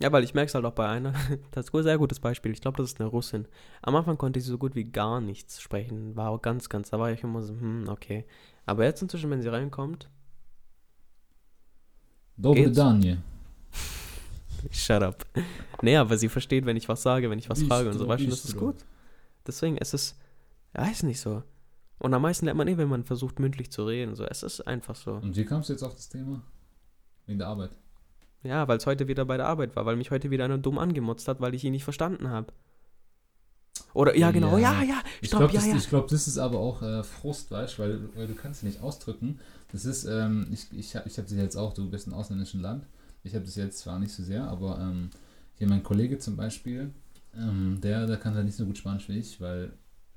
Ja, 0.00 0.10
weil 0.10 0.24
ich 0.24 0.34
merke 0.34 0.48
es 0.48 0.54
halt 0.54 0.64
auch 0.64 0.72
bei 0.72 0.88
einer, 0.88 1.12
das 1.52 1.66
ist 1.66 1.74
ein 1.74 1.82
sehr 1.84 1.98
gutes 1.98 2.18
Beispiel, 2.18 2.50
ich 2.52 2.60
glaube, 2.60 2.76
das 2.78 2.92
ist 2.92 3.00
eine 3.00 3.08
Russin. 3.08 3.46
Am 3.82 3.94
Anfang 3.94 4.18
konnte 4.18 4.40
sie 4.40 4.48
so 4.48 4.58
gut 4.58 4.74
wie 4.74 4.84
gar 4.84 5.20
nichts 5.20 5.60
sprechen, 5.60 6.16
war 6.16 6.30
auch 6.30 6.42
ganz, 6.42 6.68
ganz, 6.68 6.90
da 6.90 6.98
war 6.98 7.12
ich 7.12 7.22
immer 7.22 7.42
so, 7.42 7.52
hm, 7.54 7.84
okay. 7.88 8.24
Aber 8.66 8.84
jetzt 8.84 9.02
inzwischen, 9.02 9.30
wenn 9.30 9.42
sie 9.42 9.48
reinkommt, 9.48 10.08
Dobre? 12.36 12.70
Danje. 12.70 13.18
Shut 14.70 15.02
up. 15.02 15.24
Nee, 15.82 15.96
aber 15.96 16.16
sie 16.16 16.28
versteht, 16.28 16.64
wenn 16.66 16.76
ich 16.76 16.88
was 16.88 17.02
sage, 17.02 17.28
wenn 17.30 17.38
ich 17.38 17.48
was 17.50 17.62
frage 17.62 17.88
und 17.90 17.98
so, 17.98 18.06
Bistro, 18.06 18.08
weißt 18.14 18.24
du, 18.24 18.30
das 18.30 18.38
ist 18.44 18.52
Bistro. 18.52 18.66
gut. 18.66 18.84
Deswegen, 19.46 19.76
es 19.78 19.94
ist, 19.94 20.16
ja, 20.76 20.86
ist 20.86 21.02
nicht 21.02 21.20
so. 21.20 21.42
Und 21.98 22.14
am 22.14 22.22
meisten 22.22 22.46
lernt 22.46 22.58
man 22.58 22.68
eh, 22.68 22.76
wenn 22.76 22.88
man 22.88 23.04
versucht, 23.04 23.38
mündlich 23.38 23.70
zu 23.70 23.86
reden. 23.86 24.14
So, 24.16 24.24
es 24.24 24.42
ist 24.42 24.60
einfach 24.62 24.96
so. 24.96 25.12
Und 25.12 25.36
wie 25.36 25.44
kamst 25.44 25.68
du 25.68 25.72
jetzt 25.72 25.82
auf 25.82 25.94
das 25.94 26.08
Thema? 26.08 26.42
Wegen 27.26 27.38
der 27.38 27.48
Arbeit. 27.48 27.70
Ja, 28.42 28.66
weil 28.66 28.78
es 28.78 28.86
heute 28.86 29.06
wieder 29.06 29.24
bei 29.24 29.36
der 29.36 29.46
Arbeit 29.46 29.76
war, 29.76 29.86
weil 29.86 29.94
mich 29.96 30.10
heute 30.10 30.30
wieder 30.30 30.44
einer 30.44 30.58
dumm 30.58 30.78
angemotzt 30.78 31.28
hat, 31.28 31.40
weil 31.40 31.54
ich 31.54 31.62
ihn 31.62 31.72
nicht 31.72 31.84
verstanden 31.84 32.28
habe. 32.28 32.52
Oder, 33.94 34.16
ja, 34.16 34.30
genau, 34.30 34.56
Ja. 34.58 34.72
ja, 34.72 34.82
ja, 34.82 35.02
Ich 35.20 35.28
stopp, 35.28 35.40
glaube, 35.40 35.54
ja, 35.54 35.60
das, 35.60 35.68
ja. 35.68 35.76
ich 35.76 35.88
glaub, 35.88 36.08
das 36.08 36.26
ist 36.26 36.38
aber 36.38 36.58
auch 36.58 36.82
äh, 36.82 37.02
Frust, 37.04 37.50
weißt 37.50 37.78
du, 37.78 37.82
weil, 37.82 38.08
weil 38.16 38.26
du 38.26 38.34
kannst 38.34 38.64
nicht 38.64 38.80
ausdrücken. 38.82 39.38
Das 39.70 39.84
ist, 39.84 40.04
ähm, 40.04 40.48
ich, 40.50 40.66
ich, 40.72 40.94
ich 40.94 40.94
habe 40.94 41.28
das 41.28 41.32
jetzt 41.32 41.56
auch, 41.56 41.72
du 41.72 41.88
bist 41.88 42.06
im 42.06 42.14
ausländischen 42.14 42.60
Land. 42.60 42.86
Ich 43.22 43.34
habe 43.34 43.44
das 43.44 43.54
jetzt 43.54 43.78
zwar 43.78 43.98
nicht 43.98 44.12
so 44.12 44.22
sehr, 44.22 44.44
aber 44.48 44.78
ähm, 44.80 45.10
hier 45.54 45.68
mein 45.68 45.82
Kollege 45.82 46.18
zum 46.18 46.36
Beispiel, 46.36 46.90
ähm, 47.36 47.80
der, 47.80 48.06
der 48.06 48.16
kann 48.16 48.34
halt 48.34 48.46
nicht 48.46 48.56
so 48.56 48.66
gut 48.66 48.78
Spanisch 48.78 49.08
wie 49.08 49.18
ich, 49.18 49.40
weil 49.40 49.72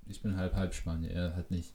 ich 0.07 0.21
bin 0.21 0.37
halb 0.37 0.55
halb 0.55 0.73
Spanier, 0.73 1.11
er 1.11 1.35
halt 1.35 1.51
nicht. 1.51 1.73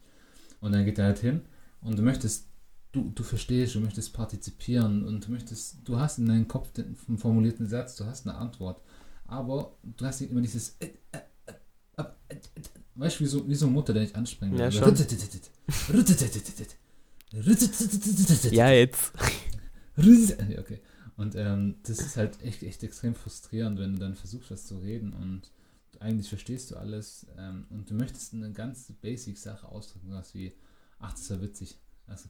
Und 0.61 0.73
dann 0.73 0.85
geht 0.85 0.99
er 0.99 1.07
halt 1.07 1.19
hin 1.19 1.43
und 1.81 1.99
du 1.99 2.03
möchtest, 2.03 2.49
du, 2.93 3.11
du 3.15 3.23
verstehst, 3.23 3.75
du 3.75 3.81
möchtest 3.81 4.13
partizipieren 4.13 5.07
und 5.07 5.27
du 5.27 5.31
möchtest, 5.33 5.79
du 5.85 5.99
hast 5.99 6.19
in 6.19 6.27
deinem 6.27 6.49
Kopf 6.49 6.71
den, 6.73 6.97
einen 7.09 7.19
formulierten 7.19 7.67
Satz, 7.67 7.97
du 7.97 8.05
hast 8.05 8.27
eine 8.27 8.37
Antwort, 8.37 8.83
aber 9.25 9.77
du 9.83 10.05
hast 10.05 10.21
immer 10.21 10.43
dieses 10.43 10.77
äh, 10.81 10.91
äh, 11.13 11.19
äh, 11.97 12.05
Weißt 12.97 13.19
du, 13.19 13.25
wie 13.25 13.29
so, 13.29 13.49
wie 13.49 13.55
so 13.55 13.67
eine 13.67 13.73
Mutter, 13.75 13.95
der 13.95 14.03
dich 14.05 14.15
anspringen 14.15 14.59
Ja, 14.59 14.67
will. 14.67 14.73
schon. 14.73 14.83
Ja, 18.53 18.71
jetzt. 18.71 19.13
Ja, 20.51 20.59
okay. 20.59 20.81
Und 21.17 21.35
ähm, 21.37 21.77
das 21.83 22.01
ist 22.01 22.17
halt 22.17 22.43
echt, 22.43 22.63
echt 22.63 22.83
extrem 22.83 23.15
frustrierend, 23.15 23.79
wenn 23.79 23.95
du 23.95 23.99
dann 23.99 24.15
versuchst, 24.15 24.51
was 24.51 24.67
zu 24.67 24.79
reden 24.79 25.13
und 25.13 25.51
eigentlich 25.99 26.29
verstehst 26.29 26.71
du 26.71 26.77
alles 26.77 27.27
ähm, 27.37 27.67
und 27.69 27.91
du 27.91 27.95
möchtest 27.95 28.33
eine 28.33 28.53
ganz 28.53 28.91
basic 29.03 29.37
Sache 29.37 29.69
ausdrücken, 29.69 30.13
was 30.13 30.35
wie, 30.35 30.53
ach, 30.99 31.13
das 31.13 31.23
ist 31.23 31.31
ja 31.31 31.43
witzig. 31.43 31.79
Also, 32.07 32.29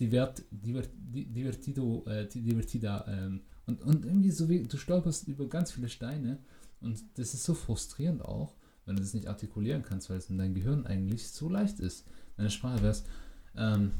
divert, 0.00 0.42
divert, 0.50 0.88
di- 0.94 1.26
divertido, 1.26 2.04
äh, 2.06 2.26
di- 2.26 2.42
divertida, 2.42 3.04
ähm, 3.06 3.42
und, 3.66 3.82
und 3.82 4.04
irgendwie 4.04 4.30
so 4.30 4.48
wie, 4.48 4.66
du 4.66 4.76
stolperst 4.76 5.28
über 5.28 5.46
ganz 5.48 5.72
viele 5.72 5.88
Steine 5.88 6.38
und 6.80 7.00
das 7.14 7.34
ist 7.34 7.44
so 7.44 7.54
frustrierend 7.54 8.22
auch, 8.24 8.54
wenn 8.86 8.96
du 8.96 9.02
das 9.02 9.14
nicht 9.14 9.28
artikulieren 9.28 9.82
kannst, 9.82 10.10
weil 10.10 10.18
es 10.18 10.30
in 10.30 10.38
deinem 10.38 10.54
Gehirn 10.54 10.86
eigentlich 10.86 11.28
so 11.28 11.48
leicht 11.48 11.78
ist. 11.78 12.06
Deine 12.36 12.50
Sprache 12.50 12.80
wäre 12.80 12.92
es, 12.92 13.04
ähm, 13.56 13.92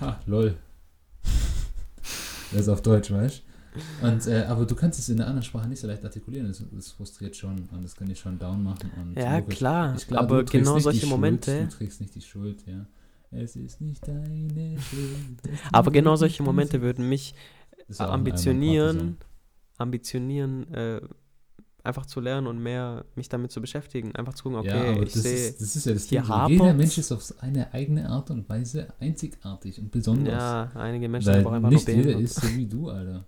ha, 0.00 0.20
lol. 0.26 0.56
Das 2.52 2.62
ist 2.62 2.68
auf 2.68 2.82
Deutsch, 2.82 3.10
weißt 3.10 3.42
du? 4.00 4.06
Und, 4.06 4.26
äh, 4.26 4.44
aber 4.48 4.66
du 4.66 4.74
kannst 4.74 4.98
es 4.98 5.08
in 5.08 5.16
einer 5.18 5.28
anderen 5.28 5.42
Sprache 5.44 5.66
nicht 5.68 5.80
so 5.80 5.86
leicht 5.86 6.04
artikulieren. 6.04 6.46
Das, 6.48 6.62
das 6.72 6.90
frustriert 6.92 7.34
schon 7.34 7.68
und 7.72 7.82
das 7.82 7.96
kann 7.96 8.06
dich 8.08 8.18
schon 8.18 8.38
down 8.38 8.62
machen. 8.62 8.90
Und 9.00 9.16
Ja, 9.16 9.38
logisch. 9.38 9.56
klar. 9.56 9.94
Ich 9.96 10.06
glaube, 10.06 10.22
aber 10.24 10.44
genau 10.44 10.78
solche 10.78 11.06
Momente. 11.06 11.50
Schuld, 11.52 11.72
du 11.72 11.76
trägst 11.78 12.00
nicht 12.00 12.14
die 12.14 12.20
Schuld, 12.20 12.64
ja. 12.66 12.86
Es 13.30 13.56
ist 13.56 13.80
nicht 13.80 14.06
deine 14.06 14.76
Schuld. 14.90 15.40
Aber 15.72 15.90
genau 15.90 16.16
solche 16.16 16.42
Momente 16.42 16.82
würden 16.82 17.08
mich 17.08 17.34
ambitionieren, 17.98 19.16
ambitionieren, 19.78 20.72
äh, 20.74 21.00
einfach 21.84 22.06
zu 22.06 22.20
lernen 22.20 22.46
und 22.46 22.58
mehr 22.62 23.04
mich 23.16 23.28
damit 23.28 23.50
zu 23.52 23.60
beschäftigen. 23.60 24.14
Einfach 24.14 24.34
zu 24.34 24.44
gucken, 24.44 24.64
ja, 24.64 24.76
okay, 24.76 24.88
aber 24.94 25.02
ich 25.02 25.12
das 25.12 25.22
sehe, 25.22 25.48
ist, 25.48 25.60
das 25.60 25.76
ist 25.76 25.86
ja 25.86 25.92
das 25.94 26.06
Ding. 26.06 26.24
So, 26.24 26.48
jeder. 26.48 26.74
Mensch 26.74 26.98
ist 26.98 27.12
auf 27.12 27.22
seine 27.22 27.72
eigene 27.72 28.08
Art 28.08 28.30
und 28.30 28.48
Weise 28.48 28.88
einzigartig 29.00 29.78
und 29.80 29.90
besonders. 29.90 30.32
ja, 30.34 30.70
einige 30.74 31.08
Menschen 31.08 31.32
sind 31.32 31.46
auch 31.46 31.52
einfach 31.52 31.70
nicht 31.70 31.88
jeder 31.88 32.18
ist 32.18 32.36
so 32.40 32.48
wie 32.56 32.66
du, 32.66 32.88
Alter. 32.88 33.24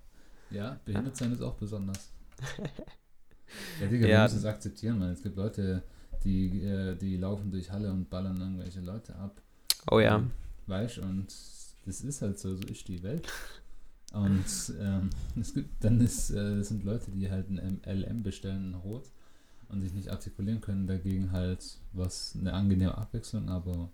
Ja, 0.51 0.79
behindert 0.85 1.17
sein 1.17 1.31
ist 1.33 1.41
auch 1.41 1.55
besonders. 1.55 2.11
Ja, 3.79 3.87
Digga, 3.87 4.07
Ja. 4.07 4.17
du 4.27 4.33
musst 4.33 4.37
es 4.43 4.45
akzeptieren, 4.45 4.99
man. 4.99 5.11
Es 5.11 5.21
gibt 5.21 5.37
Leute, 5.37 5.83
die, 6.23 6.61
äh, 6.61 6.95
die 6.95 7.15
laufen 7.15 7.51
durch 7.51 7.71
Halle 7.71 7.89
und 7.91 8.09
ballern 8.09 8.35
irgendwelche 8.37 8.81
Leute 8.81 9.15
ab. 9.15 9.41
Oh 9.91 9.99
ja. 9.99 10.23
Weißt 10.67 10.97
und 10.97 11.27
das 11.85 12.01
ist 12.01 12.21
halt 12.21 12.39
so, 12.39 12.55
so 12.55 12.63
ist 12.63 12.87
die 12.87 13.01
Welt. 13.03 13.27
Und 14.15 14.73
ähm, 14.79 15.09
es 15.39 15.53
gibt, 15.53 15.83
dann 15.83 15.99
ist, 15.99 16.31
äh, 16.31 16.63
sind 16.63 16.83
Leute, 16.83 17.11
die 17.11 17.29
halt 17.29 17.49
ein 17.49 17.81
LM 17.85 18.23
bestellen, 18.23 18.71
ein 18.71 18.75
Rot, 18.75 19.11
und 19.69 19.81
sich 19.81 19.93
nicht 19.93 20.09
artikulieren 20.09 20.61
können, 20.61 20.87
dagegen 20.87 21.31
halt 21.31 21.79
was 21.91 22.37
eine 22.39 22.53
angenehme 22.53 22.97
Abwechslung, 22.97 23.49
aber 23.49 23.89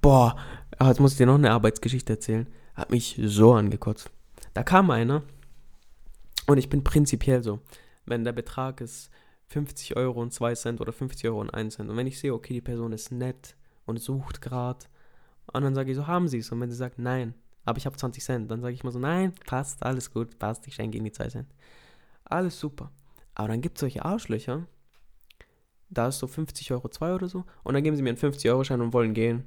Boah, 0.00 0.36
ah, 0.78 0.88
jetzt 0.88 1.00
muss 1.00 1.12
ich 1.12 1.18
dir 1.18 1.26
noch 1.26 1.36
eine 1.36 1.50
Arbeitsgeschichte 1.50 2.12
erzählen. 2.12 2.46
Hat 2.74 2.90
mich 2.90 3.18
so 3.22 3.54
angekotzt. 3.54 4.10
Da 4.54 4.62
kam 4.62 4.90
einer 4.90 5.22
und 6.46 6.58
ich 6.58 6.68
bin 6.68 6.84
prinzipiell 6.84 7.42
so, 7.42 7.60
wenn 8.04 8.24
der 8.24 8.32
Betrag 8.32 8.80
ist 8.80 9.10
50 9.46 9.96
Euro 9.96 10.20
und 10.20 10.32
2 10.32 10.54
Cent 10.54 10.80
oder 10.80 10.92
50 10.92 11.26
Euro 11.28 11.40
und 11.40 11.50
1 11.50 11.76
Cent 11.76 11.88
und 11.88 11.96
wenn 11.96 12.06
ich 12.06 12.18
sehe, 12.18 12.34
okay, 12.34 12.54
die 12.54 12.60
Person 12.60 12.92
ist 12.92 13.12
nett 13.12 13.56
und 13.86 13.98
sucht 13.98 14.42
gerade 14.42 14.84
und 15.52 15.62
dann 15.62 15.74
sage 15.74 15.90
ich 15.90 15.96
so, 15.96 16.06
haben 16.06 16.28
Sie 16.28 16.38
es? 16.38 16.52
Und 16.52 16.60
wenn 16.60 16.70
sie 16.70 16.76
sagt, 16.76 16.98
nein, 16.98 17.34
aber 17.64 17.78
ich 17.78 17.86
habe 17.86 17.96
20 17.96 18.22
Cent, 18.22 18.50
dann 18.50 18.60
sage 18.60 18.74
ich 18.74 18.84
mal 18.84 18.90
so, 18.90 18.98
nein, 18.98 19.32
passt, 19.46 19.82
alles 19.82 20.12
gut, 20.12 20.38
passt, 20.38 20.66
ich 20.66 20.74
schenke 20.74 20.96
Ihnen 20.96 21.04
die 21.04 21.12
2 21.12 21.28
Cent. 21.28 21.48
Alles 22.24 22.58
super. 22.58 22.90
Aber 23.34 23.48
dann 23.48 23.60
gibt 23.60 23.76
es 23.78 23.80
solche 23.80 24.04
Arschlöcher, 24.04 24.66
da 25.92 26.08
ist 26.08 26.18
so 26.18 26.26
50 26.26 26.72
Euro 26.72 26.88
2 26.88 27.14
oder 27.14 27.28
so 27.28 27.44
und 27.62 27.74
dann 27.74 27.82
geben 27.82 27.96
sie 27.96 28.02
mir 28.02 28.10
einen 28.10 28.18
50-Euro-Schein 28.18 28.80
und 28.80 28.92
wollen 28.92 29.14
gehen. 29.14 29.44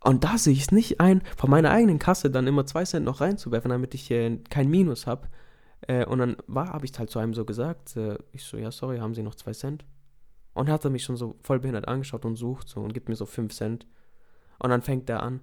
Und 0.00 0.22
da 0.22 0.36
sehe 0.36 0.52
ich 0.52 0.62
es 0.62 0.70
nicht 0.70 1.00
ein, 1.00 1.22
von 1.36 1.48
meiner 1.48 1.70
eigenen 1.70 1.98
Kasse 1.98 2.30
dann 2.30 2.46
immer 2.46 2.66
2 2.66 2.84
Cent 2.84 3.06
noch 3.06 3.22
reinzuwerfen, 3.22 3.70
damit 3.70 3.94
ich 3.94 4.10
äh, 4.10 4.36
kein 4.50 4.68
Minus 4.68 5.06
habe. 5.06 5.28
Äh, 5.80 6.04
und 6.04 6.18
dann 6.18 6.36
habe 6.54 6.84
ich 6.84 6.92
halt 6.98 7.08
zu 7.08 7.18
einem 7.18 7.32
so 7.32 7.46
gesagt, 7.46 7.96
äh, 7.96 8.18
ich 8.32 8.44
so, 8.44 8.58
ja, 8.58 8.70
sorry, 8.70 8.98
haben 8.98 9.14
Sie 9.14 9.22
noch 9.22 9.34
2 9.34 9.52
Cent? 9.52 9.84
Und 10.52 10.68
hat 10.68 10.84
er 10.84 10.90
mich 10.90 11.04
schon 11.04 11.16
so 11.16 11.36
voll 11.42 11.58
behindert 11.58 11.88
angeschaut 11.88 12.26
und 12.26 12.36
sucht 12.36 12.68
so 12.68 12.80
und 12.80 12.92
gibt 12.92 13.08
mir 13.08 13.16
so 13.16 13.24
5 13.24 13.52
Cent. 13.54 13.86
Und 14.58 14.70
dann 14.70 14.82
fängt 14.82 15.08
er 15.08 15.22
an, 15.22 15.40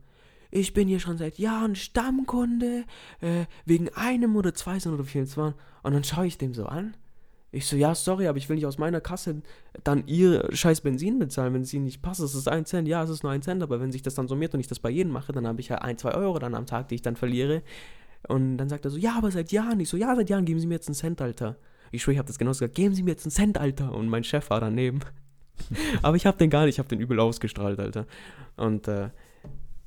ich 0.52 0.74
bin 0.74 0.88
hier 0.88 1.00
schon 1.00 1.18
seit 1.18 1.38
Jahren 1.38 1.76
Stammkunde, 1.76 2.84
äh, 3.22 3.46
wegen 3.66 3.90
einem 3.90 4.36
oder 4.36 4.54
zwei 4.54 4.78
Cent 4.78 4.94
oder 4.94 5.06
es 5.16 5.38
waren. 5.38 5.56
Und 5.82 5.94
dann 5.94 6.04
schaue 6.04 6.28
ich 6.28 6.38
dem 6.38 6.54
so 6.54 6.66
an. 6.66 6.96
Ich 7.54 7.66
so, 7.66 7.76
ja, 7.76 7.94
sorry, 7.96 8.28
aber 8.28 8.38
ich 8.38 8.48
will 8.48 8.56
nicht 8.56 8.66
aus 8.66 8.78
meiner 8.78 9.02
Kasse 9.02 9.42
dann 9.84 10.08
ihr 10.08 10.48
scheiß 10.54 10.82
Benzin 10.82 11.20
bezahlen, 11.20 11.54
wenn 11.54 11.64
es 11.64 11.74
ihnen 11.74 11.84
nicht 11.84 12.02
passt. 12.02 12.22
Es 12.22 12.34
ist 12.34 12.48
ein 12.48 12.66
Cent, 12.66 12.88
ja, 12.88 13.04
es 13.04 13.10
ist 13.10 13.24
nur 13.24 13.32
ein 13.32 13.42
Cent, 13.42 13.62
aber 13.62 13.82
wenn 13.82 13.92
sich 13.92 14.02
das 14.02 14.16
dann 14.16 14.30
summiert 14.30 14.54
und 14.54 14.62
ich 14.62 14.68
das 14.68 14.80
bei 14.80 14.90
jedem 14.90 15.12
mache, 15.12 15.34
dann 15.34 15.46
habe 15.46 15.60
ich 15.60 15.68
ja 15.68 15.80
ein, 15.80 15.98
zwei 15.98 16.14
Euro 16.14 16.40
dann 16.40 16.56
am 16.56 16.66
Tag, 16.66 16.88
die 16.88 16.96
ich 16.96 17.02
dann 17.02 17.18
verliere. 17.18 17.62
Und 18.28 18.58
dann 18.58 18.70
sagt 18.70 18.86
er 18.86 18.92
so, 18.92 18.98
ja, 18.98 19.18
aber 19.18 19.32
seit 19.32 19.52
Jahren. 19.52 19.80
Ich 19.80 19.90
so, 19.90 19.98
ja, 19.98 20.16
seit 20.16 20.30
Jahren 20.30 20.46
geben 20.46 20.60
Sie 20.60 20.68
mir 20.68 20.76
jetzt 20.76 20.88
einen 20.88 20.96
Cent, 20.96 21.22
Alter. 21.22 21.58
Ich 21.92 22.04
schwöre, 22.04 22.14
ich 22.14 22.20
habe 22.20 22.28
das 22.28 22.40
genauso 22.40 22.60
gesagt, 22.60 22.76
geben 22.76 22.96
Sie 22.96 23.04
mir 23.04 23.12
jetzt 23.12 23.26
einen 23.26 23.32
Cent, 23.32 23.58
Alter. 23.58 23.94
Und 23.94 24.08
mein 24.08 24.24
Chef 24.24 24.50
war 24.50 24.62
daneben. 24.62 25.02
aber 26.02 26.16
ich 26.16 26.26
habe 26.26 26.38
den 26.38 26.50
gar 26.50 26.66
nicht, 26.66 26.76
ich 26.76 26.80
habe 26.80 26.90
den 26.90 27.00
übel 27.00 27.20
ausgestrahlt, 27.20 27.80
Alter. 27.80 28.06
Und 28.56 28.88
äh, 28.88 29.10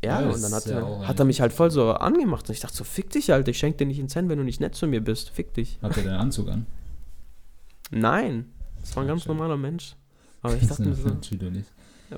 ja, 0.05 0.21
Ja, 0.21 0.31
und 0.31 0.43
dann 0.43 0.53
hat, 0.53 0.67
er, 0.67 1.09
hat 1.09 1.19
er 1.19 1.25
mich 1.25 1.41
halt 1.41 1.53
voll 1.53 1.71
so 1.71 1.93
angemacht. 1.93 2.49
Und 2.49 2.55
ich 2.55 2.61
dachte 2.61 2.77
so, 2.77 2.85
fick 2.85 3.11
dich, 3.11 3.33
Alter, 3.33 3.51
ich 3.51 3.59
schenke 3.59 3.79
dir 3.79 3.87
nicht 3.87 3.99
einen 3.99 4.09
Cent, 4.09 4.29
wenn 4.29 4.39
du 4.39 4.45
nicht 4.45 4.61
nett 4.61 4.75
zu 4.75 4.87
mir 4.87 5.03
bist. 5.03 5.31
Fick 5.31 5.55
dich. 5.55 5.79
hat 5.83 5.97
er 5.97 6.03
den 6.03 6.13
Anzug 6.13 6.49
an? 6.49 6.67
Nein, 7.91 8.53
das 8.81 8.95
war 8.97 9.05
ein 9.05 9.09
ganz 9.09 9.27
normaler 9.27 9.57
Mensch. 9.57 9.97
Aber 10.43 10.55
ich 10.61 10.67
dachte 10.67 10.85
mir 10.85 10.95
so, 10.95 11.11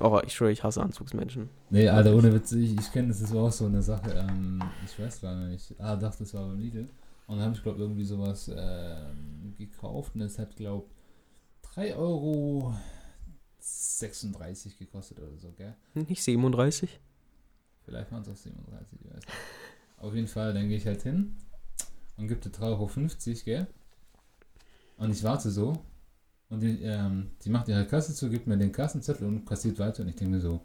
oh, 0.01 0.19
ich 0.25 0.33
schwöre, 0.33 0.51
ich 0.51 0.63
hasse 0.63 0.81
Anzugsmenschen. 0.81 1.49
Nee, 1.69 1.87
Alter, 1.87 2.15
ohne 2.15 2.33
Witz, 2.33 2.51
ich, 2.51 2.77
ich 2.77 2.91
kenne 2.91 3.09
das, 3.09 3.21
das 3.21 3.33
war 3.33 3.43
auch 3.43 3.51
so 3.51 3.65
eine 3.65 3.81
Sache, 3.81 4.11
ähm, 4.11 4.61
ich 4.85 4.99
weiß 4.99 5.21
gar 5.21 5.35
nicht. 5.35 5.73
Ah, 5.79 5.95
dachte, 5.95 6.19
das 6.19 6.33
war 6.33 6.47
beim 6.47 6.59
Lidl. 6.59 6.87
Und 7.27 7.37
dann 7.37 7.45
habe 7.47 7.55
ich, 7.55 7.63
glaube 7.63 7.79
irgendwie 7.79 8.05
sowas 8.05 8.49
ähm, 8.55 9.53
gekauft 9.57 10.15
und 10.15 10.21
es 10.21 10.39
hat, 10.39 10.55
glaube 10.55 10.87
3,36 11.75 11.95
Euro 11.97 12.73
gekostet 14.79 15.19
oder 15.19 15.37
so, 15.37 15.51
gell? 15.51 15.75
Nicht 15.93 16.23
37? 16.23 16.99
Vielleicht 17.87 18.11
waren 18.11 18.21
es 18.21 18.27
auch 18.27 18.35
37, 18.35 18.99
ich 18.99 19.09
weiß 19.09 19.15
nicht. 19.15 19.27
Auf 19.99 20.13
jeden 20.13 20.27
Fall, 20.27 20.53
dann 20.53 20.67
gehe 20.67 20.75
ich 20.75 20.85
halt 20.85 21.03
hin 21.03 21.37
und 22.17 22.27
gebe 22.27 22.41
3,50 22.41 22.61
Euro, 22.63 22.89
gell? 23.45 23.67
Und 24.97 25.11
ich 25.11 25.23
warte 25.23 25.49
so. 25.49 25.81
Und 26.49 26.59
die, 26.59 26.81
ähm, 26.83 27.31
die 27.43 27.49
macht 27.49 27.69
ihre 27.69 27.85
Kasse 27.85 28.13
zu, 28.13 28.29
gibt 28.29 28.45
mir 28.45 28.57
den 28.57 28.73
Kassenzettel 28.73 29.25
und 29.25 29.45
kassiert 29.45 29.79
weiter. 29.79 30.03
Und 30.03 30.09
ich 30.09 30.17
denke 30.17 30.35
mir 30.35 30.41
so, 30.41 30.59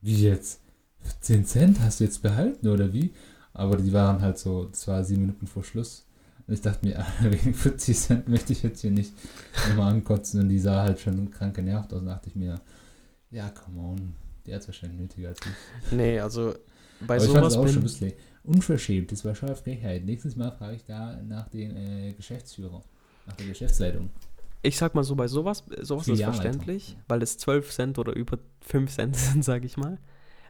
wie 0.00 0.22
jetzt? 0.22 0.62
10 1.20 1.44
Cent 1.44 1.80
hast 1.80 2.00
du 2.00 2.04
jetzt 2.04 2.22
behalten 2.22 2.66
oder 2.68 2.90
wie? 2.90 3.12
Aber 3.52 3.76
die 3.76 3.92
waren 3.92 4.22
halt 4.22 4.38
so, 4.38 4.64
das 4.64 5.08
sieben 5.08 5.22
Minuten 5.22 5.46
vor 5.46 5.62
Schluss. 5.62 6.06
Und 6.46 6.54
ich 6.54 6.62
dachte 6.62 6.86
mir, 6.86 7.04
wegen 7.20 7.52
40 7.52 7.98
Cent 7.98 8.28
möchte 8.28 8.54
ich 8.54 8.62
jetzt 8.62 8.80
hier 8.80 8.90
nicht 8.90 9.12
nochmal 9.68 9.92
ankotzen. 9.92 10.40
Und 10.40 10.48
die 10.48 10.58
sah 10.58 10.84
halt 10.84 11.00
schon 11.00 11.30
krank 11.30 11.54
genervt 11.54 11.92
aus. 11.92 12.00
Und 12.00 12.06
dachte 12.06 12.30
ich 12.30 12.34
mir, 12.34 12.62
ja, 13.30 13.50
come 13.50 13.78
on. 13.78 14.25
Die 14.46 14.54
hat 14.54 14.62
es 14.62 14.68
wahrscheinlich 14.68 15.00
nötiger 15.00 15.28
als 15.28 15.38
ich. 15.40 15.92
Nee, 15.92 16.20
also 16.20 16.54
bei 17.00 17.16
Aber 17.16 17.24
ich 17.24 17.30
sowas 17.30 17.52
es 17.52 17.58
auch 17.58 17.66
schon 17.66 17.68
ein 17.68 17.74
bin 17.74 17.82
bisschen 17.82 18.12
unverschämt. 18.44 19.12
Das 19.12 19.24
war 19.24 19.34
schon 19.34 19.48
eine 19.48 19.56
Frechheit. 19.56 20.04
Nächstes 20.04 20.36
Mal 20.36 20.52
frage 20.52 20.76
ich 20.76 20.84
da 20.84 21.20
nach 21.22 21.48
den 21.48 21.76
äh, 21.76 22.12
Geschäftsführer, 22.12 22.82
nach 23.26 23.34
der 23.34 23.46
Geschäftsleitung. 23.46 24.10
ich 24.62 24.76
sag 24.78 24.94
mal 24.94 25.04
so, 25.04 25.14
bei 25.14 25.28
sowas, 25.28 25.64
sowas 25.82 26.08
ist 26.08 26.22
verständlich, 26.22 26.96
weil 27.08 27.22
es 27.22 27.38
12 27.38 27.70
Cent 27.70 27.98
oder 27.98 28.14
über 28.14 28.38
5 28.62 28.90
Cent 28.90 29.16
sind, 29.16 29.44
sag 29.44 29.64
ich 29.64 29.76
mal. 29.76 29.98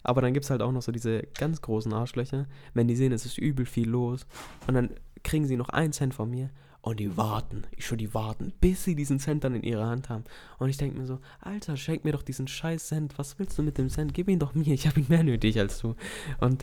Aber 0.03 0.23
dann 0.23 0.35
gibt 0.35 0.45
es 0.45 0.51
halt 0.51 0.63
auch 0.63 0.71
noch 0.71 0.83
so 0.83 0.93
diese 0.93 1.23
ganz 1.37 1.61
großen 1.61 1.93
Arschlöcher, 1.93 2.47
wenn 2.75 2.87
die 2.87 2.95
sehen, 2.95 3.13
es 3.13 3.27
ist 3.27 3.39
übel 3.39 3.67
viel 3.67 3.89
los 3.89 4.25
und 4.69 4.75
dann 4.75 4.91
kriegen 5.25 5.47
sie 5.47 5.57
noch 5.57 5.69
einen 5.71 5.93
Cent 5.93 6.15
von 6.15 6.31
mir 6.31 6.51
und 6.87 7.01
die 7.01 7.17
warten, 7.17 7.65
ich 7.77 7.85
schwör, 7.85 7.97
die 7.99 8.15
warten, 8.15 8.53
bis 8.61 8.85
sie 8.85 8.95
diesen 8.95 9.19
Cent 9.19 9.43
dann 9.43 9.57
in 9.57 9.65
ihrer 9.65 9.87
Hand 9.87 10.09
haben. 10.09 10.23
Und 10.59 10.69
ich 10.69 10.77
denke 10.77 10.97
mir 10.97 11.05
so, 11.05 11.19
Alter, 11.41 11.77
schenk 11.77 12.05
mir 12.05 12.13
doch 12.13 12.23
diesen 12.23 12.47
scheiß 12.47 12.87
Cent, 12.87 13.19
was 13.19 13.41
willst 13.41 13.59
du 13.59 13.65
mit 13.65 13.77
dem 13.77 13.91
Cent? 13.91 14.15
Gib 14.15 14.29
ihn 14.29 14.39
doch 14.39 14.55
mir, 14.55 14.73
ich 14.73 14.87
habe 14.87 15.01
ihn 15.01 15.07
mehr 15.09 15.25
nötig 15.25 15.59
als 15.59 15.81
du. 15.81 15.97
Und 16.39 16.63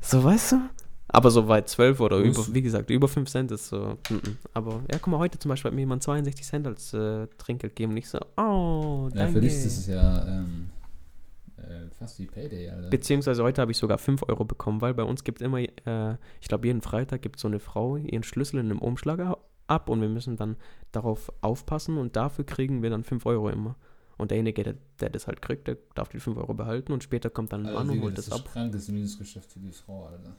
so, 0.00 0.24
weißt 0.24 0.52
du? 0.52 0.56
Aber 1.08 1.30
so 1.30 1.48
weit 1.48 1.68
12 1.68 2.00
oder 2.00 2.16
über, 2.16 2.46
wie 2.54 2.62
gesagt, 2.62 2.88
über 2.88 3.08
5 3.08 3.28
Cent 3.28 3.50
ist 3.52 3.68
so, 3.68 3.98
mm, 4.08 4.14
mm. 4.14 4.38
aber 4.54 4.80
ja, 4.90 4.98
guck 4.98 5.08
mal, 5.08 5.18
heute 5.18 5.38
zum 5.38 5.50
Beispiel 5.50 5.70
hat 5.70 5.74
mir 5.74 5.82
jemand 5.82 6.02
62 6.02 6.46
Cent 6.46 6.66
als 6.66 6.94
äh, 6.94 7.26
Trinkgeld 7.36 7.76
gegeben 7.76 7.92
und 7.92 7.98
ich 7.98 8.08
so, 8.08 8.18
oh, 8.38 9.10
Ja, 9.10 9.16
danke. 9.16 9.34
für 9.34 9.40
dich 9.42 9.52
ist 9.52 9.66
es 9.66 9.86
ja 9.86 10.26
ähm, 10.26 10.70
äh, 11.58 11.90
fast 11.98 12.18
wie 12.18 12.26
Payday, 12.26 12.70
Alter. 12.70 12.88
Beziehungsweise 12.88 13.42
heute 13.42 13.60
habe 13.60 13.72
ich 13.72 13.76
sogar 13.76 13.98
5 13.98 14.22
Euro 14.28 14.46
bekommen, 14.46 14.80
weil 14.80 14.94
bei 14.94 15.02
uns 15.02 15.24
gibt 15.24 15.42
immer, 15.42 15.58
äh, 15.58 16.16
ich 16.40 16.48
glaube, 16.48 16.66
jeden 16.66 16.80
Freitag 16.80 17.20
gibt 17.20 17.38
so 17.38 17.48
eine 17.48 17.58
Frau 17.58 17.96
ihren 17.96 18.22
Schlüssel 18.22 18.60
in 18.60 18.70
einem 18.70 18.78
Umschlag 18.78 19.18
ab 19.68 19.88
und 19.88 20.00
wir 20.00 20.08
müssen 20.08 20.36
dann 20.36 20.56
darauf 20.92 21.32
aufpassen 21.40 21.98
und 21.98 22.16
dafür 22.16 22.44
kriegen 22.44 22.82
wir 22.82 22.90
dann 22.90 23.04
5 23.04 23.26
Euro 23.26 23.50
immer. 23.50 23.76
Und 24.16 24.32
derjenige, 24.32 24.64
der, 24.64 24.74
der 25.00 25.10
das 25.10 25.28
halt 25.28 25.40
kriegt, 25.40 25.68
der 25.68 25.78
darf 25.94 26.08
die 26.08 26.18
5 26.18 26.36
Euro 26.38 26.54
behalten 26.54 26.92
und 26.92 27.04
später 27.04 27.30
kommt 27.30 27.52
dann 27.52 27.66
ein 27.66 27.72
Mann 27.72 27.88
und 27.88 27.94
Digga, 27.94 28.04
holt 28.04 28.18
das 28.18 28.26
das 28.26 28.38
ist 28.38 28.46
ab. 28.46 28.52
krank, 28.52 28.72
das 28.72 28.88
Minusgeschäft 28.88 29.52
für 29.52 29.60
die 29.60 29.70
Frau, 29.70 30.06
Alter. 30.06 30.34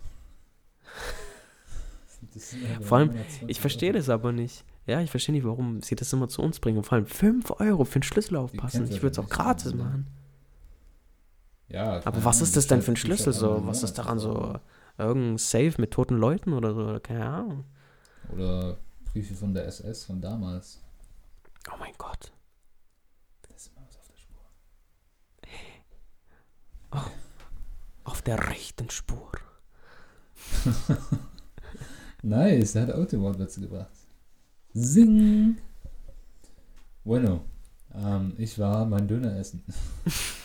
Vor 2.81 2.97
allem, 2.97 3.09
120 3.11 3.49
Ich 3.49 3.61
verstehe 3.61 3.93
das 3.93 4.09
aber 4.09 4.33
nicht. 4.33 4.65
Ja, 4.85 4.99
ich 5.01 5.09
verstehe 5.09 5.33
nicht, 5.33 5.45
warum 5.45 5.81
sie 5.81 5.95
das 5.95 6.11
immer 6.11 6.27
zu 6.27 6.41
uns 6.41 6.59
bringen. 6.59 6.77
Und 6.79 6.83
vor 6.83 6.97
allem 6.97 7.05
5 7.05 7.51
Euro 7.59 7.85
für 7.85 7.95
einen 7.95 8.03
Schlüssel 8.03 8.35
aufpassen. 8.35 8.85
Ich 8.89 9.01
würde 9.01 9.11
es 9.11 9.19
auch 9.19 9.29
gratis 9.29 9.73
ne? 9.73 9.83
machen. 9.83 10.07
Ja, 11.69 12.01
Aber 12.03 12.25
was 12.25 12.41
ist 12.41 12.57
das 12.57 12.67
denn 12.67 12.81
für 12.81 12.91
ein 12.91 12.97
Schlüssel 12.97 13.31
so? 13.31 13.61
Was 13.65 13.83
ist 13.83 13.93
daran 13.93 14.19
so? 14.19 14.55
Irgendein 14.97 15.37
Safe 15.37 15.73
mit 15.77 15.91
toten 15.91 16.17
Leuten 16.17 16.51
oder 16.53 16.73
so? 16.73 16.99
Keine 17.01 17.25
Ahnung. 17.25 17.65
Oder 18.33 18.77
Briefe 19.11 19.35
von 19.35 19.53
der 19.53 19.65
SS 19.67 20.03
von 20.05 20.21
damals. 20.21 20.79
Oh 21.71 21.77
mein 21.79 21.93
Gott. 21.97 22.31
Das 23.41 23.63
ist 23.63 23.75
mal 23.75 23.83
was 23.87 23.97
auf 23.97 24.07
der 24.07 24.17
Spur. 24.17 24.45
Auf 28.03 28.21
der 28.21 28.49
rechten 28.49 28.89
Spur. 28.89 29.31
Nice, 32.21 32.75
er 32.75 32.81
hat 32.83 32.91
Autowortwitze 32.91 33.61
gebracht. 33.61 33.93
Sing! 34.73 35.57
Bueno, 37.05 37.45
ähm, 37.95 38.33
ich 38.37 38.59
war 38.59 38.85
mein 38.85 39.07
Döner 39.07 39.37
essen. 39.37 39.63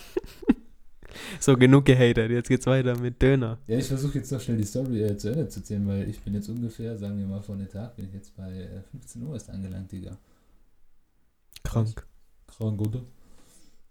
So, 1.41 1.57
genug 1.57 1.85
gehatet. 1.85 2.31
Jetzt 2.31 2.49
geht's 2.49 2.67
weiter 2.67 2.97
mit 2.99 3.21
Döner. 3.23 3.59
Ja, 3.67 3.79
ich 3.79 3.87
versuche 3.87 4.19
jetzt 4.19 4.31
noch 4.33 4.41
schnell 4.41 4.57
die 4.57 4.65
Story 4.65 5.03
äh, 5.03 5.17
zu 5.17 5.29
Ende 5.31 5.49
zu 5.49 5.61
erzählen, 5.61 5.87
weil 5.87 6.09
ich 6.09 6.21
bin 6.21 6.35
jetzt 6.35 6.49
ungefähr, 6.49 6.97
sagen 6.99 7.19
wir 7.19 7.27
mal 7.27 7.43
vor 7.43 7.55
einem 7.55 7.69
Tag, 7.69 7.97
bin 7.97 8.07
ich 8.07 8.15
jetzt 8.15 8.37
bei 8.37 8.51
äh, 8.53 8.83
15 8.91 9.23
Uhr 9.23 9.35
erst 9.35 9.51
angelangt, 9.51 9.91
Digga. 9.93 10.17
Krank. 11.63 12.07
Krank, 12.47 12.81
oder? 12.81 13.03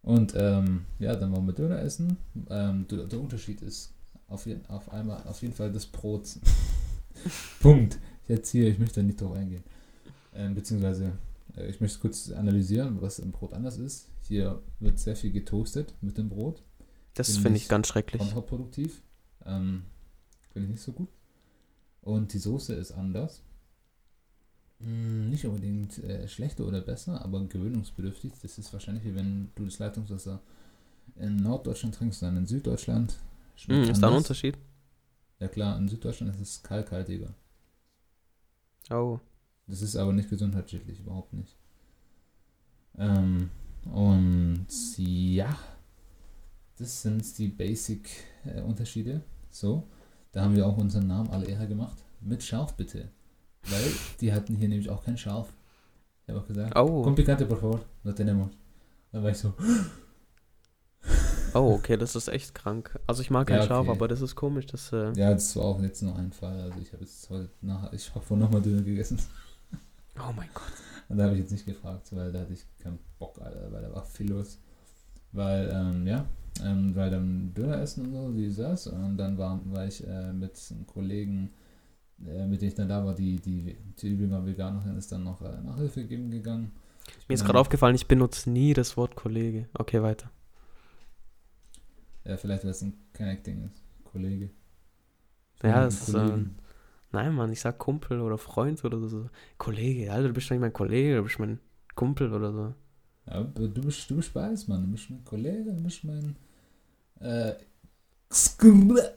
Und 0.01 0.33
ähm, 0.35 0.85
ja, 0.99 1.15
dann 1.15 1.31
waren 1.31 1.45
wir 1.45 1.53
Döner 1.53 1.79
essen. 1.81 2.17
Ähm, 2.49 2.85
der, 2.89 3.05
der 3.05 3.19
Unterschied 3.19 3.61
ist 3.61 3.93
auf, 4.27 4.45
jeden, 4.45 4.65
auf 4.67 4.91
einmal 4.91 5.23
auf 5.27 5.41
jeden 5.41 5.53
Fall 5.53 5.71
das 5.71 5.85
Brot. 5.85 6.27
Punkt. 7.61 7.99
Jetzt 8.27 8.51
hier, 8.51 8.67
ich 8.67 8.79
möchte 8.79 8.99
da 9.01 9.05
nicht 9.05 9.19
drauf 9.21 9.33
eingehen. 9.33 9.63
Ähm, 10.35 10.55
beziehungsweise 10.55 11.11
Äh, 11.55 11.69
Ich 11.69 11.79
möchte 11.81 11.99
kurz 11.99 12.31
analysieren, 12.31 13.01
was 13.01 13.19
im 13.19 13.31
Brot 13.31 13.53
anders 13.53 13.77
ist. 13.77 14.07
Hier 14.27 14.61
wird 14.79 14.99
sehr 14.99 15.15
viel 15.15 15.31
getoastet 15.31 15.93
mit 16.01 16.17
dem 16.17 16.29
Brot. 16.29 16.63
Das 17.13 17.37
Finde 17.37 17.57
ich 17.57 17.67
ganz 17.67 17.87
schrecklich. 17.87 18.21
Kontraproduktiv. 18.21 19.01
Ähm, 19.45 19.83
Finde 20.51 20.67
ich 20.67 20.71
nicht 20.73 20.83
so 20.83 20.93
gut. 20.93 21.09
Und 22.01 22.33
die 22.33 22.39
Soße 22.39 22.73
ist 22.73 22.91
anders. 22.91 23.41
Hm, 24.79 25.29
nicht 25.29 25.45
unbedingt 25.45 25.97
äh, 25.99 26.27
schlechter 26.27 26.65
oder 26.65 26.81
besser, 26.81 27.23
aber 27.23 27.43
gewöhnungsbedürftig. 27.45 28.33
Das 28.41 28.57
ist 28.57 28.73
wahrscheinlich 28.73 29.05
wie 29.05 29.15
wenn 29.15 29.49
du 29.55 29.65
das 29.65 29.79
Leitungswasser 29.79 30.41
in 31.15 31.37
Norddeutschland 31.37 31.95
trinkst, 31.95 32.21
dann 32.21 32.37
in 32.37 32.47
Süddeutschland. 32.47 33.15
Schmeckt 33.55 33.89
ist 33.89 34.01
da 34.01 34.09
ein. 34.09 34.17
Unterschied? 34.17 34.57
Ja 35.39 35.47
klar, 35.47 35.77
in 35.77 35.87
Süddeutschland 35.87 36.33
ist 36.35 36.41
es 36.41 36.63
kalkhaltiger. 36.63 37.33
Oh. 38.89 39.19
Das 39.67 39.81
ist 39.81 39.95
aber 39.95 40.11
nicht 40.11 40.29
gesundheitsschädlich, 40.29 40.99
überhaupt 40.99 41.33
nicht. 41.33 41.55
Ähm, 42.97 43.49
und 43.85 44.67
ja, 44.97 45.57
das 46.77 47.01
sind 47.01 47.37
die 47.37 47.47
Basic-Unterschiede. 47.47 49.21
so, 49.49 49.87
da 50.31 50.43
haben 50.43 50.55
wir 50.55 50.65
auch 50.65 50.77
unseren 50.77 51.07
Namen 51.07 51.29
alle 51.29 51.45
Ehre 51.45 51.67
gemacht. 51.67 51.97
Mit 52.21 52.41
Scharf 52.43 52.75
bitte. 52.75 53.09
Weil 53.69 53.91
die 54.19 54.33
hatten 54.33 54.55
hier 54.55 54.67
nämlich 54.69 54.89
auch 54.89 55.03
kein 55.03 55.17
Scharf. 55.17 55.53
Ich 56.23 56.29
habe 56.29 56.39
auch 56.41 56.47
gesagt, 56.47 56.75
Oh. 56.77 57.01
con 57.03 57.15
picante 57.15 57.45
por 57.45 57.57
favor, 57.59 57.81
no 58.03 58.11
tenemos. 58.13 58.51
Dann 59.11 59.23
war 59.23 59.29
ich 59.31 59.37
so, 59.37 59.53
Oh, 61.53 61.73
okay, 61.75 61.97
das 61.97 62.15
ist 62.15 62.29
echt 62.29 62.55
krank. 62.55 62.99
Also 63.05 63.21
ich 63.21 63.29
mag 63.29 63.45
kein 63.47 63.59
Ja, 63.59 63.67
Schaf, 63.67 63.81
okay. 63.81 63.91
aber 63.91 64.07
das 64.07 64.21
ist 64.21 64.35
komisch, 64.35 64.65
dass 64.65 64.91
äh, 64.91 65.11
ja, 65.13 65.31
das 65.31 65.55
war 65.55 65.65
auch 65.65 65.81
jetzt 65.83 66.01
nur 66.01 66.15
ein 66.15 66.31
Fall. 66.31 66.59
Also 66.61 66.79
ich 66.81 66.91
habe 66.93 67.03
jetzt 67.03 67.29
heute 67.29 67.49
nachher, 67.61 67.93
ich 67.93 68.09
habe 68.15 68.21
vorhin 68.25 68.43
nochmal 68.43 68.61
Döner 68.63 68.81
gegessen. 68.81 69.19
Oh 70.17 70.31
mein 70.35 70.49
Gott. 70.53 70.63
Und 71.09 71.17
da 71.17 71.25
habe 71.25 71.33
ich 71.35 71.41
jetzt 71.41 71.51
nicht 71.51 71.65
gefragt, 71.65 72.07
weil 72.15 72.31
da 72.31 72.39
hatte 72.41 72.53
ich 72.53 72.65
keinen 72.79 72.97
Bock, 73.19 73.39
Alter, 73.39 73.71
weil 73.71 73.83
da 73.83 73.93
war 73.93 74.03
viel 74.03 74.31
los. 74.31 74.57
Weil, 75.31 75.69
ähm, 75.71 76.07
ja, 76.07 76.25
ähm, 76.63 76.95
weil 76.95 77.09
dann 77.09 77.53
Döner 77.53 77.81
essen 77.81 78.05
und 78.05 78.11
so, 78.13 78.35
wie 78.35 78.53
das. 78.53 78.87
Und 78.87 79.17
dann 79.17 79.37
war, 79.37 79.61
war 79.65 79.87
ich 79.87 80.05
äh, 80.05 80.33
mit 80.33 80.59
einem 80.71 80.85
Kollegen, 80.85 81.51
äh, 82.25 82.45
mit 82.45 82.61
dem 82.61 82.67
ich 82.67 82.75
dann 82.75 82.89
da 82.89 83.03
war, 83.05 83.15
die, 83.15 83.39
die, 83.39 83.75
die 84.01 84.31
war 84.31 84.45
vegan 84.45 84.77
und 84.77 84.85
dann 84.85 84.97
ist 84.97 85.11
dann 85.11 85.23
noch 85.23 85.41
äh, 85.41 85.61
Nachhilfe 85.61 86.05
geben 86.05 86.29
gegangen. 86.29 86.71
Mir 87.27 87.35
ist 87.35 87.45
gerade 87.45 87.59
aufgefallen, 87.59 87.95
ich 87.95 88.07
benutze 88.07 88.49
nie 88.49 88.73
das 88.73 88.95
Wort 88.95 89.15
Kollege. 89.15 89.67
Okay, 89.73 90.01
weiter. 90.01 90.31
Ja, 92.25 92.37
vielleicht, 92.37 92.63
weil 92.63 92.71
es 92.71 92.81
ein 92.81 92.93
Connecting 93.15 93.65
ist. 93.65 93.83
Kollege. 94.05 94.49
Ich 95.57 95.63
Ja, 95.63 95.85
es 95.85 96.07
ist, 96.07 96.13
ähm, 96.13 96.55
Nein, 97.13 97.35
Mann, 97.35 97.51
ich 97.51 97.61
sag 97.61 97.77
Kumpel 97.77 98.21
oder 98.21 98.39
Freund 98.39 98.83
oder 98.83 98.99
so. 99.07 99.29
Kollege, 99.59 100.11
Alter, 100.11 100.29
du 100.29 100.33
bist 100.33 100.47
doch 100.47 100.55
nicht 100.55 100.61
mein 100.61 100.73
Kollege, 100.73 101.17
du 101.17 101.23
bist 101.23 101.37
mein 101.37 101.59
Kumpel 101.93 102.33
oder 102.33 102.51
so. 102.51 102.73
Ja, 103.25 103.41
du 103.43 103.69
bist, 103.81 104.09
du 104.09 104.15
bist 104.17 104.33
beides, 104.33 104.67
Mann. 104.67 104.81
Du 104.83 104.91
bist 104.91 105.09
mein 105.09 105.23
Kollege, 105.23 105.71
du 105.73 105.81
bist 105.81 106.03
mein. 106.03 106.35
Äh. 107.19 107.53
Skr- 108.31 109.11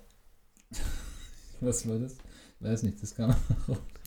Was 1.60 1.88
war 1.88 1.98
das? 1.98 2.16
Weiß 2.60 2.82
nicht, 2.82 3.02
das 3.02 3.14
kam. 3.14 3.34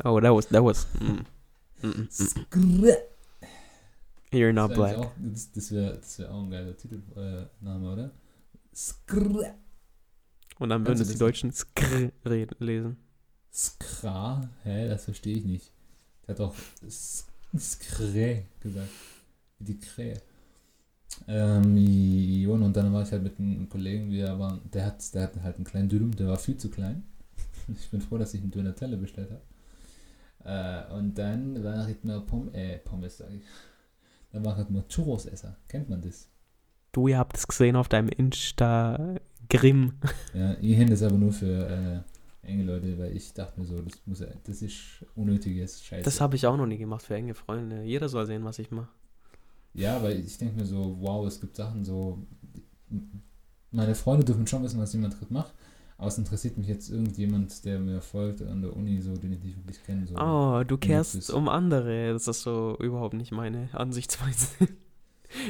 Oh, 0.03 0.19
that 0.21 0.33
was, 0.33 0.47
that 0.47 0.63
was. 0.63 0.87
Mm. 0.99 1.05
Mm, 1.05 1.87
mm, 1.87 2.01
mm. 2.01 2.07
Skr- 2.09 2.97
You're 4.31 4.53
Das 4.53 4.55
not 4.55 4.69
wär 4.69 4.75
black. 4.75 4.97
Auch, 4.97 5.11
das 5.17 5.51
das 5.51 5.71
wäre 5.71 5.97
das 5.97 6.19
wär 6.19 6.31
auch 6.31 6.43
ein 6.43 6.51
geiler 6.51 6.77
Titelname, 6.77 7.87
äh, 7.87 7.93
oder? 7.93 8.11
Skr. 8.75 9.55
Und 10.59 10.69
dann 10.69 10.85
würden 10.85 10.99
du 10.99 11.03
die 11.03 11.09
das- 11.11 11.19
Deutschen 11.19 11.51
Skr 11.51 12.11
reden, 12.25 12.55
lesen. 12.59 12.97
Skra? 13.51 14.47
Hä, 14.63 14.87
das 14.87 15.05
verstehe 15.05 15.37
ich 15.37 15.45
nicht. 15.45 15.71
Der 16.27 16.35
hat 16.35 16.41
auch 16.41 16.55
Sk- 16.87 17.25
Skre 17.57 18.43
gesagt. 18.59 18.89
Wie 19.59 19.65
die 19.65 19.79
Krähe. 19.79 20.21
Ähm, 21.27 21.75
ja, 21.77 22.49
und 22.49 22.75
dann 22.75 22.93
war 22.93 23.03
ich 23.03 23.11
halt 23.11 23.23
mit 23.23 23.39
einem 23.39 23.67
Kollegen, 23.67 24.11
wir 24.11 24.37
waren, 24.39 24.61
der 24.71 24.85
hat, 24.85 25.13
der 25.13 25.23
hatte 25.23 25.43
halt 25.43 25.55
einen 25.55 25.65
kleinen 25.65 25.89
Dürüm, 25.89 26.15
der 26.15 26.27
war 26.27 26.37
viel 26.37 26.57
zu 26.57 26.69
klein. 26.69 27.03
Ich 27.67 27.91
bin 27.91 28.01
froh, 28.01 28.17
dass 28.17 28.33
ich 28.33 28.41
einen 28.41 28.49
Döner 28.49 28.73
Teller 28.73 28.97
bestellt 28.97 29.29
habe. 29.29 29.41
Äh, 30.43 30.93
und 30.95 31.15
dann 31.19 31.63
war 31.63 31.87
ich 31.87 32.03
mal 32.03 32.21
Pom 32.21 32.49
äh, 32.53 32.79
Pommes, 32.79 33.17
sag 33.17 33.31
ich. 33.31 33.43
Dann 34.31 34.43
war 34.43 34.59
ich 34.59 34.69
mal 34.69 34.83
Churros-Esser. 34.87 35.55
Kennt 35.67 35.87
man 35.89 36.01
das? 36.01 36.27
Du, 36.91 37.07
ihr 37.07 37.19
habt 37.19 37.37
es 37.37 37.47
gesehen 37.47 37.75
auf 37.75 37.87
deinem 37.87 38.09
Insta-Grimm. 38.09 39.93
Ja, 40.33 40.53
ihr 40.53 40.77
Hand 40.79 40.91
ist 40.91 41.03
aber 41.03 41.17
nur 41.17 41.31
für 41.31 41.67
äh, 42.43 42.47
enge 42.47 42.63
Leute, 42.63 42.97
weil 42.97 43.15
ich 43.15 43.33
dachte 43.33 43.59
mir 43.59 43.65
so, 43.65 43.81
das 43.81 44.01
muss 44.05 44.23
das 44.43 44.61
ist 44.61 45.05
unnötiges 45.15 45.83
Scheiße. 45.83 46.03
Das 46.03 46.21
habe 46.21 46.35
ich 46.35 46.47
auch 46.47 46.57
noch 46.57 46.65
nie 46.65 46.77
gemacht 46.77 47.03
für 47.03 47.15
enge 47.15 47.33
Freunde. 47.35 47.83
Jeder 47.83 48.09
soll 48.09 48.25
sehen, 48.25 48.43
was 48.43 48.59
ich 48.59 48.71
mache. 48.71 48.89
Ja, 49.73 50.01
weil 50.03 50.19
ich 50.19 50.37
denke 50.37 50.55
mir 50.59 50.65
so, 50.65 50.97
wow, 50.99 51.25
es 51.27 51.39
gibt 51.39 51.55
Sachen 51.55 51.83
so. 51.85 52.19
Meine 53.71 53.95
Freunde 53.95 54.25
dürfen 54.25 54.47
schon 54.47 54.63
wissen, 54.63 54.79
was 54.79 54.93
jemand 54.93 55.29
macht, 55.31 55.53
aber 55.97 56.07
es 56.07 56.17
interessiert 56.17 56.57
mich 56.57 56.67
jetzt 56.67 56.89
irgendjemand, 56.89 57.63
der 57.65 57.79
mir 57.79 58.01
folgt 58.01 58.41
an 58.41 58.61
der 58.61 58.75
Uni, 58.75 58.99
so, 58.99 59.15
den 59.15 59.33
ich 59.33 59.43
nicht 59.43 59.57
wirklich 59.57 59.83
kenne. 59.83 60.07
So. 60.07 60.15
Oh, 60.15 60.63
du 60.63 60.77
kehrst 60.77 61.29
um 61.31 61.47
andere. 61.47 62.13
Das 62.13 62.27
ist 62.27 62.41
so 62.41 62.75
überhaupt 62.79 63.13
nicht 63.13 63.31
meine 63.31 63.69
Ansichtsweise. 63.73 64.47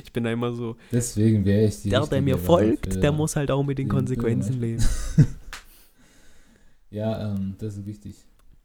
Ich 0.04 0.12
bin 0.12 0.26
da 0.26 0.32
immer 0.34 0.54
so, 0.54 0.76
Deswegen 0.92 1.46
wäre 1.46 1.64
ich 1.64 1.82
die 1.84 1.90
der, 1.90 2.06
der 2.06 2.22
mir 2.22 2.38
folgt, 2.38 2.92
für- 2.94 3.00
der 3.00 3.14
muss 3.14 3.38
halt 3.38 3.50
auch 3.50 3.64
mit 3.64 3.78
den 3.78 3.88
Konsequenzen 3.88 4.60
leben. 4.60 4.84
Ja, 6.92 7.34
ähm, 7.34 7.56
das 7.60 7.78
ist 7.78 7.86
wichtig. 7.86 8.16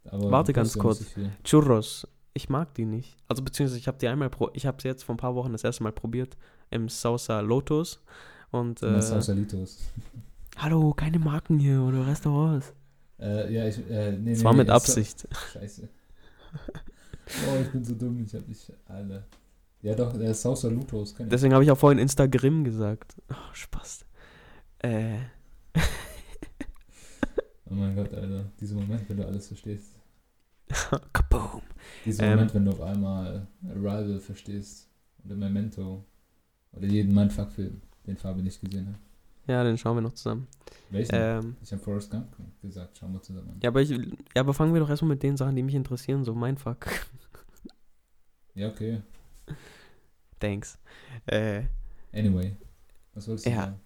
Aber 0.07 0.31
Warte 0.31 0.53
ganz 0.53 0.73
viel. 0.73 1.31
Churros, 1.45 2.07
ich 2.35 2.49
mag 2.49 2.75
die 2.75 2.85
nicht. 2.85 3.17
Also 3.29 3.43
beziehungsweise 3.43 3.79
ich 3.79 3.89
habe 3.89 3.99
die 3.99 4.09
einmal, 4.09 4.29
pro 4.31 4.51
ich 4.53 4.67
habe 4.67 4.81
sie 4.83 4.89
jetzt 4.89 5.05
vor 5.05 5.15
ein 5.15 5.19
paar 5.19 5.35
Wochen 5.35 5.53
das 5.53 5.65
erste 5.65 5.83
Mal 5.83 5.93
probiert 5.93 6.37
im 6.71 6.89
Sausa 6.89 7.41
Lotus. 7.41 8.03
Und 8.51 8.83
Äh, 8.83 8.97
äh, 8.99 9.03
Sausalitos. 9.03 9.79
hallo, 10.59 10.93
keine 10.95 11.19
Marken 11.19 11.59
hier 11.59 11.81
oder 11.81 12.07
Restaurants. 12.07 12.73
Äh, 13.19 13.53
ja, 13.53 13.67
ich, 13.67 13.79
äh, 13.91 14.13
nee, 14.13 14.35
nee, 14.35 14.45
war 14.45 14.53
nee, 14.53 14.59
mit 14.59 14.71
Absicht. 14.71 15.27
Scheiße. 15.53 15.89
Oh, 17.49 17.61
ich 17.63 17.71
bin 17.71 17.85
so 17.85 17.95
dumm, 17.95 18.23
ich 18.25 18.35
hab 18.35 18.47
dich, 18.47 18.71
Alter. 18.87 19.25
Ja 19.83 19.95
doch, 19.95 20.13
der 20.17 20.35
Sausa 20.35 20.69
Lutos, 20.69 21.15
kenn 21.15 21.27
ich. 21.27 21.31
Deswegen 21.31 21.53
habe 21.55 21.63
ich 21.65 21.71
auch 21.71 21.79
vorhin 21.79 21.99
Instagram 21.99 22.65
gesagt. 22.65 23.15
Oh, 23.31 23.35
Spaß. 23.53 24.05
Äh, 24.81 25.19
Oh 27.71 27.75
mein 27.75 27.97
Gott, 27.97 28.13
Alter. 28.15 28.45
Dieser 28.61 28.75
Moment, 28.77 29.09
wenn 29.09 29.17
du 29.17 29.27
alles 29.27 29.49
verstehst. 29.49 29.94
kaboom. 31.13 31.63
Dieser 32.05 32.25
Ähm. 32.25 32.31
Moment, 32.35 32.55
wenn 32.55 32.65
du 32.65 32.71
auf 32.73 32.81
einmal 32.81 33.47
Arrival 33.69 34.19
verstehst. 34.21 34.89
Oder 35.25 35.37
Memento. 35.37 36.05
Oder 36.73 36.87
jeden 36.87 37.15
Mindfuck-Film, 37.15 37.81
den 38.07 38.17
Fabi 38.17 38.43
nicht 38.43 38.61
gesehen 38.61 38.89
hat. 38.89 38.95
Ja, 39.47 39.63
den 39.63 39.79
schauen 39.79 39.97
wir 39.97 40.01
noch 40.03 40.15
zusammen. 40.15 40.49
Welchen? 40.91 41.15
Ähm, 41.15 41.57
ich 41.63 41.71
habe 41.73 41.83
Forrest 41.83 42.11
Gump 42.11 42.35
gesagt, 42.63 42.99
schauen 42.99 43.13
wir 43.13 43.23
zusammen 43.23 43.51
an. 43.51 43.61
ja, 43.63 43.69
aber 43.69 43.83
ich, 43.83 43.91
ja, 43.91 43.99
aber 44.37 44.55
fangen 44.55 44.73
wir 44.75 44.81
doch 44.81 44.89
erstmal 44.89 45.11
mit 45.11 45.23
den 45.23 45.37
Sachen, 45.37 45.55
die 45.55 45.63
mich 45.63 45.75
interessieren, 45.75 46.25
so 46.25 46.35
mein 46.35 46.57
Fuck. 46.57 46.87
Ja, 48.57 48.69
okay. 48.69 49.03
Thanks. 50.39 50.79
Äh, 51.27 51.63
Anyway. 52.13 52.55
Was 53.13 53.27
wolltest 53.27 53.47
du 53.47 53.51
Ja. 53.51 53.57
sagen? 53.63 53.81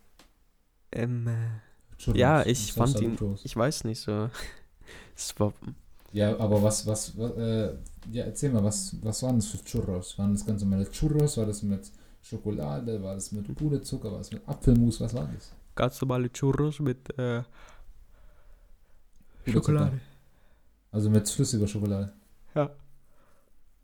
ähm, 0.92 1.26
äh, 1.26 2.12
ja, 2.18 2.44
ich 2.44 2.72
fand 2.74 3.00
ihn, 3.00 3.16
ich 3.44 3.56
weiß 3.56 3.84
nicht 3.84 4.00
so. 4.00 4.28
War, 5.38 5.52
Ja, 6.12 6.38
aber 6.38 6.62
was, 6.62 6.86
was, 6.86 7.16
was 7.18 7.32
äh, 7.36 7.74
ja, 8.10 8.24
erzähl 8.24 8.50
mal, 8.50 8.64
was, 8.64 8.96
was 9.02 9.22
waren 9.22 9.36
das 9.36 9.46
für 9.46 9.62
Churros? 9.64 10.18
Waren 10.18 10.32
das 10.32 10.46
ganz 10.46 10.62
normale 10.62 10.90
Churros? 10.90 11.36
War 11.36 11.46
das 11.46 11.62
mit 11.62 11.90
Schokolade? 12.22 13.02
War 13.02 13.14
das 13.14 13.32
mit 13.32 13.54
Puderzucker? 13.54 14.10
War 14.10 14.18
das 14.18 14.32
mit 14.32 14.46
Apfelmus? 14.48 15.00
Was 15.00 15.14
war 15.14 15.28
das? 15.34 15.52
ganz 15.78 16.00
normale 16.00 16.28
Churros 16.30 16.80
mit 16.80 17.18
äh. 17.18 17.42
Schokolade. 19.46 20.00
Also 20.90 21.08
mit 21.08 21.28
flüssiger 21.28 21.68
Schokolade. 21.68 22.12
Ja. 22.54 22.70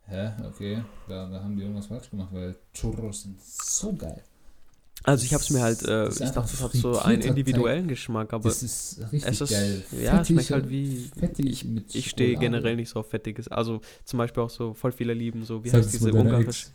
Hä? 0.07 0.33
Okay. 0.45 0.83
Da, 1.07 1.27
da 1.29 1.41
haben 1.41 1.55
die 1.55 1.63
irgendwas 1.63 1.87
falsch 1.87 2.09
gemacht, 2.09 2.29
weil 2.31 2.55
Churros 2.73 3.23
sind 3.23 3.41
so 3.41 3.93
geil. 3.93 4.21
Also 5.05 5.23
ich 5.23 5.33
habe 5.33 5.43
es 5.43 5.49
mir 5.51 5.61
halt, 5.61 5.83
äh, 5.83 6.09
ich 6.09 6.17
dachte, 6.17 6.51
es 6.51 6.61
hat 6.63 6.71
so 6.71 6.97
einen 6.97 7.21
individuellen 7.21 7.87
Geschmack, 7.87 8.33
aber 8.33 8.49
das 8.49 8.63
ist 8.63 8.99
richtig 9.11 9.25
es 9.25 9.41
ist, 9.41 9.51
geil. 9.51 9.83
ja, 10.01 10.19
es 10.19 10.27
schmeckt 10.27 10.49
halt 10.49 10.69
wie, 10.69 11.11
fettig 11.17 11.45
ich, 11.45 11.95
ich 11.95 12.09
stehe 12.09 12.37
generell 12.37 12.75
nicht 12.75 12.89
so 12.89 13.01
auf 13.01 13.09
Fettiges. 13.09 13.47
Also 13.47 13.81
zum 14.03 14.17
Beispiel 14.17 14.41
auch 14.41 14.49
so, 14.49 14.73
voll 14.73 14.91
viele 14.91 15.13
lieben 15.13 15.45
so, 15.45 15.63
wie 15.63 15.69
Sag 15.69 15.79
heißt 15.79 15.87
es 15.87 15.99
diese 15.99 16.11
mal 16.11 16.23
deiner 16.23 16.37
ungarisch, 16.37 16.67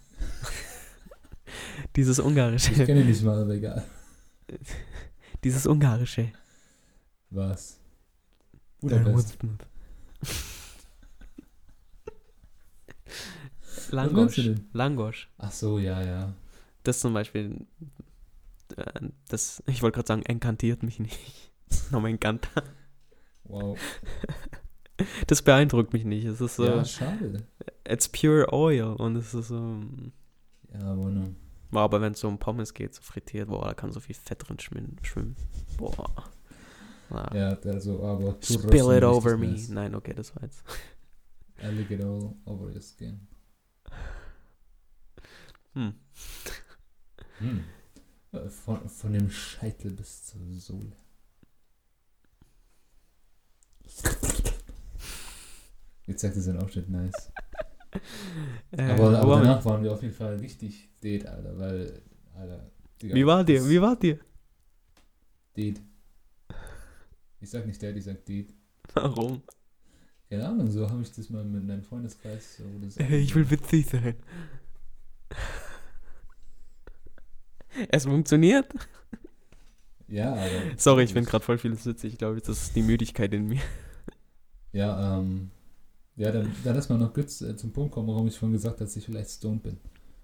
dieses 1.97 2.21
Ich 2.21 2.25
ungarische, 2.25 2.85
kenne 2.85 3.01
ihn 3.01 3.09
nicht 3.09 3.23
mal, 3.23 3.43
aber 3.43 3.53
egal. 3.53 3.85
dieses 5.45 5.67
ungarische. 5.67 6.31
Was? 7.31 7.79
Budapest. 8.81 9.39
Langosch? 13.91 14.51
Langosch. 14.73 15.29
Ach 15.39 15.53
so, 15.53 15.79
ja, 15.79 16.01
ja. 16.03 16.33
Das 16.85 17.01
zum 17.01 17.13
Beispiel, 17.13 17.67
das, 19.29 19.63
ich 19.67 19.83
wollte 19.83 19.97
gerade 19.97 20.09
sagen, 20.09 20.23
enkantiert 20.23 20.83
mich 20.83 20.99
nicht. 20.99 21.19
No 21.93 22.01
me 22.01 22.09
encanta. 22.11 22.63
Wow. 23.45 23.79
Das 25.29 25.41
beeindruckt 25.41 25.95
mich 25.95 26.05
nicht. 26.05 26.27
Es 26.27 26.43
ist 26.43 26.57
so, 26.57 26.67
Ja, 26.67 26.85
schade. 26.85 27.47
it's 27.89 28.07
pure 28.07 28.53
oil 28.53 28.95
und 28.99 29.17
es 29.17 29.33
ist 29.33 29.49
so. 29.49 29.81
Ja, 30.75 30.81
aber 30.93 31.09
ne. 31.11 31.35
Aber 31.73 32.03
wenn 32.03 32.13
es 32.13 32.21
so 32.21 32.29
um 32.29 32.39
Pommes 32.39 32.75
geht, 32.75 32.95
so 32.95 33.01
frittiert, 33.01 33.49
boah, 33.49 33.65
da 33.65 33.73
kann 33.75 33.93
so 33.93 34.01
viel 34.01 34.15
Fett 34.15 34.47
drin 34.47 34.59
schwimmen. 34.59 35.37
Boah. 35.79 36.29
Ja. 37.11 37.35
Ja, 37.35 37.59
also, 37.65 38.03
aber 38.05 38.37
Spill 38.43 38.91
it 38.95 39.03
over 39.05 39.39
me. 39.39 39.47
nice. 39.49 39.69
Nein, 39.71 39.95
okay, 39.95 40.13
das 40.13 40.37
war 40.37 40.43
jetzt. 40.43 40.63
I 41.63 41.69
lick 41.69 41.91
it 41.91 42.03
all 42.05 42.35
over 42.45 42.67
your 42.67 42.83
skin. 42.83 43.27
Hm. 45.73 45.95
Hm. 47.39 47.65
Äh, 48.33 48.49
Von, 48.49 48.89
von 48.89 49.13
dem 49.13 49.31
Scheitel 49.31 49.91
bis 49.93 50.25
zur 50.27 50.41
Sohle. 50.53 50.93
Jetzt 56.07 56.23
sagt 56.23 56.37
er 56.37 56.43
sein 56.43 56.59
Aufschnitt 56.59 56.89
nice. 56.89 57.33
Äh, 58.73 58.83
aber, 58.83 59.19
aber 59.19 59.29
wow. 59.29 59.43
danach 59.43 59.65
waren 59.65 59.83
wir 59.83 59.93
auf 59.93 60.03
jeden 60.03 60.15
Fall 60.15 60.37
richtig 60.37 60.89
dead, 61.03 61.27
Alter, 61.27 61.59
weil, 61.59 62.03
Alter. 62.37 62.71
Digga, 63.03 63.15
Wie 63.15 63.27
war 63.27 63.43
dir? 63.45 63.69
Wie 63.69 63.81
war 63.81 63.97
dir? 63.97 64.19
Deed. 65.57 65.81
Ich 67.41 67.51
sag 67.51 67.67
nicht 67.67 67.83
Dad, 67.83 67.97
ich 67.97 68.05
sag 68.05 68.25
Deed. 68.25 68.55
Warum? 68.95 69.43
Keine 70.29 70.49
Ahnung, 70.49 70.71
so 70.71 70.89
habe 70.89 71.03
ich 71.03 71.11
das 71.11 71.31
mal 71.31 71.45
mit 71.45 71.67
meinem 71.67 71.83
Freundeskreis. 71.83 72.59
So, 72.59 72.65
das 72.81 72.97
Ich 72.97 73.35
will 73.35 73.51
witzig 73.51 73.87
sein. 73.87 74.15
Es 77.89 78.05
funktioniert. 78.05 78.67
Ja, 80.09 80.33
aber. 80.33 80.77
Sorry, 80.77 81.05
ich 81.05 81.15
bin 81.15 81.25
gerade 81.25 81.45
voll 81.45 81.59
vieles 81.59 81.87
witzig. 81.87 82.15
Ich 82.15 82.19
glaube, 82.19 82.41
das 82.41 82.63
ist 82.63 82.77
die 82.77 82.83
Müdigkeit 82.83 83.33
in 83.33 83.49
mir. 83.49 83.61
Ja, 84.73 85.19
ähm. 85.19 85.51
Ja, 86.15 86.31
dann, 86.31 86.53
dann 86.63 86.77
lass 86.77 86.89
mal 86.89 86.97
noch 86.97 87.13
kurz 87.13 87.41
äh, 87.41 87.57
zum 87.57 87.73
Punkt 87.73 87.93
kommen, 87.93 88.07
warum 88.07 88.29
ich 88.29 88.39
vorhin 88.39 88.53
gesagt 88.53 88.77
habe, 88.77 88.85
dass 88.85 88.95
ich 88.95 89.05
vielleicht 89.05 89.31
stoned 89.31 89.65
bin. 89.65 89.79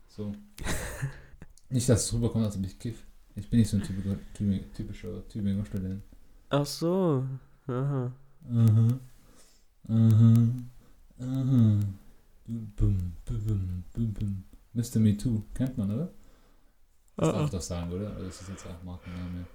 So. 0.09 0.31
nicht, 1.71 1.89
dass 1.89 2.05
es 2.05 2.13
rüberkommt, 2.15 2.45
als 2.45 2.57
ob 2.57 2.65
ich 2.65 2.79
kiff. 2.79 3.03
Ich 3.35 3.51
bin 3.51 3.59
nicht 3.59 3.69
so 3.69 3.77
ein 3.77 3.83
typischer, 3.83 4.17
typischer 4.75 5.29
Tübinger 5.29 5.65
Student. 5.65 6.03
Ach 6.51 6.65
so. 6.65 7.25
Aha. 7.67 8.13
Aha. 8.51 8.89
Aha. 9.89 10.35
Aha. 11.19 11.81
Bum, 12.47 12.73
bum, 12.77 13.13
bum, 13.25 13.85
bum, 13.93 14.13
bum. 14.13 14.45
Mr. 14.75 15.01
Me 15.01 15.17
Too. 15.17 15.43
Kennt 15.55 15.77
man, 15.77 15.91
oder? 15.91 16.13
Das 17.17 17.31
darf 17.31 17.43
Ah, 17.43 17.45
ich 17.45 17.51
doch 17.51 17.61
sagen, 17.61 17.93
oder? 17.93 18.11
Also 18.15 18.25
Das 18.27 18.41
ist 18.43 18.49
jetzt 18.49 18.67
auch 18.67 18.83
Markenname. 18.83 19.47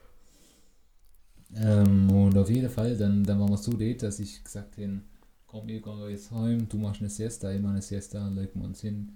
Ähm, 1.55 2.09
und 2.11 2.37
auf 2.37 2.49
jeden 2.49 2.69
Fall, 2.69 2.97
dann, 2.97 3.23
dann 3.23 3.39
waren 3.39 3.49
wir 3.49 3.57
so 3.57 3.73
date, 3.73 4.03
dass 4.03 4.19
ich 4.19 4.43
gesagt 4.43 4.77
habe, 4.77 5.01
komm, 5.47 5.67
ich 5.69 5.83
gehe 5.83 6.09
jetzt 6.09 6.31
heim, 6.31 6.67
du 6.69 6.77
machst 6.77 7.01
eine 7.01 7.09
Siesta, 7.09 7.51
ich 7.51 7.61
mache 7.61 7.73
eine 7.73 7.81
Siesta, 7.81 8.27
legen 8.29 8.59
wir 8.59 8.65
uns 8.67 8.81
hin. 8.81 9.11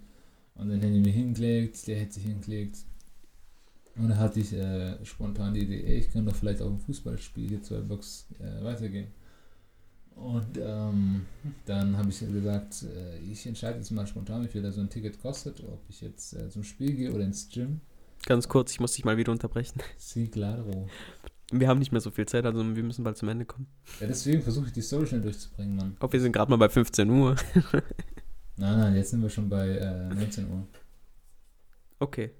Und 0.55 0.69
dann 0.69 0.79
hätte 0.81 0.93
ich 0.97 1.05
mich 1.05 1.15
hingelegt, 1.15 1.87
der 1.87 1.97
hätte 1.99 2.13
sich 2.15 2.25
hingelegt. 2.25 2.77
Und 3.95 4.09
dann 4.09 4.19
hatte 4.19 4.39
ich 4.41 4.51
äh, 4.53 5.03
spontan 5.05 5.53
die 5.53 5.61
Idee, 5.61 5.81
ich 5.97 6.11
kann 6.11 6.25
doch 6.25 6.35
vielleicht 6.35 6.61
auch 6.61 6.69
ein 6.69 6.79
Fußballspiel 6.79 7.47
hier 7.49 7.63
zwei 7.63 7.79
Blocks 7.79 8.27
äh, 8.39 8.63
weitergehen. 8.63 9.07
Und 10.15 10.57
ähm, 10.57 11.25
dann 11.65 11.97
habe 11.97 12.09
ich 12.09 12.19
gesagt, 12.19 12.83
äh, 12.83 13.17
ich 13.19 13.45
entscheide 13.45 13.77
jetzt 13.79 13.91
mal 13.91 14.07
spontan, 14.07 14.43
wie 14.43 14.47
viel 14.47 14.61
da 14.61 14.71
so 14.71 14.79
ein 14.81 14.89
Ticket 14.89 15.19
kostet, 15.21 15.61
ob 15.61 15.81
ich 15.89 16.01
jetzt 16.01 16.33
äh, 16.33 16.49
zum 16.49 16.63
Spiel 16.63 16.93
gehe 16.95 17.13
oder 17.13 17.25
ins 17.25 17.49
Gym. 17.49 17.81
Ganz 18.25 18.49
kurz, 18.49 18.71
ich 18.71 18.79
muss 18.79 18.93
dich 18.93 19.05
mal 19.05 19.17
wieder 19.17 19.31
unterbrechen. 19.31 19.81
Sí, 19.97 20.27
claro. 20.27 20.87
Wir 21.51 21.67
haben 21.67 21.79
nicht 21.79 21.91
mehr 21.91 22.01
so 22.01 22.09
viel 22.09 22.25
Zeit, 22.25 22.45
also 22.45 22.75
wir 22.75 22.83
müssen 22.83 23.03
bald 23.03 23.17
zum 23.17 23.29
Ende 23.29 23.45
kommen. 23.45 23.67
Ja, 23.99 24.07
deswegen 24.07 24.41
versuche 24.41 24.65
ich 24.67 24.73
die 24.73 24.81
Story 24.81 25.05
schnell 25.05 25.21
durchzubringen, 25.21 25.75
Mann. 25.75 25.95
Glaube, 25.99 26.13
wir 26.13 26.21
sind 26.21 26.31
gerade 26.31 26.49
mal 26.49 26.57
bei 26.57 26.69
15 26.69 27.09
Uhr. 27.09 27.35
Nein, 28.57 28.79
nein, 28.79 28.95
jetzt 28.95 29.09
sind 29.09 29.21
wir 29.21 29.29
schon 29.29 29.49
bei 29.49 29.67
äh, 29.67 30.13
19 30.13 30.49
Uhr. 30.49 30.65
Okay. 31.99 32.31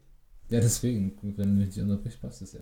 Ja, 0.50 0.62
deswegen, 0.62 1.18
wenn 1.22 1.36
du 1.36 1.54
mich 1.56 1.68
nicht 1.68 1.80
unterbrichst, 1.80 2.22
passt 2.22 2.42
das 2.42 2.54
ja. 2.54 2.62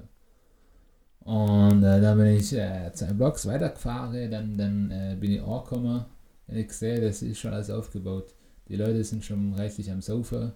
Und 1.19 1.84
äh, 1.84 2.02
dann 2.02 2.18
bin 2.18 2.35
ich 2.35 2.52
äh, 2.53 2.91
zwei 2.94 3.14
Blocks 3.14 3.45
weitergefahren, 3.45 4.31
dann, 4.31 4.57
dann 4.57 4.91
äh, 4.91 5.15
bin 5.19 5.31
ich 5.31 5.41
angekommen. 5.41 6.06
Und 6.48 6.56
ich 6.56 6.72
sehe, 6.72 6.99
das 6.99 7.22
ist 7.22 7.40
schon 7.40 7.53
alles 7.53 7.69
aufgebaut. 7.69 8.34
Die 8.68 8.76
Leute 8.76 9.03
sind 9.03 9.23
schon 9.23 9.53
reichlich 9.53 9.91
am 9.91 10.02
Sofa. 10.02 10.53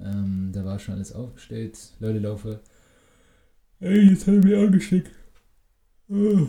Ähm, 0.00 0.50
da 0.52 0.64
war 0.64 0.78
schon 0.78 0.94
alles 0.94 1.12
aufgestellt. 1.12 1.78
Leute 2.00 2.18
laufen. 2.18 2.58
Ey, 3.80 4.08
jetzt 4.10 4.26
habe 4.26 4.38
ich 4.38 4.44
mich 4.44 4.56
angesteckt. 4.56 5.10
Oh. 6.08 6.46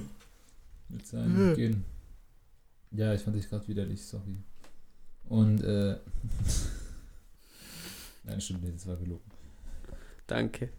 Mit 0.89 1.07
seinem 1.07 1.51
Äh. 1.51 1.55
Gehen. 1.55 1.85
Ja, 2.91 3.13
ich 3.13 3.21
fand 3.21 3.35
dich 3.35 3.49
gerade 3.49 3.67
widerlich, 3.67 4.05
sorry. 4.05 4.37
Und, 5.25 5.61
äh. 5.63 5.97
Nein, 8.23 8.39
stimmt 8.39 8.63
nicht, 8.63 8.75
das 8.75 8.87
war 8.87 8.95
gelogen. 8.97 9.29
Danke. 10.27 10.69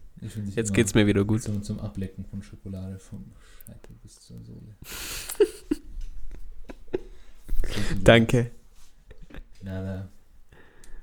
Jetzt 0.55 0.73
geht's 0.73 0.95
mir 0.95 1.05
wieder 1.05 1.25
gut. 1.25 1.43
Zum, 1.43 1.61
zum 1.61 1.79
Ablecken 1.79 2.25
von 2.25 2.41
Schokolade 2.41 2.97
vom 2.99 3.33
Scheitel 3.65 3.95
bis 4.01 4.19
zur 4.21 4.41
Sohle. 4.43 4.75
Danke. 8.03 8.51
Na, 9.61 9.81
na. 9.83 10.09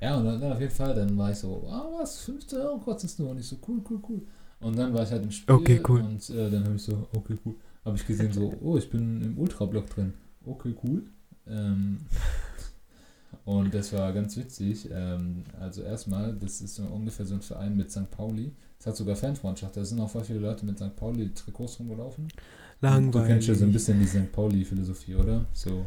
Ja, 0.02 0.16
und 0.16 0.24
dann, 0.24 0.40
dann 0.40 0.52
auf 0.52 0.60
jeden 0.60 0.72
Fall, 0.72 0.94
dann 0.96 1.16
war 1.16 1.30
ich 1.30 1.38
so, 1.38 1.64
ah, 1.70 1.86
was, 2.00 2.22
15 2.22 2.58
Euro 2.58 2.78
kostet 2.78 3.16
nur? 3.20 3.30
Und 3.30 3.38
ich 3.38 3.46
so, 3.46 3.56
cool, 3.68 3.80
cool, 3.88 4.00
cool. 4.08 4.22
Und 4.58 4.76
dann 4.76 4.92
war 4.92 5.04
ich 5.04 5.10
halt 5.12 5.22
im 5.22 5.30
Spiel. 5.30 5.54
Okay, 5.54 5.80
cool. 5.88 6.00
Und 6.00 6.28
äh, 6.30 6.50
dann 6.50 6.64
habe 6.64 6.74
ich 6.74 6.82
so, 6.82 7.06
okay, 7.14 7.38
cool. 7.46 7.54
Habe 7.84 7.96
ich 7.96 8.04
gesehen, 8.04 8.32
so, 8.32 8.52
oh, 8.60 8.76
ich 8.76 8.90
bin 8.90 9.22
im 9.22 9.38
Ultrablock 9.38 9.88
drin. 9.90 10.14
Okay, 10.44 10.74
cool. 10.82 11.04
Ähm, 11.46 12.00
und 13.44 13.72
das 13.72 13.92
war 13.92 14.12
ganz 14.12 14.36
witzig. 14.36 14.88
Ähm, 14.92 15.44
also 15.60 15.82
erstmal, 15.82 16.34
das 16.34 16.60
ist 16.60 16.74
so 16.74 16.82
ungefähr 16.82 17.24
so 17.24 17.34
ein 17.34 17.42
Verein 17.42 17.76
mit 17.76 17.92
St. 17.92 18.10
Pauli. 18.10 18.52
Es 18.80 18.86
hat 18.86 18.96
sogar 18.96 19.14
Fanfreundschaft. 19.14 19.76
Da 19.76 19.84
sind 19.84 20.00
auch 20.00 20.10
voll 20.10 20.24
viele 20.24 20.40
Leute 20.40 20.66
mit 20.66 20.78
St. 20.78 20.96
Pauli 20.96 21.32
Trikots 21.32 21.78
rumgelaufen. 21.78 22.26
Du 22.80 23.22
kennst 23.24 23.46
ja 23.46 23.54
so 23.54 23.64
ein 23.64 23.72
bisschen 23.72 24.00
die 24.00 24.06
St. 24.06 24.32
Pauli-Philosophie, 24.32 25.14
oder? 25.14 25.44
So, 25.52 25.86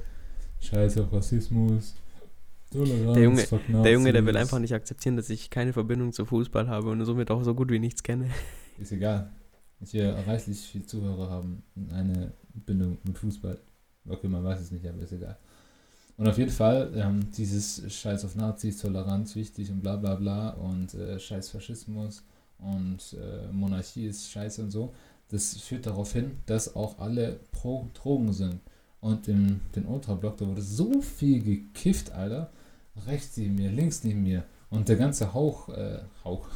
Scheiß 0.62 1.00
auf 1.00 1.12
Rassismus, 1.12 1.96
Der 3.14 3.24
Junge- 3.24 3.42
Der 3.84 3.92
Junge, 3.94 4.12
der 4.14 4.26
will 4.26 4.38
einfach 4.38 4.60
nicht 4.60 4.74
akzeptieren, 4.74 5.16
dass 5.18 5.30
ich 5.30 5.50
keine 5.50 5.74
Verbindung 5.74 6.12
zu 6.14 6.26
Fußball 6.26 6.68
habe 6.68 6.90
und 6.90 7.04
somit 7.06 7.32
auch 7.32 7.44
so 7.44 7.54
gut 7.56 7.72
wie 7.72 7.80
nichts 7.80 8.04
kenne. 8.04 8.30
Ist 8.78 8.92
egal. 8.92 9.32
Ich 9.82 9.94
will 9.94 10.10
reichlich 10.26 10.60
viele 10.60 10.86
Zuhörer 10.86 11.30
haben 11.30 11.64
eine 11.92 12.32
Bindung 12.66 12.98
mit 13.04 13.18
Fußball. 13.18 13.58
Okay, 14.08 14.28
man 14.28 14.44
weiß 14.44 14.60
es 14.62 14.72
nicht, 14.72 14.88
aber 14.88 15.02
ist 15.02 15.12
egal. 15.12 15.38
Und 16.18 16.28
auf 16.28 16.38
jeden 16.38 16.52
Fall, 16.52 16.92
ähm, 16.96 17.28
dieses 17.36 17.84
Scheiß 17.94 18.24
auf 18.24 18.36
Nazis, 18.36 18.78
Toleranz 18.78 19.36
wichtig 19.36 19.70
und 19.72 19.82
bla 19.82 19.98
bla 19.98 20.16
bla 20.16 20.50
und 20.52 20.94
äh, 20.94 21.20
Scheiß 21.20 21.50
Faschismus 21.50 22.24
und 22.60 23.18
äh, 23.20 23.52
Monarchie 23.52 24.06
ist 24.06 24.32
scheiße 24.32 24.62
und 24.62 24.72
so, 24.72 24.94
das 25.30 25.58
führt 25.58 25.86
darauf 25.88 26.14
hin, 26.14 26.32
dass 26.46 26.76
auch 26.76 27.00
alle 27.00 27.40
pro 27.52 27.90
Drogen 27.94 28.32
sind. 28.32 28.60
Und 29.02 29.28
im 29.28 29.60
den 29.76 29.86
Ultrablock, 29.86 30.38
da 30.38 30.48
wurde 30.48 30.62
so 30.62 31.02
viel 31.02 31.44
gekifft, 31.44 32.12
Alter. 32.12 32.50
Rechts 33.08 33.38
neben 33.38 33.56
mir, 33.56 33.72
links 33.72 34.04
neben 34.04 34.24
mir. 34.24 34.44
Und 34.70 34.90
der 34.90 34.96
ganze 34.96 35.34
Hauch, 35.34 35.70
äh, 35.70 36.00
Hauch. 36.24 36.48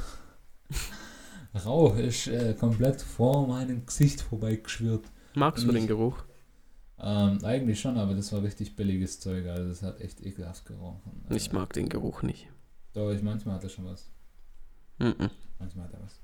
Rauch 1.65 1.97
ist 1.97 2.27
äh, 2.27 2.53
komplett 2.53 3.01
vor 3.01 3.47
meinem 3.47 3.85
Gesicht 3.85 4.21
vorbeigeschwirrt. 4.21 5.05
Magst 5.35 5.65
du 5.65 5.71
den 5.71 5.87
Geruch? 5.87 6.23
Ähm, 7.01 7.39
eigentlich 7.43 7.79
schon, 7.79 7.97
aber 7.97 8.13
das 8.13 8.31
war 8.33 8.43
richtig 8.43 8.75
billiges 8.75 9.19
Zeug. 9.19 9.47
Also 9.47 9.69
das 9.69 9.81
hat 9.83 10.01
echt 10.01 10.21
ekelhaft 10.21 10.65
gerochen. 10.65 11.25
Äh, 11.29 11.35
Ich 11.35 11.51
mag 11.51 11.73
den 11.73 11.89
Geruch 11.89 12.23
nicht. 12.23 12.47
Doch, 12.93 13.11
ich, 13.11 13.21
manchmal 13.21 13.55
hat 13.55 13.63
er 13.63 13.69
schon 13.69 13.85
was. 13.85 14.11
Mhm. 14.97 15.29
Manchmal 15.59 15.85
hat 15.85 15.93
er 15.93 16.01
was. 16.01 16.19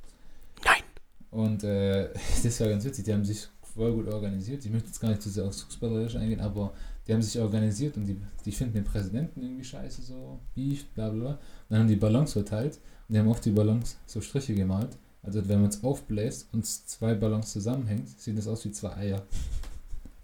Nein. 0.64 0.84
Und 1.32 1.64
äh, 1.64 2.10
das 2.44 2.60
war 2.60 2.68
ganz 2.68 2.84
witzig. 2.84 3.06
Die 3.06 3.14
haben 3.14 3.26
sich 3.26 3.48
voll 3.62 3.94
gut 3.94 4.08
organisiert. 4.08 4.66
Ich 4.66 4.72
möchte 4.72 4.88
jetzt 4.88 5.00
gar 5.00 5.10
nicht 5.10 5.22
zu 5.22 5.30
sehr 5.30 5.46
aufs 5.46 5.62
Fußballerische 5.64 6.20
eingehen, 6.20 6.42
aber 6.42 6.74
die 7.08 7.14
haben 7.14 7.22
sich 7.22 7.40
organisiert 7.40 7.98
und 7.98 8.06
die, 8.06 8.18
die 8.46 8.52
finden 8.52 8.74
den 8.74 8.84
Präsidenten 8.84 9.42
irgendwie 9.44 9.64
scheiße, 9.64 10.02
so 10.02 10.40
Beef, 10.56 10.86
bla 10.94 11.10
bla 11.10 11.20
bla. 11.20 11.30
Und 11.32 11.40
dann 11.70 11.80
haben 11.82 11.88
die 11.88 11.96
Ballons 11.96 12.34
verteilt 12.34 12.80
und 13.08 13.14
die 13.14 13.20
haben 13.20 13.28
auf 13.30 13.42
die 13.42 13.52
Ballons 13.52 13.98
so 14.06 14.22
Striche 14.22 14.56
gemalt. 14.56 14.98
Also 15.24 15.48
wenn 15.48 15.62
man 15.62 15.70
es 15.70 15.84
aufbläst 15.84 16.48
und 16.54 16.66
zwei 16.66 17.16
Ballons 17.16 17.52
zusammenhängt, 17.52 18.10
sieht 18.20 18.38
das 18.38 18.48
aus 18.48 18.64
wie 18.66 18.72
zwei 18.72 18.96
Eier. 18.96 19.24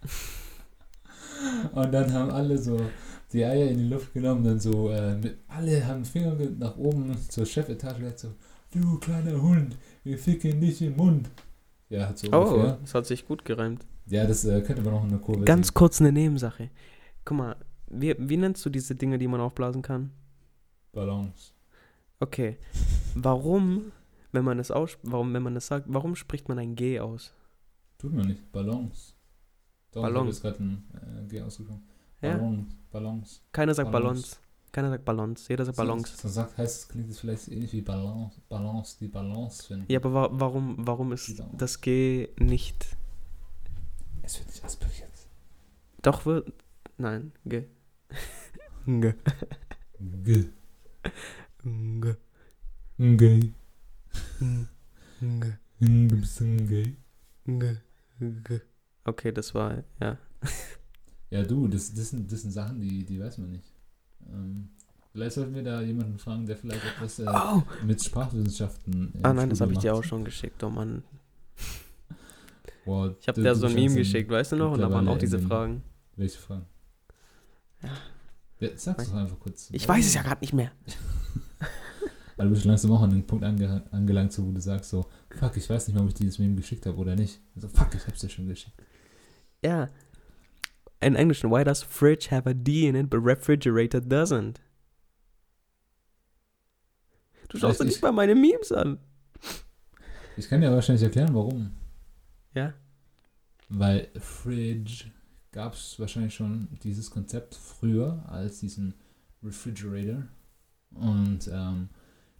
Und 1.73 1.91
dann 1.91 2.11
haben 2.13 2.29
alle 2.31 2.57
so 2.57 2.79
die 3.33 3.43
Eier 3.43 3.67
in 3.69 3.77
die 3.79 3.87
Luft 3.87 4.13
genommen, 4.13 4.43
dann 4.43 4.59
so, 4.59 4.89
äh, 4.89 5.15
mit, 5.15 5.37
alle 5.47 5.85
haben 5.85 6.05
Finger 6.05 6.35
ge- 6.35 6.51
nach 6.57 6.77
oben 6.77 7.15
zur 7.29 7.45
Chefetage 7.45 7.99
gesagt 7.99 8.19
so, 8.19 8.27
du 8.71 8.99
kleiner 8.99 9.41
Hund, 9.41 9.75
wir 10.03 10.17
ficken 10.17 10.59
dich 10.61 10.81
im 10.81 10.97
Mund. 10.97 11.29
Ja, 11.89 12.09
hat 12.09 12.19
so 12.19 12.27
Oh, 12.31 12.41
ungefähr. 12.43 12.77
das 12.81 12.93
hat 12.93 13.05
sich 13.05 13.27
gut 13.27 13.43
gereimt. 13.45 13.85
Ja, 14.11 14.27
das 14.27 14.43
äh, 14.45 14.61
könnte 14.61 14.81
man 14.81 14.93
noch 14.93 15.03
in 15.03 15.09
der 15.09 15.19
Kurve 15.19 15.45
Ganz 15.45 15.67
sehen. 15.67 15.73
kurz 15.73 16.01
eine 16.01 16.11
Nebensache. 16.11 16.69
Guck 17.23 17.37
mal, 17.37 17.55
wie, 17.89 18.15
wie 18.19 18.37
nennst 18.37 18.65
du 18.65 18.69
diese 18.69 18.93
Dinge, 18.93 19.17
die 19.17 19.27
man 19.27 19.39
aufblasen 19.39 19.81
kann? 19.81 20.11
Ballons. 20.91 21.53
Okay. 22.19 22.57
Warum, 23.15 23.91
wenn 24.31 24.43
man 24.43 24.59
es 24.59 24.69
aus, 24.69 24.97
warum, 25.03 25.33
wenn 25.33 25.43
man 25.43 25.55
es 25.55 25.67
sagt, 25.67 25.85
warum 25.89 26.15
spricht 26.15 26.49
man 26.49 26.59
ein 26.59 26.75
G 26.75 26.99
aus? 26.99 27.33
Tut 27.97 28.13
man 28.13 28.27
nicht. 28.27 28.51
Ballons. 28.51 29.15
Doch, 29.91 30.01
Ballons. 30.01 30.17
habe 30.19 30.29
jetzt 30.29 30.41
gerade 30.41 30.63
ein 30.63 31.23
äh, 31.23 31.27
G 31.27 31.41
ausgesprochen. 31.41 31.83
Ja? 32.21 32.37
Ballons. 32.37 32.75
Ballons. 32.91 33.43
Keiner 33.51 33.73
sagt 33.73 33.91
Ballons. 33.91 34.21
Ballons. 34.21 34.39
Keiner 34.71 34.89
sagt 34.89 35.05
Ballons. 35.05 35.47
Jeder 35.47 35.65
sagt 35.65 35.77
Ballons. 35.77 36.17
So, 36.17 36.27
so 36.27 36.33
sagt, 36.33 36.57
heißt 36.57 36.79
es, 36.79 36.87
klingt 36.87 37.09
es 37.09 37.19
vielleicht 37.19 37.49
ähnlich 37.49 37.73
wie 37.73 37.81
Balance, 37.81 38.39
Balance, 38.47 38.97
die 38.99 39.07
Balance 39.07 39.67
finden. 39.67 39.85
Ja, 39.89 39.99
aber 39.99 40.13
wa 40.13 40.29
warum, 40.31 40.75
warum 40.79 41.11
ist 41.11 41.41
das 41.53 41.81
G 41.81 42.29
nicht. 42.39 42.97
Es 44.31 44.39
wird 44.39 44.47
nicht 44.47 44.63
aspiriert. 44.63 45.11
Doch 46.01 46.25
wird. 46.25 46.53
Nein, 46.97 47.33
G. 47.43 47.65
G. 48.85 49.13
G. 50.23 50.45
G. 51.59 52.15
G. 52.97 53.51
Ein 55.19 56.67
Gay. 56.69 56.95
G. 57.45 57.75
G. 58.21 58.59
Okay, 59.03 59.33
das 59.33 59.53
war, 59.53 59.83
ja. 59.99 60.17
Ja, 61.29 61.43
du, 61.43 61.67
das, 61.67 61.93
das, 61.93 62.11
sind, 62.11 62.31
das 62.31 62.43
sind 62.43 62.51
Sachen, 62.51 62.79
die, 62.79 63.03
die 63.03 63.19
weiß 63.19 63.37
man 63.37 63.51
nicht. 63.51 63.73
Ähm, 64.29 64.69
vielleicht 65.11 65.35
sollten 65.35 65.55
wir 65.55 65.63
da 65.63 65.81
jemanden 65.81 66.17
fragen, 66.17 66.45
der 66.45 66.55
vielleicht 66.55 66.85
etwas 66.85 67.19
äh, 67.19 67.25
Oh! 67.27 67.63
mit 67.85 68.01
Sprachwissenschaften. 68.01 69.11
im 69.13 69.25
Ah 69.25 69.33
nein, 69.33 69.49
das 69.49 69.59
habe 69.59 69.73
ich 69.73 69.79
dir 69.79 69.93
auch 69.93 70.05
schon 70.05 70.23
geschickt, 70.23 70.63
oh 70.63 70.69
Mann. 70.69 71.03
Boah, 72.85 73.15
Ich 73.19 73.27
habe 73.27 73.41
dir 73.41 73.55
so 73.55 73.67
ein 73.67 73.73
Meme 73.75 73.95
geschickt, 73.95 74.29
weißt 74.29 74.53
du 74.53 74.55
noch? 74.55 74.71
Und 74.71 74.79
da 74.79 74.91
waren 74.91 75.07
auch 75.07 75.17
diese 75.17 75.39
Fragen. 75.39 75.83
Welche 76.15 76.37
Fragen? 76.39 76.65
Ja. 77.83 77.89
Ja, 78.59 78.69
sag's 78.75 79.09
doch 79.09 79.15
einfach 79.15 79.39
kurz. 79.39 79.69
Ich 79.71 79.87
weiß 79.87 80.05
es 80.05 80.13
ja 80.13 80.21
gerade 80.21 80.41
nicht 80.41 80.53
mehr. 80.53 80.71
Weil 82.37 82.47
du 82.47 82.53
bist 82.53 82.65
langsam 82.65 82.91
auch 82.91 83.01
an 83.01 83.09
den 83.09 83.25
Punkt 83.25 83.43
ange 83.43 83.83
angelangt, 83.91 84.31
so, 84.33 84.45
wo 84.45 84.51
du 84.51 84.61
sagst 84.61 84.91
so, 84.91 85.05
fuck, 85.31 85.57
ich 85.57 85.67
weiß 85.67 85.87
nicht 85.87 85.95
mal, 85.95 86.03
ob 86.03 86.09
ich 86.09 86.13
dieses 86.15 86.37
Meme 86.37 86.55
geschickt 86.55 86.85
habe 86.85 86.97
oder 86.97 87.15
nicht. 87.15 87.39
Also, 87.55 87.67
fuck, 87.69 87.93
ich 87.95 88.05
hab's 88.05 88.19
dir 88.19 88.29
schon 88.29 88.47
geschickt. 88.47 88.75
Ja. 89.63 89.89
In 90.99 91.15
Englisch, 91.15 91.43
why 91.43 91.63
does 91.63 91.81
fridge 91.81 92.29
have 92.29 92.47
a 92.47 92.53
D 92.53 92.87
in 92.87 92.95
it, 92.95 93.09
but 93.09 93.19
refrigerator 93.23 93.99
doesn't? 93.99 94.57
Du 97.49 97.57
schaust 97.57 97.79
dir 97.79 97.83
Weiß 97.83 97.87
nicht 97.87 97.95
ich. 97.97 98.01
mal 98.03 98.11
meine 98.11 98.35
Memes 98.35 98.71
an. 98.71 98.99
Ich 100.37 100.47
kann 100.47 100.61
dir 100.61 100.71
wahrscheinlich 100.71 101.03
erklären, 101.03 101.33
warum. 101.33 101.71
Ja? 102.53 102.73
Weil 103.69 104.09
Fridge 104.19 105.05
gab 105.51 105.73
es 105.73 105.99
wahrscheinlich 105.99 106.33
schon 106.33 106.67
dieses 106.83 107.09
Konzept 107.09 107.55
früher 107.55 108.23
als 108.27 108.59
diesen 108.59 108.93
Refrigerator. 109.43 110.23
Und 110.93 111.49
ähm, 111.51 111.89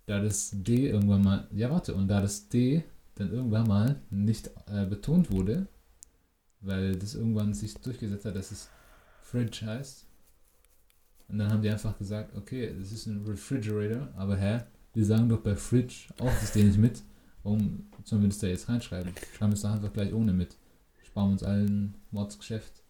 da 0.05 0.21
das 0.21 0.51
D 0.53 0.89
irgendwann 0.89 1.23
mal, 1.23 1.47
ja 1.51 1.69
warte, 1.69 1.93
und 1.93 2.07
da 2.07 2.21
das 2.21 2.49
D 2.49 2.83
dann 3.15 3.31
irgendwann 3.31 3.67
mal 3.67 4.01
nicht 4.09 4.49
äh, 4.67 4.85
betont 4.85 5.31
wurde, 5.31 5.67
weil 6.59 6.95
das 6.95 7.15
irgendwann 7.15 7.53
sich 7.53 7.73
durchgesetzt 7.75 8.25
hat, 8.25 8.35
dass 8.35 8.51
es 8.51 8.69
Fridge 9.21 9.65
heißt. 9.65 10.05
Und 11.29 11.37
dann 11.37 11.51
haben 11.51 11.61
die 11.61 11.69
einfach 11.69 11.97
gesagt, 11.97 12.35
okay, 12.35 12.75
das 12.77 12.91
ist 12.91 13.05
ein 13.05 13.25
Refrigerator, 13.25 14.09
aber 14.15 14.35
hä, 14.35 14.61
wir 14.93 15.05
sagen 15.05 15.29
doch 15.29 15.41
bei 15.41 15.55
Fridge 15.55 16.07
auch 16.19 16.25
das 16.25 16.51
D 16.51 16.63
nicht 16.63 16.77
mit. 16.77 17.01
Warum 17.43 17.85
sollen 18.03 18.21
wir 18.21 18.29
das 18.29 18.39
da 18.39 18.47
jetzt 18.47 18.69
reinschreiben? 18.69 19.11
Schreiben 19.37 19.51
wir 19.51 19.55
es 19.55 19.61
doch 19.61 19.71
einfach 19.71 19.93
gleich 19.93 20.13
ohne 20.13 20.33
mit. 20.33 20.55
Sparen 21.03 21.31
uns 21.31 21.43
allen 21.43 21.95
Mordsgeschäft. 22.11 22.83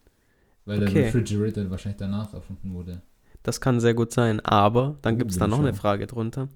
Weil 0.64 0.82
Okay. 0.82 0.92
der 0.94 1.04
Refrigerator 1.06 1.70
wahrscheinlich 1.70 1.98
danach 1.98 2.32
erfunden 2.34 2.72
wurde. 2.74 3.02
Das 3.42 3.60
kann 3.60 3.80
sehr 3.80 3.94
gut 3.94 4.12
sein, 4.12 4.38
aber 4.40 4.98
dann 5.02 5.14
Oh, 5.14 5.18
gibt 5.18 5.32
es 5.32 5.38
da 5.38 5.48
noch 5.48 5.58
eine. 5.58 5.74
Frage 5.74 6.06
drunter. 6.06 6.48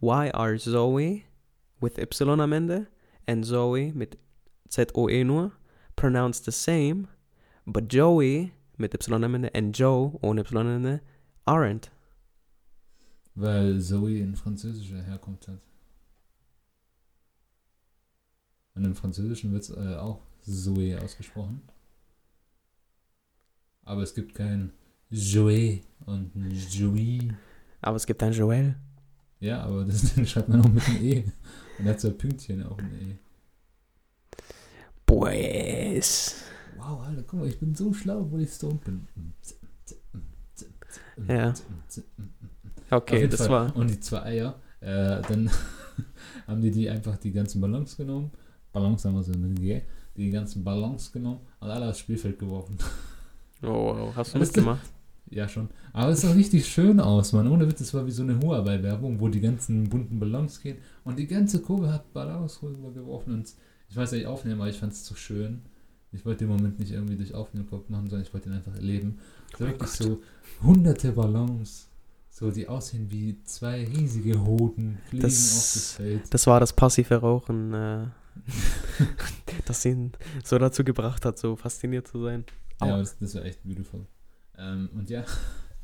Why 0.00 0.30
are 0.32 0.56
Zoe 0.58 1.22
with 1.80 1.98
Y 1.98 2.40
am 2.40 2.52
Ende 2.52 2.86
and 3.26 3.44
Zoe 3.44 3.92
mit 3.92 4.16
Z-O-E 4.68 5.24
nur 5.24 5.50
pronounced 5.96 6.44
the 6.44 6.52
same, 6.52 7.08
but 7.66 7.92
Joey 7.92 8.52
mit 8.76 8.94
Y 8.94 9.24
am 9.24 9.34
Ende 9.34 9.50
and 9.54 9.76
Joe 9.76 10.16
ohne 10.22 10.42
Y 10.42 10.56
am 10.60 10.68
Ende 10.68 11.00
aren't? 11.46 11.90
Weil 13.34 13.80
Zoe 13.80 14.18
in 14.20 14.36
französischer 14.36 15.02
Herkunft 15.02 15.48
hat. 15.48 15.58
Und 18.78 18.84
im 18.84 18.94
Französischen 18.94 19.52
wird 19.52 19.64
es 19.64 19.70
äh, 19.70 19.96
auch 19.96 20.20
Zoe 20.42 21.02
ausgesprochen. 21.02 21.62
Aber 23.82 24.02
es 24.02 24.14
gibt 24.14 24.36
kein 24.36 24.72
Joe 25.10 25.80
und 26.06 26.36
ein 26.36 26.52
Joey. 26.70 27.32
Aber 27.80 27.96
es 27.96 28.06
gibt 28.06 28.22
ein 28.22 28.32
Joel. 28.32 28.76
Ja, 29.40 29.62
aber 29.62 29.84
das 29.84 30.14
den 30.14 30.26
schreibt 30.26 30.48
man 30.48 30.60
auch 30.60 30.68
mit 30.68 30.86
einem 30.86 31.04
E. 31.04 31.24
Und 31.78 31.86
er 31.86 31.92
hat 31.92 32.00
so 32.00 32.08
ein 32.08 32.18
Pünktchen 32.18 32.62
auch 32.62 32.78
ein 32.78 32.92
E. 33.00 33.16
Pues. 35.04 36.36
Wow, 36.76 37.00
Alter, 37.00 37.24
guck 37.24 37.40
mal, 37.40 37.48
ich 37.48 37.58
bin 37.58 37.74
so 37.74 37.92
schlau, 37.92 38.20
obwohl 38.20 38.42
ich 38.42 38.50
stoned 38.50 38.84
bin. 38.84 39.08
Ja. 41.26 41.52
Okay, 42.90 43.26
das 43.26 43.40
Fall. 43.40 43.50
war. 43.50 43.76
Und 43.76 43.90
die 43.90 43.98
zwei 43.98 44.22
Eier, 44.22 44.60
äh, 44.80 45.20
dann 45.22 45.50
haben 46.46 46.60
die 46.60 46.70
die 46.70 46.88
einfach 46.88 47.16
die 47.16 47.32
ganzen 47.32 47.60
Ballons 47.60 47.96
genommen. 47.96 48.30
Ballons 48.72 49.04
haben 49.04 49.14
wir 49.14 49.22
so 49.22 49.32
G. 49.32 49.80
Die 50.16 50.30
ganzen 50.30 50.64
Ballons 50.64 51.12
genommen 51.12 51.40
und 51.60 51.68
alle 51.70 51.88
aufs 51.88 52.00
Spielfeld 52.00 52.38
geworfen. 52.38 52.76
Oh, 53.62 53.66
wow. 53.94 54.16
Hast 54.16 54.32
du 54.34 54.38
Alles 54.38 54.48
mitgemacht? 54.48 54.80
ja, 55.30 55.48
schon. 55.48 55.68
Aber 55.92 56.10
es 56.10 56.20
sah 56.22 56.32
richtig 56.32 56.66
schön 56.66 57.00
aus, 57.00 57.32
Mann. 57.32 57.48
Ohne 57.48 57.68
Witz, 57.68 57.80
es 57.80 57.92
war 57.94 58.06
wie 58.06 58.10
so 58.10 58.22
eine 58.22 58.40
Huawei-Werbung, 58.40 59.20
wo 59.20 59.28
die 59.28 59.40
ganzen 59.40 59.88
bunten 59.88 60.18
Ballons 60.18 60.60
gehen. 60.60 60.78
Und 61.04 61.18
die 61.18 61.26
ganze 61.26 61.60
Kurve 61.60 61.92
hat 61.92 62.12
Ballons 62.12 62.62
rübergeworfen. 62.62 63.32
Und 63.34 63.52
ich 63.88 63.96
weiß 63.96 64.12
nicht 64.12 64.26
aufnehmen, 64.26 64.60
aber 64.60 64.70
ich 64.70 64.78
fand 64.78 64.92
es 64.92 65.04
zu 65.04 65.14
schön. 65.14 65.62
Ich 66.12 66.24
wollte 66.24 66.44
den 66.46 66.48
Moment 66.56 66.78
nicht 66.78 66.92
irgendwie 66.92 67.16
durch 67.16 67.34
Aufnehmen 67.34 67.68
machen, 67.70 68.08
sondern 68.08 68.22
ich 68.22 68.32
wollte 68.32 68.48
ihn 68.48 68.54
einfach 68.54 68.74
erleben. 68.74 69.18
So 69.56 69.64
mein 69.64 69.72
wirklich 69.74 69.90
Gott. 69.90 69.98
so 69.98 70.22
hunderte 70.62 71.12
Ballons. 71.12 71.88
So, 72.30 72.50
die 72.50 72.68
aussehen 72.68 73.10
wie 73.10 73.36
zwei 73.44 73.84
riesige 73.84 74.40
Hoden, 74.44 74.98
fliegen 75.08 75.22
Das- 75.22 75.34
auf 75.34 75.72
das 75.74 75.92
Feld. 75.94 76.22
Das 76.34 76.46
war 76.46 76.60
das 76.60 76.72
passive 76.72 77.16
Rauchen, 77.16 77.74
äh, 77.74 78.06
das 79.66 79.84
ihn 79.84 80.12
so 80.44 80.58
dazu 80.58 80.84
gebracht 80.84 81.24
hat, 81.24 81.38
so 81.38 81.56
fasziniert 81.56 82.08
zu 82.08 82.22
sein. 82.22 82.44
Ja, 82.80 82.94
Au. 82.94 82.98
das, 82.98 83.18
das 83.18 83.34
war 83.34 83.44
echt 83.44 83.62
beautiful. 83.64 84.06
Ähm, 84.56 84.88
und 84.94 85.10
ja, 85.10 85.24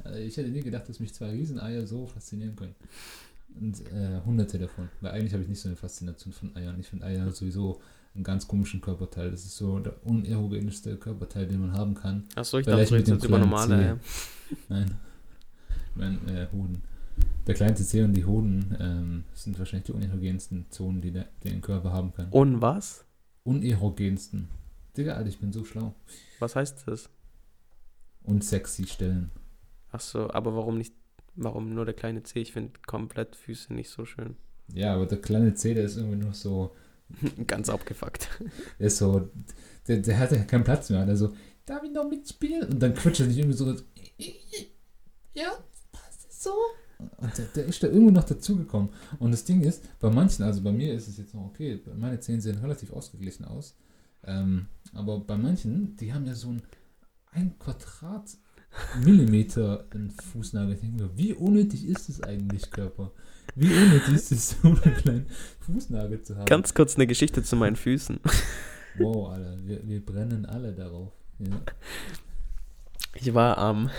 also 0.03 0.19
ich 0.21 0.37
hätte 0.37 0.51
nie 0.51 0.63
gedacht, 0.63 0.89
dass 0.89 1.01
mich 1.01 1.15
zwei 1.15 1.31
Rieseneier 1.31 1.87
so 1.87 2.07
faszinieren 2.07 2.57
können. 2.57 2.75
Und 3.61 3.81
äh, 3.93 4.21
hunderte 4.25 4.59
davon. 4.59 4.89
Weil 5.01 5.13
eigentlich 5.13 5.33
habe 5.33 5.43
ich 5.43 5.49
nicht 5.49 5.61
so 5.61 5.69
eine 5.69 5.77
Faszination 5.77 6.33
von 6.33 6.57
Eiern. 6.57 6.79
Ich 6.81 6.89
finde 6.89 7.07
Eier 7.07 7.31
sowieso 7.31 7.81
einen 8.15 8.25
ganz 8.25 8.49
komischen 8.49 8.81
Körperteil. 8.81 9.31
Das 9.31 9.45
ist 9.45 9.57
so 9.57 9.79
der 9.79 9.95
unerogenischste 10.05 10.97
Körperteil, 10.97 11.47
den 11.47 11.61
man 11.61 11.73
haben 11.73 11.95
kann. 11.95 12.25
Achso, 12.35 12.59
ich 12.59 12.65
Vielleicht 12.65 12.91
dachte, 12.91 13.05
du 13.05 13.11
redest 13.13 13.25
über 13.27 13.39
normale. 13.39 13.77
Eier. 13.77 13.99
Nein. 14.69 14.95
Ich 15.95 16.01
meine, 16.01 16.19
äh, 16.27 16.49
Hoden. 16.51 16.83
Der 17.47 17.55
kleinste 17.55 17.85
Zeh 17.85 18.03
und 18.03 18.15
die 18.15 18.24
Hoden 18.24 18.77
ähm, 18.81 19.24
sind 19.35 19.59
wahrscheinlich 19.59 19.86
die 19.86 19.93
unerogensten 19.93 20.66
Zonen, 20.70 21.01
die 21.01 21.11
der, 21.11 21.27
der 21.43 21.53
Körper 21.61 21.93
haben 21.93 22.12
kann. 22.12 22.28
Und 22.31 22.62
was? 22.62 23.05
Unerogensten. 23.43 24.49
Digga, 24.97 25.15
Alter, 25.15 25.28
ich 25.28 25.39
bin 25.39 25.53
so 25.53 25.65
schlau. 25.65 25.95
Was 26.39 26.57
heißt 26.57 26.85
das? 26.86 27.11
Und 28.23 28.45
sexy 28.45 28.86
Stellen. 28.86 29.31
Achso, 29.91 30.31
aber 30.31 30.57
warum 30.57 30.78
nicht, 30.78 30.95
warum 31.35 31.74
nur 31.74 31.85
der 31.85 31.95
kleine 31.95 32.23
Zeh? 32.23 32.41
Ich 32.41 32.53
finde 32.53 32.73
komplett 32.86 33.36
Füße 33.36 33.74
nicht 33.74 33.91
so 33.91 34.07
schön. 34.07 34.36
Ja, 34.73 34.95
aber 34.95 35.07
der 35.07 35.20
kleine 35.20 35.55
Zeh, 35.55 35.74
der 35.74 35.85
ist 35.85 35.97
irgendwie 35.97 36.24
noch 36.24 36.35
so, 36.35 36.74
Ganz 37.47 37.69
abgefuckt. 37.69 38.28
der 38.78 38.86
ist 38.86 38.99
so, 38.99 39.28
der, 39.86 39.99
der 39.99 40.19
hat 40.19 40.32
ja 40.32 40.45
keinen 40.45 40.65
Platz 40.65 40.91
mehr. 40.91 41.05
Der 41.05 41.16
so, 41.16 41.35
darf 41.66 41.82
ich 41.82 41.93
noch 41.93 42.09
mitspielen? 42.09 42.69
Und 42.69 42.81
dann 42.81 42.95
quetscht 42.95 43.20
er 43.20 43.27
sich 43.27 43.39
irgendwie 43.39 43.57
so, 43.57 43.74
ja, 45.35 45.51
passt 45.93 46.27
das 46.27 46.43
so? 46.43 46.55
Und 46.99 47.37
der, 47.39 47.47
der 47.47 47.66
ist 47.66 47.83
da 47.83 47.89
irgendwo 47.89 48.11
noch 48.11 48.25
dazugekommen. 48.25 48.91
Und 49.19 49.33
das 49.33 49.45
Ding 49.45 49.61
ist, 49.62 49.83
bei 50.01 50.11
manchen, 50.11 50.45
also 50.45 50.62
bei 50.62 50.73
mir 50.73 50.95
ist 50.95 51.09
es 51.09 51.19
jetzt 51.19 51.35
noch 51.35 51.47
okay, 51.47 51.81
meine 51.97 52.21
Zähne 52.21 52.41
sehen 52.41 52.59
relativ 52.59 52.93
ausgeglichen 52.93 53.45
aus. 53.45 53.77
Ähm, 54.25 54.66
aber 54.93 55.21
bei 55.21 55.37
manchen, 55.37 55.97
die 55.97 56.12
haben 56.12 56.27
ja 56.27 56.35
so 56.35 56.49
ein, 56.49 56.62
ein 57.33 57.59
Quadrat 57.59 58.37
Millimeter 59.05 59.87
in 59.95 60.11
Fußnagel. 60.11 60.75
Ich 60.75 60.81
denke 60.81 61.05
mir, 61.05 61.11
wie 61.16 61.33
unnötig 61.33 61.87
ist 61.87 62.09
es 62.09 62.23
eigentlich, 62.23 62.71
Körper? 62.71 63.12
Wie 63.55 63.73
unnötig 63.73 64.15
ist 64.15 64.33
es, 64.33 64.57
so 64.62 64.69
einen 64.69 64.95
kleinen 64.97 65.27
Fußnagel 65.61 66.23
zu 66.23 66.37
haben? 66.37 66.47
Ganz 66.47 66.75
kurz 66.75 66.97
eine 66.97 67.07
Geschichte 67.07 67.43
zu 67.43 67.57
meinen 67.57 67.77
Füßen. 67.77 68.21
Wow, 68.99 69.31
Alter, 69.31 69.59
wir, 69.65 69.87
wir 69.87 70.05
brennen 70.05 70.47
alle 70.47 70.73
darauf. 70.73 71.12
Ja. 71.39 71.61
Ich 73.16 73.33
war 73.33 73.59
am, 73.59 73.91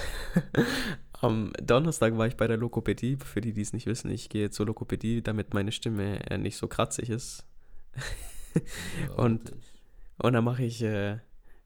am 1.26 1.54
Donnerstag 1.62 2.18
war 2.18 2.28
ich 2.28 2.36
bei 2.38 2.48
der 2.48 2.58
Lokopädie. 2.58 3.18
Für 3.24 3.42
die, 3.42 3.54
die 3.54 3.62
es 3.62 3.74
nicht 3.74 3.86
wissen, 3.88 4.10
ich 4.12 4.30
gehe 4.30 4.50
zur 4.50 4.66
Lokopädie, 4.68 5.22
damit 5.22 5.54
meine 5.54 5.72
Stimme 5.72 6.30
äh, 6.30 6.38
nicht 6.38 6.58
so 6.58 6.68
kratzig 6.68 7.10
ist. 7.10 7.46
Und- 9.18 9.52
Und 10.18 10.32
dann 10.32 10.46
mache 10.46 10.64
ich 10.64 10.82
äh, 10.82 11.18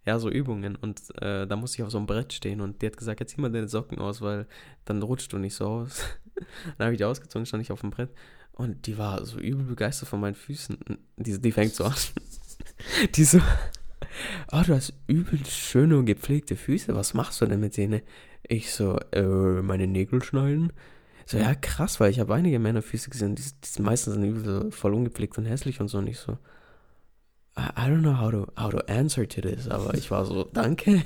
ja 0.07 0.17
so 0.17 0.27
Übungen 0.27 0.75
und 0.75 1.01
äh, 1.21 1.45
da 1.45 1.55
muss 1.55 1.75
ich 1.75 1.83
auf 1.83 1.91
so 1.91 1.99
einem 1.99 2.07
Brett 2.07 2.33
stehen 2.33 2.61
und 2.61 2.81
die 2.81 2.87
hat 2.87 2.97
gesagt, 2.97 3.19
jetzt 3.19 3.35
zieh 3.35 3.41
mal 3.41 3.51
deine 3.51 3.67
Socken 3.67 3.99
aus, 3.99 4.21
weil 4.21 4.47
dann 4.85 5.03
rutscht 5.03 5.31
du 5.31 5.37
nicht 5.37 5.53
so 5.53 5.67
aus. 5.67 6.01
dann 6.79 6.85
habe 6.85 6.93
ich 6.93 6.97
die 6.97 7.05
ausgezogen, 7.05 7.45
stand 7.45 7.61
ich 7.61 7.71
auf 7.71 7.81
dem 7.81 7.91
Brett 7.91 8.09
und 8.53 8.87
die 8.87 8.97
war 8.97 9.23
so 9.23 9.37
übel 9.37 9.65
begeistert 9.65 10.09
von 10.09 10.19
meinen 10.19 10.33
Füßen. 10.33 10.79
Die, 11.17 11.39
die 11.39 11.51
fängt 11.51 11.75
so 11.75 11.83
an. 11.83 11.93
die 13.15 13.23
so, 13.23 13.39
oh, 14.51 14.61
du 14.65 14.73
hast 14.73 14.93
übel 15.05 15.45
schöne 15.45 15.95
und 15.99 16.07
gepflegte 16.07 16.55
Füße, 16.55 16.95
was 16.95 17.13
machst 17.13 17.39
du 17.41 17.45
denn 17.45 17.59
mit 17.59 17.77
denen? 17.77 18.01
Ich 18.47 18.73
so, 18.73 18.97
äh, 19.11 19.61
meine 19.61 19.87
Nägel 19.87 20.23
schneiden? 20.23 20.73
So, 21.25 21.37
ja, 21.37 21.53
krass, 21.55 21.99
weil 21.99 22.11
ich 22.11 22.19
habe 22.19 22.33
einige 22.33 22.59
Männerfüße 22.59 23.09
gesehen, 23.09 23.35
die, 23.35 23.43
die 23.77 23.81
meisten 23.81 24.11
sind 24.11 24.45
so 24.45 24.71
voll 24.71 24.93
ungepflegt 24.95 25.37
und 25.37 25.45
hässlich 25.45 25.79
und 25.81 25.87
so. 25.89 25.99
Und 25.99 26.07
ich 26.07 26.17
so, 26.19 26.37
I, 27.57 27.69
I 27.77 27.89
don't 27.89 28.01
know 28.01 28.13
how 28.19 28.31
to, 28.31 28.47
how 28.57 28.69
to 28.71 28.79
answer 28.87 29.27
to 29.27 29.41
this, 29.41 29.67
aber 29.67 29.93
ich 29.95 30.09
war 30.11 30.25
so, 30.25 30.43
danke. 30.53 31.03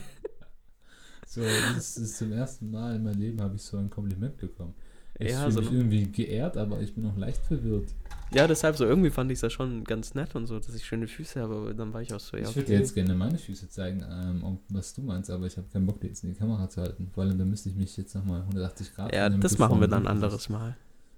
So, 1.25 1.61
das 1.61 1.97
ist 1.97 2.17
zum 2.17 2.31
ersten 2.31 2.69
Mal 2.71 2.95
in 2.95 3.03
meinem 3.03 3.19
Leben 3.19 3.41
habe 3.41 3.55
ich 3.55 3.63
so 3.63 3.77
ein 3.77 3.89
Kompliment 3.89 4.37
bekommen. 4.37 4.75
Ich 5.19 5.33
Ja, 5.33 5.39
fühle 5.39 5.51
so 5.51 5.61
mich 5.61 5.71
irgendwie 5.71 6.11
geehrt, 6.11 6.57
aber 6.57 6.81
ich 6.81 6.93
bin 6.95 7.05
auch 7.05 7.17
leicht 7.17 7.45
verwirrt. 7.45 7.93
Ja, 8.33 8.47
deshalb 8.47 8.75
so, 8.75 8.85
irgendwie 8.85 9.11
fand 9.11 9.31
ich 9.31 9.39
das 9.39 9.53
schon 9.53 9.83
ganz 9.83 10.15
nett 10.15 10.35
und 10.35 10.47
so, 10.47 10.59
dass 10.59 10.73
ich 10.73 10.85
schöne 10.85 11.07
Füße 11.07 11.39
habe, 11.39 11.55
aber 11.55 11.73
dann 11.73 11.93
war 11.93 12.01
ich 12.01 12.13
auch 12.13 12.19
so, 12.19 12.35
ja, 12.35 12.49
ich 12.49 12.55
würde 12.55 12.67
dir 12.67 12.79
jetzt 12.79 12.95
gerne 12.95 13.13
meine 13.13 13.37
Füße 13.37 13.69
zeigen, 13.69 14.03
ähm, 14.09 14.59
was 14.69 14.93
du 14.93 15.01
meinst, 15.01 15.29
aber 15.29 15.45
ich 15.45 15.57
habe 15.57 15.67
keinen 15.71 15.85
Bock, 15.85 16.01
die 16.01 16.07
jetzt 16.07 16.23
in 16.23 16.33
die 16.33 16.39
Kamera 16.39 16.67
zu 16.67 16.81
halten. 16.81 17.09
Vor 17.13 17.23
allem, 17.23 17.37
dann 17.37 17.49
müsste 17.49 17.69
ich 17.69 17.75
mich 17.75 17.95
jetzt 17.95 18.15
nochmal 18.15 18.41
180 18.41 18.95
Grad 18.95 19.13
Ja, 19.13 19.29
das 19.29 19.57
machen 19.57 19.79
wir 19.79 19.87
dann 19.87 20.03
ein 20.03 20.07
anderes 20.07 20.49
Mal. 20.49 20.75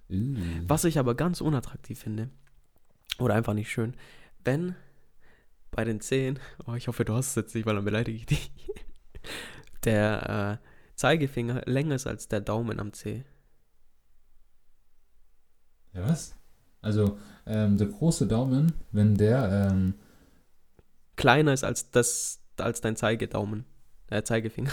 Uh. 0.09 0.35
Was 0.67 0.83
ich 0.83 0.99
aber 0.99 1.15
ganz 1.15 1.41
unattraktiv 1.41 1.99
finde, 1.99 2.29
oder 3.17 3.35
einfach 3.35 3.53
nicht 3.53 3.71
schön, 3.71 3.95
wenn 4.43 4.75
bei 5.71 5.83
den 5.83 5.99
Zehen, 6.01 6.39
oh, 6.67 6.73
ich 6.73 6.87
hoffe, 6.87 7.05
du 7.05 7.13
hast 7.13 7.29
es 7.29 7.35
jetzt 7.35 7.55
nicht, 7.55 7.65
weil 7.65 7.75
dann 7.75 7.85
beleidige 7.85 8.17
ich 8.17 8.25
dich, 8.25 8.51
der 9.83 10.59
äh, 10.61 10.67
Zeigefinger 10.95 11.63
länger 11.65 11.95
ist 11.95 12.07
als 12.07 12.27
der 12.27 12.41
Daumen 12.41 12.79
am 12.79 12.93
Zeh. 12.93 13.23
Ja, 15.93 16.07
was? 16.07 16.35
Also, 16.85 17.17
ähm, 17.47 17.77
der 17.77 17.87
große 17.87 18.27
Daumen, 18.27 18.73
wenn 18.91 19.15
der, 19.17 19.69
ähm, 19.71 19.95
Kleiner 21.15 21.51
ist 21.53 21.63
als 21.63 21.89
das, 21.89 22.41
als 22.57 22.79
dein 22.81 22.95
Zeigedaumen, 22.95 23.65
äh, 24.11 24.21
Zeigefinger. 24.21 24.69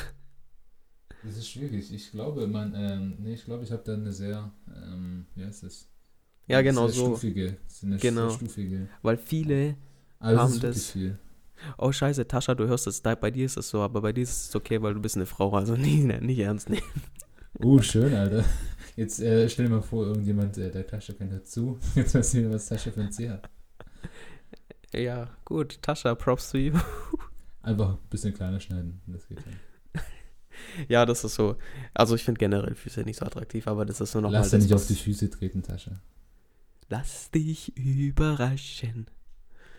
das 1.25 1.37
ist 1.39 1.49
schwierig. 1.49 1.93
Ich 1.93 2.11
glaube, 2.11 2.47
man, 2.49 2.75
ähm, 2.77 3.15
nee, 3.19 3.33
ich 3.35 3.45
glaube, 3.47 3.65
ich 3.65 3.73
habe 3.73 3.83
da 3.85 3.95
eine 3.95 4.13
sehr, 4.13 4.51
ähm, 4.77 5.25
wie 5.35 5.45
heißt 5.47 5.63
das? 5.63 5.89
Ja, 6.49 6.61
genau 6.61 6.87
sehr 6.89 6.97
so. 6.97 7.07
Stufige, 7.13 7.57
eine 7.83 7.97
Genau. 7.97 8.29
stufige. 8.31 8.89
Weil 9.01 9.17
viele, 9.17 9.77
das 10.21 10.37
Haben 10.39 10.61
das- 10.61 10.91
viel. 10.91 11.19
oh 11.79 11.93
scheiße, 11.93 12.27
Tascha, 12.29 12.55
du 12.55 12.67
hörst 12.67 12.87
es, 12.89 13.01
da- 13.01 13.15
bei 13.15 13.31
dir 13.31 13.47
ist 13.47 13.57
es 13.57 13.71
so, 13.71 13.81
aber 13.81 14.03
bei 14.03 14.13
dir 14.13 14.25
ist 14.25 14.49
es 14.51 14.55
okay, 14.57 14.83
weil 14.83 14.93
du 14.95 15.01
bist 15.01 15.17
eine 15.17 15.27
Frau, 15.27 15.53
also 15.55 15.77
nicht, 15.77 16.05
nicht 16.23 16.39
ernst 16.41 16.69
nehmen. 16.69 16.83
Oh, 17.59 17.81
schön, 17.81 18.13
Alter. 18.15 18.45
Jetzt 18.97 19.21
äh, 19.21 19.49
stell 19.49 19.67
dir 19.67 19.73
mal 19.73 19.83
vor, 19.83 20.07
irgendjemand, 20.07 20.59
äh, 20.59 20.71
der 20.71 20.87
Tasche 20.87 21.15
kennt 21.15 21.33
dazu. 21.33 21.79
Jetzt 21.95 22.15
weißt 22.15 22.35
du 22.35 22.39
wieder, 22.39 22.53
was 22.53 22.67
Tasche 22.67 22.93
für 22.93 23.01
ein 23.01 23.13
C 23.13 23.31
hat. 23.31 23.49
Ja, 24.95 25.31
gut, 25.47 25.81
Tascha, 25.81 26.15
props 26.15 26.51
to 26.51 26.59
you. 26.59 26.75
Einfach 27.63 27.93
ein 27.93 27.99
bisschen 28.11 28.35
kleiner 28.35 28.61
schneiden. 28.61 29.01
Das 29.07 29.27
geht 29.27 29.39
dann. 29.39 30.03
Ja, 30.87 31.07
das 31.07 31.25
ist 31.25 31.35
so, 31.35 31.57
also 31.95 32.15
ich 32.15 32.25
finde 32.25 32.39
generell 32.39 32.75
Füße 32.75 33.01
nicht 33.01 33.19
so 33.19 33.25
attraktiv, 33.25 33.67
aber 33.67 33.87
das 33.87 34.03
ist 34.03 34.13
nur 34.13 34.23
nochmal 34.23 34.41
Lass 34.41 34.51
dir 34.51 34.59
das, 34.59 34.65
nicht 34.67 34.75
auf 34.75 34.87
die 34.87 34.95
Füße 34.95 35.31
treten, 35.31 35.63
Tasche. 35.63 35.99
Lass 36.91 37.31
dich 37.31 37.75
überraschen. 37.75 39.07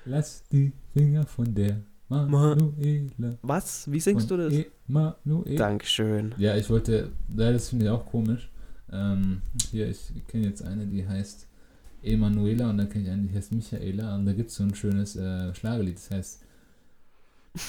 Lass 0.06 0.44
die 0.52 0.74
Finger 0.94 1.28
von 1.28 1.54
der 1.54 1.84
Manuela. 2.10 3.38
Was? 3.42 3.90
Wie 3.92 4.00
singst 4.00 4.30
du 4.32 4.38
das? 4.38 4.54
Emanuela. 4.88 5.58
Dankeschön. 5.58 6.34
Ja, 6.38 6.56
ich 6.56 6.70
wollte, 6.70 7.12
das 7.28 7.70
finde 7.70 7.86
ich 7.86 7.92
auch 7.92 8.06
komisch. 8.06 8.50
Ähm, 8.94 9.42
hier, 9.72 9.90
ich 9.90 10.12
kenne 10.28 10.46
jetzt 10.46 10.62
eine, 10.64 10.86
die 10.86 11.08
heißt 11.08 11.48
Emanuela 12.04 12.70
und 12.70 12.78
dann 12.78 12.90
kenne 12.90 13.06
ich 13.06 13.12
eine, 13.12 13.24
die 13.24 13.36
heißt 13.36 13.52
Michaela 13.54 14.16
und 14.16 14.26
da 14.26 14.34
gibt 14.34 14.50
es 14.50 14.58
so 14.58 14.64
ein 14.64 14.76
schönes 14.76 15.16
äh, 15.16 15.54
Schlagerlied, 15.56 15.98
das 15.98 16.12
heißt 16.12 16.42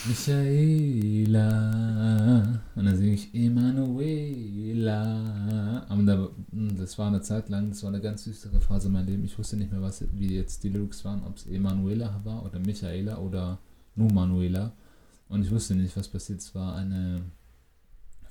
Michaela 0.07 1.59
und 2.75 2.85
dann 2.87 2.97
singe 2.97 3.15
ich 3.15 3.35
Emanuela. 3.35 5.15
Aber 5.89 6.03
da, 6.03 6.29
das 6.53 6.99
war 6.99 7.09
eine 7.09 7.21
Zeit 7.21 7.49
lang, 7.51 7.69
das 7.71 7.83
war 7.83 7.91
eine 7.91 8.01
ganz 8.01 8.25
düstere 8.25 8.61
Phase 8.61 8.89
in 8.89 8.95
meinem 8.95 9.07
Leben. 9.07 9.25
Ich 9.25 9.39
wusste 9.39 9.57
nicht 9.57 9.71
mehr, 9.71 9.83
was, 9.83 10.05
wie 10.13 10.37
jetzt 10.37 10.65
die 10.65 10.71
Lyrics 10.71 11.05
waren, 11.05 11.23
ob 11.25 11.37
es 11.37 11.47
Emanuela 11.47 12.21
war 12.25 12.45
oder 12.45 12.59
Michaela 12.59 13.19
oder 13.19 13.59
nur 13.95 14.11
Manuela. 14.11 14.73
Und 15.29 15.43
ich 15.43 15.51
wusste 15.51 15.75
nicht, 15.75 15.97
was 15.97 16.09
passiert. 16.09 16.41
Es 16.41 16.55
war 16.55 16.77
eine 16.77 17.23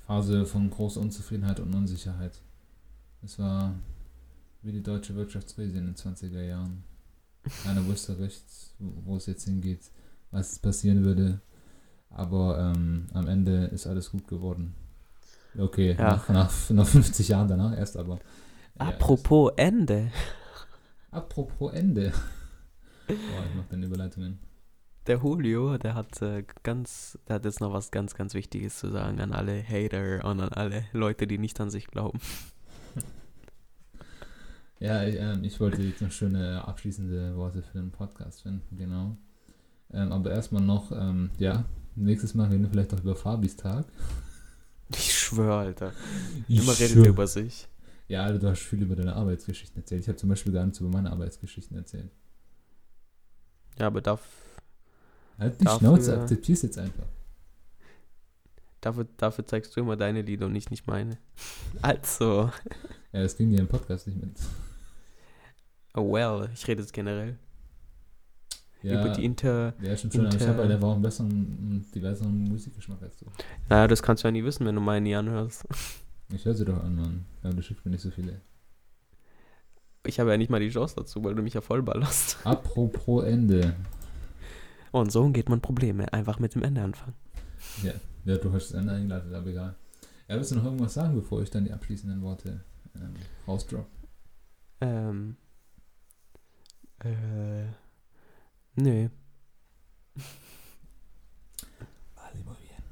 Phase 0.06 0.46
von 0.46 0.70
großer 0.70 1.00
Unzufriedenheit 1.00 1.60
und 1.60 1.74
Unsicherheit. 1.74 2.40
Es 3.24 3.38
war 3.38 3.74
wie 4.62 4.72
die 4.72 4.82
deutsche 4.82 5.14
Wirtschaftskrise 5.14 5.78
in 5.78 5.86
den 5.86 5.94
20er 5.94 6.42
Jahren. 6.42 6.84
Keiner 7.62 7.84
wusste 7.86 8.18
recht, 8.18 8.44
wo 8.78 9.16
es 9.16 9.26
jetzt 9.26 9.44
hingeht, 9.44 9.90
was 10.30 10.58
passieren 10.58 11.04
würde. 11.04 11.40
Aber 12.10 12.58
ähm, 12.74 13.06
am 13.12 13.26
Ende 13.26 13.64
ist 13.66 13.86
alles 13.86 14.10
gut 14.10 14.26
geworden. 14.28 14.74
Okay, 15.58 15.92
Ja. 15.98 16.10
nach, 16.10 16.28
nach, 16.28 16.70
nach 16.70 16.86
50 16.86 17.28
Jahren 17.28 17.48
danach 17.48 17.76
erst, 17.76 17.96
aber. 17.96 18.18
ja, 18.78 18.86
Apropos 18.88 19.52
Ende. 19.56 20.10
apropos 21.10 21.72
Ende. 21.72 22.12
Boah, 23.06 23.14
ich 23.48 23.54
mach 23.56 23.66
deine 23.68 23.86
Überleitungen. 23.86 24.38
Der 25.06 25.18
Julio, 25.18 25.76
der 25.76 25.94
hat 25.94 26.22
äh, 26.22 26.44
ganz, 26.62 27.18
der 27.28 27.36
hat 27.36 27.44
jetzt 27.44 27.60
noch 27.60 27.72
was 27.72 27.90
ganz, 27.90 28.14
ganz 28.14 28.32
Wichtiges 28.32 28.78
zu 28.78 28.90
sagen 28.90 29.20
an 29.20 29.32
alle 29.32 29.62
Hater 29.62 30.24
und 30.24 30.40
an 30.40 30.48
alle 30.48 30.84
Leute, 30.92 31.26
die 31.26 31.36
nicht 31.38 31.60
an 31.60 31.70
sich 31.70 31.88
glauben. 31.88 32.18
Ja, 34.80 35.04
ich, 35.04 35.16
ähm, 35.16 35.44
ich 35.44 35.58
wollte 35.60 35.82
jetzt 35.82 36.02
noch 36.02 36.10
schöne 36.10 36.66
abschließende 36.66 37.36
Worte 37.36 37.62
für 37.62 37.78
den 37.78 37.90
Podcast 37.90 38.42
finden, 38.42 38.76
genau. 38.76 39.16
Ähm, 39.92 40.12
aber 40.12 40.30
erstmal 40.32 40.62
noch, 40.62 40.90
ähm, 40.92 41.30
ja, 41.38 41.64
nächstes 41.94 42.34
Mal 42.34 42.48
reden 42.48 42.62
wir 42.64 42.70
vielleicht 42.70 42.92
auch 42.92 43.00
über 43.00 43.16
Fabis 43.16 43.56
Tag. 43.56 43.86
Ich 44.90 45.14
schwöre, 45.18 45.56
Alter. 45.56 45.92
Ich 46.46 46.60
Immer 46.62 46.72
redet 46.78 46.90
schwör. 46.90 47.04
er 47.04 47.08
über 47.10 47.26
sich. 47.26 47.66
Ja, 48.06 48.22
Alter, 48.24 48.38
du 48.38 48.48
hast 48.50 48.60
viel 48.60 48.82
über 48.82 48.94
deine 48.94 49.16
Arbeitsgeschichten 49.16 49.80
erzählt. 49.80 50.02
Ich 50.02 50.08
habe 50.08 50.18
zum 50.18 50.28
Beispiel 50.28 50.52
gar 50.52 50.62
nichts 50.64 50.78
über 50.78 50.90
meine 50.90 51.10
Arbeitsgeschichten 51.10 51.74
erzählt. 51.76 52.10
Ja, 53.78 53.86
aber 53.86 54.02
darf, 54.02 54.20
Halt 55.38 55.58
die 55.58 55.64
Dafür- 55.64 55.78
Schnauze, 55.80 56.20
akzeptier's 56.20 56.62
jetzt 56.62 56.78
einfach. 56.78 57.06
Dafür, 58.86 59.06
dafür 59.16 59.46
zeigst 59.46 59.74
du 59.76 59.80
immer 59.80 59.96
deine 59.96 60.22
Lieder 60.22 60.46
und 60.46 60.54
ich 60.56 60.70
nicht 60.70 60.86
meine. 60.86 61.18
Also, 61.82 62.50
Ja, 63.12 63.22
das 63.22 63.36
ging 63.36 63.50
dir 63.50 63.58
im 63.60 63.68
Podcast 63.68 64.06
nicht 64.06 64.20
mit. 64.20 64.36
oh 65.94 66.12
well, 66.12 66.48
ich 66.54 66.66
rede 66.68 66.80
jetzt 66.82 66.92
generell 66.92 67.38
Ja, 68.82 69.00
über 69.00 69.12
die 69.14 69.24
Inter... 69.24 69.74
ja 69.82 69.96
schon 69.96 70.10
schön, 70.10 70.20
aber 70.26 70.28
ich 70.28 70.34
Inter- 70.34 70.48
habe 70.48 70.62
halt 70.62 70.72
einfach 70.72 70.92
einen 70.92 71.02
besseren, 71.02 71.86
diverseren 71.94 72.44
Musikgeschmack 72.44 73.02
als 73.02 73.16
du. 73.18 73.26
Naja, 73.68 73.86
das 73.88 74.02
kannst 74.02 74.22
du 74.24 74.28
ja 74.28 74.32
nie 74.32 74.44
wissen, 74.44 74.66
wenn 74.66 74.74
du 74.74 74.80
meine 74.80 75.02
nie 75.02 75.14
anhörst. 75.14 75.64
Ich 76.32 76.44
höre 76.46 76.54
sie 76.54 76.64
doch 76.64 76.82
an, 76.82 76.96
Mann. 76.96 77.26
Ja, 77.44 77.50
du 77.50 77.62
schickst 77.62 77.84
mir 77.84 77.90
nicht 77.92 78.00
so 78.00 78.10
viele. 78.10 78.40
Ich 80.06 80.18
habe 80.18 80.30
ja 80.30 80.38
nicht 80.38 80.50
mal 80.50 80.58
die 80.58 80.70
Chance 80.70 80.94
dazu, 80.96 81.22
weil 81.22 81.34
du 81.34 81.42
mich 81.42 81.52
ja 81.52 81.60
vollballerst. 81.60 82.38
Apropos 82.44 83.24
Ende. 83.24 83.74
Und 84.90 85.12
so 85.12 85.28
geht 85.28 85.50
man 85.50 85.60
Probleme. 85.60 86.10
Einfach 86.14 86.38
mit 86.38 86.54
dem 86.54 86.62
Ende 86.62 86.80
anfangen. 86.82 87.12
Ja, 87.82 87.92
du 88.24 88.52
hast 88.52 88.70
das 88.70 88.80
Ende 88.80 88.92
eingeleitet, 88.92 89.32
aber 89.32 89.48
egal. 89.48 89.74
Ja, 90.28 90.36
willst 90.36 90.50
du 90.50 90.56
noch 90.56 90.64
irgendwas 90.64 90.94
sagen, 90.94 91.14
bevor 91.14 91.42
ich 91.42 91.50
dann 91.50 91.64
die 91.64 91.72
abschließenden 91.72 92.22
Worte 92.22 92.64
ähm, 92.94 93.14
rausdrop? 93.46 93.86
Ähm. 94.80 95.36
Äh. 97.00 97.66
Nee. 98.76 99.10
Vale, 102.14 102.44
muy 102.44 102.56
bien. 102.56 102.82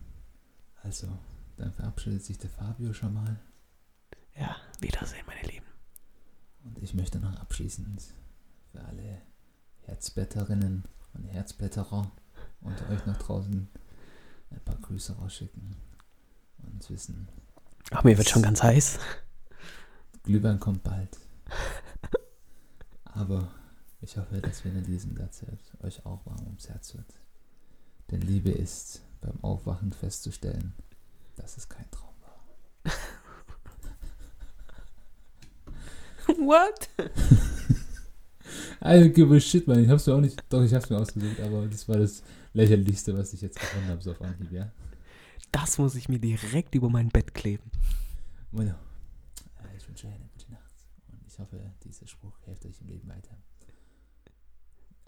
Also, 0.82 1.08
dann 1.56 1.72
verabschiedet 1.72 2.22
sich 2.22 2.38
der 2.38 2.50
Fabio 2.50 2.92
schon 2.92 3.14
mal. 3.14 3.40
Ja, 4.36 4.56
Wiedersehen, 4.80 5.24
meine 5.26 5.48
Lieben. 5.48 5.66
Und 6.64 6.78
ich 6.82 6.94
möchte 6.94 7.18
noch 7.18 7.34
abschließend 7.40 8.02
für 8.70 8.80
alle 8.84 9.22
Herzblätterinnen 9.82 10.84
und 11.14 11.24
Herzblätterer 11.24 12.10
unter 12.60 12.88
euch 12.90 13.04
nach 13.06 13.18
draußen 13.18 13.68
ein 14.52 14.60
paar 14.64 14.76
Grüße 14.76 15.14
rausschicken 15.16 15.76
und 16.58 16.90
wissen, 16.90 17.28
Ach, 17.90 18.04
mir 18.04 18.16
wird 18.16 18.28
schon 18.28 18.42
ganz 18.42 18.62
heiß. 18.62 18.98
Glühwein 20.22 20.60
kommt 20.60 20.82
bald. 20.82 21.18
Aber 23.04 23.50
ich 24.00 24.16
hoffe, 24.16 24.40
dass 24.40 24.64
wenn 24.64 24.76
ihr 24.76 24.82
diesen 24.82 25.16
Satz 25.16 25.42
hört, 25.42 25.60
euch 25.84 26.06
auch 26.06 26.24
warm 26.24 26.46
ums 26.46 26.68
Herz 26.68 26.94
wird. 26.94 27.06
Denn 28.10 28.20
Liebe 28.22 28.50
ist 28.50 29.02
beim 29.20 29.42
Aufwachen 29.42 29.92
festzustellen, 29.92 30.74
dass 31.36 31.56
es 31.56 31.68
kein 31.68 31.90
Traum 31.90 32.14
war. 32.22 32.92
What? 36.38 36.88
I 38.84 38.98
don't 38.98 39.12
give 39.12 39.34
a 39.34 39.40
shit, 39.40 39.66
man. 39.66 39.78
Ich 39.82 39.88
hab's 39.88 40.06
mir 40.06 40.14
auch 40.14 40.20
nicht, 40.20 40.42
doch, 40.48 40.62
ich 40.62 40.74
hab's 40.74 40.90
mir 40.90 40.98
ausgesucht, 40.98 41.40
aber 41.40 41.66
das 41.66 41.88
war 41.88 41.98
das 41.98 42.22
lächerlichste, 42.52 43.16
was 43.16 43.32
ich 43.32 43.40
jetzt 43.40 43.58
gefunden 43.58 43.88
habe, 43.88 44.02
so 44.02 44.12
auf 44.12 44.20
Anhieb, 44.22 44.52
ja. 44.52 44.70
Das 45.50 45.78
muss 45.78 45.94
ich 45.94 46.08
mir 46.08 46.18
direkt 46.18 46.74
über 46.74 46.88
mein 46.88 47.08
Bett 47.08 47.34
kleben. 47.34 47.70
Bueno, 48.50 48.74
äh, 49.62 49.76
ich 49.76 49.86
wünsche 49.88 50.06
euch 50.06 50.14
eine 50.14 50.28
gute 50.28 50.50
Nacht 50.50 50.74
und 51.08 51.26
ich 51.26 51.38
hoffe, 51.38 51.60
dieser 51.84 52.06
Spruch 52.06 52.38
hilft 52.44 52.64
euch 52.66 52.80
im 52.80 52.88
Leben 52.88 53.08
weiter. 53.08 53.36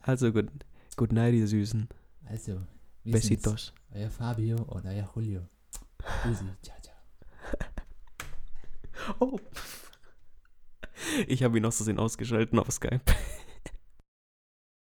Also, 0.03 0.33
good, 0.33 0.51
good 0.97 1.13
night, 1.13 1.35
ihr 1.35 1.49
Süßen. 1.49 1.89
Also, 2.27 2.61
Besitos. 3.05 3.73
euer 3.93 4.11
Fabio 4.11 4.63
und 4.63 4.85
euer 4.87 5.11
Julio. 5.15 5.47
Tschüssi, 6.23 6.45
ciao, 6.63 6.77
ciao. 6.81 6.95
Oh. 9.19 9.39
Ich 11.27 11.43
habe 11.43 11.59
ihn 11.59 11.65
aus 11.67 11.77
Versehen 11.77 11.99
ausgeschalten 11.99 12.59
auf 12.59 12.71
Skype. 12.71 13.01